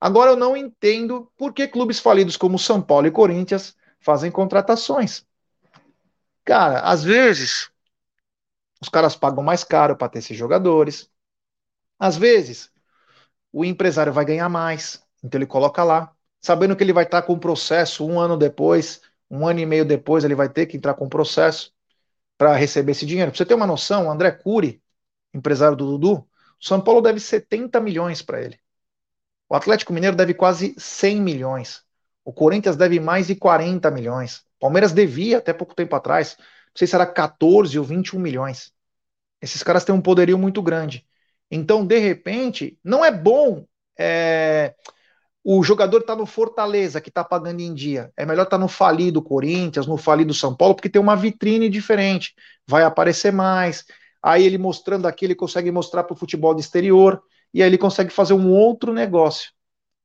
agora 0.00 0.32
eu 0.32 0.36
não 0.36 0.56
entendo 0.56 1.30
por 1.36 1.52
que 1.52 1.68
clubes 1.68 1.98
falidos 1.98 2.36
como 2.36 2.58
São 2.58 2.80
Paulo 2.80 3.06
e 3.06 3.10
Corinthians 3.10 3.76
fazem 4.00 4.30
contratações. 4.30 5.24
Cara, 6.44 6.80
às 6.80 7.04
vezes 7.04 7.70
os 8.80 8.88
caras 8.88 9.14
pagam 9.14 9.42
mais 9.42 9.62
caro 9.62 9.96
para 9.96 10.08
ter 10.08 10.20
esses 10.20 10.36
jogadores. 10.36 11.10
Às 11.98 12.16
vezes, 12.16 12.70
o 13.52 13.64
empresário 13.64 14.12
vai 14.12 14.24
ganhar 14.24 14.48
mais, 14.48 15.04
então 15.22 15.38
ele 15.38 15.46
coloca 15.46 15.84
lá, 15.84 16.14
sabendo 16.40 16.74
que 16.74 16.82
ele 16.82 16.92
vai 16.92 17.04
estar 17.04 17.22
com 17.22 17.34
o 17.34 17.38
processo 17.38 18.06
um 18.06 18.18
ano 18.18 18.38
depois, 18.38 19.02
um 19.30 19.46
ano 19.46 19.60
e 19.60 19.66
meio 19.66 19.84
depois, 19.84 20.24
ele 20.24 20.34
vai 20.34 20.48
ter 20.48 20.66
que 20.66 20.78
entrar 20.78 20.94
com 20.94 21.04
o 21.04 21.10
processo 21.10 21.72
para 22.40 22.56
receber 22.56 22.92
esse 22.92 23.04
dinheiro. 23.04 23.30
Pra 23.30 23.36
você 23.36 23.44
ter 23.44 23.52
uma 23.52 23.66
noção, 23.66 24.06
o 24.06 24.10
André 24.10 24.30
Cury, 24.30 24.82
empresário 25.34 25.76
do 25.76 25.84
Dudu, 25.84 26.26
o 26.58 26.64
São 26.64 26.80
Paulo 26.80 27.02
deve 27.02 27.20
70 27.20 27.78
milhões 27.82 28.22
para 28.22 28.40
ele. 28.40 28.58
O 29.46 29.54
Atlético 29.54 29.92
Mineiro 29.92 30.16
deve 30.16 30.32
quase 30.32 30.74
100 30.78 31.20
milhões. 31.20 31.82
O 32.24 32.32
Corinthians 32.32 32.76
deve 32.76 32.98
mais 32.98 33.26
de 33.26 33.34
40 33.34 33.90
milhões. 33.90 34.42
Palmeiras 34.58 34.90
devia 34.90 35.36
até 35.36 35.52
pouco 35.52 35.74
tempo 35.74 35.94
atrás 35.94 36.38
não 36.38 36.46
sei 36.74 36.86
se 36.86 36.94
era 36.94 37.04
14 37.04 37.78
ou 37.78 37.84
21 37.84 38.18
milhões. 38.18 38.72
Esses 39.42 39.62
caras 39.62 39.84
têm 39.84 39.94
um 39.94 40.00
poderio 40.00 40.38
muito 40.38 40.62
grande. 40.62 41.06
Então, 41.50 41.84
de 41.84 41.98
repente, 41.98 42.78
não 42.82 43.04
é 43.04 43.10
bom 43.10 43.66
é, 43.98 44.74
o 45.42 45.62
jogador 45.62 46.00
estar 46.00 46.14
tá 46.14 46.18
no 46.18 46.26
Fortaleza, 46.26 47.00
que 47.00 47.08
está 47.08 47.24
pagando 47.24 47.60
em 47.60 47.72
dia. 47.72 48.12
É 48.16 48.26
melhor 48.26 48.44
estar 48.44 48.56
tá 48.56 48.58
no 48.58 48.68
falido 48.68 49.22
Corinthians, 49.22 49.86
no 49.86 49.96
falido 49.96 50.34
São 50.34 50.54
Paulo, 50.54 50.74
porque 50.74 50.88
tem 50.88 51.00
uma 51.00 51.16
vitrine 51.16 51.68
diferente. 51.68 52.34
Vai 52.66 52.82
aparecer 52.82 53.32
mais. 53.32 53.84
Aí 54.22 54.44
ele 54.44 54.58
mostrando 54.58 55.06
aqui, 55.06 55.24
ele 55.24 55.34
consegue 55.34 55.70
mostrar 55.70 56.04
para 56.04 56.14
o 56.14 56.16
futebol 56.16 56.54
do 56.54 56.60
exterior. 56.60 57.22
E 57.54 57.62
aí 57.62 57.68
ele 57.68 57.78
consegue 57.78 58.10
fazer 58.10 58.34
um 58.34 58.50
outro 58.50 58.92
negócio. 58.92 59.50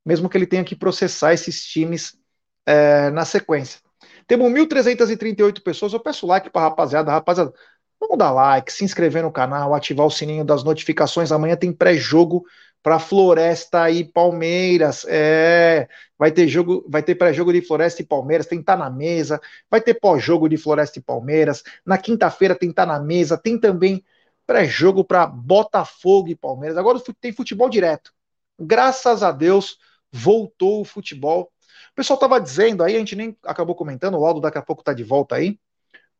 Mesmo 0.06 0.30
que 0.30 0.38
ele 0.38 0.48
tenha 0.48 0.64
que 0.64 0.76
processar 0.76 1.34
esses 1.34 1.66
times 1.66 2.18
é, 2.66 3.10
na 3.10 3.26
sequência. 3.26 3.80
Temos 4.28 4.50
1.338 4.52 5.62
pessoas. 5.62 5.94
Eu 5.94 6.00
peço 6.00 6.26
like 6.26 6.50
para 6.50 6.62
rapaziada. 6.62 7.12
Rapaziada, 7.12 7.54
vamos 8.00 8.18
dar 8.18 8.32
like, 8.32 8.72
se 8.72 8.86
inscrever 8.86 9.24
no 9.24 9.32
canal, 9.32 9.74
ativar 9.74 10.06
o 10.06 10.12
sininho 10.12 10.46
das 10.46 10.64
notificações. 10.64 11.32
Amanhã 11.32 11.58
tem 11.58 11.74
pré-jogo 11.74 12.46
para 12.86 13.00
Floresta 13.00 13.90
e 13.90 14.04
Palmeiras. 14.04 15.08
É, 15.10 15.88
vai 16.20 16.32
ter 16.32 16.48
jogo, 16.48 16.86
vai 16.88 17.02
ter 17.02 17.16
pré-jogo 17.16 17.52
de 17.52 17.60
Floresta 17.60 18.04
e 18.04 18.06
Palmeiras, 18.06 18.46
tem 18.46 18.62
tá 18.62 18.78
na 18.78 18.92
mesa. 18.92 19.42
Vai 19.72 19.82
ter 19.82 19.96
pós-jogo 19.96 20.48
de 20.48 20.56
Floresta 20.56 21.00
e 21.00 21.02
Palmeiras. 21.02 21.64
Na 21.84 21.98
quinta-feira 21.98 22.54
tem 22.54 22.72
tá 22.72 22.86
na 22.86 23.00
mesa. 23.00 23.40
Tem 23.40 23.60
também 23.60 24.06
pré-jogo 24.46 25.04
para 25.04 25.26
Botafogo 25.26 26.30
e 26.30 26.36
Palmeiras. 26.36 26.78
Agora 26.78 27.02
tem 27.20 27.34
futebol 27.34 27.72
direto. 27.72 28.14
Graças 28.60 29.24
a 29.24 29.32
Deus 29.32 29.80
voltou 30.12 30.82
o 30.82 30.86
futebol 30.86 31.52
o 31.92 31.96
pessoal 31.96 32.16
estava 32.16 32.42
dizendo 32.42 32.84
aí, 32.84 32.94
a 32.96 33.00
gente 33.00 33.16
nem 33.16 33.38
acabou 33.46 33.74
comentando, 33.74 34.18
o 34.18 34.26
Aldo 34.26 34.42
daqui 34.42 34.58
a 34.58 34.62
pouco 34.62 34.82
está 34.82 34.92
de 34.92 35.02
volta 35.02 35.36
aí. 35.36 35.58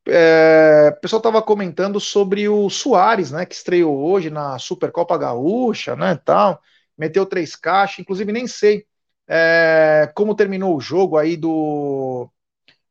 É, 0.08 0.92
o 0.96 1.00
pessoal 1.00 1.18
estava 1.18 1.42
comentando 1.42 1.98
sobre 1.98 2.48
o 2.48 2.70
Soares, 2.70 3.32
né, 3.32 3.44
que 3.44 3.54
estreou 3.54 3.98
hoje 3.98 4.30
na 4.30 4.58
Supercopa 4.58 5.18
Gaúcha, 5.18 5.96
né, 5.96 6.18
tal, 6.24 6.60
meteu 6.96 7.26
três 7.26 7.56
caixas, 7.56 7.98
inclusive 8.00 8.32
nem 8.32 8.46
sei 8.46 8.86
é, 9.26 10.10
como 10.14 10.34
terminou 10.36 10.76
o 10.76 10.80
jogo 10.80 11.16
aí 11.18 11.36
do, 11.36 12.30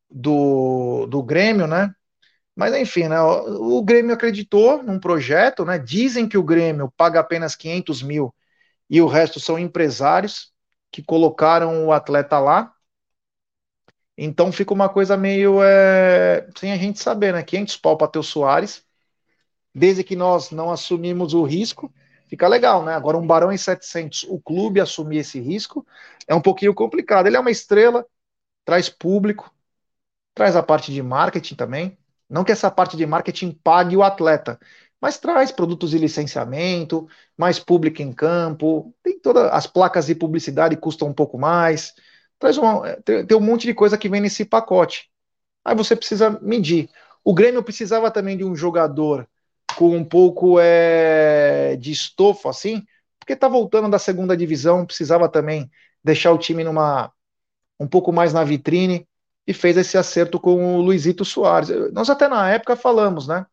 do, 0.10 1.08
do 1.08 1.24
Grêmio, 1.24 1.68
né, 1.68 1.94
mas 2.56 2.76
enfim, 2.76 3.08
né, 3.08 3.22
o, 3.22 3.78
o 3.78 3.84
Grêmio 3.84 4.14
acreditou 4.14 4.84
num 4.84 5.00
projeto, 5.00 5.64
né, 5.66 5.80
dizem 5.80 6.28
que 6.28 6.38
o 6.38 6.44
Grêmio 6.44 6.94
paga 6.98 7.22
apenas 7.22 7.56
500 7.56 8.04
mil 8.04 8.36
e 8.90 9.02
o 9.02 9.08
resto 9.08 9.40
são 9.40 9.58
empresários 9.58 10.54
que 10.92 11.04
colocaram 11.04 11.88
o 11.88 11.94
atleta 11.94 12.40
lá, 12.40 12.75
então 14.18 14.52
fica 14.52 14.74
uma 14.74 14.90
coisa 14.90 15.18
meio 15.18 15.62
é, 15.64 16.48
sem 16.58 16.72
a 16.72 16.78
gente 16.78 17.00
saber, 17.00 17.34
né? 17.34 17.44
500 17.44 17.78
pau 17.78 17.98
para 17.98 18.08
ter 18.08 18.20
o 18.20 18.24
Soares, 18.24 18.84
desde 19.74 20.04
que 20.04 20.16
nós 20.16 20.52
não 20.52 20.72
assumimos 20.72 21.34
o 21.34 21.44
risco, 21.44 21.94
fica 22.28 22.48
legal, 22.48 22.84
né? 22.84 22.94
Agora 22.94 23.18
um 23.18 23.28
Barão 23.28 23.52
em 23.52 23.58
700, 23.58 24.24
o 24.30 24.40
clube 24.40 24.80
assumir 24.80 25.18
esse 25.18 25.40
risco 25.40 25.86
é 26.28 26.34
um 26.34 26.42
pouquinho 26.42 26.74
complicado. 26.74 27.28
Ele 27.28 27.38
é 27.38 27.40
uma 27.40 27.52
estrela, 27.52 28.06
traz 28.66 28.90
público, 28.90 29.54
traz 30.34 30.56
a 30.56 30.64
parte 30.64 30.94
de 30.94 31.02
marketing 31.04 31.56
também. 31.56 31.98
Não 32.30 32.44
que 32.44 32.52
essa 32.52 32.72
parte 32.72 32.98
de 32.98 33.06
marketing 33.06 33.52
pague 33.64 33.96
o 33.98 34.04
atleta, 34.04 34.60
mas 35.00 35.20
traz 35.20 35.52
produtos 35.52 35.92
de 35.92 35.98
licenciamento, 36.00 37.08
mais 37.38 37.60
público 37.60 38.02
em 38.02 38.12
campo, 38.12 38.94
tem 39.04 39.20
todas 39.20 39.52
as 39.52 39.68
placas 39.68 40.08
de 40.08 40.16
publicidade 40.16 40.76
custam 40.78 41.10
um 41.10 41.14
pouco 41.14 41.38
mais 41.38 41.94
traz 42.40 42.58
uma, 42.58 42.96
tem, 43.04 43.26
tem 43.26 43.38
um 43.38 43.42
monte 43.42 43.68
de 43.68 43.74
coisa 43.74 43.98
que 43.98 44.10
vem 44.10 44.22
nesse 44.22 44.46
pacote. 44.46 45.10
Aí 45.64 45.76
você 45.76 45.96
precisa 45.96 46.30
medir. 46.42 46.90
O 47.24 47.34
Grêmio 47.34 47.64
precisava 47.64 48.12
também 48.12 48.38
de 48.38 48.44
um 48.44 48.56
jogador 48.56 49.28
com 49.76 49.96
um 49.96 50.06
pouco 50.06 50.60
é, 50.60 51.76
de 51.78 51.92
estofo, 51.92 52.48
assim, 52.48 52.86
porque 53.20 53.34
está 53.34 53.48
voltando 53.48 53.90
da 53.90 54.00
segunda 54.00 54.38
divisão, 54.38 54.86
precisava 54.86 55.28
também 55.28 55.70
deixar 56.04 56.32
o 56.32 56.38
time 56.38 56.64
numa 56.64 57.12
um 57.80 57.88
pouco 57.88 58.12
mais 58.14 58.32
na 58.32 58.44
vitrine 58.44 59.08
e 59.48 59.54
fez 59.54 59.76
esse 59.78 59.98
acerto 59.98 60.40
com 60.40 60.78
o 60.78 60.82
Luizito 60.82 61.26
Soares. 61.26 61.70
Nós 61.92 62.10
até 62.10 62.28
na 62.28 62.50
época 62.52 62.76
falamos, 62.76 63.28
né? 63.28 63.46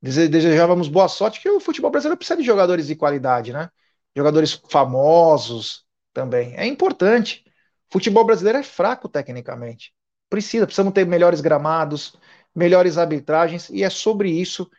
Desejávamos 0.00 0.88
boa 0.88 1.08
sorte, 1.08 1.40
que 1.40 1.48
o 1.48 1.60
futebol 1.60 1.90
brasileiro 1.90 2.16
precisa 2.16 2.36
de 2.36 2.42
jogadores 2.44 2.86
de 2.86 2.96
qualidade, 2.96 3.52
né? 3.52 3.70
Jogadores 4.16 4.60
famosos, 4.68 5.84
também. 6.12 6.54
É 6.56 6.66
importante. 6.66 7.44
Futebol 7.90 8.24
brasileiro 8.24 8.58
é 8.58 8.62
fraco 8.62 9.08
tecnicamente. 9.08 9.94
Precisa, 10.30 10.66
precisamos 10.66 10.92
ter 10.94 11.06
melhores 11.06 11.40
gramados, 11.40 12.16
melhores 12.54 12.96
arbitragens, 12.98 13.68
e 13.70 13.82
é 13.82 13.90
sobre 13.90 14.30
isso 14.30 14.70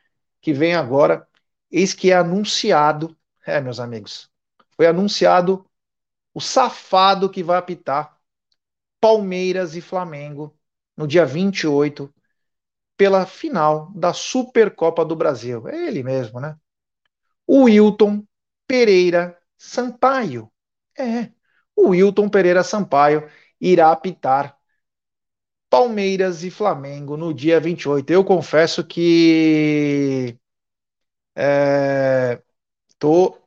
que 0.42 0.54
vem 0.54 0.76
agora. 0.76 1.28
Eis 1.72 1.94
que 1.94 2.12
é 2.12 2.16
anunciado, 2.16 3.18
é, 3.46 3.60
meus 3.62 3.80
amigos, 3.80 4.30
foi 4.76 4.88
anunciado 4.88 5.66
o 6.34 6.42
safado 6.42 7.30
que 7.30 7.44
vai 7.44 7.58
apitar 7.58 8.18
Palmeiras 9.00 9.76
e 9.76 9.82
Flamengo 9.82 10.58
no 10.96 11.08
dia 11.08 11.26
28 11.26 12.14
pela 12.96 13.26
final 13.26 13.92
da 13.96 14.14
Supercopa 14.14 15.04
do 15.04 15.16
Brasil. 15.16 15.68
É 15.68 15.88
ele 15.88 16.04
mesmo, 16.04 16.40
né? 16.40 16.58
O 17.46 17.64
Wilton 17.64 18.24
Pereira 18.68 19.38
Sampaio. 19.58 20.53
É, 20.98 21.32
o 21.76 21.90
Wilton 21.90 22.30
Pereira 22.30 22.64
Sampaio 22.64 23.30
irá 23.60 23.92
apitar 23.92 24.58
Palmeiras 25.70 26.42
e 26.44 26.50
Flamengo 26.52 27.18
no 27.18 27.34
dia 27.34 27.60
28. 27.60 28.12
Eu 28.12 28.24
confesso 28.24 28.82
que 28.86 30.38
É... 31.36 32.42
Tô 33.00 33.40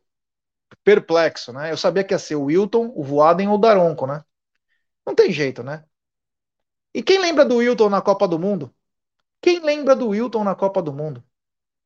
perplexo, 0.84 1.52
né? 1.52 1.72
Eu 1.72 1.76
sabia 1.78 2.04
que 2.04 2.14
ia 2.14 2.18
ser 2.20 2.36
o 2.36 2.44
Wilton, 2.46 2.92
o 2.96 3.04
Voaden 3.04 3.48
ou 3.48 3.56
o 3.56 3.58
Daronco, 3.58 4.06
né? 4.06 4.24
Não 5.06 5.14
tem 5.14 5.32
jeito, 5.32 5.62
né? 5.64 5.84
E 6.94 7.02
quem 7.02 7.18
lembra 7.20 7.44
do 7.44 7.56
Wilton 7.56 7.88
na 7.88 8.02
Copa 8.02 8.26
do 8.26 8.38
Mundo? 8.40 8.74
Quem 9.42 9.60
lembra 9.60 9.96
do 9.96 10.08
Wilton 10.10 10.44
na 10.44 10.54
Copa 10.56 10.82
do 10.82 10.92
Mundo? 10.92 11.24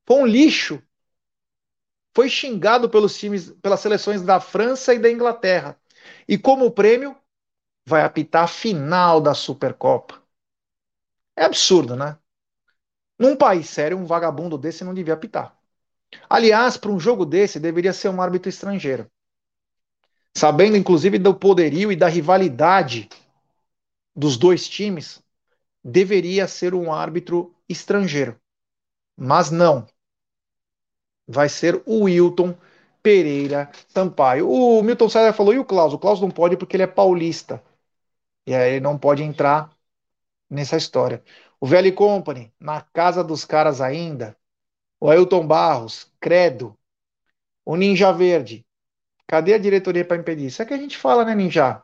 Foi 0.07 0.19
um 0.19 0.27
lixo. 0.27 0.83
Foi 2.15 2.29
xingado 2.29 2.89
pelos 2.89 3.17
times, 3.17 3.51
pelas 3.63 3.81
seleções 3.81 4.23
da 4.23 4.41
França 4.41 4.95
e 4.95 4.99
da 4.99 5.11
Inglaterra. 5.11 5.79
E 6.29 6.37
como 6.37 6.71
prêmio, 6.71 7.17
vai 7.87 8.03
apitar 8.03 8.45
a 8.45 8.49
final 8.49 9.21
da 9.21 9.35
Supercopa. 9.35 10.21
É 11.37 11.45
absurdo, 11.45 11.97
né? 11.97 12.19
Num 13.19 13.37
país 13.37 13.69
sério, 13.69 13.99
um 13.99 14.07
vagabundo 14.07 14.57
desse 14.57 14.85
não 14.85 14.95
devia 14.95 15.15
apitar. 15.15 15.57
Aliás, 16.29 16.77
para 16.77 16.91
um 16.91 16.99
jogo 16.99 17.27
desse, 17.27 17.61
deveria 17.61 17.93
ser 17.93 18.09
um 18.09 18.21
árbitro 18.21 18.49
estrangeiro. 18.49 19.11
Sabendo, 20.37 20.77
inclusive, 20.77 21.19
do 21.19 21.35
poderio 21.35 21.91
e 21.93 21.97
da 21.97 22.09
rivalidade 22.09 23.09
dos 24.15 24.37
dois 24.37 24.69
times, 24.69 25.23
deveria 25.83 26.47
ser 26.47 26.75
um 26.75 26.93
árbitro 26.93 27.55
estrangeiro. 27.69 28.39
Mas 29.17 29.51
não. 29.51 29.87
Vai 31.31 31.49
ser 31.49 31.83
o 31.87 32.05
Wilton 32.05 32.55
Pereira 33.03 33.71
Sampaio. 33.89 34.49
O 34.51 34.83
Milton 34.83 35.09
César 35.09 35.33
falou, 35.33 35.55
e 35.55 35.59
o 35.59 35.65
Klaus? 35.65 35.93
O 35.95 35.99
Klaus 35.99 36.21
não 36.21 36.31
pode 36.31 36.57
porque 36.57 36.77
ele 36.77 36.83
é 36.85 36.87
paulista. 36.87 37.63
E 38.47 38.55
aí 38.55 38.73
ele 38.75 38.81
não 38.81 38.99
pode 38.99 39.23
entrar 39.23 39.71
nessa 40.51 40.77
história. 40.77 41.23
O 41.61 41.67
Velho 41.67 41.95
Company, 41.95 42.53
na 42.61 42.81
casa 42.83 43.25
dos 43.25 43.45
caras 43.45 43.81
ainda. 43.81 44.37
O 45.01 45.11
Ailton 45.11 45.47
Barros, 45.47 46.13
Credo. 46.21 46.79
O 47.65 47.77
Ninja 47.77 48.13
Verde. 48.13 48.67
Cadê 49.27 49.55
a 49.55 49.59
diretoria 49.59 50.05
para 50.05 50.17
impedir? 50.19 50.47
Isso 50.47 50.63
é 50.63 50.67
que 50.67 50.75
a 50.75 50.79
gente 50.79 50.99
fala, 50.99 51.25
né, 51.25 51.35
Ninja? 51.35 51.83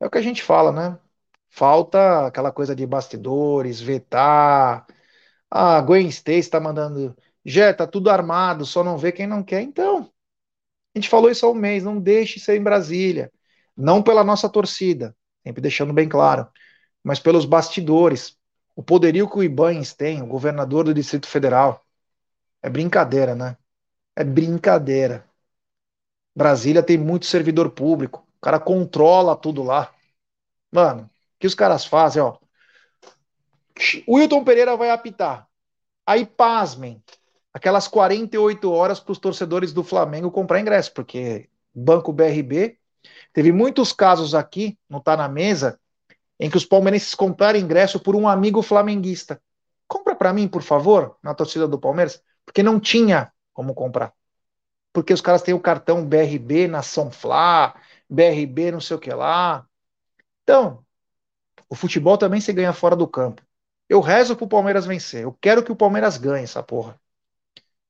É 0.00 0.06
o 0.06 0.10
que 0.10 0.18
a 0.18 0.22
gente 0.22 0.42
fala, 0.42 0.72
né? 0.72 0.98
Falta 1.50 2.26
aquela 2.26 2.52
coisa 2.52 2.74
de 2.76 2.86
bastidores, 2.86 3.80
vetar. 3.80 4.86
Ah, 5.50 5.80
Gwen 5.82 6.08
Stacy 6.08 6.40
está 6.40 6.60
mandando. 6.60 7.16
Jé, 7.44 7.72
tá 7.72 7.86
tudo 7.86 8.10
armado, 8.10 8.64
só 8.64 8.82
não 8.82 8.96
vê 8.96 9.12
quem 9.12 9.26
não 9.26 9.42
quer. 9.42 9.62
Então, 9.62 10.10
a 10.94 10.98
gente 10.98 11.08
falou 11.08 11.30
isso 11.30 11.44
há 11.44 11.50
um 11.50 11.54
mês, 11.54 11.82
não 11.82 12.00
deixe 12.00 12.40
ser 12.40 12.56
em 12.56 12.62
Brasília. 12.62 13.32
Não 13.76 14.02
pela 14.02 14.24
nossa 14.24 14.48
torcida, 14.48 15.14
sempre 15.42 15.60
deixando 15.60 15.92
bem 15.92 16.08
claro, 16.08 16.48
mas 17.02 17.18
pelos 17.18 17.44
bastidores. 17.44 18.36
O 18.76 18.82
poderio 18.82 19.28
que 19.28 19.38
o 19.38 19.42
Ibanez 19.42 19.92
tem, 19.92 20.22
o 20.22 20.26
governador 20.26 20.84
do 20.84 20.94
Distrito 20.94 21.26
Federal. 21.28 21.84
É 22.62 22.70
brincadeira, 22.70 23.34
né? 23.34 23.56
É 24.16 24.24
brincadeira. 24.24 25.28
Brasília 26.34 26.82
tem 26.82 26.98
muito 26.98 27.26
servidor 27.26 27.70
público. 27.70 28.26
O 28.38 28.40
cara 28.40 28.58
controla 28.58 29.36
tudo 29.36 29.62
lá. 29.62 29.92
Mano, 30.72 31.08
que 31.38 31.46
os 31.46 31.54
caras 31.54 31.84
fazem, 31.84 32.22
ó. 32.22 32.38
O 34.06 34.16
Wilton 34.16 34.44
Pereira 34.44 34.76
vai 34.76 34.90
apitar. 34.90 35.48
Aí, 36.06 36.24
pasmem, 36.26 37.02
aquelas 37.54 37.86
48 37.86 38.70
horas 38.72 38.98
para 38.98 39.12
os 39.12 39.18
torcedores 39.18 39.72
do 39.72 39.84
Flamengo 39.84 40.30
comprar 40.30 40.58
ingresso, 40.58 40.92
porque 40.92 41.48
Banco 41.72 42.12
BRB 42.12 42.76
teve 43.32 43.52
muitos 43.52 43.92
casos 43.92 44.34
aqui, 44.34 44.76
não 44.90 44.98
está 44.98 45.16
na 45.16 45.28
mesa, 45.28 45.78
em 46.38 46.50
que 46.50 46.56
os 46.56 46.64
palmeirenses 46.64 47.14
compraram 47.14 47.58
ingresso 47.58 48.00
por 48.00 48.16
um 48.16 48.26
amigo 48.28 48.60
flamenguista. 48.60 49.40
Compra 49.86 50.16
para 50.16 50.32
mim, 50.32 50.48
por 50.48 50.62
favor, 50.62 51.16
na 51.22 51.32
torcida 51.32 51.68
do 51.68 51.78
Palmeiras, 51.78 52.20
porque 52.44 52.62
não 52.62 52.80
tinha 52.80 53.32
como 53.52 53.72
comprar. 53.72 54.12
Porque 54.92 55.12
os 55.12 55.20
caras 55.20 55.42
têm 55.42 55.54
o 55.54 55.60
cartão 55.60 56.04
BRB 56.04 56.66
Nação 56.66 57.10
Fla, 57.10 57.74
BRB 58.10 58.72
não 58.72 58.80
sei 58.80 58.96
o 58.96 59.00
que 59.00 59.12
lá. 59.12 59.64
Então, 60.42 60.84
o 61.68 61.74
futebol 61.74 62.18
também 62.18 62.40
se 62.40 62.52
ganha 62.52 62.72
fora 62.72 62.96
do 62.96 63.06
campo. 63.06 63.42
Eu 63.88 64.00
rezo 64.00 64.36
pro 64.36 64.48
Palmeiras 64.48 64.86
vencer. 64.86 65.22
Eu 65.22 65.36
quero 65.40 65.62
que 65.62 65.72
o 65.72 65.76
Palmeiras 65.76 66.16
ganhe 66.16 66.44
essa 66.44 66.62
porra. 66.62 66.98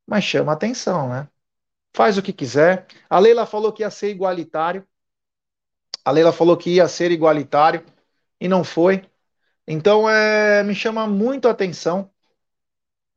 Mas 0.07 0.24
chama 0.24 0.52
atenção, 0.52 1.09
né? 1.09 1.28
Faz 1.94 2.18
o 2.18 2.22
que 2.22 2.32
quiser. 2.32 2.86
A 3.09 3.18
Leila 3.18 3.46
falou 3.46 3.72
que 3.72 3.82
ia 3.82 3.90
ser 3.90 4.11
igualitário. 4.11 4.86
A 6.05 6.11
Leila 6.11 6.32
falou 6.32 6.57
que 6.57 6.70
ia 6.70 6.88
ser 6.88 7.11
igualitário 7.11 7.84
e 8.40 8.48
não 8.48 8.64
foi. 8.64 9.09
Então 9.66 10.09
é, 10.09 10.62
me 10.62 10.74
chama 10.74 11.07
muito 11.07 11.48
a 11.48 11.52
atenção 11.52 12.11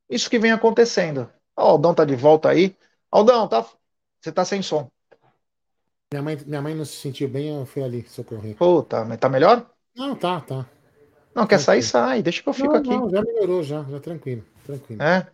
isso 0.09 0.29
que 0.29 0.39
vem 0.39 0.51
acontecendo. 0.51 1.29
O 1.55 1.61
Aldão 1.61 1.93
tá 1.93 2.05
de 2.05 2.15
volta 2.15 2.49
aí. 2.49 2.75
Aldão, 3.11 3.47
tá, 3.47 3.65
você 4.21 4.31
tá 4.31 4.45
sem 4.45 4.61
som. 4.61 4.89
Minha 6.11 6.21
mãe, 6.21 6.37
minha 6.45 6.61
mãe 6.61 6.73
não 6.73 6.85
se 6.85 6.95
sentiu 6.95 7.27
bem, 7.27 7.49
eu 7.49 7.65
fui 7.65 7.83
ali 7.83 8.07
socorrer. 8.07 8.55
Puta, 8.55 9.03
mas 9.03 9.17
tá 9.17 9.27
melhor? 9.27 9.69
Não, 9.93 10.15
tá, 10.15 10.39
tá. 10.39 10.65
Não, 11.35 11.45
quer 11.45 11.59
sair, 11.59 11.83
sai. 11.83 12.23
Deixa 12.23 12.41
que 12.41 12.47
eu 12.47 12.53
fico 12.53 12.69
não, 12.69 12.79
aqui. 12.79 12.89
Não, 12.89 13.09
já 13.09 13.21
melhorou, 13.21 13.61
já, 13.61 13.83
já 13.83 13.99
tranquilo, 13.99 14.43
tranquilo. 14.65 15.01
É? 15.03 15.27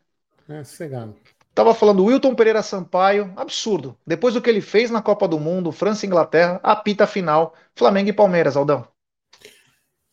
É, 0.50 0.64
sossegado. 0.64 1.16
Tava 1.54 1.76
falando 1.76 2.04
Wilton 2.04 2.34
Pereira 2.34 2.64
Sampaio, 2.64 3.32
absurdo. 3.36 3.96
Depois 4.06 4.34
do 4.34 4.42
que 4.42 4.50
ele 4.50 4.62
fez 4.62 4.90
na 4.90 5.04
Copa 5.04 5.28
do 5.28 5.40
Mundo, 5.40 5.72
França 5.72 6.06
e 6.06 6.08
Inglaterra, 6.08 6.60
apita 6.64 7.06
final, 7.06 7.54
Flamengo 7.76 8.10
e 8.10 8.14
Palmeiras, 8.14 8.58
Aldão. 8.58 8.88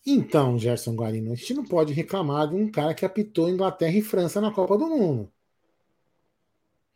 Então, 0.04 0.58
Gerson 0.58 0.94
Guarino, 0.94 1.32
a 1.32 1.34
gente 1.34 1.54
não 1.54 1.64
pode 1.64 1.92
reclamar 1.92 2.48
de 2.48 2.54
um 2.54 2.70
cara 2.70 2.94
que 2.94 3.06
apitou 3.06 3.48
Inglaterra 3.48 3.96
e 3.96 4.02
França 4.02 4.40
na 4.40 4.50
Copa 4.50 4.76
do 4.76 4.86
Mundo. 4.86 5.32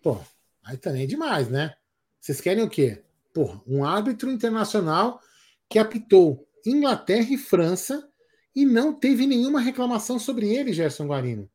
Pô, 0.03 0.19
aí 0.63 0.77
também 0.77 1.05
é 1.05 1.07
demais, 1.07 1.49
né? 1.49 1.75
Vocês 2.21 2.41
querem 2.41 2.65
o 2.65 2.69
quê? 2.69 3.03
Pô, 3.33 3.61
um 3.67 3.85
árbitro 3.85 4.31
internacional 4.31 5.21
que 5.69 5.79
apitou 5.79 6.47
Inglaterra 6.67 7.29
e 7.31 7.39
França 7.39 8.07
e 8.55 8.67
não 8.67 8.93
teve 8.93 9.27
nenhuma 9.27 9.61
reclamação 9.61 10.19
sobre 10.19 10.55
ele, 10.55 10.73
Gerson 10.73 11.07
Guarino. 11.07 11.49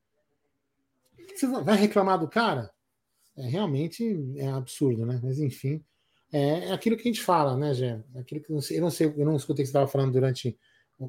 Você 1.36 1.48
vai 1.48 1.78
reclamar 1.78 2.20
do 2.20 2.28
cara? 2.28 2.72
É, 3.40 3.48
realmente 3.48 4.34
é 4.38 4.48
absurdo, 4.48 5.06
né? 5.06 5.20
Mas 5.24 5.40
enfim, 5.40 5.84
é, 6.32 6.66
é 6.66 6.72
aquilo 6.72 6.96
que 6.98 7.04
a 7.04 7.12
gente 7.12 7.22
fala, 7.22 7.56
né, 7.58 7.74
Gé? 7.74 8.04
É 8.14 8.20
aquilo 8.20 8.42
que 8.42 8.52
eu 8.52 8.56
não 8.56 8.62
sei, 8.62 8.78
eu 8.78 8.82
não, 8.82 8.92
sei, 8.92 9.08
eu 9.08 9.26
não 9.26 9.36
escutei 9.36 9.64
o 9.64 9.66
que 9.66 9.72
você 9.72 9.78
estava 9.78 9.88
falando 9.88 10.12
durante 10.12 10.58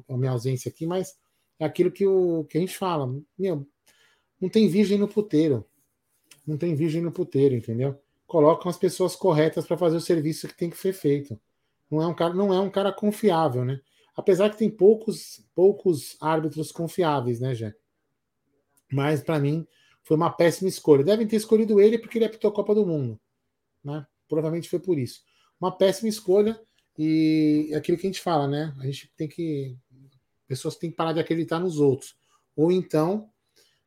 a 0.09 0.17
minha 0.17 0.31
ausência 0.31 0.69
aqui, 0.69 0.87
mas 0.87 1.17
é 1.59 1.65
aquilo 1.65 1.91
que, 1.91 2.07
o, 2.07 2.45
que 2.45 2.57
a 2.57 2.61
gente 2.61 2.77
fala. 2.77 3.13
Meu, 3.37 3.67
não 4.39 4.49
tem 4.49 4.67
virgem 4.67 4.97
no 4.97 5.07
puteiro. 5.07 5.65
Não 6.47 6.57
tem 6.57 6.73
virgem 6.73 7.01
no 7.01 7.11
puteiro, 7.11 7.53
entendeu? 7.53 7.99
Colocam 8.25 8.69
as 8.69 8.77
pessoas 8.77 9.15
corretas 9.15 9.67
para 9.67 9.77
fazer 9.77 9.97
o 9.97 10.01
serviço 10.01 10.47
que 10.47 10.57
tem 10.57 10.69
que 10.69 10.77
ser 10.77 10.93
feito. 10.93 11.39
Não 11.89 12.01
é 12.01 12.07
um 12.07 12.15
cara, 12.15 12.33
não 12.33 12.53
é 12.53 12.59
um 12.59 12.69
cara 12.69 12.93
confiável, 12.93 13.65
né? 13.65 13.81
Apesar 14.15 14.49
que 14.49 14.57
tem 14.57 14.69
poucos, 14.69 15.45
poucos 15.53 16.17
árbitros 16.21 16.71
confiáveis, 16.71 17.41
né, 17.41 17.53
Jé? 17.53 17.75
Mas 18.91 19.21
para 19.21 19.39
mim 19.39 19.67
foi 20.03 20.17
uma 20.17 20.31
péssima 20.31 20.69
escolha. 20.69 21.03
Devem 21.03 21.27
ter 21.27 21.35
escolhido 21.35 21.79
ele 21.79 21.97
porque 21.97 22.17
ele 22.17 22.25
apitou 22.25 22.49
a 22.49 22.53
Copa 22.53 22.73
do 22.75 22.85
Mundo, 22.85 23.19
né? 23.83 24.05
Provavelmente 24.27 24.69
foi 24.69 24.79
por 24.79 24.97
isso. 24.97 25.21
Uma 25.59 25.71
péssima 25.71 26.09
escolha 26.09 26.59
e 26.97 27.69
é 27.71 27.75
aquilo 27.75 27.97
que 27.97 28.07
a 28.07 28.09
gente 28.09 28.21
fala, 28.21 28.47
né? 28.47 28.73
A 28.79 28.85
gente 28.85 29.11
tem 29.15 29.27
que 29.27 29.77
pessoas 30.47 30.75
têm 30.75 30.91
que 30.91 30.97
parar 30.97 31.13
de 31.13 31.19
acreditar 31.21 31.59
nos 31.59 31.79
outros, 31.79 32.13
ou 32.57 32.73
então 32.73 33.29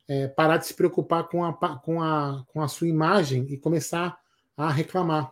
é, 0.09 0.29
parar 0.29 0.57
de 0.57 0.67
se 0.67 0.73
preocupar 0.73 1.29
com 1.29 1.45
a, 1.45 1.53
com, 1.53 2.03
a, 2.03 2.43
com 2.49 2.63
a 2.63 2.69
sua 2.69 2.89
imagem 2.89 3.47
e 3.51 3.59
começar 3.59 4.19
a 4.57 4.71
reclamar. 4.71 5.31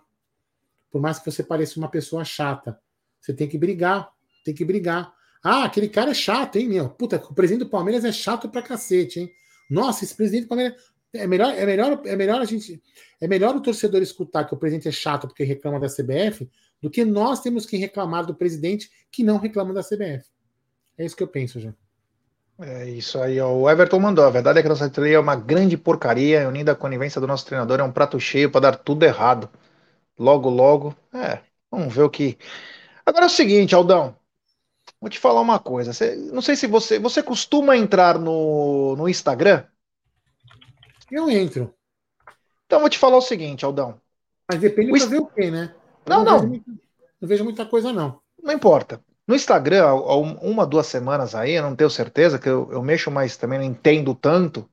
Por 0.90 1.00
mais 1.00 1.18
que 1.18 1.30
você 1.30 1.42
pareça 1.42 1.78
uma 1.78 1.88
pessoa 1.88 2.22
chata, 2.22 2.78
você 3.18 3.32
tem 3.32 3.48
que 3.48 3.56
brigar, 3.56 4.12
tem 4.44 4.54
que 4.54 4.64
brigar. 4.64 5.14
Ah, 5.42 5.64
aquele 5.64 5.88
cara 5.88 6.10
é 6.10 6.14
chato, 6.14 6.56
hein, 6.56 6.68
meu? 6.68 6.90
Puta, 6.90 7.16
o 7.16 7.34
presidente 7.34 7.64
do 7.64 7.70
Palmeiras 7.70 8.04
é 8.04 8.12
chato 8.12 8.48
pra 8.48 8.60
cacete, 8.60 9.20
hein? 9.20 9.32
Nossa, 9.68 10.04
esse 10.04 10.14
presidente 10.14 10.44
do 10.44 10.48
Palmeiras. 10.48 10.92
É 11.14 11.26
melhor, 11.26 11.54
é 11.54 11.66
melhor, 11.66 12.00
é 12.06 12.16
melhor 12.16 12.40
a 12.40 12.44
gente. 12.44 12.82
É 13.20 13.28
melhor 13.28 13.54
o 13.54 13.60
torcedor 13.60 14.00
escutar 14.00 14.44
que 14.44 14.54
o 14.54 14.56
presidente 14.56 14.88
é 14.88 14.92
chato 14.92 15.26
porque 15.28 15.44
reclama 15.44 15.78
da 15.78 15.86
CBF 15.86 16.48
do 16.80 16.90
que 16.90 17.04
nós 17.04 17.40
temos 17.40 17.66
que 17.66 17.76
reclamar 17.76 18.24
do 18.26 18.34
presidente 18.34 18.90
que 19.10 19.22
não 19.22 19.36
reclama 19.36 19.74
da 19.74 19.82
CBF. 19.82 20.24
É 20.96 21.04
isso 21.04 21.16
que 21.16 21.22
eu 21.22 21.28
penso, 21.28 21.60
já. 21.60 21.72
É 22.60 22.88
isso 22.88 23.18
aí, 23.18 23.40
ó. 23.40 23.52
o 23.52 23.68
Everton 23.68 23.98
mandou. 23.98 24.24
A 24.24 24.30
verdade 24.30 24.58
é 24.58 24.62
que 24.62 24.68
a 24.68 24.70
nossa 24.70 24.84
diretoria 24.84 25.16
é 25.16 25.18
uma 25.18 25.36
grande 25.36 25.76
porcaria, 25.76 26.48
unida 26.48 26.72
a 26.72 26.76
conivência 26.76 27.20
do 27.20 27.26
nosso 27.26 27.46
treinador 27.46 27.80
é 27.80 27.82
um 27.82 27.92
prato 27.92 28.18
cheio 28.20 28.50
para 28.50 28.60
dar 28.62 28.76
tudo 28.76 29.04
errado. 29.04 29.48
Logo, 30.18 30.48
logo, 30.48 30.94
é, 31.12 31.40
vamos 31.70 31.94
ver 31.94 32.02
o 32.02 32.10
que. 32.10 32.38
Agora 33.04 33.24
é 33.24 33.26
o 33.26 33.30
seguinte, 33.30 33.74
Aldão, 33.74 34.16
vou 35.02 35.10
te 35.10 35.18
falar 35.18 35.40
uma 35.40 35.58
coisa. 35.58 35.92
Você, 35.92 36.14
não 36.14 36.40
sei 36.40 36.54
se 36.54 36.68
você. 36.68 36.96
Você 37.00 37.20
costuma 37.20 37.76
entrar 37.76 38.20
no, 38.20 38.94
no 38.96 39.08
Instagram? 39.08 39.64
Eu 41.10 41.28
entro. 41.28 41.74
Então 42.64 42.78
vou 42.78 42.88
te 42.88 42.98
falar 42.98 43.16
o 43.16 43.22
seguinte, 43.22 43.64
Aldão. 43.64 44.00
Mas 44.48 44.60
depende 44.60 44.92
de 44.92 45.00
fazer 45.00 45.18
o 45.18 45.26
quê, 45.26 45.50
né? 45.50 45.74
não, 46.06 46.24
não. 46.24 46.38
Vejo 46.38 46.48
muita, 46.48 46.70
não 47.20 47.28
vejo 47.28 47.44
muita 47.44 47.66
coisa, 47.66 47.92
não. 47.92 48.20
Não 48.40 48.52
importa. 48.52 49.02
No 49.26 49.34
Instagram, 49.34 49.84
há 49.84 50.16
uma, 50.16 50.66
duas 50.66 50.86
semanas 50.86 51.34
aí, 51.34 51.52
eu 51.52 51.62
não 51.62 51.76
tenho 51.76 51.90
certeza, 51.90 52.38
que 52.38 52.48
eu, 52.48 52.68
eu 52.72 52.82
mexo, 52.82 53.10
mas 53.10 53.36
também 53.36 53.58
não 53.58 53.66
entendo 53.66 54.14
tanto. 54.14 54.68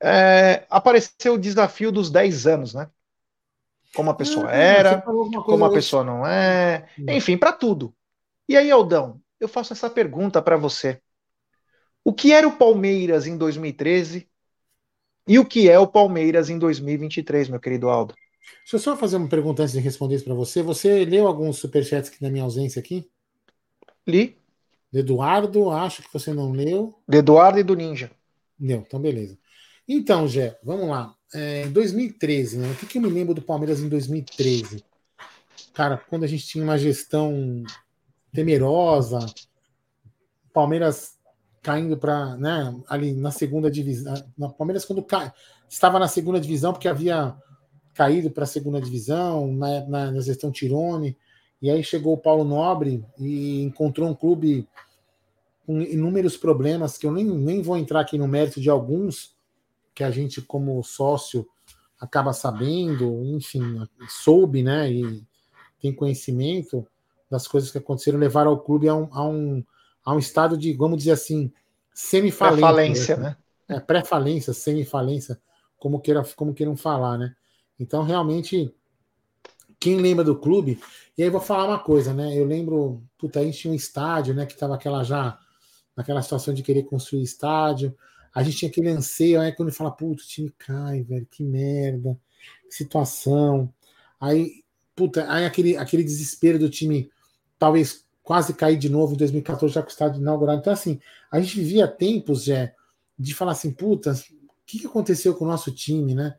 é, 0.00 0.66
apareceu 0.70 1.34
o 1.34 1.38
desafio 1.38 1.90
dos 1.92 2.10
10 2.10 2.46
anos, 2.46 2.74
né? 2.74 2.88
Como 3.94 4.10
a 4.10 4.14
pessoa 4.14 4.48
ah, 4.48 4.54
era, 4.54 5.02
como 5.02 5.64
a 5.64 5.72
pessoa 5.72 6.04
não 6.04 6.26
é, 6.26 6.88
hum. 6.98 7.06
enfim, 7.08 7.36
para 7.36 7.52
tudo. 7.52 7.94
E 8.48 8.56
aí, 8.56 8.70
Aldão, 8.70 9.20
eu 9.40 9.48
faço 9.48 9.72
essa 9.72 9.88
pergunta 9.88 10.40
para 10.42 10.56
você. 10.56 11.00
O 12.04 12.12
que 12.12 12.32
era 12.32 12.46
o 12.46 12.56
Palmeiras 12.56 13.26
em 13.26 13.36
2013 13.36 14.28
e 15.26 15.38
o 15.38 15.44
que 15.44 15.68
é 15.68 15.78
o 15.78 15.86
Palmeiras 15.86 16.48
em 16.48 16.58
2023, 16.58 17.48
meu 17.48 17.60
querido 17.60 17.88
Aldo? 17.88 18.14
Deixa 18.60 18.76
eu 18.76 18.80
só 18.80 18.96
fazer 18.96 19.16
uma 19.16 19.28
pergunta 19.28 19.62
antes 19.62 19.74
de 19.74 19.80
responder 19.80 20.16
isso 20.16 20.24
para 20.24 20.34
você. 20.34 20.62
Você 20.62 21.04
leu 21.04 21.26
alguns 21.26 21.58
superchats 21.58 22.10
aqui 22.10 22.22
na 22.22 22.30
minha 22.30 22.44
ausência 22.44 22.80
aqui? 22.80 23.08
Li. 24.06 24.38
Eduardo, 24.92 25.70
acho 25.70 26.02
que 26.02 26.12
você 26.12 26.32
não 26.32 26.50
leu. 26.52 26.98
De 27.06 27.18
Eduardo 27.18 27.58
e 27.58 27.62
do 27.62 27.76
Ninja. 27.76 28.10
Leu, 28.58 28.84
então 28.86 28.98
beleza. 28.98 29.38
Então, 29.86 30.26
Gé, 30.26 30.58
vamos 30.62 30.88
lá. 30.88 31.14
É, 31.34 31.66
2013, 31.68 32.58
né? 32.58 32.70
O 32.70 32.74
que, 32.76 32.86
que 32.86 32.98
eu 32.98 33.02
me 33.02 33.10
lembro 33.10 33.34
do 33.34 33.42
Palmeiras 33.42 33.80
em 33.80 33.88
2013? 33.88 34.82
Cara, 35.74 35.98
quando 35.98 36.24
a 36.24 36.26
gente 36.26 36.46
tinha 36.46 36.64
uma 36.64 36.78
gestão 36.78 37.62
temerosa, 38.32 39.18
Palmeiras 40.52 41.18
caindo 41.62 41.96
para, 41.96 42.36
né, 42.36 42.74
ali 42.88 43.12
na 43.12 43.30
segunda 43.30 43.70
divisão, 43.70 44.14
na 44.36 44.48
Palmeiras 44.48 44.84
quando 44.84 45.02
cai, 45.02 45.32
estava 45.68 45.98
na 45.98 46.08
segunda 46.08 46.40
divisão 46.40 46.72
porque 46.72 46.88
havia 46.88 47.36
caído 47.94 48.30
para 48.30 48.44
a 48.44 48.46
segunda 48.46 48.80
divisão 48.80 49.52
na, 49.52 49.84
na, 49.86 50.10
na, 50.12 50.20
gestão 50.20 50.52
Tirone, 50.52 51.16
e 51.60 51.70
aí 51.70 51.82
chegou 51.82 52.14
o 52.14 52.18
Paulo 52.18 52.44
Nobre 52.44 53.04
e 53.18 53.62
encontrou 53.62 54.08
um 54.08 54.14
clube 54.14 54.68
com 55.66 55.82
inúmeros 55.82 56.36
problemas 56.36 56.96
que 56.96 57.06
eu 57.06 57.12
nem, 57.12 57.24
nem 57.24 57.60
vou 57.60 57.76
entrar 57.76 58.00
aqui 58.00 58.16
no 58.16 58.28
mérito 58.28 58.60
de 58.60 58.70
alguns 58.70 59.36
que 59.94 60.04
a 60.04 60.10
gente 60.10 60.40
como 60.40 60.82
sócio 60.84 61.46
acaba 62.00 62.32
sabendo, 62.32 63.24
enfim, 63.24 63.84
soube, 64.08 64.62
né, 64.62 64.90
e 64.90 65.26
tem 65.80 65.92
conhecimento 65.92 66.86
das 67.30 67.46
coisas 67.46 67.70
que 67.70 67.78
aconteceram, 67.78 68.18
levaram 68.18 68.52
o 68.52 68.58
clube 68.58 68.88
a 68.88 68.94
um, 68.94 69.08
a 69.12 69.26
um, 69.26 69.64
a 70.04 70.14
um 70.14 70.18
estado 70.18 70.56
de, 70.56 70.72
vamos 70.72 70.98
dizer 70.98 71.12
assim, 71.12 71.52
semifalência. 71.92 72.56
Pré-falência, 72.62 73.16
né? 73.16 73.36
É, 73.68 73.80
pré-falência, 73.80 74.52
semifalência, 74.54 75.38
como, 75.78 76.00
queira, 76.00 76.24
como 76.36 76.54
queiram 76.54 76.76
falar, 76.76 77.18
né? 77.18 77.34
Então, 77.78 78.02
realmente, 78.02 78.74
quem 79.78 79.96
lembra 79.96 80.24
do 80.24 80.36
clube, 80.36 80.80
e 81.16 81.22
aí 81.22 81.30
vou 81.30 81.40
falar 81.40 81.66
uma 81.66 81.78
coisa, 81.78 82.14
né? 82.14 82.36
Eu 82.36 82.44
lembro, 82.44 83.02
puta, 83.18 83.40
a 83.40 83.44
gente 83.44 83.58
tinha 83.58 83.72
um 83.72 83.76
estádio, 83.76 84.34
né? 84.34 84.46
Que 84.46 84.56
tava 84.56 84.74
aquela 84.74 85.04
já, 85.04 85.38
naquela 85.96 86.22
situação 86.22 86.54
de 86.54 86.62
querer 86.62 86.84
construir 86.84 87.22
estádio. 87.22 87.94
A 88.34 88.42
gente 88.42 88.58
tinha 88.58 88.70
aquele 88.70 88.88
anseio, 88.88 89.40
aí 89.40 89.52
quando 89.52 89.68
ele 89.68 89.76
fala, 89.76 89.90
puta, 89.90 90.22
o 90.22 90.26
time 90.26 90.52
cai, 90.58 91.02
velho, 91.02 91.26
que 91.30 91.42
merda, 91.42 92.18
que 92.68 92.74
situação. 92.74 93.72
Aí, 94.20 94.64
puta, 94.94 95.30
aí 95.30 95.44
aquele, 95.44 95.76
aquele 95.76 96.04
desespero 96.04 96.58
do 96.58 96.68
time, 96.68 97.10
talvez 97.58 98.06
quase 98.22 98.52
cair 98.52 98.76
de 98.76 98.88
novo 98.88 99.14
em 99.14 99.16
2014, 99.16 99.72
já 99.72 99.82
com 99.82 99.88
o 99.88 99.90
estádio 99.90 100.20
inaugurado. 100.20 100.60
Então, 100.60 100.72
assim, 100.72 101.00
a 101.30 101.40
gente 101.40 101.56
vivia 101.56 101.88
tempos, 101.88 102.44
já 102.44 102.70
de 103.18 103.34
falar 103.34 103.52
assim, 103.52 103.72
puta, 103.72 104.12
o 104.12 104.16
que, 104.66 104.78
que 104.78 104.86
aconteceu 104.86 105.34
com 105.34 105.44
o 105.44 105.48
nosso 105.48 105.72
time, 105.72 106.14
né? 106.14 106.36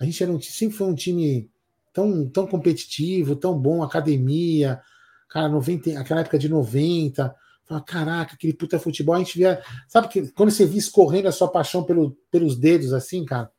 A 0.00 0.04
gente 0.04 0.22
era 0.22 0.32
um, 0.32 0.40
sempre 0.40 0.76
foi 0.76 0.86
um 0.86 0.94
time 0.94 1.50
tão, 1.92 2.28
tão 2.28 2.46
competitivo, 2.46 3.36
tão 3.36 3.58
bom, 3.58 3.82
academia, 3.82 4.80
cara, 5.28 5.48
90, 5.48 5.98
aquela 5.98 6.20
época 6.20 6.38
de 6.38 6.48
90, 6.48 7.34
fala, 7.64 7.80
caraca, 7.80 8.34
aquele 8.34 8.54
puta 8.54 8.78
futebol, 8.78 9.14
a 9.14 9.18
gente 9.18 9.36
via, 9.36 9.62
sabe 9.88 10.08
que 10.08 10.28
quando 10.32 10.50
você 10.50 10.64
via 10.64 10.78
escorrendo 10.78 11.28
a 11.28 11.32
sua 11.32 11.48
paixão 11.48 11.84
pelo, 11.84 12.16
pelos 12.30 12.56
dedos 12.56 12.92
assim, 12.92 13.24
cara. 13.24 13.50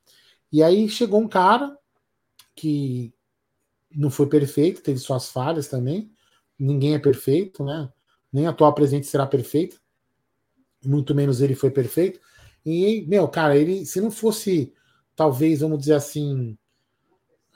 E 0.52 0.62
aí 0.62 0.88
chegou 0.88 1.20
um 1.20 1.28
cara 1.28 1.76
que 2.56 3.14
não 3.92 4.10
foi 4.10 4.28
perfeito, 4.28 4.82
teve 4.82 5.00
suas 5.00 5.30
falhas 5.30 5.68
também. 5.68 6.13
Ninguém 6.58 6.96
é 6.96 7.00
perfeito, 7.00 7.64
né? 7.64 7.90
Nem 8.32 8.48
a 8.48 8.50
atual 8.50 8.74
presidente 8.74 9.08
será 9.08 9.26
perfeita, 9.28 9.78
muito 10.84 11.14
menos 11.14 11.42
ele 11.42 11.56
foi 11.56 11.72
perfeito. 11.72 12.20
E, 12.66 13.06
meu, 13.08 13.28
cara, 13.28 13.56
ele, 13.58 13.86
se 13.86 14.00
não 14.02 14.10
fosse 14.10 14.74
talvez, 15.16 15.60
vamos 15.60 15.80
dizer 15.80 15.94
assim, 15.94 16.58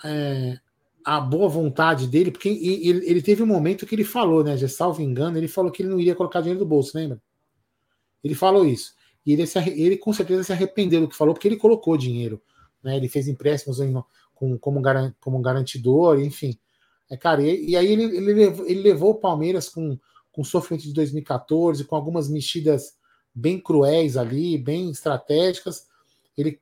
é, 0.03 0.59
a 1.03 1.19
boa 1.19 1.47
vontade 1.47 2.07
dele, 2.07 2.31
porque 2.31 2.49
ele, 2.49 3.09
ele, 3.09 3.21
teve 3.21 3.41
um 3.41 3.47
momento 3.47 3.85
que 3.85 3.95
ele 3.95 4.03
falou, 4.03 4.43
né? 4.43 4.57
Já 4.57 4.67
salvo 4.67 5.01
engano, 5.01 5.37
ele 5.37 5.47
falou 5.47 5.71
que 5.71 5.81
ele 5.81 5.89
não 5.89 5.99
iria 5.99 6.15
colocar 6.15 6.41
dinheiro 6.41 6.59
no 6.59 6.65
bolso, 6.65 6.97
lembra? 6.97 7.21
Ele 8.23 8.35
falou 8.35 8.65
isso. 8.65 8.93
E 9.25 9.33
ele, 9.33 9.45
se, 9.47 9.57
ele 9.59 9.97
com 9.97 10.13
certeza 10.13 10.43
se 10.43 10.53
arrependeu 10.53 11.01
do 11.01 11.07
que 11.07 11.15
falou, 11.15 11.33
porque 11.33 11.47
ele 11.47 11.57
colocou 11.57 11.97
dinheiro. 11.97 12.41
Né? 12.83 12.97
Ele 12.97 13.07
fez 13.07 13.27
empréstimos 13.27 13.79
em, 13.79 13.93
com, 14.33 14.57
como, 14.57 14.81
como 15.19 15.41
garantidor, 15.41 16.19
enfim. 16.19 16.57
É, 17.09 17.15
cara, 17.17 17.41
e, 17.41 17.69
e 17.69 17.77
aí 17.77 17.91
ele, 17.91 18.03
ele, 18.03 18.33
levou, 18.33 18.65
ele 18.65 18.81
levou 18.81 19.11
o 19.11 19.19
Palmeiras 19.19 19.69
com, 19.69 19.97
com 20.31 20.41
o 20.41 20.45
sofrimento 20.45 20.83
de 20.83 20.93
2014, 20.93 21.83
com 21.85 21.95
algumas 21.95 22.29
mexidas 22.29 22.95
bem 23.33 23.59
cruéis 23.59 24.17
ali, 24.17 24.57
bem 24.57 24.89
estratégicas. 24.89 25.87
Ele 26.37 26.59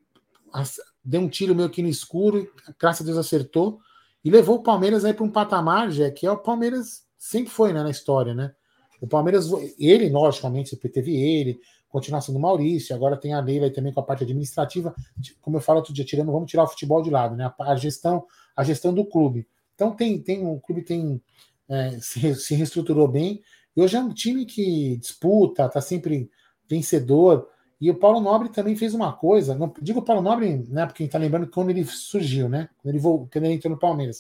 deu 1.04 1.22
um 1.22 1.30
tiro 1.30 1.56
meio 1.56 1.70
que 1.70 1.82
no 1.82 1.90
escuro, 1.90 2.52
graças 2.80 3.02
a 3.02 3.06
Deus 3.06 3.18
acertou, 3.18 3.80
e 4.24 4.30
levou 4.30 4.58
o 4.58 4.64
Palmeiras 4.64 5.06
aí 5.06 5.14
para 5.14 5.24
um 5.24 5.32
patamar, 5.32 5.92
já 5.92 6.10
que 6.10 6.26
é 6.26 6.32
o 6.32 6.38
Palmeiras 6.38 7.06
sempre 7.18 7.52
foi 7.52 7.74
né, 7.74 7.84
na 7.84 7.90
história, 7.90 8.34
né? 8.34 8.54
O 9.02 9.08
Palmeiras, 9.08 9.50
ele, 9.78 10.10
logicamente, 10.10 10.76
teve 10.76 11.16
ele, 11.16 11.60
continua 11.90 12.22
sendo 12.22 12.38
o 12.38 12.42
Maurício, 12.42 12.96
agora 12.96 13.18
tem 13.18 13.34
a 13.34 13.40
Leila 13.40 13.66
aí 13.66 13.72
também 13.72 13.94
com 13.94 14.00
a 14.00 14.04
parte 14.04 14.24
administrativa, 14.24 14.96
como 15.42 15.58
eu 15.58 15.62
falo 15.62 15.80
outro 15.80 15.94
dia, 15.94 16.04
tirando, 16.04 16.32
vamos 16.32 16.50
tirar 16.50 16.64
o 16.64 16.68
futebol 16.68 17.02
de 17.02 17.10
lado, 17.10 17.36
né? 17.36 17.52
A, 17.60 17.76
gestão, 17.76 18.26
a 18.56 18.64
gestão 18.64 18.94
do 18.94 19.06
clube. 19.06 19.48
Então 19.76 19.92
tem, 19.96 20.20
tem 20.20 20.46
o 20.46 20.60
clube 20.60 20.82
tem 20.82 21.22
é, 21.70 22.00
se, 22.00 22.34
se 22.36 22.56
reestruturou 22.56 23.08
bem, 23.08 23.42
e 23.76 23.82
hoje 23.82 23.98
é 23.98 24.00
um 24.00 24.14
time 24.14 24.46
que 24.46 24.98
disputa, 24.98 25.68
tá 25.68 25.82
sempre 25.82 26.30
vencedor. 26.68 27.50
E 27.80 27.92
o 27.92 27.96
Paulo 27.96 28.22
Nobre 28.22 28.50
também 28.50 28.76
fez 28.76 28.94
uma 28.94 29.12
coisa, 29.12 29.54
não 29.54 29.72
digo 29.82 30.00
o 30.00 30.04
Paulo 30.04 30.22
Nobre, 30.22 30.66
né, 30.70 30.86
porque 30.86 31.04
está 31.04 31.18
lembrando 31.18 31.48
quando 31.48 31.70
ele 31.70 31.84
surgiu, 31.84 32.48
né, 32.48 32.70
quando 32.82 32.96
ele, 32.96 33.04
quando 33.04 33.44
ele 33.44 33.54
entrou 33.54 33.74
no 33.74 33.80
Palmeiras. 33.80 34.20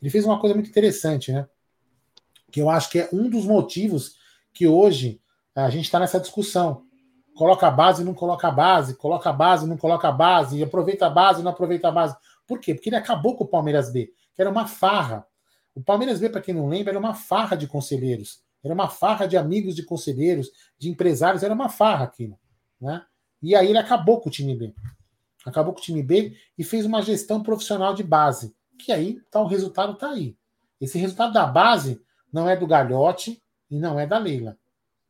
Ele 0.00 0.10
fez 0.10 0.24
uma 0.24 0.38
coisa 0.38 0.54
muito 0.54 0.68
interessante, 0.68 1.32
né, 1.32 1.48
que 2.52 2.60
eu 2.60 2.68
acho 2.68 2.90
que 2.90 2.98
é 2.98 3.08
um 3.12 3.30
dos 3.30 3.46
motivos 3.46 4.16
que 4.52 4.66
hoje 4.66 5.20
a 5.54 5.70
gente 5.70 5.84
está 5.84 5.98
nessa 5.98 6.20
discussão. 6.20 6.84
Coloca 7.34 7.66
a 7.66 7.70
base, 7.70 8.04
não 8.04 8.12
coloca 8.12 8.48
a 8.48 8.50
base, 8.50 8.94
coloca 8.94 9.30
a 9.30 9.32
base, 9.32 9.66
não 9.66 9.76
coloca 9.76 10.08
a 10.08 10.12
base, 10.12 10.62
aproveita 10.62 11.06
a 11.06 11.10
base, 11.10 11.42
não 11.42 11.52
aproveita 11.52 11.88
a 11.88 11.90
base. 11.90 12.14
Por 12.46 12.60
quê? 12.60 12.74
Porque 12.74 12.90
ele 12.90 12.96
acabou 12.96 13.34
com 13.34 13.44
o 13.44 13.48
Palmeiras 13.48 13.90
B, 13.90 14.12
que 14.40 14.42
era 14.42 14.50
uma 14.50 14.66
farra. 14.66 15.26
O 15.74 15.82
Palmeiras 15.82 16.18
B, 16.18 16.30
para 16.30 16.40
quem 16.40 16.54
não 16.54 16.66
lembra, 16.66 16.92
era 16.92 16.98
uma 16.98 17.12
farra 17.12 17.54
de 17.54 17.66
conselheiros. 17.66 18.42
Era 18.64 18.72
uma 18.72 18.88
farra 18.88 19.26
de 19.26 19.36
amigos 19.36 19.76
de 19.76 19.82
conselheiros, 19.82 20.50
de 20.78 20.88
empresários, 20.88 21.42
era 21.42 21.52
uma 21.52 21.68
farra 21.68 22.06
aquilo. 22.06 22.40
Né? 22.80 23.04
E 23.42 23.54
aí 23.54 23.68
ele 23.68 23.76
acabou 23.76 24.18
com 24.18 24.30
o 24.30 24.32
time 24.32 24.56
B. 24.56 24.74
Acabou 25.44 25.74
com 25.74 25.80
o 25.80 25.82
time 25.82 26.02
B 26.02 26.34
e 26.56 26.64
fez 26.64 26.86
uma 26.86 27.02
gestão 27.02 27.42
profissional 27.42 27.92
de 27.92 28.02
base. 28.02 28.56
Que 28.78 28.92
aí 28.92 29.20
tá, 29.30 29.42
o 29.42 29.46
resultado 29.46 29.92
está 29.92 30.08
aí. 30.08 30.34
Esse 30.80 30.96
resultado 30.96 31.34
da 31.34 31.44
base 31.46 32.00
não 32.32 32.48
é 32.48 32.56
do 32.56 32.66
Galhote 32.66 33.42
e 33.70 33.78
não 33.78 34.00
é 34.00 34.06
da 34.06 34.16
Leila. 34.16 34.56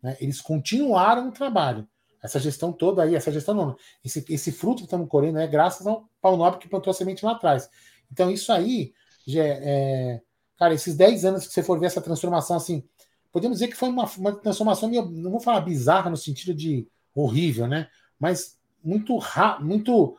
Né? 0.02 0.16
Eles 0.20 0.40
continuaram 0.40 1.28
o 1.28 1.32
trabalho. 1.32 1.88
Essa 2.20 2.40
gestão 2.40 2.72
toda 2.72 3.04
aí, 3.04 3.14
essa 3.14 3.30
gestão 3.30 3.54
não. 3.54 3.76
Esse, 4.04 4.24
esse 4.28 4.50
fruto 4.50 4.78
que 4.78 4.86
estamos 4.86 5.08
colhendo 5.08 5.38
é 5.38 5.46
graças 5.46 5.86
ao 5.86 6.08
Paulo 6.20 6.36
Nobre 6.36 6.58
que 6.58 6.68
plantou 6.68 6.90
a 6.90 6.94
semente 6.94 7.24
lá 7.24 7.32
atrás. 7.32 7.70
Então, 8.10 8.28
isso 8.28 8.52
aí, 8.52 8.92
é, 9.38 10.20
cara, 10.58 10.74
esses 10.74 10.96
10 10.96 11.24
anos 11.24 11.46
que 11.46 11.52
você 11.52 11.62
for 11.62 11.78
ver 11.78 11.86
essa 11.86 12.00
transformação, 12.00 12.56
assim, 12.56 12.84
podemos 13.32 13.58
dizer 13.58 13.68
que 13.68 13.76
foi 13.76 13.88
uma, 13.88 14.04
uma 14.18 14.32
transformação, 14.32 14.90
não 14.90 15.30
vou 15.30 15.40
falar 15.40 15.60
bizarra 15.60 16.10
no 16.10 16.16
sentido 16.16 16.54
de 16.54 16.86
horrível, 17.14 17.66
né? 17.66 17.88
Mas 18.18 18.58
muito 18.82 19.18
muito 19.60 20.16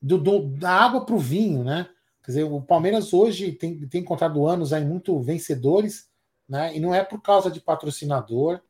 do, 0.00 0.18
do 0.18 0.40
da 0.40 0.70
água 0.70 1.04
para 1.04 1.14
o 1.14 1.18
vinho, 1.18 1.64
né? 1.64 1.88
Quer 2.24 2.32
dizer, 2.32 2.44
o 2.44 2.60
Palmeiras 2.60 3.12
hoje 3.14 3.52
tem, 3.52 3.86
tem 3.86 4.00
encontrado 4.00 4.46
anos 4.46 4.72
aí 4.72 4.84
muito 4.84 5.20
vencedores, 5.20 6.08
né? 6.48 6.76
E 6.76 6.80
não 6.80 6.94
é 6.94 7.04
por 7.04 7.20
causa 7.20 7.50
de 7.50 7.60
patrocinador, 7.60 8.60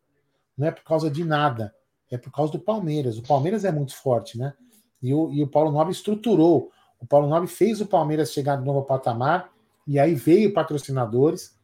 não 0.57 0.67
é 0.67 0.71
por 0.71 0.85
causa 0.85 1.11
de 1.11 1.25
nada, 1.25 1.75
é 2.11 2.19
por 2.19 2.31
causa 2.31 2.53
do 2.53 2.59
Palmeiras. 2.59 3.19
O 3.19 3.23
Palmeiras 3.23 3.65
é 3.65 3.73
muito 3.73 3.95
forte, 3.97 4.39
né? 4.39 4.55
E 5.03 5.13
o, 5.13 5.33
e 5.33 5.43
o 5.43 5.49
Paulo 5.49 5.71
Nobre 5.71 5.93
estruturou. 5.93 6.71
O 6.99 7.07
Paulo 7.07 7.29
Nobre 7.29 7.49
fez 7.49 7.81
o 7.81 7.87
Palmeiras 7.87 8.33
chegar 8.33 8.59
no 8.59 8.65
novo 8.65 8.83
patamar, 8.83 9.53
e 9.87 9.99
aí 9.99 10.15
veio 10.15 10.53
patrocinadores, 10.53 11.57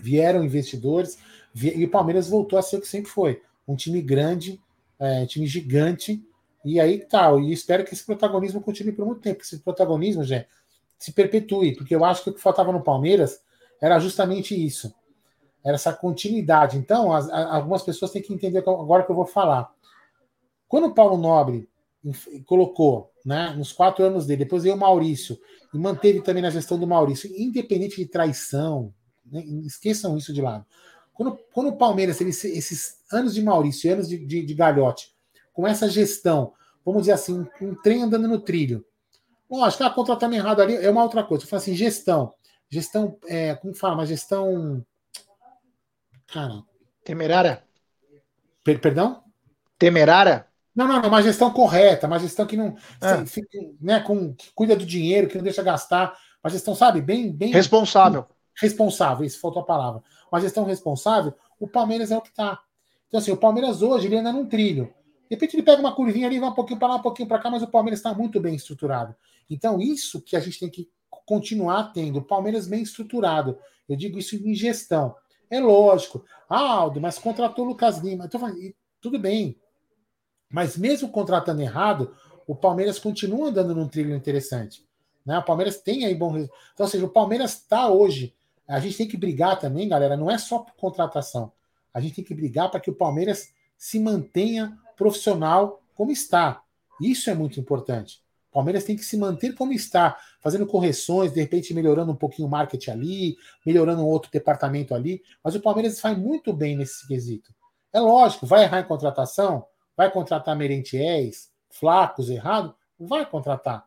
vieram 0.00 0.44
investidores, 0.44 1.18
e 1.54 1.84
o 1.84 1.90
Palmeiras 1.90 2.28
voltou 2.28 2.58
a 2.58 2.62
ser 2.62 2.76
o 2.76 2.80
que 2.80 2.88
sempre 2.88 3.10
foi: 3.10 3.42
um 3.66 3.76
time 3.76 4.00
grande, 4.00 4.60
é, 4.98 5.26
time 5.26 5.46
gigante, 5.46 6.24
e 6.64 6.80
aí 6.80 7.00
tal. 7.00 7.36
Tá, 7.36 7.42
e 7.42 7.52
espero 7.52 7.84
que 7.84 7.92
esse 7.94 8.04
protagonismo 8.04 8.60
continue 8.60 8.92
por 8.92 9.04
muito 9.04 9.20
tempo, 9.20 9.40
que 9.40 9.44
esse 9.44 9.58
protagonismo, 9.58 10.24
já 10.24 10.44
se 11.02 11.12
perpetue, 11.12 11.74
porque 11.74 11.96
eu 11.96 12.04
acho 12.04 12.22
que 12.22 12.30
o 12.30 12.32
que 12.32 12.40
faltava 12.40 12.70
no 12.70 12.80
Palmeiras 12.80 13.40
era 13.80 13.98
justamente 13.98 14.54
isso. 14.54 14.94
Era 15.64 15.74
essa 15.74 15.92
continuidade. 15.92 16.78
Então, 16.78 17.12
as, 17.12 17.28
algumas 17.28 17.82
pessoas 17.82 18.12
têm 18.12 18.22
que 18.22 18.32
entender 18.32 18.58
agora 18.58 19.02
que 19.02 19.10
eu 19.10 19.16
vou 19.16 19.26
falar. 19.26 19.72
Quando 20.68 20.86
o 20.86 20.94
Paulo 20.94 21.16
Nobre 21.16 21.68
colocou, 22.46 23.11
né, 23.24 23.54
nos 23.56 23.72
quatro 23.72 24.04
anos 24.04 24.26
dele, 24.26 24.44
depois 24.44 24.62
veio 24.62 24.74
o 24.74 24.78
Maurício, 24.78 25.38
e 25.72 25.78
manteve 25.78 26.20
também 26.20 26.42
na 26.42 26.50
gestão 26.50 26.78
do 26.78 26.86
Maurício, 26.86 27.30
independente 27.36 27.96
de 27.96 28.06
traição, 28.06 28.92
né, 29.24 29.42
esqueçam 29.64 30.16
isso 30.16 30.32
de 30.32 30.40
lado. 30.40 30.66
Quando, 31.14 31.38
quando 31.52 31.68
o 31.68 31.76
Palmeiras 31.76 32.18
teve 32.18 32.30
esses 32.30 32.96
anos 33.12 33.34
de 33.34 33.42
Maurício, 33.42 33.92
anos 33.92 34.08
de, 34.08 34.18
de, 34.18 34.44
de 34.44 34.54
Galhote, 34.54 35.12
com 35.52 35.66
essa 35.66 35.88
gestão, 35.88 36.52
vamos 36.84 37.02
dizer 37.02 37.12
assim, 37.12 37.46
um 37.60 37.74
trem 37.74 38.02
andando 38.02 38.26
no 38.26 38.40
trilho. 38.40 38.84
Lógico, 39.50 39.84
ah, 39.84 39.90
contratando 39.90 40.34
errado 40.34 40.62
ali 40.62 40.74
é 40.74 40.90
uma 40.90 41.02
outra 41.02 41.22
coisa. 41.22 41.44
Eu 41.44 41.48
falo 41.48 41.60
assim, 41.60 41.74
gestão. 41.74 42.32
Gestão, 42.70 43.18
é, 43.26 43.54
como 43.54 43.74
fala? 43.74 43.94
Uma 43.94 44.06
gestão. 44.06 44.84
Cara. 46.26 46.62
Temerária? 47.04 47.62
Per, 48.64 48.80
perdão? 48.80 49.22
Temerária? 49.78 50.46
Não, 50.74 50.86
não, 50.86 51.00
não, 51.00 51.08
uma 51.08 51.22
gestão 51.22 51.50
correta, 51.50 52.06
uma 52.06 52.18
gestão 52.18 52.46
que 52.46 52.56
não. 52.56 52.76
Fica, 53.26 53.58
né, 53.80 54.00
com, 54.00 54.34
que 54.34 54.50
cuida 54.54 54.74
do 54.74 54.86
dinheiro, 54.86 55.28
que 55.28 55.36
não 55.36 55.44
deixa 55.44 55.62
gastar. 55.62 56.16
Uma 56.42 56.50
gestão, 56.50 56.74
sabe, 56.74 57.00
bem. 57.00 57.30
bem 57.30 57.52
responsável. 57.52 58.26
Responsável, 58.54 59.24
isso 59.24 59.40
faltou 59.40 59.62
a 59.62 59.66
palavra. 59.66 60.02
Uma 60.30 60.40
gestão 60.40 60.64
responsável, 60.64 61.34
o 61.58 61.68
Palmeiras 61.68 62.10
é 62.10 62.16
o 62.16 62.20
que 62.20 62.30
está. 62.30 62.60
Então, 63.08 63.20
assim, 63.20 63.30
o 63.30 63.36
Palmeiras 63.36 63.82
hoje 63.82 64.06
ele 64.06 64.16
anda 64.16 64.32
num 64.32 64.46
trilho. 64.46 64.92
De 65.28 65.36
repente 65.36 65.54
ele 65.54 65.62
pega 65.62 65.80
uma 65.80 65.94
curvinha 65.94 66.26
ali, 66.26 66.38
vai 66.38 66.48
um 66.48 66.54
pouquinho 66.54 66.78
para 66.78 66.88
lá, 66.88 66.96
um 66.96 67.02
pouquinho 67.02 67.28
para 67.28 67.38
cá, 67.38 67.50
mas 67.50 67.62
o 67.62 67.66
Palmeiras 67.66 68.00
está 68.00 68.14
muito 68.14 68.40
bem 68.40 68.54
estruturado. 68.54 69.14
Então, 69.48 69.80
isso 69.80 70.20
que 70.20 70.36
a 70.36 70.40
gente 70.40 70.58
tem 70.58 70.70
que 70.70 70.90
continuar 71.08 71.92
tendo. 71.92 72.18
O 72.18 72.22
Palmeiras 72.22 72.66
bem 72.66 72.82
estruturado. 72.82 73.58
Eu 73.88 73.96
digo 73.96 74.18
isso 74.18 74.36
em 74.36 74.54
gestão. 74.54 75.14
É 75.50 75.60
lógico. 75.60 76.24
Ah, 76.48 76.72
Aldo, 76.72 77.00
mas 77.00 77.18
contratou 77.18 77.64
o 77.64 77.68
Lucas 77.68 77.98
Lima. 77.98 78.24
Então, 78.24 78.40
tudo 79.00 79.18
bem. 79.18 79.58
Mas 80.52 80.76
mesmo 80.76 81.08
contratando 81.08 81.62
errado, 81.62 82.14
o 82.46 82.54
Palmeiras 82.54 82.98
continua 82.98 83.48
andando 83.48 83.74
num 83.74 83.88
trilho 83.88 84.14
interessante. 84.14 84.86
Né? 85.24 85.38
O 85.38 85.42
Palmeiras 85.42 85.78
tem 85.78 86.04
aí 86.04 86.14
bom 86.14 86.30
resultado. 86.30 86.58
Então, 86.74 86.86
ou 86.86 86.90
seja, 86.90 87.06
o 87.06 87.08
Palmeiras 87.08 87.52
está 87.54 87.88
hoje. 87.88 88.34
A 88.68 88.78
gente 88.78 88.96
tem 88.96 89.08
que 89.08 89.16
brigar 89.16 89.58
também, 89.58 89.88
galera. 89.88 90.16
Não 90.16 90.30
é 90.30 90.38
só 90.38 90.58
por 90.58 90.74
contratação. 90.74 91.52
A 91.92 92.00
gente 92.00 92.16
tem 92.16 92.24
que 92.24 92.34
brigar 92.34 92.70
para 92.70 92.80
que 92.80 92.90
o 92.90 92.94
Palmeiras 92.94 93.52
se 93.76 93.98
mantenha 93.98 94.78
profissional 94.96 95.82
como 95.94 96.12
está. 96.12 96.62
Isso 97.00 97.30
é 97.30 97.34
muito 97.34 97.58
importante. 97.58 98.22
O 98.50 98.52
Palmeiras 98.52 98.84
tem 98.84 98.96
que 98.96 99.04
se 99.04 99.16
manter 99.16 99.54
como 99.54 99.72
está, 99.72 100.18
fazendo 100.40 100.66
correções, 100.66 101.32
de 101.32 101.40
repente 101.40 101.72
melhorando 101.72 102.12
um 102.12 102.16
pouquinho 102.16 102.46
o 102.46 102.50
marketing 102.50 102.90
ali, 102.90 103.36
melhorando 103.64 104.02
um 104.02 104.06
outro 104.06 104.30
departamento 104.30 104.94
ali. 104.94 105.22
Mas 105.42 105.54
o 105.54 105.60
Palmeiras 105.60 105.98
faz 105.98 106.18
muito 106.18 106.52
bem 106.52 106.76
nesse 106.76 107.06
quesito. 107.06 107.52
É 107.92 107.98
lógico, 107.98 108.46
vai 108.46 108.64
errar 108.64 108.80
em 108.80 108.84
contratação, 108.84 109.64
vai 109.96 110.10
contratar 110.10 110.56
Merentiés, 110.56 111.50
flacos, 111.70 112.30
errado, 112.30 112.74
vai 112.98 113.24
contratar. 113.28 113.86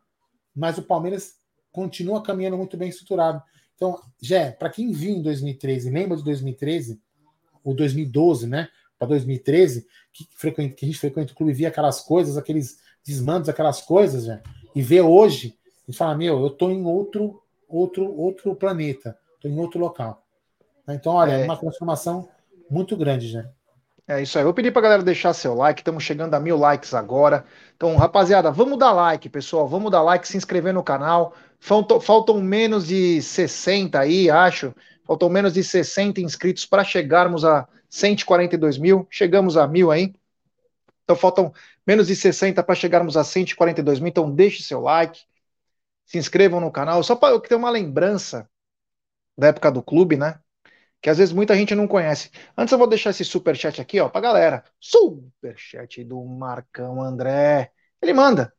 Mas 0.56 0.78
o 0.78 0.84
Palmeiras 0.84 1.36
continua 1.72 2.24
caminhando 2.24 2.58
muito 2.58 2.78
bem 2.78 2.90
estruturado. 2.90 3.42
Então, 3.76 4.02
Jé, 4.22 4.52
para 4.52 4.70
quem 4.70 4.92
viu 4.92 5.12
em 5.12 5.22
2013, 5.22 5.90
lembra 5.90 6.18
de 6.18 6.24
2013, 6.24 7.02
ou 7.64 7.74
2012, 7.74 8.48
né? 8.48 8.70
Para 8.98 9.10
2013, 9.10 9.86
que, 10.14 10.28
frequenta, 10.34 10.76
que 10.76 10.86
a 10.86 10.88
gente 10.88 11.00
frequenta 11.00 11.34
o 11.34 11.36
clube 11.36 11.52
e 11.52 11.56
via 11.56 11.68
aquelas 11.68 12.02
coisas, 12.02 12.38
aqueles 12.38 12.80
desmandos, 13.06 13.50
aquelas 13.50 13.82
coisas, 13.82 14.26
Jé, 14.26 14.42
e 14.74 14.82
vê 14.82 15.02
hoje, 15.02 15.58
e 15.88 15.94
fala: 15.94 16.16
Meu, 16.16 16.40
eu 16.40 16.48
estou 16.48 16.72
em 16.72 16.86
outro, 16.86 17.42
outro, 17.68 18.18
outro 18.18 18.56
planeta, 18.56 19.18
estou 19.36 19.52
em 19.52 19.60
outro 19.60 19.80
local. 19.80 20.24
Então, 20.88 21.14
olha, 21.14 21.32
é 21.32 21.44
uma 21.44 21.58
transformação 21.58 22.30
muito 22.70 22.96
grande, 22.96 23.28
Jé. 23.28 23.50
É 24.08 24.22
isso 24.22 24.38
aí. 24.38 24.44
Vou 24.44 24.54
pedir 24.54 24.72
pra 24.72 24.82
galera 24.82 25.02
deixar 25.02 25.34
seu 25.34 25.56
like. 25.56 25.82
Estamos 25.82 26.04
chegando 26.04 26.34
a 26.36 26.40
mil 26.40 26.58
likes 26.58 26.94
agora. 26.94 27.44
Então, 27.76 27.96
rapaziada, 27.96 28.52
vamos 28.52 28.78
dar 28.78 28.92
like, 28.92 29.28
pessoal. 29.30 29.68
Vamos 29.68 29.92
dar 29.92 30.04
like, 30.04 30.28
se 30.28 30.38
inscrever 30.38 30.74
no 30.74 30.84
canal. 30.84 31.34
Faltam, 31.60 32.00
faltam 32.00 32.40
menos 32.40 32.86
de 32.88 33.20
60 33.22 34.00
aí, 34.00 34.30
acho. 34.30 34.76
Faltam 35.06 35.28
menos 35.30 35.54
de 35.54 35.64
60 35.64 36.22
inscritos 36.22 36.66
para 36.68 36.84
chegarmos 36.84 37.44
a 37.44 37.68
142 37.90 38.78
mil. 38.78 39.08
Chegamos 39.10 39.58
a 39.58 39.68
mil 39.68 39.90
aí. 39.90 40.14
Então, 41.04 41.16
faltam 41.16 41.52
menos 41.86 42.08
de 42.08 42.16
60 42.16 42.62
para 42.64 42.76
chegarmos 42.76 43.18
a 43.18 43.24
142 43.24 44.00
mil. 44.00 44.10
Então, 44.10 44.30
deixe 44.30 44.62
seu 44.62 44.82
like. 44.82 45.22
Se 46.06 46.20
inscrevam 46.20 46.62
no 46.62 46.72
canal. 46.72 47.02
Só 47.04 47.16
para 47.16 47.34
eu 47.34 47.40
ter 47.40 47.56
uma 47.56 47.72
lembrança 47.72 48.48
da 49.36 49.48
época 49.48 49.72
do 49.72 49.82
clube, 49.82 50.16
né? 50.16 50.40
Que 51.02 51.10
às 51.10 51.18
vezes 51.18 51.34
muita 51.34 51.56
gente 51.56 51.76
não 51.76 51.88
conhece. 51.88 52.32
Antes 52.58 52.72
eu 52.72 52.78
vou 52.78 52.88
deixar 52.88 53.12
esse 53.12 53.24
super 53.24 53.56
chat 53.56 53.80
aqui, 53.82 54.00
ó, 54.00 54.10
pra 54.10 54.22
galera. 54.22 54.64
Super 54.80 55.56
chat 55.58 56.04
do 56.04 56.24
Marcão 56.24 57.02
André. 57.02 57.72
Ele 58.02 58.14
manda. 58.14 58.54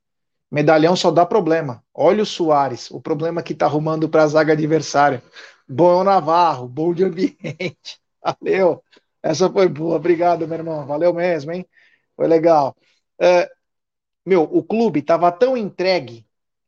Medalhão 0.51 0.95
só 0.95 1.11
dá 1.11 1.27
problema. 1.27 1.85
Olha 1.93 2.23
o 2.23 2.27
Soares, 2.27 2.91
o 2.91 3.01
problema 3.01 3.43
que 3.43 3.55
tá 3.55 3.67
arrumando 3.67 4.09
para 4.09 4.23
a 4.23 4.29
zaga 4.29 4.53
adversária. 4.53 5.23
Bom 5.69 6.05
Navarro, 6.05 6.69
bom 6.69 6.95
de 6.95 7.05
ambiente. 7.05 8.01
Valeu. 8.23 8.83
Essa 9.23 9.51
foi 9.51 9.69
boa. 9.69 9.97
Obrigado, 9.97 10.47
meu 10.47 10.57
irmão. 10.59 10.87
Valeu 10.87 11.13
mesmo, 11.13 11.53
hein? 11.53 11.67
Foi 12.17 12.29
legal. 12.29 12.77
É, 13.21 13.51
meu, 14.25 14.43
o 14.43 14.63
clube 14.63 15.03
tava 15.03 15.31
tão 15.33 15.57
entregue, 15.57 16.27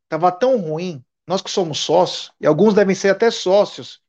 tava 0.09 0.31
tão 0.33 0.59
ruim. 0.61 1.05
Nós 1.27 1.43
que 1.43 1.51
somos 1.51 1.79
sócios, 1.81 2.33
e 2.41 2.47
alguns 2.47 2.75
devem 2.75 2.95
ser 2.95 3.11
até 3.11 3.31
sócios, 3.31 4.01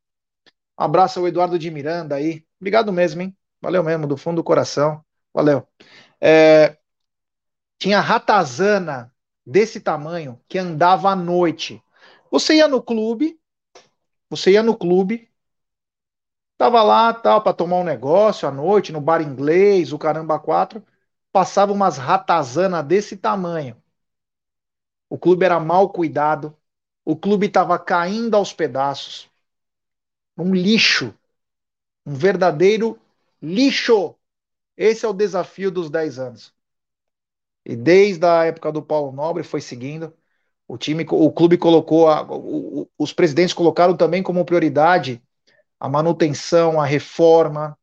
um 0.79 0.83
abraço 0.83 1.19
ao 1.19 1.27
Eduardo 1.27 1.59
de 1.59 1.69
Miranda 1.69 2.15
aí. 2.15 2.45
Obrigado 2.59 2.91
mesmo, 2.93 3.21
hein? 3.21 3.37
Valeu 3.61 3.83
mesmo, 3.83 4.07
do 4.07 4.15
fundo 4.17 4.37
do 4.37 4.43
coração. 4.43 5.03
Valeu. 5.33 5.67
É, 6.21 6.77
tinha 7.77 7.99
ratazana 7.99 9.13
desse 9.45 9.79
tamanho 9.81 10.39
que 10.47 10.57
andava 10.57 11.09
à 11.09 11.15
noite. 11.15 11.83
Você 12.31 12.55
ia 12.55 12.67
no 12.67 12.81
clube, 12.81 13.39
você 14.29 14.51
ia 14.51 14.63
no 14.63 14.77
clube, 14.77 15.29
tava 16.57 16.83
lá, 16.83 17.13
tal, 17.13 17.41
para 17.41 17.53
tomar 17.53 17.77
um 17.77 17.83
negócio 17.83 18.47
à 18.47 18.51
noite, 18.51 18.91
no 18.91 19.01
bar 19.01 19.21
inglês, 19.21 19.91
o 19.93 19.99
caramba 19.99 20.39
quatro, 20.39 20.85
passava 21.31 21.73
umas 21.73 21.97
ratazana 21.97 22.83
desse 22.83 23.17
tamanho. 23.17 23.81
O 25.09 25.17
clube 25.17 25.45
era 25.45 25.59
mal 25.59 25.89
cuidado, 25.89 26.55
o 27.05 27.15
clube 27.15 27.47
estava 27.47 27.77
caindo 27.79 28.35
aos 28.35 28.53
pedaços 28.53 29.28
um 30.41 30.53
lixo, 30.53 31.13
um 32.05 32.13
verdadeiro 32.13 32.99
lixo. 33.41 34.15
Esse 34.77 35.05
é 35.05 35.09
o 35.09 35.13
desafio 35.13 35.71
dos 35.71 35.89
10 35.89 36.19
anos. 36.19 36.53
E 37.65 37.75
desde 37.75 38.25
a 38.25 38.45
época 38.45 38.71
do 38.71 38.81
Paulo 38.81 39.11
Nobre 39.11 39.43
foi 39.43 39.61
seguindo. 39.61 40.13
O 40.67 40.77
time, 40.77 41.05
o 41.09 41.31
clube 41.31 41.57
colocou, 41.57 42.07
a, 42.07 42.21
o, 42.23 42.89
os 42.97 43.11
presidentes 43.11 43.53
colocaram 43.53 43.97
também 43.97 44.23
como 44.23 44.45
prioridade 44.45 45.21
a 45.79 45.89
manutenção, 45.89 46.79
a 46.79 46.85
reforma. 46.85 47.77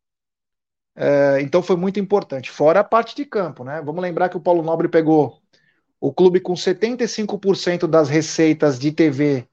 É, 0.94 1.40
então 1.40 1.62
foi 1.62 1.76
muito 1.76 2.00
importante. 2.00 2.50
Fora 2.50 2.80
a 2.80 2.84
parte 2.84 3.14
de 3.14 3.24
campo, 3.24 3.64
né? 3.64 3.82
Vamos 3.82 4.02
lembrar 4.02 4.28
que 4.28 4.36
o 4.36 4.40
Paulo 4.40 4.62
Nobre 4.62 4.88
pegou 4.88 5.40
o 6.00 6.12
clube 6.12 6.40
com 6.40 6.54
75% 6.54 7.86
das 7.86 8.08
receitas 8.08 8.78
de 8.78 8.92
TV 8.92 9.48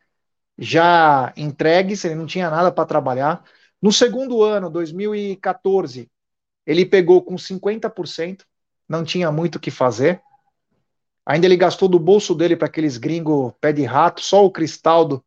já 0.58 1.34
entregues, 1.36 2.04
ele 2.06 2.16
não 2.16 2.26
tinha 2.26 2.50
nada 2.50 2.72
para 2.72 2.86
trabalhar. 2.86 3.44
No 3.82 3.92
segundo 3.92 4.44
ano, 4.44 4.70
2014, 4.70 6.10
ele 6.66 6.86
pegou 6.86 7.22
com 7.22 7.38
50%, 7.38 8.46
não 8.88 9.04
tinha 9.04 9.32
muito 9.32 9.56
o 9.56 9.60
que 9.60 9.72
fazer. 9.72 10.22
Ainda 11.26 11.46
ele 11.46 11.58
gastou 11.58 11.88
do 11.88 12.00
bolso 12.00 12.36
dele 12.36 12.56
para 12.56 12.68
aqueles 12.68 12.98
gringos 12.98 13.54
pé 13.60 13.72
de 13.72 13.84
rato, 13.84 14.22
só 14.22 14.46
o 14.46 14.52
Cristaldo 14.52 15.24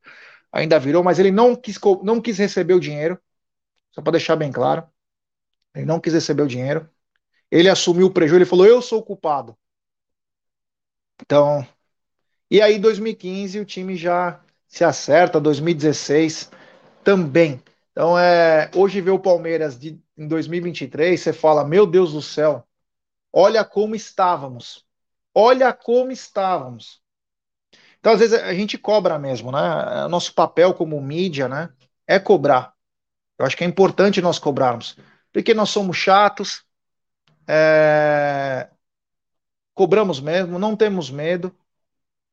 ainda 0.52 0.78
virou, 0.78 1.02
mas 1.02 1.18
ele 1.18 1.30
não 1.30 1.54
quis, 1.54 1.78
não 2.02 2.20
quis 2.20 2.38
receber 2.38 2.74
o 2.74 2.80
dinheiro, 2.80 3.18
só 3.92 4.02
para 4.02 4.12
deixar 4.12 4.36
bem 4.36 4.52
claro. 4.52 4.86
Ele 5.74 5.86
não 5.86 6.00
quis 6.00 6.14
receber 6.14 6.42
o 6.42 6.48
dinheiro. 6.48 6.88
Ele 7.50 7.68
assumiu 7.68 8.06
o 8.06 8.10
prejuízo, 8.10 8.38
ele 8.38 8.44
falou: 8.44 8.66
Eu 8.66 8.80
sou 8.80 9.00
o 9.00 9.02
culpado. 9.02 9.56
Então, 11.20 11.66
e 12.50 12.60
aí, 12.60 12.78
2015, 12.78 13.60
o 13.60 13.64
time 13.64 13.96
já 13.96 14.40
se 14.66 14.84
acerta, 14.84 15.40
2016 15.40 16.50
também. 17.02 17.62
Então, 17.92 18.18
é, 18.18 18.70
hoje 18.74 19.00
ver 19.00 19.12
o 19.12 19.18
Palmeiras 19.18 19.78
de, 19.78 19.98
em 20.16 20.28
2023, 20.28 21.18
você 21.18 21.32
fala, 21.32 21.64
meu 21.64 21.86
Deus 21.86 22.12
do 22.12 22.20
céu, 22.20 22.66
olha 23.32 23.64
como 23.64 23.94
estávamos. 23.94 24.84
Olha 25.34 25.72
como 25.72 26.10
estávamos. 26.10 27.02
Então, 27.98 28.12
às 28.12 28.20
vezes, 28.20 28.38
a 28.38 28.54
gente 28.54 28.78
cobra 28.78 29.18
mesmo, 29.18 29.50
né? 29.50 30.06
Nosso 30.08 30.34
papel 30.34 30.74
como 30.74 31.00
mídia, 31.00 31.48
né? 31.48 31.70
É 32.06 32.18
cobrar. 32.18 32.74
Eu 33.38 33.46
acho 33.46 33.56
que 33.56 33.64
é 33.64 33.66
importante 33.66 34.22
nós 34.22 34.38
cobrarmos. 34.38 34.96
Porque 35.32 35.52
nós 35.54 35.70
somos 35.70 35.96
chatos, 35.96 36.64
é... 37.48 38.68
cobramos 39.74 40.20
mesmo, 40.20 40.58
não 40.58 40.76
temos 40.76 41.10
medo, 41.10 41.54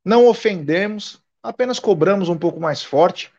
não 0.03 0.27
ofendemos, 0.27 1.22
apenas 1.43 1.77
cobramos 1.77 2.29
um 2.29 2.37
pouco 2.37 2.59
mais 2.59 2.81
forte, 2.81 3.31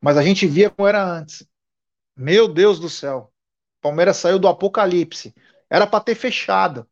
mas 0.00 0.16
a 0.16 0.22
gente 0.22 0.46
via 0.46 0.70
como 0.70 0.88
era 0.88 1.04
antes. 1.04 1.46
Meu 2.16 2.46
Deus 2.46 2.78
do 2.78 2.88
céu. 2.88 3.32
Palmeiras 3.80 4.16
saiu 4.16 4.38
do 4.38 4.46
apocalipse. 4.46 5.34
Era 5.68 5.86
para 5.86 6.00
ter 6.00 6.14
fechado. 6.14 6.86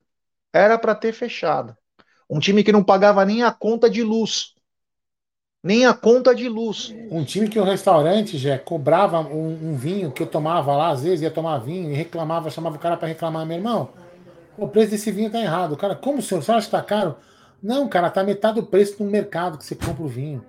Era 0.53 0.77
para 0.77 0.95
ter 0.95 1.12
fechado. 1.12 1.77
Um 2.29 2.41
time 2.41 2.65
que 2.65 2.73
não 2.73 2.83
pagava 2.83 3.24
nem 3.24 3.43
a 3.43 3.53
conta 3.53 3.89
de 3.89 4.03
luz. 4.03 4.55
Nem 5.62 5.87
a 5.87 5.95
conta 5.95 6.35
de 6.35 6.49
luz. 6.49 6.93
Um 7.11 7.24
time 7.24 7.49
que 7.49 7.59
o 7.59 7.65
restaurante 7.65 8.37
já 8.37 8.59
cobrava 8.59 9.20
um, 9.20 9.70
um, 9.70 9.77
vinho 9.77 10.11
que 10.11 10.23
eu 10.23 10.27
tomava 10.27 10.74
lá, 10.74 10.89
às 10.89 11.05
vezes 11.05 11.20
ia 11.20 11.31
tomar 11.31 11.59
vinho 11.59 11.93
e 11.93 11.95
reclamava, 11.95 12.51
chamava 12.51 12.77
o 12.77 12.81
cara 12.81 12.97
para 12.97 13.07
reclamar, 13.07 13.47
meu 13.47 13.59
irmão. 13.59 13.91
O 14.59 14.66
preço 14.66 14.91
desse 14.91 15.12
vinho 15.12 15.31
tá 15.31 15.41
errado. 15.41 15.73
O 15.73 15.77
cara, 15.77 15.95
como 15.95 16.19
o 16.19 16.23
senhor? 16.23 16.43
Você 16.43 16.51
acha 16.51 16.66
que 16.66 16.73
tá 16.73 16.83
caro? 16.83 17.16
Não, 17.63 17.89
cara, 17.89 18.11
tá 18.11 18.25
metade 18.25 18.61
do 18.61 18.67
preço 18.67 19.03
no 19.03 19.11
mercado 19.11 19.57
que 19.57 19.65
você 19.65 19.77
compra 19.77 20.03
o 20.03 20.09
vinho. 20.09 20.45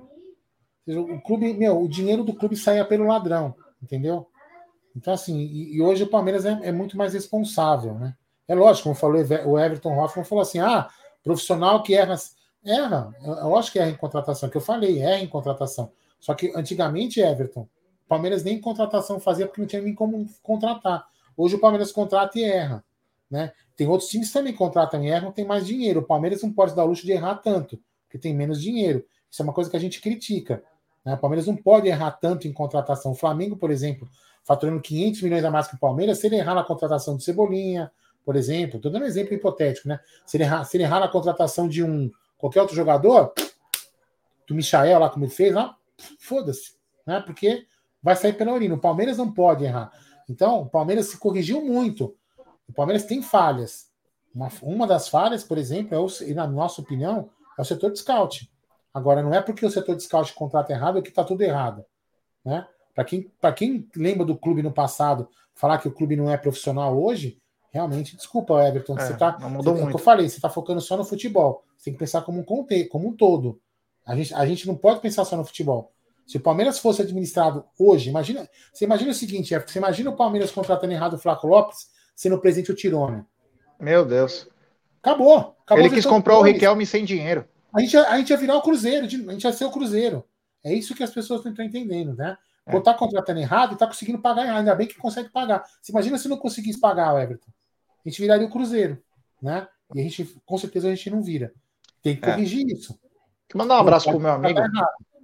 O 0.87 1.21
clube, 1.21 1.53
meu, 1.53 1.81
o 1.81 1.87
dinheiro 1.87 2.23
do 2.23 2.33
clube 2.33 2.57
saía 2.57 2.83
pelo 2.83 3.05
ladrão, 3.05 3.55
entendeu? 3.81 4.27
Então, 4.95 5.13
assim, 5.13 5.37
e, 5.39 5.75
e 5.75 5.81
hoje 5.81 6.03
o 6.03 6.09
Palmeiras 6.09 6.45
é, 6.45 6.59
é, 6.63 6.71
muito 6.71 6.97
mais 6.97 7.13
responsável, 7.13 7.93
né? 7.95 8.15
É 8.47 8.55
lógico, 8.55 8.83
como 8.83 8.95
falou 8.95 9.21
o 9.45 9.59
Everton 9.59 9.97
Hoffman, 9.97 10.25
falou 10.25 10.41
assim: 10.41 10.59
ah, 10.59 10.89
profissional 11.23 11.81
que 11.83 11.95
erra. 11.95 12.15
Erra, 12.65 13.13
eu 13.21 13.57
acho 13.57 13.71
que 13.71 13.79
erra 13.79 13.89
em 13.89 13.95
contratação, 13.95 14.49
que 14.49 14.55
eu 14.55 14.61
falei, 14.61 14.99
erra 14.99 15.19
em 15.19 15.27
contratação. 15.27 15.91
Só 16.19 16.33
que 16.33 16.51
antigamente, 16.55 17.19
Everton, 17.19 17.61
o 17.61 18.07
Palmeiras 18.07 18.43
nem 18.43 18.59
contratação 18.59 19.19
fazia 19.19 19.45
porque 19.45 19.59
não 19.59 19.67
tinha 19.67 19.81
nem 19.81 19.93
como 19.93 20.25
contratar. 20.41 21.05
Hoje 21.35 21.55
o 21.55 21.59
Palmeiras 21.59 21.91
contrata 21.91 22.39
e 22.39 22.43
erra. 22.43 22.83
Né? 23.33 23.51
Tem 23.75 23.87
outros 23.87 24.11
times 24.11 24.27
que 24.27 24.33
também 24.35 24.53
contratam 24.53 25.03
e 25.03 25.07
erram, 25.07 25.31
tem 25.31 25.43
mais 25.43 25.65
dinheiro. 25.65 26.01
O 26.01 26.03
Palmeiras 26.03 26.43
não 26.43 26.53
pode 26.53 26.75
dar 26.75 26.83
o 26.83 26.89
luxo 26.89 27.03
de 27.03 27.13
errar 27.13 27.33
tanto, 27.37 27.81
porque 28.03 28.19
tem 28.19 28.31
menos 28.31 28.61
dinheiro. 28.61 29.03
Isso 29.27 29.41
é 29.41 29.43
uma 29.43 29.53
coisa 29.53 29.71
que 29.71 29.75
a 29.75 29.79
gente 29.79 29.99
critica. 29.99 30.63
Né? 31.03 31.15
O 31.15 31.17
Palmeiras 31.17 31.47
não 31.47 31.55
pode 31.55 31.87
errar 31.87 32.11
tanto 32.11 32.47
em 32.47 32.53
contratação. 32.53 33.13
O 33.13 33.15
Flamengo, 33.15 33.57
por 33.57 33.71
exemplo, 33.71 34.07
faturando 34.43 34.79
500 34.79 35.23
milhões 35.23 35.43
a 35.43 35.49
mais 35.49 35.67
que 35.67 35.73
o 35.73 35.79
Palmeiras, 35.79 36.19
se 36.19 36.27
ele 36.27 36.35
errar 36.35 36.53
na 36.53 36.63
contratação 36.63 37.17
de 37.17 37.23
Cebolinha, 37.23 37.91
por 38.23 38.35
exemplo, 38.35 38.77
estou 38.77 38.91
dando 38.91 39.01
um 39.01 39.07
exemplo 39.07 39.33
hipotético, 39.33 39.87
né? 39.87 39.99
Se 40.27 40.37
ele, 40.37 40.43
errar, 40.43 40.63
se 40.65 40.77
ele 40.77 40.83
errar 40.83 40.99
na 40.99 41.07
contratação 41.07 41.67
de 41.67 41.83
um 41.83 42.11
qualquer 42.37 42.61
outro 42.61 42.75
jogador, 42.75 43.33
do 44.47 44.53
Michael 44.53 44.99
lá 44.99 45.09
como 45.09 45.25
ele 45.25 45.31
fez, 45.31 45.51
lá, 45.51 45.75
foda-se, 46.19 46.75
né? 47.03 47.19
Porque 47.25 47.65
vai 47.99 48.15
sair 48.15 48.33
pela 48.33 48.53
urina. 48.53 48.75
O 48.75 48.79
Palmeiras 48.79 49.17
não 49.17 49.33
pode 49.33 49.63
errar. 49.63 49.91
Então, 50.29 50.61
o 50.61 50.69
Palmeiras 50.69 51.07
se 51.07 51.17
corrigiu 51.17 51.65
muito. 51.65 52.15
O 52.73 52.75
Palmeiras 52.75 53.05
tem 53.05 53.21
falhas. 53.21 53.87
Uma, 54.33 54.49
uma 54.63 54.87
das 54.87 55.07
falhas, 55.07 55.43
por 55.43 55.59
exemplo, 55.59 55.93
é 55.93 55.99
o, 55.99 56.07
na 56.33 56.47
nossa 56.47 56.81
opinião, 56.81 57.29
é 57.55 57.61
o 57.61 57.65
setor 57.65 57.91
de 57.91 57.99
scout. 57.99 58.51
Agora, 58.91 59.21
não 59.21 59.31
é 59.31 59.39
porque 59.43 59.63
o 59.63 59.69
setor 59.69 59.95
de 59.95 60.01
scout 60.01 60.33
contrata 60.33 60.73
errado 60.73 61.01
que 61.03 61.09
está 61.09 61.23
tudo 61.23 61.43
errado. 61.43 61.85
Né? 62.43 62.67
Para 62.95 63.03
quem, 63.03 63.31
quem 63.55 63.87
lembra 63.95 64.25
do 64.25 64.35
clube 64.35 64.63
no 64.63 64.71
passado, 64.71 65.29
falar 65.53 65.77
que 65.77 65.87
o 65.87 65.91
clube 65.91 66.15
não 66.15 66.31
é 66.31 66.35
profissional 66.35 66.99
hoje, 66.99 67.39
realmente, 67.71 68.15
desculpa, 68.15 68.67
Everton, 68.67 68.97
é, 68.97 69.05
você 69.05 69.15
tá. 69.15 69.37
Mudou 69.37 69.75
você, 69.75 69.81
muito. 69.81 69.81
É 69.81 69.85
o 69.85 69.87
que 69.89 69.95
eu 69.95 69.99
falei, 69.99 70.27
você 70.27 70.37
está 70.37 70.49
focando 70.49 70.81
só 70.81 70.97
no 70.97 71.05
futebol. 71.05 71.63
Você 71.77 71.85
tem 71.85 71.93
que 71.93 71.99
pensar 71.99 72.23
como 72.23 72.39
um 72.39 72.43
contexto, 72.43 72.89
como 72.89 73.07
um 73.07 73.15
todo. 73.15 73.61
A 74.03 74.15
gente, 74.15 74.33
a 74.33 74.45
gente 74.47 74.65
não 74.65 74.75
pode 74.75 74.99
pensar 74.99 75.25
só 75.25 75.37
no 75.37 75.45
futebol. 75.45 75.91
Se 76.25 76.37
o 76.37 76.41
Palmeiras 76.41 76.79
fosse 76.79 77.03
administrado 77.03 77.65
hoje, 77.77 78.09
imagina, 78.09 78.49
você 78.73 78.85
imagina 78.85 79.11
o 79.11 79.13
seguinte, 79.13 79.53
Everton, 79.53 79.71
você 79.71 79.77
imagina 79.77 80.09
o 80.09 80.15
Palmeiras 80.15 80.49
contratando 80.49 80.91
errado 80.91 81.13
o 81.13 81.19
Flaco 81.19 81.45
Lopes, 81.45 81.93
sendo 82.15 82.39
presente 82.39 82.71
o 82.71 82.75
Tirone. 82.75 83.23
Meu 83.79 84.05
Deus. 84.05 84.47
Acabou. 85.01 85.57
acabou 85.63 85.83
Ele 85.83 85.93
quis 85.93 86.05
comprar 86.05 86.37
o 86.37 86.41
Riquelme 86.41 86.85
sem 86.85 87.03
dinheiro. 87.03 87.47
A 87.73 87.81
gente, 87.81 87.97
a 87.97 88.17
gente 88.17 88.29
ia 88.29 88.37
virar 88.37 88.55
o 88.55 88.61
Cruzeiro, 88.61 89.05
a 89.05 89.09
gente 89.09 89.43
ia 89.43 89.53
ser 89.53 89.65
o 89.65 89.71
Cruzeiro. 89.71 90.23
É 90.63 90.73
isso 90.73 90.95
que 90.95 91.03
as 91.03 91.11
pessoas 91.11 91.43
não 91.43 91.51
estão 91.51 91.65
entendendo, 91.65 92.15
né? 92.15 92.37
É. 92.65 92.73
Ou 92.73 92.81
tá 92.81 92.93
contratando 92.93 93.39
errado 93.39 93.73
e 93.73 93.77
tá 93.77 93.85
conseguindo 93.85 94.19
pagar 94.19 94.43
errado. 94.43 94.59
Ainda 94.59 94.75
bem 94.75 94.87
que 94.87 94.95
consegue 94.95 95.29
pagar. 95.29 95.63
Você 95.81 95.91
imagina 95.91 96.17
se 96.17 96.29
não 96.29 96.37
conseguisse 96.37 96.79
pagar 96.79 97.13
o 97.13 97.19
Everton. 97.19 97.51
A 98.05 98.09
gente 98.09 98.21
viraria 98.21 98.47
o 98.47 98.49
Cruzeiro, 98.49 99.01
né? 99.41 99.67
E 99.93 99.99
a 99.99 100.03
gente, 100.03 100.25
com 100.45 100.57
certeza, 100.57 100.87
a 100.87 100.95
gente 100.95 101.09
não 101.09 101.21
vira. 101.21 101.53
Tem 102.01 102.15
que 102.15 102.25
é. 102.25 102.31
corrigir 102.31 102.65
é. 102.69 102.73
isso. 102.73 102.97
Mandar 103.53 103.75
um 103.75 103.81
abraço 103.81 104.09
pro 104.09 104.19
meu 104.19 104.31
amigo. 104.31 104.59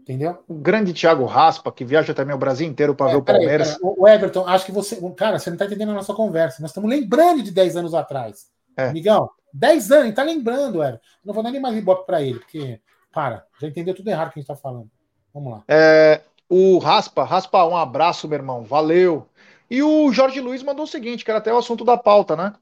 Entendeu? 0.10 0.44
O 0.48 0.56
grande 0.56 0.92
Thiago 0.92 1.24
Raspa, 1.26 1.72
que 1.72 1.86
viaja 1.86 2.16
também 2.16 2.36
o 2.36 2.40
Brasil 2.40 2.68
inteiro 2.68 2.96
para 2.96 3.10
é, 3.10 3.12
ver 3.12 3.18
o 3.18 3.22
Palmeiras. 3.22 3.70
Aí, 3.70 3.78
o 3.82 4.08
Everton, 4.08 4.48
acho 4.48 4.66
que 4.66 4.72
você. 4.72 5.00
Cara, 5.16 5.38
você 5.38 5.52
não 5.52 5.58
tá 5.58 5.66
entendendo 5.66 5.92
a 5.92 5.96
nossa 5.96 6.14
conversa. 6.16 6.62
Nós 6.62 6.72
estamos 6.72 6.90
lembrando 6.90 7.44
de 7.44 7.52
10 7.52 7.78
anos 7.78 7.94
atrás. 7.94 8.48
É. 8.76 8.92
Migão, 8.92 9.30
10 9.54 9.92
anos, 9.92 10.16
tá 10.16 10.24
lembrando, 10.24 10.84
Everton. 10.84 11.00
Não 11.24 11.34
vou 11.34 11.44
dar 11.44 11.52
nem 11.52 11.62
mais 11.62 11.78
ibope 11.78 12.08
para 12.08 12.22
ele, 12.22 12.40
porque, 12.40 12.80
para, 13.14 13.46
já 13.62 13.68
entendeu 13.68 13.94
tudo 13.94 14.10
errado 14.10 14.32
que 14.32 14.40
a 14.40 14.42
gente 14.42 14.48
tá 14.48 14.56
falando. 14.56 14.90
Vamos 15.32 15.54
lá. 15.54 15.64
É, 15.68 16.22
o 16.50 16.80
Raspa, 16.80 17.24
Raspa, 17.24 17.64
um 17.66 17.78
abraço, 17.78 18.28
meu 18.28 18.38
irmão. 18.38 18.64
Valeu. 18.64 19.28
E 19.70 19.84
o 19.84 20.12
Jorge 20.12 20.42
Luiz 20.42 20.64
mandou 20.64 20.86
o 20.86 20.88
seguinte, 20.88 21.24
que 21.24 21.30
era 21.30 21.38
até 21.38 21.54
o 21.54 21.58
assunto 21.58 21.86
da 21.86 21.96
pauta, 21.96 22.36
né? 22.36 22.54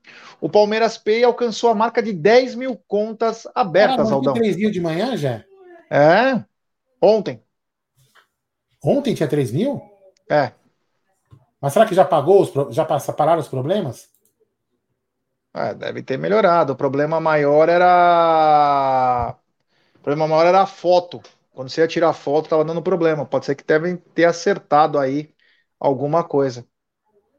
O 0.42 0.50
Palmeiras 0.50 0.98
Pay 0.98 1.24
alcançou 1.24 1.70
a 1.70 1.76
marca 1.76 2.04
de 2.04 2.12
10 2.12 2.56
mil 2.56 2.78
contas 2.86 3.48
abertas, 3.56 4.12
Aldão. 4.12 4.34
três 4.34 4.58
mil 4.58 4.70
de 4.70 4.82
manhã 4.82 5.16
já? 5.16 5.42
É, 5.90 6.44
ontem. 7.02 7.42
Ontem 8.84 9.14
tinha 9.14 9.28
3 9.28 9.52
mil? 9.52 9.82
É. 10.30 10.52
Mas 11.60 11.74
será 11.74 11.86
que 11.86 11.96
já 11.96 12.06
pagou, 12.06 12.42
os, 12.42 12.76
já 12.76 12.86
pararam 12.86 13.40
os 13.40 13.48
problemas? 13.48 14.10
É, 15.54 15.74
deve 15.74 16.04
ter 16.04 16.18
melhorado. 16.18 16.74
O 16.74 16.76
problema 16.76 17.20
maior 17.20 17.68
era... 17.68 19.36
O 19.96 20.00
problema 20.00 20.28
maior 20.28 20.46
era 20.46 20.62
a 20.62 20.68
foto. 20.68 21.22
Quando 21.54 21.70
você 21.70 21.82
ia 21.82 21.88
tirar 21.88 22.14
foto, 22.14 22.46
estava 22.46 22.64
dando 22.64 22.82
problema. 22.82 23.26
Pode 23.26 23.46
ser 23.46 23.56
que 23.56 23.64
devem 23.64 23.98
ter 23.98 24.26
acertado 24.26 25.00
aí 25.00 25.34
alguma 25.80 26.24
coisa. 26.24 26.64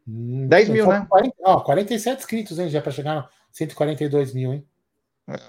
Hum, 0.07 0.49
10 0.49 0.69
mil, 0.71 0.87
né? 0.89 1.07
40, 1.09 1.37
ó, 1.45 1.61
47 1.61 2.19
inscritos, 2.19 2.59
hein? 2.59 2.69
Já 2.69 2.83
para 2.83 2.91
chegar 2.91 3.19
a 3.19 3.29
142 3.53 4.35
mil, 4.35 4.53
hein? 4.53 4.67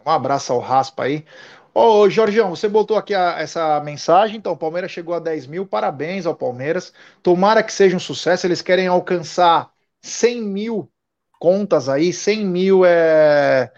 Um 0.05 0.11
abraço 0.11 0.51
ao 0.53 0.59
Raspa 0.59 1.03
aí. 1.03 1.25
Ô, 1.73 2.09
Jorgeão, 2.09 2.49
você 2.49 2.67
botou 2.67 2.97
aqui 2.97 3.13
a, 3.13 3.39
essa 3.39 3.79
mensagem, 3.81 4.37
então 4.37 4.53
o 4.53 4.57
Palmeiras 4.57 4.91
chegou 4.91 5.13
a 5.13 5.19
10 5.19 5.47
mil, 5.47 5.65
parabéns 5.65 6.25
ao 6.25 6.35
Palmeiras. 6.35 6.93
Tomara 7.21 7.63
que 7.63 7.71
seja 7.71 7.95
um 7.95 7.99
sucesso, 7.99 8.45
eles 8.45 8.61
querem 8.61 8.87
alcançar 8.87 9.71
100 10.01 10.41
mil 10.41 10.91
contas 11.39 11.87
aí, 11.87 12.11
100 12.11 12.45
mil 12.45 12.85
é, 12.85 13.71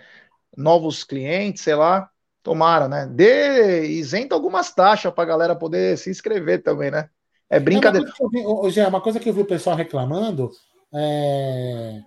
novos 0.57 1.03
clientes, 1.03 1.63
sei 1.63 1.75
lá. 1.75 2.09
Tomara, 2.43 2.87
né? 2.87 3.05
Dê, 3.05 3.85
isenta 3.85 4.33
algumas 4.33 4.73
taxas 4.73 5.13
para 5.13 5.23
a 5.23 5.27
galera 5.27 5.55
poder 5.55 5.95
se 5.97 6.09
inscrever 6.09 6.63
também, 6.63 6.89
né? 6.89 7.07
É 7.47 7.59
brincadeira. 7.59 8.07
É 8.07 8.23
uma, 8.23 8.69
vi, 8.69 8.81
uma 8.81 9.01
coisa 9.01 9.19
que 9.19 9.29
eu 9.29 9.33
vi 9.33 9.41
o 9.41 9.45
pessoal 9.45 9.75
reclamando 9.75 10.49
é 10.93 12.01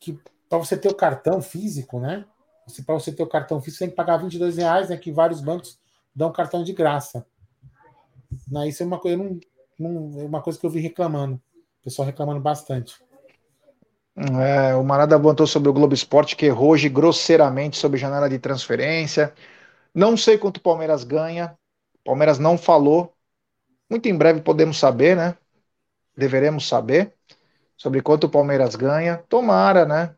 que 0.00 0.18
para 0.48 0.58
você 0.58 0.76
ter 0.76 0.88
o 0.88 0.94
cartão 0.94 1.40
físico, 1.40 2.00
né? 2.00 2.24
Para 2.84 2.94
você 2.94 3.12
ter 3.12 3.22
o 3.22 3.26
cartão 3.26 3.60
físico, 3.60 3.78
você 3.78 3.84
tem 3.84 3.90
que 3.90 3.96
pagar 3.96 4.18
22 4.18 4.56
reais, 4.56 4.88
né? 4.88 4.96
Que 4.96 5.12
vários 5.12 5.40
bancos 5.40 5.78
dão 6.14 6.32
cartão 6.32 6.62
de 6.62 6.72
graça. 6.72 7.26
Não, 8.50 8.64
isso 8.64 8.82
é 8.82 8.86
uma 8.86 8.98
coisa, 8.98 9.16
não, 9.16 9.40
não, 9.78 10.20
é 10.20 10.24
uma 10.24 10.42
coisa 10.42 10.58
que 10.58 10.66
eu 10.66 10.70
vi 10.70 10.80
reclamando. 10.80 11.34
O 11.34 11.84
pessoal 11.84 12.06
reclamando 12.06 12.40
bastante. 12.40 12.94
É, 14.16 14.74
o 14.74 14.84
Marada 14.84 15.16
apontou 15.16 15.46
sobre 15.46 15.68
o 15.68 15.72
Globo 15.72 15.94
Esporte 15.94 16.36
que 16.36 16.46
errou 16.46 16.70
hoje 16.70 16.88
grosseiramente 16.88 17.78
sobre 17.78 17.98
janela 17.98 18.28
de 18.28 18.38
transferência. 18.38 19.32
Não 19.94 20.16
sei 20.16 20.36
quanto 20.36 20.58
o 20.58 20.62
Palmeiras 20.62 21.04
ganha. 21.04 21.56
O 22.00 22.04
Palmeiras 22.04 22.38
não 22.38 22.58
falou. 22.58 23.14
Muito 23.88 24.08
em 24.08 24.16
breve 24.16 24.40
podemos 24.42 24.78
saber, 24.78 25.16
né? 25.16 25.36
Deveremos 26.16 26.68
saber 26.68 27.14
sobre 27.76 28.02
quanto 28.02 28.24
o 28.24 28.30
Palmeiras 28.30 28.76
ganha. 28.76 29.18
Tomara, 29.28 29.86
né? 29.86 30.14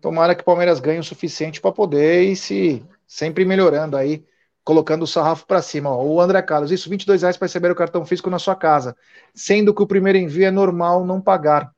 Tomara 0.00 0.34
que 0.34 0.42
o 0.42 0.44
Palmeiras 0.44 0.80
ganhe 0.80 0.98
o 0.98 1.04
suficiente 1.04 1.60
para 1.60 1.72
poder 1.72 2.24
ir 2.24 2.36
se 2.36 2.84
sempre 3.06 3.44
melhorando 3.44 3.96
aí, 3.96 4.24
colocando 4.64 5.02
o 5.02 5.06
sarrafo 5.06 5.46
para 5.46 5.60
cima. 5.60 5.94
O 5.96 6.20
André 6.20 6.40
Carlos, 6.42 6.70
isso, 6.70 6.88
22 6.88 7.22
reais 7.22 7.36
para 7.36 7.46
receber 7.46 7.70
o 7.70 7.74
cartão 7.74 8.04
físico 8.04 8.30
na 8.30 8.38
sua 8.38 8.54
casa, 8.54 8.96
sendo 9.34 9.74
que 9.74 9.82
o 9.82 9.86
primeiro 9.86 10.18
envio 10.18 10.46
é 10.46 10.50
normal 10.50 11.04
não 11.04 11.20
pagar 11.20 11.72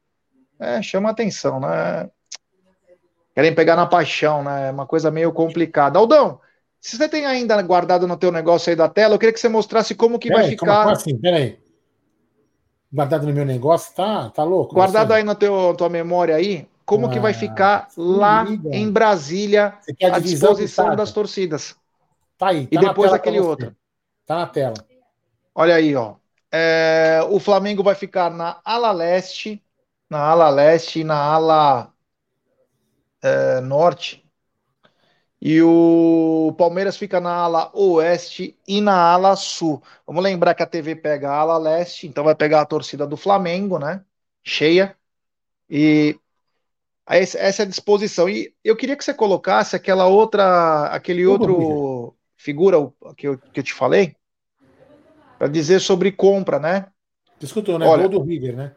é, 0.63 0.81
chama 0.81 1.11
atenção, 1.11 1.59
né? 1.59 2.09
Querem 3.35 3.53
pegar 3.53 3.75
na 3.75 3.85
paixão, 3.85 4.45
né? 4.45 4.69
É 4.69 4.71
uma 4.71 4.87
coisa 4.87 5.11
meio 5.11 5.33
complicada. 5.33 5.99
Aldão, 5.99 6.39
se 6.81 6.97
você 6.97 7.09
tem 7.09 7.27
ainda 7.27 7.61
guardado 7.63 8.07
no 8.07 8.17
teu 8.17 8.31
negócio 8.31 8.71
aí 8.71 8.77
da 8.77 8.89
tela, 8.89 9.17
eu 9.17 9.19
queria 9.19 9.33
que 9.33 9.41
você 9.41 9.49
mostrasse 9.49 9.93
como 9.95 10.21
que 10.21 10.31
vai 10.31 10.49
ficar. 10.49 10.85
Como 10.85 10.91
assim? 10.91 11.19
Peraí. 11.19 11.59
Guardado 12.93 13.27
no 13.27 13.33
meu 13.33 13.45
negócio, 13.45 13.93
tá, 13.95 14.31
tá 14.31 14.45
louco? 14.45 14.75
Guardado 14.75 15.13
aí 15.13 15.25
na 15.25 15.35
teu, 15.35 15.75
tua 15.77 15.89
memória 15.89 16.37
aí, 16.37 16.69
como 16.93 17.07
ah, 17.07 17.09
que 17.09 17.19
vai 17.19 17.33
ah, 17.33 17.35
ficar 17.35 17.89
lá 17.97 18.45
liga. 18.45 18.69
em 18.71 18.93
Brasília 18.93 19.79
a 20.13 20.19
disposição 20.19 20.95
das 20.95 21.11
torcidas. 21.11 21.75
Tá 22.37 22.49
aí. 22.49 22.67
Tá 22.67 22.77
e 22.77 22.87
depois 22.87 23.11
aquele 23.11 23.41
outro. 23.41 23.75
Tá 24.27 24.37
na 24.37 24.47
tela. 24.47 24.75
Olha 25.55 25.75
aí, 25.75 25.97
ó. 25.97 26.17
É, 26.53 27.21
o 27.31 27.41
Flamengo 27.41 27.83
vai 27.83 27.95
ficar 27.95 28.31
na 28.31 28.61
ala 28.63 28.93
leste, 28.93 29.65
na 30.11 30.19
ala 30.19 30.51
leste 30.51 31.01
e 31.01 31.05
na 31.05 31.17
ala 31.17 31.91
é, 33.23 33.63
norte. 33.63 34.23
E 35.41 35.63
o 35.63 36.55
Palmeiras 36.59 36.99
fica 36.99 37.19
na 37.21 37.33
ala 37.33 37.71
oeste 37.75 38.55
e 38.69 38.83
na 38.83 39.15
ala 39.15 39.35
sul. 39.35 39.83
Vamos 40.07 40.23
lembrar 40.23 40.55
que 40.55 40.63
a 40.63 40.67
TV 40.67 40.95
pega 40.95 41.31
a 41.31 41.39
ala 41.39 41.57
leste, 41.57 42.07
então 42.07 42.23
vai 42.23 42.35
pegar 42.35 42.61
a 42.61 42.67
torcida 42.67 43.07
do 43.07 43.17
Flamengo, 43.17 43.79
né? 43.79 44.05
Cheia. 44.45 44.95
E 45.71 46.21
essa 47.07 47.63
é 47.63 47.65
a 47.65 47.69
disposição. 47.69 48.29
E 48.29 48.55
eu 48.65 48.77
queria 48.77 48.97
que 48.97 49.05
você 49.05 49.13
colocasse 49.13 49.75
aquela 49.75 50.07
outra, 50.07 50.87
aquele 50.87 51.27
outro 51.27 52.15
figura 52.37 52.77
que 53.17 53.29
eu, 53.29 53.39
que 53.39 53.61
eu 53.61 53.65
te 53.65 53.73
falei, 53.73 54.17
para 55.39 55.49
dizer 55.49 55.81
sobre 55.81 56.13
compra, 56.13 56.59
né? 56.59 56.87
Escutou, 57.41 57.79
né? 57.79 57.87
Olha, 57.87 58.09
Gol 58.09 58.21
do 58.21 58.25
River, 58.25 58.57
né? 58.57 58.73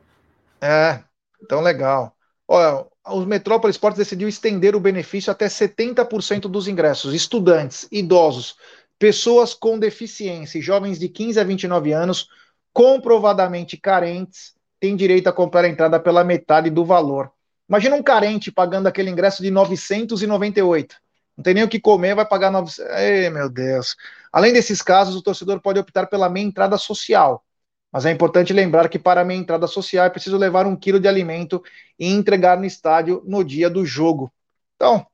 É, 0.62 1.04
então 1.42 1.62
legal. 1.62 2.16
Olha, 2.48 2.86
o 3.08 3.22
Metrópole 3.22 3.72
Esportes 3.72 4.00
decidiu 4.00 4.28
estender 4.28 4.76
o 4.76 4.80
benefício 4.80 5.32
até 5.32 5.48
70% 5.48 6.42
dos 6.42 6.68
ingressos. 6.68 7.14
Estudantes, 7.14 7.88
idosos, 7.92 8.56
pessoas 8.98 9.54
com 9.54 9.78
deficiência 9.78 10.58
e 10.58 10.62
jovens 10.62 11.00
de 11.00 11.10
15 11.10 11.40
a 11.40 11.44
29 11.44 11.92
anos, 11.92 12.28
comprovadamente 12.74 13.78
carentes, 13.78 14.54
têm 14.80 14.96
direito 14.96 15.28
a 15.28 15.34
comprar 15.34 15.66
a 15.66 15.70
entrada 15.70 16.00
pela 16.00 16.24
metade 16.24 16.70
do 16.70 16.84
valor. 16.86 17.32
Imagina 17.68 17.96
um 17.96 18.04
carente 18.04 18.52
pagando 18.52 18.88
aquele 18.88 19.10
ingresso 19.10 19.42
de 19.42 19.50
998. 19.50 20.96
Não 21.38 21.44
tem 21.44 21.54
nem 21.54 21.64
o 21.64 21.70
que 21.70 21.80
comer, 21.80 22.16
vai 22.16 22.26
pagar 22.26 22.52
900. 22.52 22.94
Ei, 22.98 23.30
meu 23.30 23.50
Deus. 23.50 23.96
Além 24.32 24.54
desses 24.54 24.82
casos, 24.82 25.16
o 25.16 25.22
torcedor 25.22 25.60
pode 25.62 25.80
optar 25.80 26.08
pela 26.08 26.30
meia 26.30 26.46
entrada 26.46 26.78
social. 26.78 27.44
Mas 27.92 28.06
é 28.06 28.12
importante 28.12 28.54
lembrar 28.54 28.90
que 28.90 29.00
para 29.00 29.22
a 29.22 29.26
meia 29.26 29.40
entrada 29.40 29.68
social 29.68 30.06
é 30.06 30.10
preciso 30.10 30.38
levar 30.38 30.68
um 30.68 30.76
quilo 30.76 31.00
de 31.00 31.08
alimento 31.08 31.64
e 31.98 32.08
entregar 32.08 32.58
no 32.58 32.66
estádio 32.66 33.24
no 33.26 33.44
dia 33.44 33.70
do 33.70 33.86
jogo. 33.86 34.32
Então, 34.76 35.06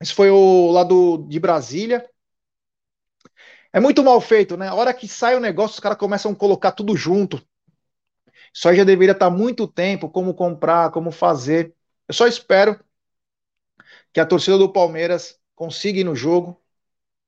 esse 0.00 0.14
foi 0.14 0.30
o 0.30 0.70
lado 0.70 1.26
de 1.28 1.40
Brasília. 1.40 2.08
É 3.72 3.80
muito 3.80 4.02
mal 4.02 4.20
feito, 4.20 4.56
né? 4.56 4.68
A 4.68 4.74
hora 4.74 4.94
que 4.94 5.08
sai 5.08 5.36
o 5.36 5.40
negócio, 5.40 5.74
os 5.74 5.80
caras 5.80 5.98
começam 5.98 6.32
a 6.32 6.36
colocar 6.36 6.72
tudo 6.72 6.96
junto. 6.96 7.42
Isso 8.56 8.70
aí 8.70 8.76
já 8.76 8.84
deveria 8.84 9.12
estar 9.12 9.28
muito 9.28 9.68
tempo, 9.68 10.08
como 10.08 10.32
comprar, 10.32 10.90
como 10.90 11.10
fazer. 11.10 11.74
Eu 12.08 12.14
só 12.14 12.26
espero 12.26 12.80
que 14.14 14.18
a 14.18 14.24
torcida 14.24 14.56
do 14.56 14.72
Palmeiras 14.72 15.38
consiga 15.54 16.00
ir 16.00 16.04
no 16.04 16.16
jogo, 16.16 16.58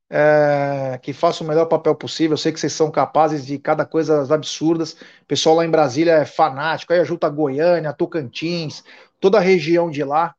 é, 0.08 0.98
que 1.02 1.12
faça 1.12 1.44
o 1.44 1.46
melhor 1.46 1.66
papel 1.66 1.94
possível. 1.94 2.32
Eu 2.32 2.38
sei 2.38 2.50
que 2.50 2.58
vocês 2.58 2.72
são 2.72 2.90
capazes 2.90 3.44
de 3.44 3.58
cada 3.58 3.84
coisa 3.84 4.22
absurdas. 4.34 4.94
O 5.20 5.26
pessoal 5.26 5.56
lá 5.56 5.66
em 5.66 5.70
Brasília 5.70 6.12
é 6.12 6.24
fanático, 6.24 6.94
aí 6.94 7.00
ajuda 7.00 7.26
a 7.26 7.30
Goiânia, 7.30 7.92
Tocantins, 7.92 8.82
toda 9.20 9.36
a 9.36 9.42
região 9.42 9.90
de 9.90 10.02
lá, 10.02 10.34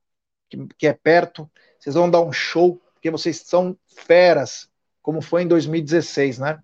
que, 0.49 0.57
que 0.75 0.87
é 0.87 0.93
perto. 0.93 1.47
Vocês 1.79 1.93
vão 1.93 2.09
dar 2.09 2.21
um 2.21 2.31
show, 2.31 2.81
porque 2.95 3.11
vocês 3.11 3.43
são 3.45 3.77
feras, 3.85 4.67
como 5.03 5.21
foi 5.21 5.43
em 5.43 5.47
2016, 5.47 6.39
né? 6.39 6.59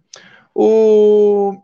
O... 0.55 1.61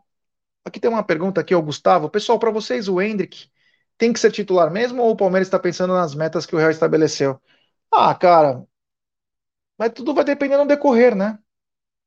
Aqui 0.64 0.80
tem 0.80 0.90
uma 0.90 1.04
pergunta 1.04 1.42
aqui, 1.42 1.56
o 1.56 1.62
Gustavo. 1.62 2.10
Pessoal, 2.10 2.38
para 2.38 2.52
vocês, 2.52 2.88
o 2.88 3.02
Hendrick 3.02 3.50
tem 3.98 4.14
que 4.14 4.20
ser 4.20 4.32
titular 4.32 4.72
mesmo 4.72 5.02
ou 5.02 5.12
o 5.12 5.16
Palmeiras 5.16 5.48
está 5.48 5.60
pensando 5.60 5.94
nas 5.94 6.16
metas 6.16 6.46
que 6.46 6.56
o 6.56 6.60
Real 6.60 6.72
estabeleceu? 6.72 7.40
Ah, 7.92 8.14
cara, 8.16 8.64
mas 9.78 9.92
tudo 9.94 10.14
vai 10.14 10.24
depender 10.24 10.58
no 10.58 10.68
decorrer, 10.68 11.16
né? 11.16 11.40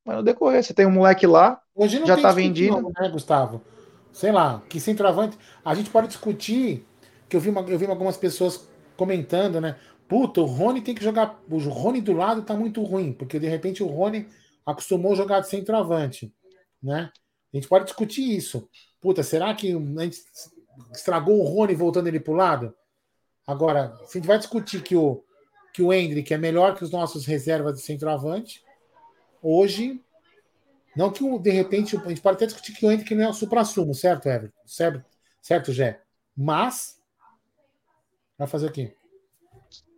Vai 0.05 0.16
no 0.16 0.22
decorrer. 0.22 0.62
Você 0.62 0.72
tem 0.72 0.86
um 0.86 0.93
moleque 0.93 1.26
lá, 1.26 1.60
Hoje 1.74 1.98
não 1.98 2.06
já 2.06 2.16
tá 2.16 2.31
vendido. 2.31 2.81
Não, 2.81 2.93
né, 2.97 3.09
Gustavo? 3.09 3.60
Sei 4.12 4.31
lá, 4.31 4.62
que 4.68 4.78
centroavante. 4.78 5.36
A 5.64 5.74
gente 5.74 5.90
pode 5.90 6.06
discutir, 6.06 6.86
que 7.28 7.35
eu 7.35 7.40
vi, 7.40 7.51
uma, 7.51 7.62
eu 7.62 7.76
vi 7.76 7.86
algumas 7.86 8.16
pessoas 8.16 8.68
comentando, 8.97 9.60
né? 9.60 9.76
Puta, 10.06 10.40
o 10.40 10.44
Rony 10.44 10.82
tem 10.82 10.94
que 10.94 11.02
jogar. 11.02 11.40
O 11.51 11.59
Rony 11.59 12.01
do 12.01 12.12
lado 12.12 12.43
tá 12.43 12.55
muito 12.55 12.81
ruim, 12.82 13.12
porque 13.12 13.40
de 13.40 13.48
repente 13.48 13.82
o 13.82 13.89
Rony 13.89 14.28
acostumou 14.64 15.12
a 15.12 15.16
jogar 15.16 15.40
de 15.40 15.48
centroavante, 15.48 16.32
né? 16.81 17.10
A 17.55 17.56
gente 17.56 17.68
pode 17.68 17.85
discutir 17.85 18.36
isso. 18.36 18.68
Puta, 19.01 19.22
será 19.22 19.55
que 19.55 19.72
a 19.72 20.02
gente 20.02 20.20
estragou 20.93 21.39
o 21.39 21.44
Rony 21.44 21.72
voltando 21.74 22.09
ele 22.09 22.18
pro 22.18 22.32
lado? 22.35 22.74
Agora, 23.47 23.97
se 24.06 24.18
a 24.18 24.20
gente 24.20 24.26
vai 24.26 24.39
discutir 24.39 24.82
que 24.82 24.97
o, 24.97 25.22
que 25.72 25.81
o 25.81 25.93
Hendrick 25.93 26.35
é 26.35 26.39
melhor 26.39 26.76
que 26.76 26.82
os 26.82 26.90
nossos 26.90 27.26
reservas 27.26 27.76
de 27.76 27.82
centroavante. 27.82 28.64
Hoje, 29.40 30.01
não 30.97 31.12
que 31.12 31.22
de 31.39 31.51
repente 31.51 31.97
a 31.97 32.09
gente 32.09 32.20
pode 32.20 32.36
até 32.36 32.47
discutir 32.47 32.72
que 32.72 32.85
o 32.85 32.90
Hendrick 32.90 33.14
não 33.14 33.24
é 33.24 33.28
o 33.28 33.35
supra-sumo, 33.35 33.94
certo, 33.94 34.28
Everton? 34.28 34.56
Certo, 34.66 35.05
certo, 35.40 35.72
Jé? 35.72 36.01
Mas 36.36 37.01
vai 38.36 38.48
fazer 38.48 38.66
o 38.66 38.72
quê? 38.72 38.97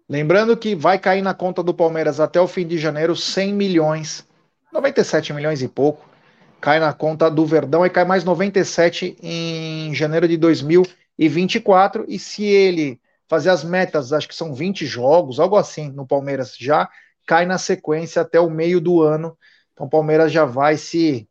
Lembrando 0.08 0.56
que 0.56 0.74
vai 0.74 0.98
cair 0.98 1.22
na 1.22 1.34
conta 1.34 1.62
do 1.62 1.74
Palmeiras 1.74 2.20
até 2.20 2.40
o 2.40 2.46
fim 2.46 2.66
de 2.66 2.78
janeiro 2.78 3.16
100 3.16 3.54
milhões, 3.54 4.26
97 4.72 5.32
milhões 5.32 5.62
e 5.62 5.68
pouco. 5.68 6.15
Cai 6.60 6.80
na 6.80 6.92
conta 6.92 7.30
do 7.30 7.44
Verdão 7.46 7.84
e 7.84 7.90
cai 7.90 8.04
mais 8.04 8.24
97 8.24 9.16
em 9.22 9.94
janeiro 9.94 10.26
de 10.26 10.36
2024. 10.36 12.04
E 12.08 12.18
se 12.18 12.44
ele 12.44 13.00
fazer 13.28 13.50
as 13.50 13.64
metas, 13.64 14.12
acho 14.12 14.28
que 14.28 14.34
são 14.34 14.54
20 14.54 14.86
jogos, 14.86 15.40
algo 15.40 15.56
assim, 15.56 15.90
no 15.90 16.06
Palmeiras 16.06 16.56
já 16.56 16.88
cai 17.26 17.44
na 17.44 17.58
sequência 17.58 18.22
até 18.22 18.40
o 18.40 18.50
meio 18.50 18.80
do 18.80 19.02
ano. 19.02 19.36
Então 19.72 19.86
o 19.86 19.90
Palmeiras 19.90 20.32
já 20.32 20.44
vai 20.44 20.76
se 20.76 21.28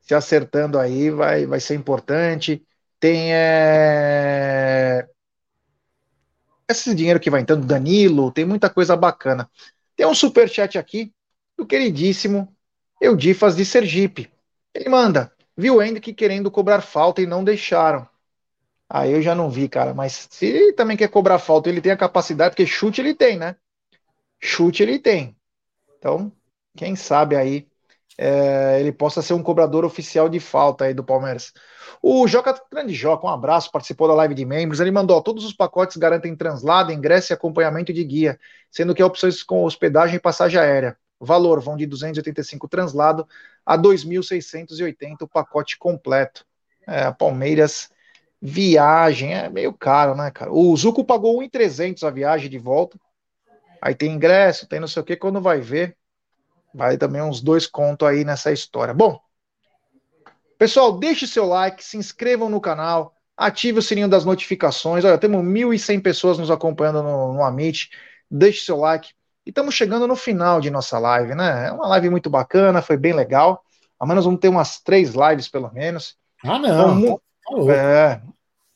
se 0.00 0.14
acertando 0.14 0.78
aí, 0.78 1.10
vai, 1.10 1.46
vai 1.46 1.60
ser 1.60 1.76
importante. 1.76 2.66
Tem 2.98 3.32
é... 3.32 5.06
esse 6.68 6.94
dinheiro 6.94 7.20
que 7.20 7.30
vai 7.30 7.42
entrando, 7.42 7.66
Danilo, 7.66 8.32
tem 8.32 8.44
muita 8.44 8.68
coisa 8.68 8.96
bacana. 8.96 9.48
Tem 9.94 10.06
um 10.06 10.14
super 10.14 10.48
chat 10.48 10.76
aqui 10.78 11.12
do 11.56 11.64
queridíssimo 11.64 12.52
Eudifas 13.00 13.56
de 13.56 13.64
Sergipe. 13.64 14.30
Ele 14.74 14.88
manda, 14.88 15.32
viu 15.56 15.82
Hendrick 15.82 16.12
querendo 16.12 16.50
cobrar 16.50 16.80
falta 16.80 17.22
e 17.22 17.26
não 17.26 17.42
deixaram. 17.42 18.06
Aí 18.88 19.12
eu 19.12 19.22
já 19.22 19.34
não 19.34 19.48
vi, 19.48 19.68
cara. 19.68 19.94
Mas 19.94 20.28
se 20.30 20.46
ele 20.46 20.72
também 20.72 20.96
quer 20.96 21.08
cobrar 21.08 21.38
falta, 21.38 21.68
ele 21.68 21.80
tem 21.80 21.92
a 21.92 21.96
capacidade, 21.96 22.50
porque 22.50 22.66
chute 22.66 23.00
ele 23.00 23.14
tem, 23.14 23.38
né? 23.38 23.56
Chute 24.40 24.82
ele 24.82 24.98
tem. 24.98 25.36
Então, 25.98 26.32
quem 26.76 26.96
sabe 26.96 27.36
aí 27.36 27.68
é, 28.18 28.78
ele 28.80 28.92
possa 28.92 29.22
ser 29.22 29.32
um 29.32 29.42
cobrador 29.42 29.84
oficial 29.84 30.28
de 30.28 30.38
falta 30.38 30.84
aí 30.84 30.92
do 30.92 31.02
Palmeiras. 31.02 31.52
O 32.02 32.26
Joca, 32.28 32.54
grande 32.70 32.92
Joca, 32.92 33.26
um 33.26 33.30
abraço, 33.30 33.70
participou 33.70 34.08
da 34.08 34.14
live 34.14 34.34
de 34.34 34.44
membros. 34.44 34.80
Ele 34.80 34.90
mandou: 34.90 35.22
todos 35.22 35.44
os 35.44 35.54
pacotes 35.54 35.96
garantem 35.96 36.36
translado, 36.36 36.92
ingresso 36.92 37.32
e 37.32 37.34
acompanhamento 37.34 37.92
de 37.92 38.04
guia, 38.04 38.38
sendo 38.70 38.94
que 38.94 39.02
há 39.02 39.06
opções 39.06 39.42
com 39.42 39.64
hospedagem 39.64 40.16
e 40.16 40.20
passagem 40.20 40.60
aérea. 40.60 40.98
Valor 41.24 41.60
vão 41.60 41.76
de 41.76 41.86
285 41.86 42.68
translado 42.68 43.28
a 43.64 43.76
2.680 43.76 45.22
o 45.22 45.28
pacote 45.28 45.78
completo. 45.78 46.46
É, 46.86 47.10
Palmeiras 47.12 47.90
Viagem 48.42 49.34
é 49.34 49.50
meio 49.50 49.72
caro, 49.72 50.14
né, 50.14 50.30
cara? 50.30 50.50
O 50.50 50.74
Zuco 50.74 51.04
pagou 51.04 51.36
1,300 51.42 52.02
a 52.04 52.10
viagem 52.10 52.48
de 52.48 52.58
volta. 52.58 52.98
Aí 53.82 53.94
tem 53.94 54.12
ingresso, 54.12 54.66
tem 54.66 54.80
não 54.80 54.88
sei 54.88 55.02
o 55.02 55.04
que, 55.04 55.14
quando 55.14 55.42
vai 55.42 55.60
ver, 55.60 55.94
vai 56.74 56.96
também 56.96 57.20
uns 57.20 57.42
dois 57.42 57.66
contos 57.66 58.08
aí 58.08 58.24
nessa 58.24 58.50
história. 58.50 58.94
Bom, 58.94 59.20
pessoal, 60.58 60.98
deixe 60.98 61.26
seu 61.26 61.44
like, 61.44 61.84
se 61.84 61.98
inscrevam 61.98 62.48
no 62.48 62.62
canal, 62.62 63.14
ative 63.36 63.78
o 63.78 63.82
sininho 63.82 64.08
das 64.08 64.24
notificações. 64.24 65.04
Olha, 65.04 65.18
temos 65.18 65.44
1.100 65.44 66.00
pessoas 66.00 66.38
nos 66.38 66.50
acompanhando 66.50 67.02
no, 67.02 67.34
no 67.34 67.44
Amit. 67.44 67.90
Deixe 68.30 68.64
seu 68.64 68.76
like. 68.78 69.12
E 69.50 69.52
estamos 69.52 69.74
chegando 69.74 70.06
no 70.06 70.14
final 70.14 70.60
de 70.60 70.70
nossa 70.70 70.96
live, 70.96 71.34
né? 71.34 71.66
É 71.66 71.72
uma 71.72 71.88
live 71.88 72.08
muito 72.08 72.30
bacana, 72.30 72.80
foi 72.80 72.96
bem 72.96 73.12
legal. 73.12 73.64
Amanhã 73.98 74.14
nós 74.14 74.24
vamos 74.24 74.38
ter 74.38 74.48
umas 74.48 74.78
três 74.78 75.12
lives, 75.12 75.48
pelo 75.48 75.72
menos. 75.72 76.16
Ah, 76.44 76.56
não. 76.56 77.00
Então, 77.00 77.20
é, 77.68 78.22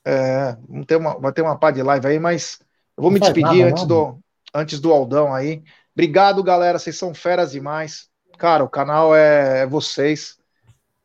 é, 0.05 0.57
vamos 0.69 0.85
ter 0.87 0.97
uma, 0.97 1.17
vai 1.17 1.33
ter 1.33 1.43
uma 1.43 1.57
pá 1.57 1.71
de 1.71 1.81
live 1.81 2.09
aí, 2.09 2.19
mas 2.19 2.59
eu 2.97 3.03
vou 3.05 3.13
não 3.13 3.15
me 3.15 3.21
despedir 3.21 3.59
nada, 3.59 3.71
antes, 3.71 3.85
do, 3.85 4.19
antes 4.53 4.81
do 4.81 4.93
Aldão 4.93 5.33
aí. 5.33 5.63
Obrigado, 5.95 6.43
galera. 6.43 6.77
Vocês 6.77 6.99
são 6.99 7.15
feras 7.15 7.53
demais. 7.53 8.09
Cara, 8.37 8.65
o 8.65 8.69
canal 8.69 9.15
é, 9.15 9.61
é 9.61 9.67
vocês. 9.69 10.37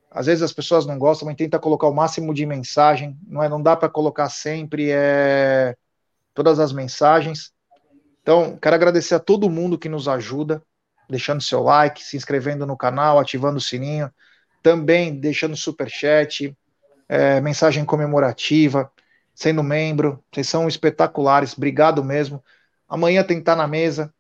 Às 0.09 0.25
vezes 0.25 0.41
as 0.41 0.51
pessoas 0.51 0.87
não 0.87 0.97
gostam, 0.97 1.27
mas 1.27 1.37
tenta 1.37 1.59
colocar 1.59 1.87
o 1.87 1.93
máximo 1.93 2.33
de 2.33 2.43
mensagem. 2.43 3.15
Não, 3.27 3.43
é, 3.43 3.47
não 3.47 3.61
dá 3.61 3.75
para 3.75 3.87
colocar 3.87 4.29
sempre 4.29 4.89
é, 4.89 5.75
todas 6.33 6.59
as 6.59 6.73
mensagens. 6.73 7.53
Então, 8.29 8.55
quero 8.57 8.75
agradecer 8.75 9.15
a 9.15 9.19
todo 9.19 9.49
mundo 9.49 9.75
que 9.75 9.89
nos 9.89 10.07
ajuda, 10.07 10.61
deixando 11.09 11.41
seu 11.41 11.63
like, 11.63 12.03
se 12.03 12.15
inscrevendo 12.15 12.63
no 12.63 12.77
canal, 12.77 13.17
ativando 13.17 13.57
o 13.57 13.61
sininho, 13.61 14.13
também 14.61 15.19
deixando 15.19 15.57
super 15.57 15.89
chat, 15.89 16.55
é, 17.07 17.41
mensagem 17.41 17.83
comemorativa, 17.83 18.91
sendo 19.33 19.63
membro. 19.63 20.23
Vocês 20.31 20.47
são 20.47 20.67
espetaculares, 20.67 21.57
obrigado 21.57 22.03
mesmo. 22.03 22.43
Amanhã 22.87 23.23
tem 23.23 23.39
estar 23.39 23.55
na 23.55 23.67
mesa. 23.67 24.13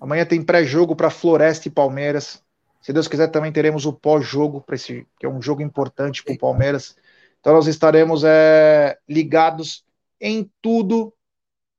Amanhã 0.00 0.24
tem 0.24 0.40
pré-jogo 0.44 0.94
para 0.94 1.10
Floresta 1.10 1.66
e 1.66 1.70
Palmeiras. 1.72 2.40
Se 2.80 2.92
Deus 2.92 3.08
quiser, 3.08 3.32
também 3.32 3.50
teremos 3.50 3.84
o 3.84 3.92
pós-jogo, 3.92 4.60
para 4.60 4.76
esse 4.76 5.04
que 5.18 5.26
é 5.26 5.28
um 5.28 5.42
jogo 5.42 5.60
importante 5.60 6.22
para 6.22 6.34
o 6.34 6.38
Palmeiras. 6.38 6.94
Então 7.40 7.52
nós 7.52 7.66
estaremos 7.66 8.22
é, 8.22 8.96
ligados 9.08 9.84
em 10.20 10.48
tudo 10.62 11.12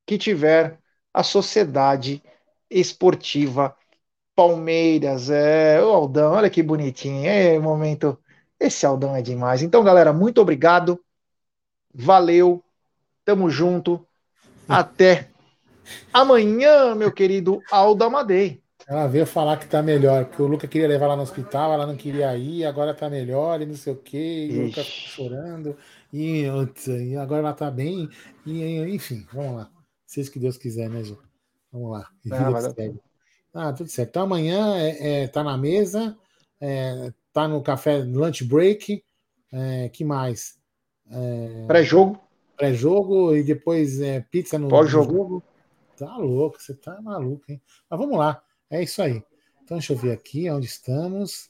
que 0.06 0.18
tiver 0.18 0.78
a 1.18 1.24
sociedade 1.24 2.22
esportiva 2.70 3.76
Palmeiras. 4.36 5.32
É, 5.32 5.82
o 5.82 5.88
Aldão, 5.88 6.34
olha 6.34 6.48
que 6.48 6.62
bonitinho. 6.62 7.28
É 7.28 7.58
momento 7.58 8.20
esse 8.60 8.86
Aldão 8.86 9.16
é 9.16 9.22
demais. 9.24 9.64
Então, 9.64 9.84
galera, 9.84 10.14
muito 10.14 10.40
obrigado. 10.40 11.04
Valeu. 11.92 12.64
Tamo 13.26 13.50
junto. 13.50 14.06
Até 14.70 15.30
amanhã, 16.14 16.94
meu 16.94 17.12
querido 17.12 17.64
Aldo 17.72 18.04
Amadei. 18.04 18.62
Ela 18.88 19.08
veio 19.08 19.26
falar 19.26 19.58
que 19.58 19.66
tá 19.66 19.82
melhor, 19.82 20.26
porque 20.26 20.42
o 20.42 20.48
Luca 20.48 20.68
queria 20.68 20.88
levar 20.88 21.06
ela 21.06 21.16
no 21.16 21.24
hospital, 21.24 21.74
ela 21.74 21.88
não 21.88 21.98
queria 21.98 22.38
ir, 22.38 22.64
agora 22.64 22.94
tá 22.94 23.10
melhor 23.10 23.60
e 23.62 23.66
não 23.66 23.76
sei 23.76 23.92
o 23.92 23.98
quê, 23.98 24.48
e 24.50 24.58
o 24.58 24.66
Luca 24.68 24.84
chorando, 24.84 25.76
e, 26.14 26.46
e, 26.88 27.18
agora 27.18 27.42
ela 27.42 27.54
tá 27.54 27.70
bem, 27.70 28.10
e 28.46 28.80
enfim, 28.94 29.28
vamos 29.34 29.58
lá. 29.58 29.77
Seja 30.08 30.32
que 30.32 30.40
Deus 30.40 30.58
quiser, 30.58 30.90
né, 30.90 31.04
Ju? 31.04 31.22
Vamos 31.72 31.92
lá. 31.92 32.10
Ah, 32.32 33.70
ah, 33.70 33.74
tudo 33.74 33.90
certo. 33.90 34.10
Então 34.10 34.24
amanhã 34.24 34.78
é, 34.78 35.24
é, 35.24 35.28
tá 35.28 35.44
na 35.44 35.58
mesa, 35.58 36.18
é, 36.62 37.12
tá 37.34 37.48
no 37.48 37.62
café 37.62 37.98
lunch 37.98 38.44
break. 38.46 39.04
É, 39.52 39.90
que 39.90 40.06
mais? 40.06 40.58
É, 41.12 41.66
pré-jogo. 41.68 42.20
Pré-jogo 42.56 43.36
e 43.36 43.44
depois 43.44 44.00
é, 44.00 44.22
pizza 44.22 44.58
no, 44.58 44.70
Pós-jogo. 44.70 45.12
jogo. 45.12 45.44
Tá 45.98 46.16
louco, 46.18 46.62
você 46.62 46.74
tá 46.74 47.02
maluco, 47.02 47.44
hein? 47.52 47.62
Mas 47.90 48.00
vamos 48.00 48.18
lá, 48.18 48.42
é 48.70 48.84
isso 48.84 49.02
aí. 49.02 49.24
Então 49.64 49.78
deixa 49.78 49.94
eu 49.94 49.98
ver 49.98 50.12
aqui 50.12 50.50
onde 50.50 50.68
estamos. 50.68 51.50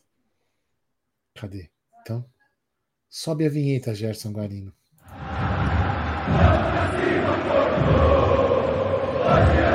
Cadê? 1.35 1.69
Então, 2.01 2.25
sobe 3.09 3.45
a 3.45 3.49
vinheta, 3.49 3.93
Gerson 3.93 4.31
Guarino. 4.31 4.73
Amen. 9.27 9.66